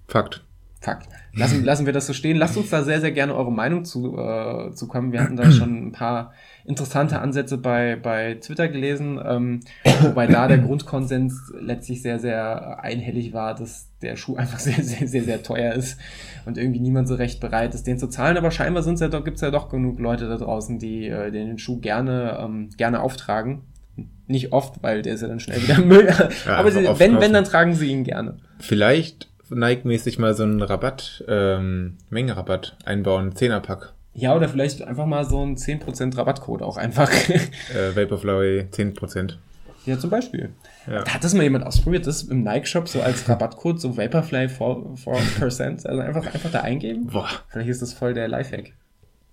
Fakt. 0.08 0.44
Fakt. 0.80 1.08
Lassen, 1.34 1.62
lassen 1.64 1.86
wir 1.86 1.92
das 1.92 2.06
so 2.06 2.14
stehen. 2.14 2.36
Lasst 2.36 2.56
uns 2.56 2.70
da 2.70 2.82
sehr, 2.82 3.00
sehr 3.00 3.12
gerne 3.12 3.34
eure 3.34 3.52
Meinung 3.52 3.84
zu, 3.84 4.16
äh, 4.16 4.72
zu 4.72 4.88
kommen. 4.88 5.12
Wir 5.12 5.22
hatten 5.22 5.36
da 5.36 5.50
schon 5.50 5.88
ein 5.88 5.92
paar 5.92 6.32
interessante 6.64 7.20
Ansätze 7.20 7.58
bei, 7.58 7.96
bei 7.96 8.34
Twitter 8.34 8.68
gelesen, 8.68 9.20
ähm, 9.22 9.60
wobei 10.00 10.26
da 10.26 10.48
der 10.48 10.58
Grundkonsens 10.66 11.52
letztlich 11.60 12.02
sehr, 12.02 12.18
sehr 12.18 12.82
einhellig 12.82 13.32
war, 13.32 13.54
dass 13.54 13.88
der 14.00 14.16
Schuh 14.16 14.36
einfach 14.36 14.58
sehr, 14.60 14.82
sehr, 14.82 15.06
sehr, 15.06 15.22
sehr 15.22 15.42
teuer 15.42 15.74
ist 15.74 16.00
und 16.46 16.56
irgendwie 16.56 16.80
niemand 16.80 17.08
so 17.08 17.14
recht 17.14 17.40
bereit 17.40 17.74
ist, 17.74 17.86
den 17.86 17.98
zu 17.98 18.08
zahlen. 18.08 18.38
Aber 18.38 18.50
scheinbar 18.50 18.82
ja 18.86 19.08
doch, 19.08 19.24
gibt's 19.24 19.42
ja 19.42 19.50
doch 19.50 19.68
genug 19.68 20.00
Leute 20.00 20.28
da 20.28 20.36
draußen, 20.36 20.78
die 20.78 21.08
äh, 21.08 21.30
den 21.30 21.58
Schuh 21.58 21.78
gerne, 21.78 22.38
ähm, 22.40 22.70
gerne 22.76 23.00
auftragen. 23.00 23.62
Nicht 24.26 24.52
oft, 24.52 24.82
weil 24.82 25.02
der 25.02 25.14
ist 25.14 25.20
ja 25.20 25.28
dann 25.28 25.40
schnell 25.40 25.62
wieder 25.62 25.78
Müll. 25.80 26.08
Ja, 26.46 26.56
Aber 26.56 26.70
sie, 26.70 26.88
wenn, 26.98 27.20
wenn, 27.20 27.32
dann 27.34 27.44
tragen 27.44 27.74
sie 27.74 27.90
ihn 27.90 28.04
gerne. 28.04 28.38
Vielleicht 28.58 29.28
Nike-mäßig 29.50 30.18
mal 30.18 30.34
so 30.34 30.44
einen 30.44 30.62
Rabatt, 30.62 31.24
ähm, 31.28 31.98
Mengenrabatt 32.08 32.76
einbauen, 32.84 33.34
Zehnerpack. 33.34 33.92
Ja, 34.12 34.34
oder 34.34 34.48
vielleicht 34.48 34.82
einfach 34.82 35.06
mal 35.06 35.24
so 35.24 35.40
einen 35.40 35.56
10% 35.56 36.16
Rabattcode 36.16 36.62
auch 36.62 36.76
einfach. 36.76 37.10
äh, 37.30 37.94
Vaporfly 37.94 38.68
10%. 38.70 39.34
Ja, 39.86 39.98
zum 39.98 40.10
Beispiel. 40.10 40.50
Ja. 40.86 41.04
Hat 41.06 41.24
das 41.24 41.32
mal 41.34 41.42
jemand 41.42 41.64
ausprobiert, 41.64 42.06
das 42.06 42.24
im 42.24 42.42
Nike-Shop 42.42 42.88
so 42.88 43.00
als 43.00 43.28
Rabattcode, 43.28 43.80
so 43.80 43.96
Vaporfly 43.96 44.46
4%, 44.46 45.04
4% 45.04 45.86
also 45.86 46.00
einfach, 46.00 46.26
einfach 46.26 46.50
da 46.50 46.60
eingeben? 46.60 47.06
Boah. 47.06 47.28
Vielleicht 47.48 47.70
ist 47.70 47.82
das 47.82 47.92
voll 47.92 48.12
der 48.12 48.28
Lifehack. 48.28 48.72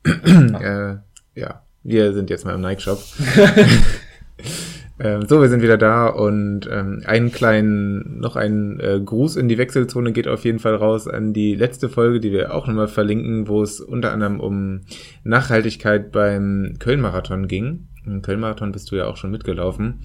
äh, 0.06 0.96
ja, 1.36 1.62
wir 1.84 2.14
sind 2.14 2.30
jetzt 2.30 2.46
mal 2.46 2.56
im 2.56 2.62
Nike-Shop. 2.62 3.02
Ähm, 5.00 5.28
so, 5.28 5.42
wir 5.42 5.50
sind 5.50 5.62
wieder 5.62 5.78
da 5.78 6.08
und 6.08 6.68
ähm, 6.72 7.04
einen 7.06 7.32
kleinen, 7.32 8.20
noch 8.20 8.36
ein 8.36 8.80
äh, 8.80 9.00
Gruß 9.00 9.36
in 9.36 9.48
die 9.48 9.60
Wechselzone 9.60 10.12
geht 10.12 10.28
auf 10.28 10.44
jeden 10.44 10.58
Fall 10.58 10.76
raus 10.76 11.08
an 11.08 11.34
die 11.34 11.54
letzte 11.54 11.88
Folge, 11.88 12.20
die 12.20 12.32
wir 12.32 12.54
auch 12.54 12.66
nochmal 12.66 12.88
verlinken, 12.88 13.48
wo 13.48 13.62
es 13.62 13.80
unter 13.80 14.12
anderem 14.12 14.40
um 14.40 14.82
Nachhaltigkeit 15.24 16.12
beim 16.12 16.76
Köln-Marathon 16.80 17.48
ging. 17.48 17.88
Im 18.06 18.24
Köln-Marathon 18.24 18.72
bist 18.72 18.92
du 18.92 18.96
ja 18.96 19.06
auch 19.06 19.18
schon 19.18 19.30
mitgelaufen. 19.30 20.00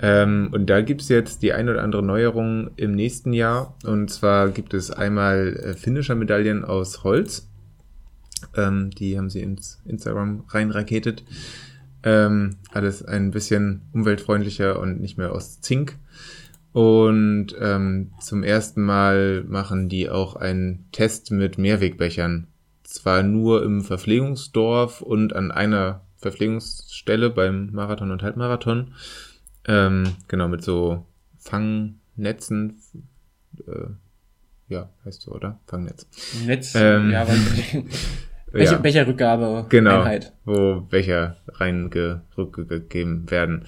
Ähm, 0.00 0.48
und 0.52 0.68
da 0.68 0.80
gibt's 0.80 1.08
jetzt 1.08 1.42
die 1.42 1.52
ein 1.52 1.68
oder 1.68 1.82
andere 1.82 2.02
Neuerung 2.02 2.70
im 2.76 2.92
nächsten 2.92 3.32
Jahr. 3.32 3.76
Und 3.84 4.10
zwar 4.10 4.48
gibt 4.50 4.74
es 4.74 4.90
einmal 4.90 5.56
äh, 5.56 5.74
Finisher-Medaillen 5.74 6.64
aus 6.64 7.04
Holz. 7.04 7.48
Ähm, 8.56 8.90
die 8.90 9.16
haben 9.16 9.30
sie 9.30 9.40
ins 9.40 9.80
Instagram 9.86 10.44
reinraketet. 10.48 11.24
Ähm, 12.06 12.58
alles 12.70 13.04
ein 13.04 13.32
bisschen 13.32 13.82
umweltfreundlicher 13.92 14.78
und 14.78 15.00
nicht 15.00 15.18
mehr 15.18 15.32
aus 15.32 15.60
Zink. 15.60 15.98
Und 16.72 17.48
ähm, 17.60 18.12
zum 18.20 18.44
ersten 18.44 18.82
Mal 18.82 19.42
machen 19.42 19.88
die 19.88 20.08
auch 20.08 20.36
einen 20.36 20.86
Test 20.92 21.32
mit 21.32 21.58
Mehrwegbechern. 21.58 22.46
Zwar 22.84 23.24
nur 23.24 23.64
im 23.64 23.82
Verpflegungsdorf 23.82 25.00
und 25.00 25.34
an 25.34 25.50
einer 25.50 26.02
Verpflegungsstelle 26.18 27.30
beim 27.30 27.72
Marathon 27.72 28.12
und 28.12 28.22
Halbmarathon. 28.22 28.94
Ähm, 29.66 30.14
genau, 30.28 30.46
mit 30.46 30.62
so 30.62 31.04
Fangnetzen. 31.38 32.80
Äh, 33.66 33.88
ja, 34.68 34.90
heißt 35.04 35.22
so, 35.22 35.32
oder? 35.32 35.58
Fangnetz. 35.66 36.06
Netz, 36.44 36.74
ähm, 36.76 37.10
ja, 37.10 37.26
weil 37.26 37.36
Becher, 38.56 38.72
ja. 38.72 38.78
Becherrückgabe 38.78 39.66
genau, 39.68 40.00
Einheit. 40.00 40.32
wo 40.44 40.80
Becher 40.80 41.36
reingegeben 41.54 43.30
werden. 43.30 43.64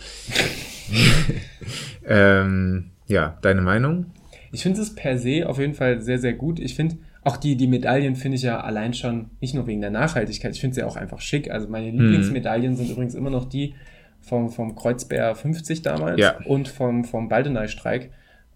ähm, 2.07 2.91
ja, 3.07 3.39
deine 3.43 3.61
Meinung? 3.61 4.07
Ich 4.53 4.63
finde 4.63 4.81
es 4.81 4.95
per 4.95 5.19
se 5.19 5.47
auf 5.47 5.59
jeden 5.59 5.75
Fall 5.75 6.01
sehr, 6.01 6.19
sehr 6.19 6.33
gut. 6.33 6.59
Ich 6.59 6.75
finde 6.75 6.97
auch 7.25 7.37
die, 7.37 7.57
die 7.57 7.67
Medaillen 7.67 8.17
finde 8.17 8.37
ich 8.37 8.43
ja 8.43 8.61
allein 8.61 8.95
schon, 8.95 9.31
nicht 9.41 9.55
nur 9.55 9.67
wegen 9.67 9.81
der 9.81 9.91
Nachhaltigkeit, 9.91 10.55
ich 10.55 10.61
finde 10.61 10.75
sie 10.75 10.83
auch 10.83 10.97
einfach 10.97 11.21
schick. 11.21 11.51
Also 11.51 11.69
meine 11.69 11.93
mhm. 11.93 12.01
Lieblingsmedaillen 12.01 12.77
sind 12.77 12.91
übrigens 12.91 13.15
immer 13.15 13.31
noch 13.31 13.45
die 13.45 13.75
vom, 14.21 14.51
vom 14.51 14.75
Kreuzbär 14.75 15.35
50 15.35 15.83
damals 15.83 16.21
ja. 16.21 16.39
und 16.45 16.69
vom, 16.69 17.05
vom 17.05 17.29
Baldeney-Streik. 17.29 18.11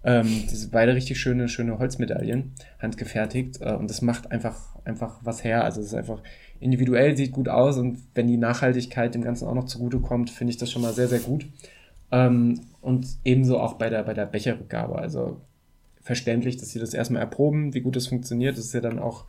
Ähm, 0.04 0.44
das 0.50 0.60
sind 0.60 0.72
beide 0.72 0.94
richtig 0.94 1.20
schöne, 1.20 1.48
schöne 1.48 1.78
Holzmedaillen, 1.78 2.52
handgefertigt. 2.80 3.60
Äh, 3.60 3.74
und 3.74 3.88
das 3.88 4.02
macht 4.02 4.30
einfach, 4.32 4.76
einfach 4.84 5.20
was 5.22 5.44
her. 5.44 5.64
Also 5.64 5.80
es 5.80 5.88
ist 5.88 5.94
einfach 5.94 6.20
individuell, 6.60 7.16
sieht 7.16 7.32
gut 7.32 7.48
aus 7.48 7.76
und 7.78 7.98
wenn 8.14 8.28
die 8.28 8.36
Nachhaltigkeit 8.36 9.14
dem 9.14 9.22
Ganzen 9.22 9.48
auch 9.48 9.54
noch 9.54 9.64
zugute 9.64 9.98
kommt, 9.98 10.30
finde 10.30 10.52
ich 10.52 10.56
das 10.56 10.70
schon 10.70 10.82
mal 10.82 10.92
sehr, 10.92 11.08
sehr 11.08 11.20
gut. 11.20 11.46
Ähm, 12.10 12.60
und 12.80 13.06
ebenso 13.24 13.58
auch 13.58 13.74
bei 13.74 13.88
der, 13.90 14.02
bei 14.04 14.14
der 14.14 14.26
Becherrückgabe. 14.26 14.96
Also 14.96 15.40
verständlich, 16.02 16.56
dass 16.56 16.70
sie 16.70 16.78
das 16.78 16.94
erstmal 16.94 17.22
erproben, 17.22 17.74
wie 17.74 17.80
gut 17.80 17.96
das 17.96 18.08
funktioniert. 18.08 18.56
Das 18.56 18.64
ist 18.64 18.74
ja 18.74 18.80
dann 18.80 18.98
auch, 18.98 19.24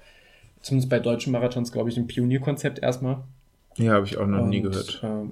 zumindest 0.61 0.89
bei 0.89 0.99
deutschen 0.99 1.31
Marathons, 1.31 1.71
glaube 1.71 1.89
ich, 1.89 1.97
ein 1.97 2.07
Pionierkonzept 2.07 2.79
erstmal. 2.79 3.23
Ja, 3.77 3.93
habe 3.93 4.05
ich 4.05 4.17
auch 4.17 4.27
noch 4.27 4.43
und, 4.43 4.49
nie 4.49 4.61
gehört. 4.61 5.01
Äh, 5.03 5.25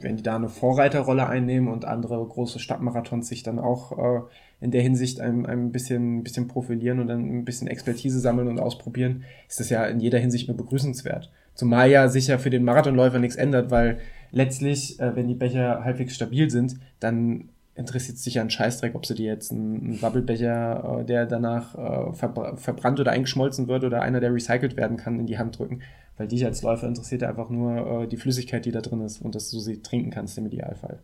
wenn 0.00 0.16
die 0.16 0.22
da 0.22 0.36
eine 0.36 0.48
Vorreiterrolle 0.48 1.28
einnehmen 1.28 1.68
und 1.68 1.84
andere 1.84 2.24
große 2.26 2.58
Stadtmarathons 2.58 3.28
sich 3.28 3.42
dann 3.42 3.58
auch 3.58 3.92
äh, 3.92 4.22
in 4.64 4.70
der 4.70 4.80
Hinsicht 4.80 5.20
ein, 5.20 5.44
ein 5.44 5.72
bisschen, 5.72 6.24
bisschen 6.24 6.48
profilieren 6.48 6.98
und 6.98 7.08
dann 7.08 7.20
ein 7.20 7.44
bisschen 7.44 7.68
Expertise 7.68 8.18
sammeln 8.18 8.48
und 8.48 8.58
ausprobieren, 8.58 9.24
ist 9.46 9.60
das 9.60 9.68
ja 9.68 9.84
in 9.84 10.00
jeder 10.00 10.18
Hinsicht 10.18 10.48
nur 10.48 10.56
begrüßenswert. 10.56 11.30
Zumal 11.54 11.90
ja 11.90 12.08
sicher 12.08 12.38
für 12.38 12.48
den 12.48 12.64
Marathonläufer 12.64 13.18
nichts 13.18 13.36
ändert, 13.36 13.70
weil 13.70 13.98
letztlich, 14.30 14.98
äh, 15.00 15.14
wenn 15.14 15.28
die 15.28 15.34
Becher 15.34 15.84
halbwegs 15.84 16.14
stabil 16.14 16.50
sind, 16.50 16.76
dann 16.98 17.50
interessiert 17.74 18.16
sich 18.16 18.34
ja 18.34 18.42
ein 18.42 18.48
Scheißdreck, 18.48 18.94
ob 18.94 19.04
sie 19.04 19.14
dir 19.14 19.26
jetzt 19.26 19.52
einen 19.52 19.98
Bubblebecher, 20.00 21.00
äh, 21.00 21.04
der 21.04 21.26
danach 21.26 21.74
äh, 21.74 22.14
verbr 22.14 22.56
verbrannt 22.56 22.98
oder 23.00 23.10
eingeschmolzen 23.10 23.68
wird 23.68 23.84
oder 23.84 24.00
einer, 24.00 24.20
der 24.20 24.32
recycelt 24.32 24.78
werden 24.78 24.96
kann, 24.96 25.20
in 25.20 25.26
die 25.26 25.36
Hand 25.36 25.58
drücken. 25.58 25.82
Weil 26.16 26.28
dich 26.28 26.46
als 26.46 26.62
Läufer 26.62 26.88
interessiert 26.88 27.22
einfach 27.22 27.50
nur 27.50 28.04
äh, 28.04 28.08
die 28.08 28.16
Flüssigkeit, 28.16 28.64
die 28.64 28.72
da 28.72 28.80
drin 28.80 29.02
ist 29.02 29.20
und 29.20 29.34
dass 29.34 29.50
du 29.50 29.58
sie 29.58 29.82
trinken 29.82 30.10
kannst 30.10 30.38
im 30.38 30.46
Idealfall. 30.46 31.00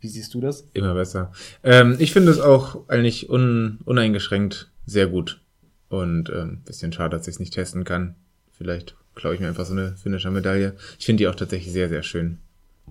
Wie 0.00 0.08
siehst 0.08 0.34
du 0.34 0.40
das? 0.40 0.68
Immer 0.72 0.94
besser. 0.94 1.32
Ähm, 1.62 1.96
ich 1.98 2.12
finde 2.12 2.30
es 2.30 2.40
auch 2.40 2.88
eigentlich 2.88 3.30
un, 3.30 3.78
uneingeschränkt 3.84 4.70
sehr 4.84 5.06
gut. 5.06 5.40
Und 5.88 6.30
ähm, 6.30 6.62
bisschen 6.64 6.92
schade, 6.92 7.16
dass 7.16 7.28
ich 7.28 7.34
es 7.34 7.40
nicht 7.40 7.54
testen 7.54 7.84
kann. 7.84 8.16
Vielleicht 8.52 8.96
klaue 9.14 9.34
ich 9.34 9.40
mir 9.40 9.48
einfach 9.48 9.66
so 9.66 9.72
eine 9.72 9.96
Finisher-Medaille. 9.96 10.74
Ich 10.98 11.06
finde 11.06 11.22
die 11.22 11.28
auch 11.28 11.34
tatsächlich 11.34 11.72
sehr, 11.72 11.88
sehr 11.88 12.02
schön. 12.02 12.38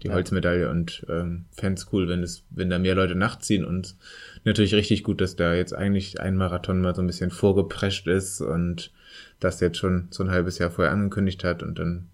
Die 0.03 0.07
ja. 0.07 0.13
Holzmedaille 0.13 0.69
und 0.69 1.05
ähm, 1.07 1.45
fände 1.51 1.79
es 1.79 1.87
cool, 1.93 2.09
wenn 2.09 2.21
es, 2.21 2.43
wenn 2.49 2.69
da 2.69 2.79
mehr 2.79 2.95
Leute 2.95 3.15
nachziehen 3.15 3.63
und 3.63 3.95
natürlich 4.43 4.73
richtig 4.73 5.03
gut, 5.03 5.21
dass 5.21 5.37
da 5.37 5.53
jetzt 5.53 5.73
eigentlich 5.73 6.19
ein 6.19 6.35
Marathon 6.35 6.81
mal 6.81 6.93
so 6.93 7.01
ein 7.01 7.07
bisschen 7.07 7.31
vorgeprescht 7.31 8.07
ist 8.07 8.41
und 8.41 8.91
das 9.39 9.61
jetzt 9.61 9.77
schon 9.77 10.07
so 10.11 10.23
ein 10.23 10.31
halbes 10.31 10.57
Jahr 10.57 10.69
vorher 10.69 10.91
angekündigt 10.91 11.45
hat 11.45 11.63
und 11.63 11.79
dann 11.79 12.09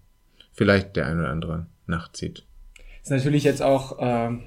vielleicht 0.52 0.94
der 0.94 1.06
ein 1.06 1.18
oder 1.18 1.30
andere 1.30 1.66
nachzieht. 1.88 2.44
Ist 3.02 3.10
natürlich 3.10 3.42
jetzt 3.42 3.62
auch, 3.62 3.98
ähm, 4.00 4.44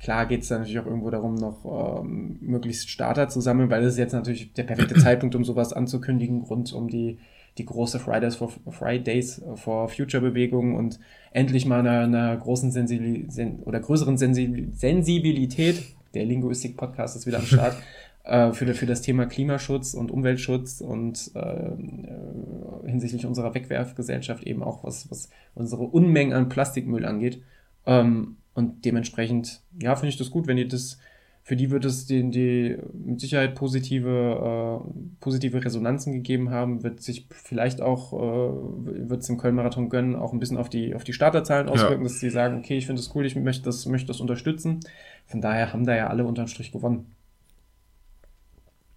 klar 0.00 0.26
geht 0.26 0.42
es 0.42 0.48
dann 0.48 0.60
natürlich 0.60 0.78
auch 0.78 0.86
irgendwo 0.86 1.10
darum, 1.10 1.34
noch 1.34 2.00
ähm, 2.00 2.38
möglichst 2.40 2.90
Starter 2.90 3.28
zu 3.28 3.40
sammeln, 3.40 3.70
weil 3.70 3.82
das 3.82 3.94
ist 3.94 3.98
jetzt 3.98 4.12
natürlich 4.12 4.52
der 4.52 4.64
perfekte 4.64 4.94
Zeitpunkt, 5.00 5.34
um 5.34 5.44
sowas 5.44 5.72
anzukündigen, 5.72 6.42
rund 6.42 6.72
um 6.72 6.88
die, 6.88 7.18
die 7.58 7.64
große 7.64 7.98
Fridays 7.98 8.36
for, 8.36 8.50
Fridays 8.70 9.42
for 9.54 9.88
Future 9.88 10.22
Bewegung 10.22 10.74
und 10.74 10.98
endlich 11.32 11.66
mal 11.66 11.80
einer, 11.80 12.00
einer 12.00 12.36
großen 12.36 12.70
Sensibil 12.70 13.28
oder 13.64 13.80
größeren 13.80 14.18
Sensibilität, 14.18 15.82
der 16.14 16.24
Linguistik-Podcast 16.24 17.16
ist 17.16 17.26
wieder 17.26 17.38
am 17.38 17.44
Start, 17.44 17.76
äh, 18.24 18.52
für, 18.52 18.74
für 18.74 18.86
das 18.86 19.02
Thema 19.02 19.26
Klimaschutz 19.26 19.94
und 19.94 20.10
Umweltschutz 20.10 20.80
und 20.80 21.30
äh, 21.34 21.38
äh, 21.40 22.88
hinsichtlich 22.88 23.26
unserer 23.26 23.54
Wegwerfgesellschaft 23.54 24.44
eben 24.44 24.62
auch, 24.62 24.84
was, 24.84 25.10
was 25.10 25.30
unsere 25.54 25.84
Unmengen 25.84 26.34
an 26.34 26.48
Plastikmüll 26.48 27.06
angeht. 27.06 27.42
Ähm, 27.86 28.36
und 28.56 28.86
dementsprechend, 28.86 29.60
ja, 29.80 29.94
finde 29.96 30.08
ich 30.08 30.16
das 30.16 30.30
gut, 30.30 30.46
wenn 30.46 30.56
ihr 30.56 30.66
das, 30.66 30.98
für 31.42 31.56
die 31.56 31.70
wird 31.70 31.84
es 31.84 32.06
den, 32.06 32.30
die 32.30 32.78
mit 32.94 33.20
Sicherheit 33.20 33.54
positive, 33.54 34.82
äh, 34.82 34.90
positive 35.20 35.62
Resonanzen 35.62 36.14
gegeben 36.14 36.48
haben, 36.48 36.82
wird 36.82 37.02
sich 37.02 37.28
vielleicht 37.30 37.82
auch, 37.82 38.14
äh, 38.14 39.08
wird 39.10 39.22
es 39.22 39.28
im 39.28 39.36
Köln-Marathon 39.36 39.90
gönnen, 39.90 40.16
auch 40.16 40.32
ein 40.32 40.38
bisschen 40.38 40.56
auf 40.56 40.70
die, 40.70 40.94
auf 40.94 41.04
die 41.04 41.12
Starterzahlen 41.12 41.68
auswirken, 41.68 41.98
ja. 41.98 42.08
dass 42.08 42.18
sie 42.18 42.30
sagen, 42.30 42.58
okay, 42.58 42.78
ich 42.78 42.86
finde 42.86 43.02
das 43.02 43.14
cool, 43.14 43.26
ich 43.26 43.36
möchte 43.36 43.64
das, 43.64 43.84
möchte 43.84 44.08
das 44.08 44.22
unterstützen. 44.22 44.80
Von 45.26 45.42
daher 45.42 45.74
haben 45.74 45.84
da 45.84 45.94
ja 45.94 46.06
alle 46.06 46.24
unterm 46.24 46.46
Strich 46.46 46.72
gewonnen. 46.72 47.14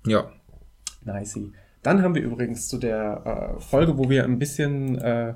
Ja. 0.08 0.32
Nice. 1.04 1.38
Dann 1.84 2.02
haben 2.02 2.16
wir 2.16 2.22
übrigens 2.22 2.70
zu 2.70 2.78
der 2.78 3.58
äh, 3.58 3.60
Folge, 3.60 3.98
wo 3.98 4.10
wir 4.10 4.24
ein 4.24 4.40
bisschen 4.40 4.98
äh, 5.00 5.34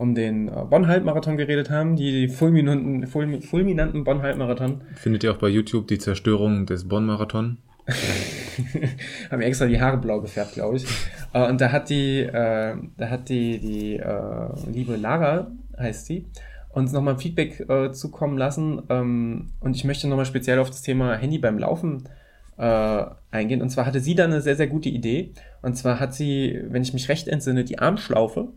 um 0.00 0.14
den 0.14 0.48
äh, 0.48 0.52
Bonn-Halbmarathon 0.68 1.36
geredet 1.36 1.68
haben, 1.68 1.94
die 1.94 2.28
fulminanten, 2.28 3.06
fulmi 3.06 3.42
fulminanten 3.42 4.02
Bonn-Halbmarathon. 4.02 4.80
Findet 4.94 5.24
ihr 5.24 5.32
auch 5.32 5.36
bei 5.36 5.48
YouTube 5.48 5.88
die 5.88 5.98
Zerstörung 5.98 6.64
des 6.64 6.88
Bonn-Marathon? 6.88 7.58
haben 9.30 9.42
extra 9.42 9.66
die 9.66 9.78
Haare 9.78 9.98
blau 9.98 10.22
gefärbt, 10.22 10.54
glaube 10.54 10.78
ich. 10.78 10.86
Äh, 11.34 11.46
und 11.46 11.60
da 11.60 11.70
hat 11.70 11.90
die, 11.90 12.20
äh, 12.20 12.76
da 12.96 13.10
hat 13.10 13.28
die, 13.28 13.58
die 13.58 13.96
äh, 13.96 14.70
liebe 14.72 14.96
Lara, 14.96 15.50
heißt 15.78 16.06
sie, 16.06 16.24
uns 16.70 16.92
nochmal 16.92 17.18
Feedback 17.18 17.68
äh, 17.68 17.92
zukommen 17.92 18.38
lassen. 18.38 18.80
Ähm, 18.88 19.50
und 19.60 19.76
ich 19.76 19.84
möchte 19.84 20.08
nochmal 20.08 20.24
speziell 20.24 20.60
auf 20.60 20.70
das 20.70 20.80
Thema 20.80 21.14
Handy 21.16 21.36
beim 21.36 21.58
Laufen 21.58 22.08
äh, 22.56 23.04
eingehen. 23.30 23.60
Und 23.60 23.68
zwar 23.68 23.84
hatte 23.84 24.00
sie 24.00 24.14
da 24.14 24.24
eine 24.24 24.40
sehr, 24.40 24.56
sehr 24.56 24.68
gute 24.68 24.88
Idee. 24.88 25.32
Und 25.60 25.76
zwar 25.76 26.00
hat 26.00 26.14
sie, 26.14 26.58
wenn 26.70 26.80
ich 26.80 26.94
mich 26.94 27.10
recht 27.10 27.28
entsinne, 27.28 27.64
die 27.64 27.78
Armschlaufe, 27.78 28.48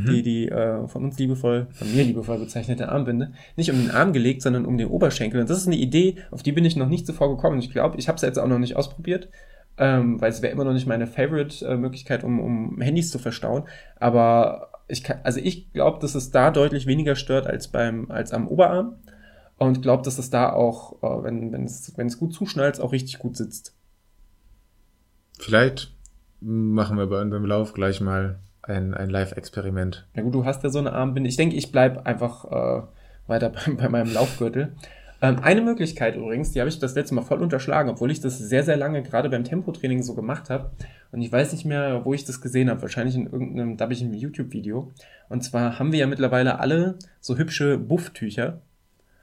mhm. 0.00 0.06
die 0.06 0.22
die 0.22 0.48
äh, 0.48 0.86
von 0.88 1.04
uns 1.04 1.18
liebevoll, 1.18 1.66
von 1.72 1.94
mir 1.94 2.04
liebevoll 2.04 2.38
bezeichnete 2.38 2.88
Armbinde, 2.88 3.32
nicht 3.56 3.70
um 3.70 3.78
den 3.78 3.90
Arm 3.90 4.12
gelegt, 4.12 4.42
sondern 4.42 4.64
um 4.64 4.78
den 4.78 4.88
Oberschenkel. 4.88 5.40
Und 5.40 5.50
das 5.50 5.58
ist 5.58 5.66
eine 5.66 5.76
Idee, 5.76 6.16
auf 6.30 6.42
die 6.42 6.52
bin 6.52 6.64
ich 6.64 6.76
noch 6.76 6.88
nicht 6.88 7.06
zuvor 7.06 7.34
gekommen. 7.34 7.58
Ich 7.58 7.70
glaube, 7.70 7.98
ich 7.98 8.08
habe 8.08 8.16
es 8.16 8.22
jetzt 8.22 8.38
auch 8.38 8.48
noch 8.48 8.58
nicht 8.58 8.76
ausprobiert. 8.76 9.28
Ähm, 9.78 10.18
weil 10.22 10.30
es 10.30 10.40
wäre 10.40 10.54
immer 10.54 10.64
noch 10.64 10.72
nicht 10.72 10.86
meine 10.86 11.06
Favorite-Möglichkeit, 11.06 12.24
um, 12.24 12.40
um 12.40 12.80
Handys 12.80 13.10
zu 13.10 13.18
verstauen. 13.18 13.64
Aber 14.00 14.70
ich 14.88 15.04
kann, 15.04 15.18
also 15.22 15.38
ich 15.38 15.70
glaube, 15.72 15.98
dass 16.00 16.14
es 16.14 16.30
da 16.30 16.50
deutlich 16.50 16.86
weniger 16.86 17.14
stört 17.14 17.46
als 17.46 17.68
beim, 17.68 18.10
als 18.10 18.32
am 18.32 18.48
Oberarm. 18.48 18.96
Und 19.58 19.82
glaube, 19.82 20.02
dass 20.02 20.18
es 20.18 20.30
da 20.30 20.52
auch, 20.52 21.02
äh, 21.02 21.24
wenn, 21.24 21.52
wenn, 21.52 21.64
es, 21.64 21.92
wenn 21.96 22.06
es 22.06 22.18
gut 22.18 22.34
zuschnallt, 22.34 22.80
auch 22.80 22.92
richtig 22.92 23.18
gut 23.18 23.36
sitzt. 23.36 23.74
Vielleicht 25.38 25.92
machen 26.40 26.98
wir 26.98 27.06
bei 27.06 27.20
unserem 27.20 27.46
Lauf 27.46 27.72
gleich 27.72 28.00
mal 28.00 28.38
ein, 28.66 28.94
ein 28.94 29.10
Live-Experiment. 29.10 30.06
Na 30.14 30.22
gut, 30.22 30.34
du 30.34 30.44
hast 30.44 30.62
ja 30.62 30.70
so 30.70 30.78
eine 30.78 30.92
Armbinde. 30.92 31.28
Ich 31.28 31.36
denke, 31.36 31.56
ich 31.56 31.72
bleibe 31.72 32.04
einfach 32.06 32.44
äh, 32.44 32.82
weiter 33.26 33.50
bei, 33.66 33.72
bei 33.72 33.88
meinem 33.88 34.12
Laufgürtel. 34.12 34.72
Ähm, 35.22 35.38
eine 35.40 35.62
Möglichkeit 35.62 36.16
übrigens, 36.16 36.52
die 36.52 36.60
habe 36.60 36.68
ich 36.68 36.78
das 36.78 36.94
letzte 36.94 37.14
Mal 37.14 37.22
voll 37.22 37.40
unterschlagen, 37.40 37.88
obwohl 37.88 38.10
ich 38.10 38.20
das 38.20 38.38
sehr, 38.38 38.62
sehr 38.62 38.76
lange 38.76 39.02
gerade 39.02 39.30
beim 39.30 39.44
Tempotraining 39.44 40.02
so 40.02 40.14
gemacht 40.14 40.50
habe. 40.50 40.70
Und 41.12 41.22
ich 41.22 41.32
weiß 41.32 41.52
nicht 41.52 41.64
mehr, 41.64 42.04
wo 42.04 42.12
ich 42.12 42.24
das 42.24 42.40
gesehen 42.40 42.68
habe. 42.68 42.82
Wahrscheinlich 42.82 43.14
in 43.14 43.26
irgendeinem, 43.26 43.76
da 43.76 43.84
habe 43.84 43.94
ich 43.94 44.02
ein 44.02 44.12
YouTube-Video. 44.12 44.92
Und 45.28 45.42
zwar 45.42 45.78
haben 45.78 45.92
wir 45.92 46.00
ja 46.00 46.06
mittlerweile 46.06 46.58
alle 46.58 46.98
so 47.20 47.38
hübsche 47.38 47.78
Bufftücher 47.78 48.60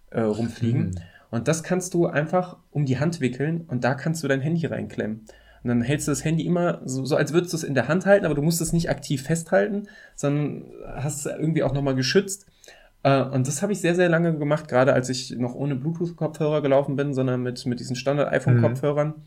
äh, 0.10 0.22
rumfliegen. 0.22 0.86
Hm. 0.86 0.96
Und 1.30 1.48
das 1.48 1.64
kannst 1.64 1.94
du 1.94 2.06
einfach 2.06 2.58
um 2.72 2.86
die 2.86 3.00
Hand 3.00 3.20
wickeln 3.20 3.62
und 3.68 3.84
da 3.84 3.96
kannst 3.96 4.24
du 4.24 4.28
dein 4.28 4.42
Handy 4.42 4.68
reinklemmen. 4.68 5.26
Und 5.64 5.70
dann 5.70 5.82
hältst 5.82 6.08
du 6.08 6.12
das 6.12 6.26
Handy 6.26 6.46
immer 6.46 6.82
so, 6.84 7.06
so 7.06 7.16
als 7.16 7.32
würdest 7.32 7.54
du 7.54 7.58
es 7.58 7.64
in 7.64 7.74
der 7.74 7.88
Hand 7.88 8.06
halten, 8.06 8.26
aber 8.26 8.36
du 8.36 8.42
musst 8.42 8.60
es 8.60 8.74
nicht 8.74 8.90
aktiv 8.90 9.24
festhalten, 9.24 9.88
sondern 10.16 10.66
hast 10.96 11.26
es 11.26 11.26
irgendwie 11.26 11.64
auch 11.64 11.74
nochmal 11.74 11.96
geschützt. 11.96 12.48
Äh, 13.04 13.24
und 13.24 13.48
das 13.48 13.62
habe 13.62 13.72
ich 13.72 13.80
sehr, 13.80 13.96
sehr 13.96 14.10
lange 14.10 14.38
gemacht, 14.38 14.68
gerade 14.68 14.94
als 14.94 15.10
ich 15.10 15.32
noch 15.32 15.56
ohne 15.56 15.76
Bluetooth-Kopfhörer 15.76 16.62
gelaufen 16.62 16.96
bin, 16.96 17.14
sondern 17.14 17.44
mit, 17.44 17.66
mit 17.66 17.80
diesen 17.80 17.96
Standard-iPhone-Kopfhörern. 17.96 19.08
Mhm. 19.10 19.22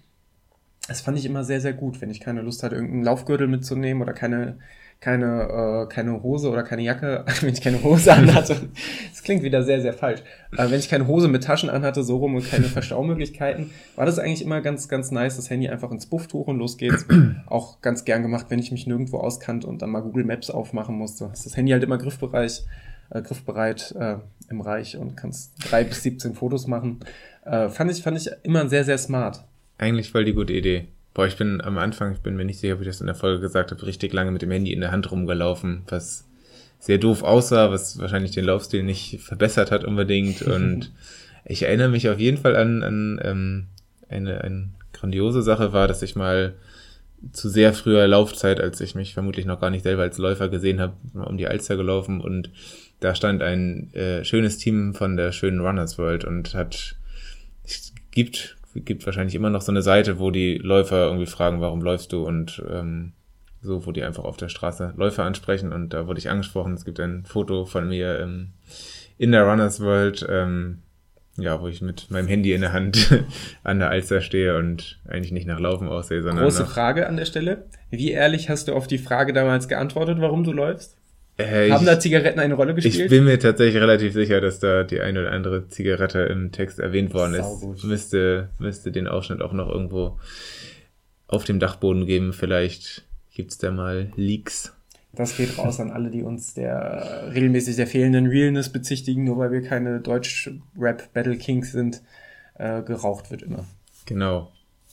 Das 0.89 1.01
fand 1.01 1.19
ich 1.19 1.25
immer 1.25 1.43
sehr, 1.43 1.61
sehr 1.61 1.73
gut, 1.73 2.01
wenn 2.01 2.11
ich 2.11 2.21
keine 2.21 2.43
Lust 2.43 2.63
hatte, 2.63 2.77
irgendeinen 2.77 3.05
Laufgürtel 3.05 3.49
mitzunehmen 3.49 4.03
oder 4.03 4.13
keine, 4.13 4.59
keine, 5.01 5.87
äh, 5.87 5.93
keine 5.93 6.23
Hose 6.23 6.51
oder 6.51 6.63
keine 6.63 6.83
Jacke, 6.83 7.25
wenn 7.41 7.53
ich 7.53 7.61
keine 7.61 7.83
Hose 7.83 8.13
anhatte. 8.13 8.57
das 9.11 9.23
klingt 9.23 9.43
wieder 9.43 9.63
sehr, 9.63 9.81
sehr 9.81 9.93
falsch. 9.93 10.21
Äh, 10.57 10.71
wenn 10.71 10.79
ich 10.79 10.89
keine 10.89 11.07
Hose 11.07 11.29
mit 11.29 11.45
Taschen 11.45 11.71
anhatte, 11.71 12.03
so 12.03 12.17
rum 12.17 12.35
und 12.35 12.51
keine 12.51 12.65
Verstaumöglichkeiten, 12.65 13.71
war 13.95 14.07
das 14.07 14.19
eigentlich 14.19 14.43
immer 14.43 14.61
ganz, 14.61 14.89
ganz 14.89 15.11
nice, 15.11 15.37
das 15.37 15.51
Handy 15.51 15.69
einfach 15.69 15.91
ins 15.91 16.07
Bufftuch 16.07 16.47
und 16.47 16.59
los 16.59 16.77
geht's. 16.79 17.07
Auch 17.47 17.81
ganz 17.83 18.05
gern 18.05 18.23
gemacht, 18.23 18.47
wenn 18.49 18.59
ich 18.59 18.73
mich 18.73 18.87
nirgendwo 18.87 19.19
auskannte 19.19 19.67
und 19.67 19.83
dann 19.83 19.91
mal 19.91 20.01
Google 20.01 20.25
Maps 20.25 20.51
aufmachen 20.51 20.97
musste. 20.97 21.31
Ist 21.33 21.47
das 21.47 21.57
Handy 21.57 21.73
halt 21.73 21.85
immer 21.85 21.99
griffbereich, 21.99 22.65
äh, 23.11 23.23
griffbereit 23.23 23.95
äh, 23.99 24.17
im 24.49 24.61
Reich 24.61 24.97
und 24.97 25.17
kannst 25.17 25.53
drei 25.71 25.85
bis 25.85 26.03
17 26.03 26.35
Fotos 26.35 26.67
machen. 26.67 27.01
Äh, 27.45 27.69
fand 27.69 27.91
ich, 27.91 28.03
fand 28.03 28.17
ich 28.17 28.31
immer 28.43 28.69
sehr, 28.69 28.85
sehr 28.85 28.99
smart. 28.99 29.45
Eigentlich 29.79 30.11
voll 30.11 30.25
die 30.25 30.33
gute 30.33 30.55
Idee. 30.55 30.89
Boah, 31.17 31.27
ich 31.27 31.39
bin 31.39 31.63
am 31.63 31.79
Anfang, 31.79 32.13
ich 32.13 32.19
bin 32.19 32.37
mir 32.37 32.45
nicht 32.45 32.61
sicher, 32.61 32.75
ob 32.75 32.83
ich 32.83 32.89
das 32.89 33.01
in 33.01 33.07
der 33.07 33.15
Folge 33.15 33.41
gesagt 33.41 33.71
habe, 33.71 33.87
richtig 33.87 34.13
lange 34.13 34.33
mit 34.33 34.43
dem 34.43 34.51
Handy 34.51 34.75
in 34.75 34.83
der 34.83 34.93
Hand 34.93 35.11
rumgelaufen, 35.11 35.81
was 35.89 36.29
sehr 36.79 36.99
doof 36.99 37.23
aussah, 37.23 37.71
was 37.71 37.99
wahrscheinlich 37.99 38.33
den 38.33 38.45
Laufstil 38.45 38.83
nicht 38.83 39.23
verbessert 39.23 39.71
hat 39.71 39.83
unbedingt. 39.87 40.43
Und 40.47 40.93
ich 41.47 41.63
erinnere 41.63 41.89
mich 41.89 42.11
auf 42.11 42.19
jeden 42.19 42.37
Fall 42.37 42.55
an, 42.55 42.83
an 42.83 43.19
ähm, 43.25 43.67
eine, 44.11 44.43
eine 44.43 44.69
grandiose 44.93 45.41
Sache 45.41 45.73
war, 45.73 45.89
dass 45.89 46.03
ich 46.03 46.17
mal 46.17 46.53
zu 47.33 47.49
sehr 47.49 47.73
früher 47.73 48.07
Laufzeit, 48.07 48.61
als 48.61 48.83
ich 48.83 48.95
mich 48.95 49.15
vermutlich 49.15 49.47
noch 49.47 49.59
gar 49.59 49.71
nicht 49.71 49.85
selber 49.85 50.03
als 50.03 50.19
Läufer 50.19 50.51
gesehen 50.51 50.83
habe, 50.83 50.97
um 51.15 51.39
die 51.39 51.49
Alster 51.49 51.79
gelaufen 51.79 52.21
und 52.21 52.51
da 53.01 53.15
stand 53.15 53.43
ein 53.43 53.91
äh, 53.95 54.23
schönes 54.23 54.59
Team 54.59 54.93
von 54.93 55.17
der 55.17 55.33
schönen 55.33 55.61
Runners 55.61 55.97
World 55.97 56.27
und 56.27 56.53
hat 56.53 56.97
es 57.65 57.95
gibt 58.11 58.56
gibt 58.85 59.07
wahrscheinlich 59.07 59.35
immer 59.35 59.51
noch 59.51 59.63
so 59.63 59.73
eine 59.73 59.83
Seite, 59.83 60.19
wo 60.19 60.31
die 60.31 60.55
Läufer 60.59 61.07
irgendwie 61.07 61.27
fragen, 61.27 61.61
warum 61.61 61.81
läufst 61.83 62.13
du 62.13 62.27
und 62.27 62.63
ähm, 62.71 63.13
so, 63.63 63.87
wo 63.87 63.93
die 63.93 64.03
einfach 64.03 64.25
auf 64.25 64.37
der 64.37 64.49
Straße 64.49 64.95
Läufer 64.97 65.25
ansprechen 65.25 65.73
und 65.73 65.93
da 65.93 66.07
wurde 66.07 66.19
ich 66.19 66.31
angesprochen. 66.31 66.75
Es 66.75 66.85
gibt 66.85 67.01
ein 67.01 67.25
Foto 67.25 67.65
von 67.65 67.89
mir 67.89 68.19
ähm, 68.21 68.53
in 69.19 69.33
der 69.33 69.45
Runners 69.45 69.81
World, 69.81 70.27
ähm, 70.29 70.83
ja, 71.37 71.61
wo 71.61 71.69
ich 71.69 71.83
mit 71.83 72.11
meinem 72.11 72.29
Handy 72.29 72.53
in 72.53 72.63
der 72.63 72.73
Hand 72.73 73.25
an 73.63 73.79
der 73.79 73.91
Alster 73.91 74.21
stehe 74.21 74.57
und 74.57 75.01
eigentlich 75.07 75.33
nicht 75.33 75.47
nach 75.47 75.61
Laufen 75.61 75.89
aussehe, 75.89 76.23
sondern. 76.23 76.45
Große 76.45 76.65
Frage 76.65 77.07
an 77.07 77.17
der 77.17 77.27
Stelle. 77.27 77.67
Wie 77.91 78.11
ehrlich 78.11 78.49
hast 78.49 78.69
du 78.69 78.75
auf 78.75 78.87
die 78.87 78.99
Frage 78.99 79.33
damals 79.33 79.69
geantwortet, 79.69 80.19
warum 80.21 80.45
du 80.45 80.53
läufst? 80.53 80.96
Äh, 81.39 81.71
Haben 81.71 81.83
ich, 81.83 81.87
da 81.87 82.01
Zigaretten 82.01 82.41
eine 82.41 82.55
Rolle 82.55 82.75
gespielt? 82.75 82.95
Ich 82.95 83.11
bin 83.11 83.25
mir 83.25 83.39
tatsächlich 83.39 83.81
relativ 83.81 84.15
sicher, 84.15 84.41
dass 84.41 84.59
da 84.59 84.85
die 84.85 85.01
eine 85.01 85.21
oder 85.21 85.33
andere 85.33 85.69
Zigarette 85.69 86.21
im 86.21 86.51
Text 86.51 86.79
erwähnt 86.79 87.13
worden 87.13 87.35
ist. 87.35 87.45
Saugut. 87.45 87.85
Müsste, 87.85 88.49
müsste 88.59 88.91
den 88.91 89.07
Ausschnitt 89.07 89.43
auch 89.43 89.53
noch 89.53 89.69
irgendwo 89.69 90.19
auf 91.29 91.45
dem 91.45 91.61
Dachboden 91.61 92.07
geben. 92.07 92.33
Vielleicht 92.33 93.05
gibt's 93.35 93.59
da 93.59 93.71
mal 93.71 94.11
Leaks. 94.17 94.73
Das 95.13 95.37
geht 95.37 95.59
raus 95.59 95.81
an 95.81 95.91
alle, 95.91 96.11
die 96.11 96.23
uns 96.23 96.55
der 96.55 97.31
regelmäßig 97.35 97.77
der 97.77 97.87
fehlenden 97.87 98.27
Realness 98.27 98.71
bezichtigen, 98.71 99.25
nur 99.25 99.39
weil 99.39 99.51
wir 99.51 99.63
keine 99.63 100.01
Deutsch-Rap-Battle 100.01 101.37
Kings 101.37 101.73
sind. 101.73 102.03
Äh, 102.55 102.83
geraucht 102.83 103.31
wird 103.31 103.43
immer. 103.43 103.67
Genau. 104.07 104.51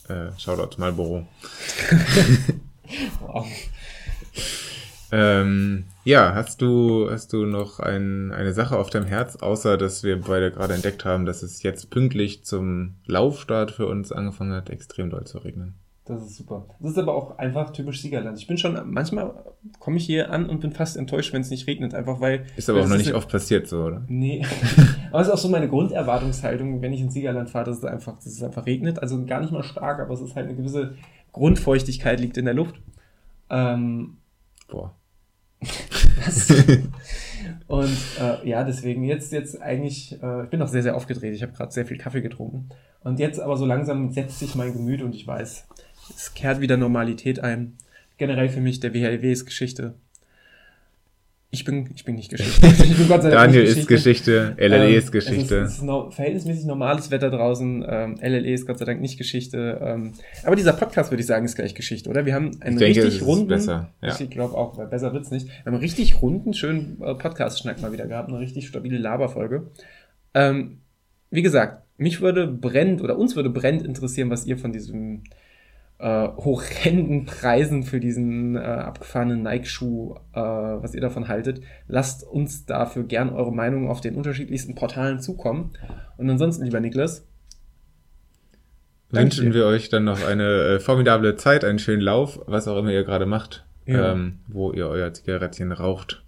Äh, 0.10 0.38
Shoutout 0.38 0.78
Marlboro. 0.78 1.26
wow. 3.22 3.48
Ähm, 5.16 5.84
ja, 6.06 6.34
hast 6.34 6.60
du, 6.64 7.08
hast 7.08 7.34
du 7.34 7.46
noch 7.46 7.80
ein, 7.80 8.32
eine 8.32 8.52
Sache 8.52 8.80
auf 8.80 8.90
deinem 8.90 9.06
Herz, 9.06 9.36
außer 9.36 9.78
dass 9.78 10.04
wir 10.04 10.20
beide 10.20 10.50
gerade 10.50 10.74
entdeckt 10.74 11.06
haben, 11.06 11.28
dass 11.28 11.44
es 11.44 11.62
jetzt 11.62 11.92
pünktlich 11.92 12.44
zum 12.44 12.96
Laufstart 13.06 13.70
für 13.70 13.86
uns 13.86 14.12
angefangen 14.12 14.54
hat, 14.54 14.72
extrem 14.72 15.12
doll 15.12 15.26
zu 15.26 15.38
regnen? 15.38 15.76
Das 16.06 16.24
ist 16.24 16.36
super. 16.36 16.66
Das 16.80 16.92
ist 16.92 16.98
aber 16.98 17.14
auch 17.14 17.38
einfach 17.38 17.70
typisch 17.70 18.02
Siegerland. 18.02 18.40
Ich 18.40 18.48
bin 18.48 18.58
schon, 18.58 18.76
manchmal 18.92 19.36
komme 19.80 19.98
ich 19.98 20.06
hier 20.06 20.32
an 20.32 20.50
und 20.50 20.62
bin 20.62 20.72
fast 20.72 20.98
enttäuscht, 20.98 21.32
wenn 21.32 21.42
es 21.42 21.52
nicht 21.52 21.68
regnet, 21.68 21.94
einfach 21.94 22.20
weil. 22.20 22.48
Ist 22.58 22.70
aber 22.70 22.82
auch 22.82 22.88
noch 22.88 22.98
nicht 22.98 23.14
oft 23.14 23.30
passiert 23.30 23.68
so, 23.68 23.84
oder? 23.84 24.04
Nee. 24.08 24.44
aber 25.12 25.22
es 25.22 25.28
ist 25.28 25.34
auch 25.34 25.38
so 25.38 25.48
meine 25.48 25.70
Grunderwartungshaltung, 25.70 26.82
wenn 26.82 26.92
ich 26.92 27.02
in 27.02 27.12
Siegerland 27.12 27.52
fahre, 27.52 27.66
dass 27.66 27.78
es 27.78 27.86
einfach, 27.86 28.16
dass 28.16 28.26
es 28.26 28.42
einfach 28.42 28.66
regnet. 28.66 29.00
Also 29.00 29.24
gar 29.26 29.42
nicht 29.42 29.54
mal 29.54 29.64
stark, 29.64 30.00
aber 30.00 30.16
es 30.16 30.22
ist 30.22 30.36
halt 30.36 30.48
eine 30.48 30.58
gewisse 30.58 30.96
Grundfeuchtigkeit 31.32 32.20
liegt 32.20 32.36
in 32.36 32.46
der 32.46 32.56
Luft. 32.56 32.82
Ähm, 33.52 34.18
Boah. 34.68 34.96
Und 37.68 37.98
äh, 38.20 38.48
ja, 38.48 38.64
deswegen 38.64 39.04
jetzt, 39.04 39.32
jetzt 39.32 39.62
eigentlich, 39.62 40.18
äh, 40.22 40.44
ich 40.44 40.50
bin 40.50 40.60
noch 40.60 40.68
sehr, 40.68 40.84
sehr 40.84 40.96
aufgedreht. 40.96 41.34
Ich 41.34 41.44
habe 41.44 41.54
gerade 41.54 41.72
sehr 41.72 41.86
viel 41.86 41.98
Kaffee 41.98 42.22
getrunken. 42.22 42.70
Und 43.04 43.20
jetzt 43.20 43.40
aber 43.40 43.58
so 43.58 43.66
langsam 43.66 44.12
setzt 44.12 44.40
sich 44.40 44.56
mein 44.56 44.74
Gemüt 44.74 45.02
und 45.02 45.14
ich 45.14 45.28
weiß, 45.28 45.68
es 46.16 46.34
kehrt 46.34 46.62
wieder 46.62 46.78
Normalität 46.78 47.40
ein. 47.40 47.78
Generell 48.18 48.50
für 48.50 48.62
mich, 48.62 48.80
der 48.80 48.94
WHLW 48.94 49.32
ist 49.32 49.46
Geschichte. 49.46 49.96
Ich 51.54 51.66
bin, 51.66 51.88
ich 51.94 52.04
bin 52.04 52.16
nicht 52.16 52.32
Geschichte. 52.32 52.66
Ich 52.66 52.98
bin 52.98 53.08
Gott 53.08 53.22
sei 53.22 53.30
Dank 53.30 53.54
Daniel 53.54 53.64
ist 53.64 53.88
Geschichte, 53.88 54.56
LLE 54.58 54.88
ähm, 54.88 54.98
ist 54.98 55.12
Geschichte. 55.12 55.60
Es 55.60 55.70
ist, 55.70 55.74
es 55.74 55.78
ist 55.78 55.84
no, 55.84 56.10
verhältnismäßig 56.10 56.66
normales 56.66 57.12
Wetter 57.12 57.30
draußen. 57.30 57.86
Ähm, 57.88 58.16
LLE 58.20 58.54
ist 58.54 58.66
Gott 58.66 58.80
sei 58.80 58.86
Dank 58.86 59.02
nicht 59.02 59.20
Geschichte. 59.20 59.80
Ähm, 59.80 60.14
aber 60.44 60.56
dieser 60.56 60.74
Podcast, 60.74 61.12
würde 61.12 61.22
ich 61.22 61.28
sagen, 61.28 61.46
ist 61.46 61.56
gleich 61.56 61.76
Geschichte, 61.76 62.10
oder? 62.10 62.26
Wir 62.26 62.34
haben 62.34 62.60
einen 62.60 62.78
ich 62.78 62.98
richtig 62.98 63.20
denke, 63.20 63.26
runden. 63.26 63.48
Besser. 63.50 63.94
Ja. 64.02 64.20
Ich 64.20 64.32
glaube 64.32 64.58
auch, 64.58 64.84
besser 64.90 65.14
wird's 65.14 65.30
nicht. 65.30 65.46
Wir 65.46 65.66
haben 65.68 65.74
einen 65.76 65.84
richtig 65.84 66.24
runden, 66.24 66.56
schönen 66.56 67.00
äh, 67.04 67.14
Podcast-Schnack 67.14 67.84
mal 67.84 67.92
wieder 67.92 68.08
gehabt. 68.08 68.30
Eine 68.30 68.40
richtig 68.40 68.68
stabile 68.68 68.98
Laberfolge. 68.98 69.68
Ähm, 70.34 70.80
wie 71.30 71.44
gesagt, 71.44 71.84
mich 71.98 72.20
würde 72.20 72.48
brennt 72.48 73.00
oder 73.00 73.16
uns 73.16 73.36
würde 73.36 73.52
brennt 73.52 73.84
interessieren, 73.84 74.32
was 74.32 74.48
ihr 74.48 74.58
von 74.58 74.74
diesem 74.74 75.22
äh, 76.04 76.28
horrenden 76.36 77.26
Preisen 77.26 77.84
für 77.84 78.02
diesen 78.02 78.58
äh, 78.58 78.60
abgefahrenen 78.60 79.42
Nike-Schuh, 79.42 80.16
äh, 80.34 80.40
was 80.40 80.94
ihr 80.94 81.00
davon 81.00 81.30
haltet. 81.30 81.62
Lasst 81.88 82.26
uns 82.26 82.66
dafür 82.66 83.06
gern 83.06 83.30
eure 83.30 83.54
Meinung 83.54 83.90
auf 83.90 84.02
den 84.02 84.16
unterschiedlichsten 84.16 84.76
Portalen 84.76 85.22
zukommen. 85.22 85.72
Und 86.18 86.30
ansonsten, 86.30 86.66
lieber 86.66 86.82
Niklas, 86.82 87.26
wünschen 89.12 89.54
wir 89.54 89.66
euch 89.66 89.88
dann 89.88 90.04
noch 90.04 90.28
eine 90.28 90.44
äh, 90.44 90.80
formidable 90.82 91.38
Zeit, 91.38 91.64
einen 91.64 91.80
schönen 91.80 92.02
Lauf, 92.02 92.42
was 92.48 92.68
auch 92.68 92.78
immer 92.78 92.92
ihr 92.92 93.06
gerade 93.06 93.26
macht, 93.26 93.66
ja. 93.86 94.12
ähm, 94.12 94.40
wo 94.48 94.74
ihr 94.74 94.90
euer 94.90 95.14
Zigarettchen 95.14 95.72
raucht. 95.72 96.26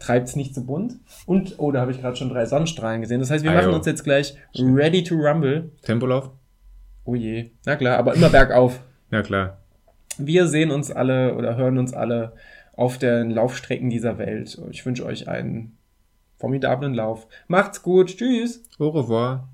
Treibt's 0.00 0.36
nicht 0.36 0.54
zu 0.54 0.66
bunt. 0.66 0.96
Und, 1.24 1.54
oh, 1.56 1.72
da 1.72 1.80
habe 1.80 1.92
ich 1.92 2.02
gerade 2.02 2.16
schon 2.16 2.28
drei 2.28 2.44
Sonnenstrahlen 2.44 3.00
gesehen. 3.00 3.20
Das 3.20 3.30
heißt, 3.30 3.42
wir 3.42 3.52
Ayo. 3.52 3.62
machen 3.62 3.74
uns 3.74 3.86
jetzt 3.86 4.04
gleich 4.04 4.34
ready 4.58 5.02
to 5.02 5.14
rumble. 5.14 5.70
Tempolauf? 5.80 6.30
Oh 7.04 7.14
je. 7.14 7.52
Na 7.64 7.76
klar, 7.76 7.96
aber 7.96 8.14
immer 8.14 8.28
bergauf. 8.30 8.80
Ja, 9.14 9.22
klar. 9.22 9.58
Wir 10.18 10.48
sehen 10.48 10.72
uns 10.72 10.90
alle 10.90 11.36
oder 11.36 11.56
hören 11.56 11.78
uns 11.78 11.94
alle 11.94 12.32
auf 12.72 12.98
den 12.98 13.30
Laufstrecken 13.30 13.88
dieser 13.88 14.18
Welt. 14.18 14.60
Ich 14.72 14.84
wünsche 14.84 15.06
euch 15.06 15.28
einen 15.28 15.78
formidablen 16.36 16.94
Lauf. 16.94 17.28
Macht's 17.46 17.80
gut. 17.84 18.16
Tschüss. 18.16 18.64
Au 18.80 18.88
revoir. 18.88 19.48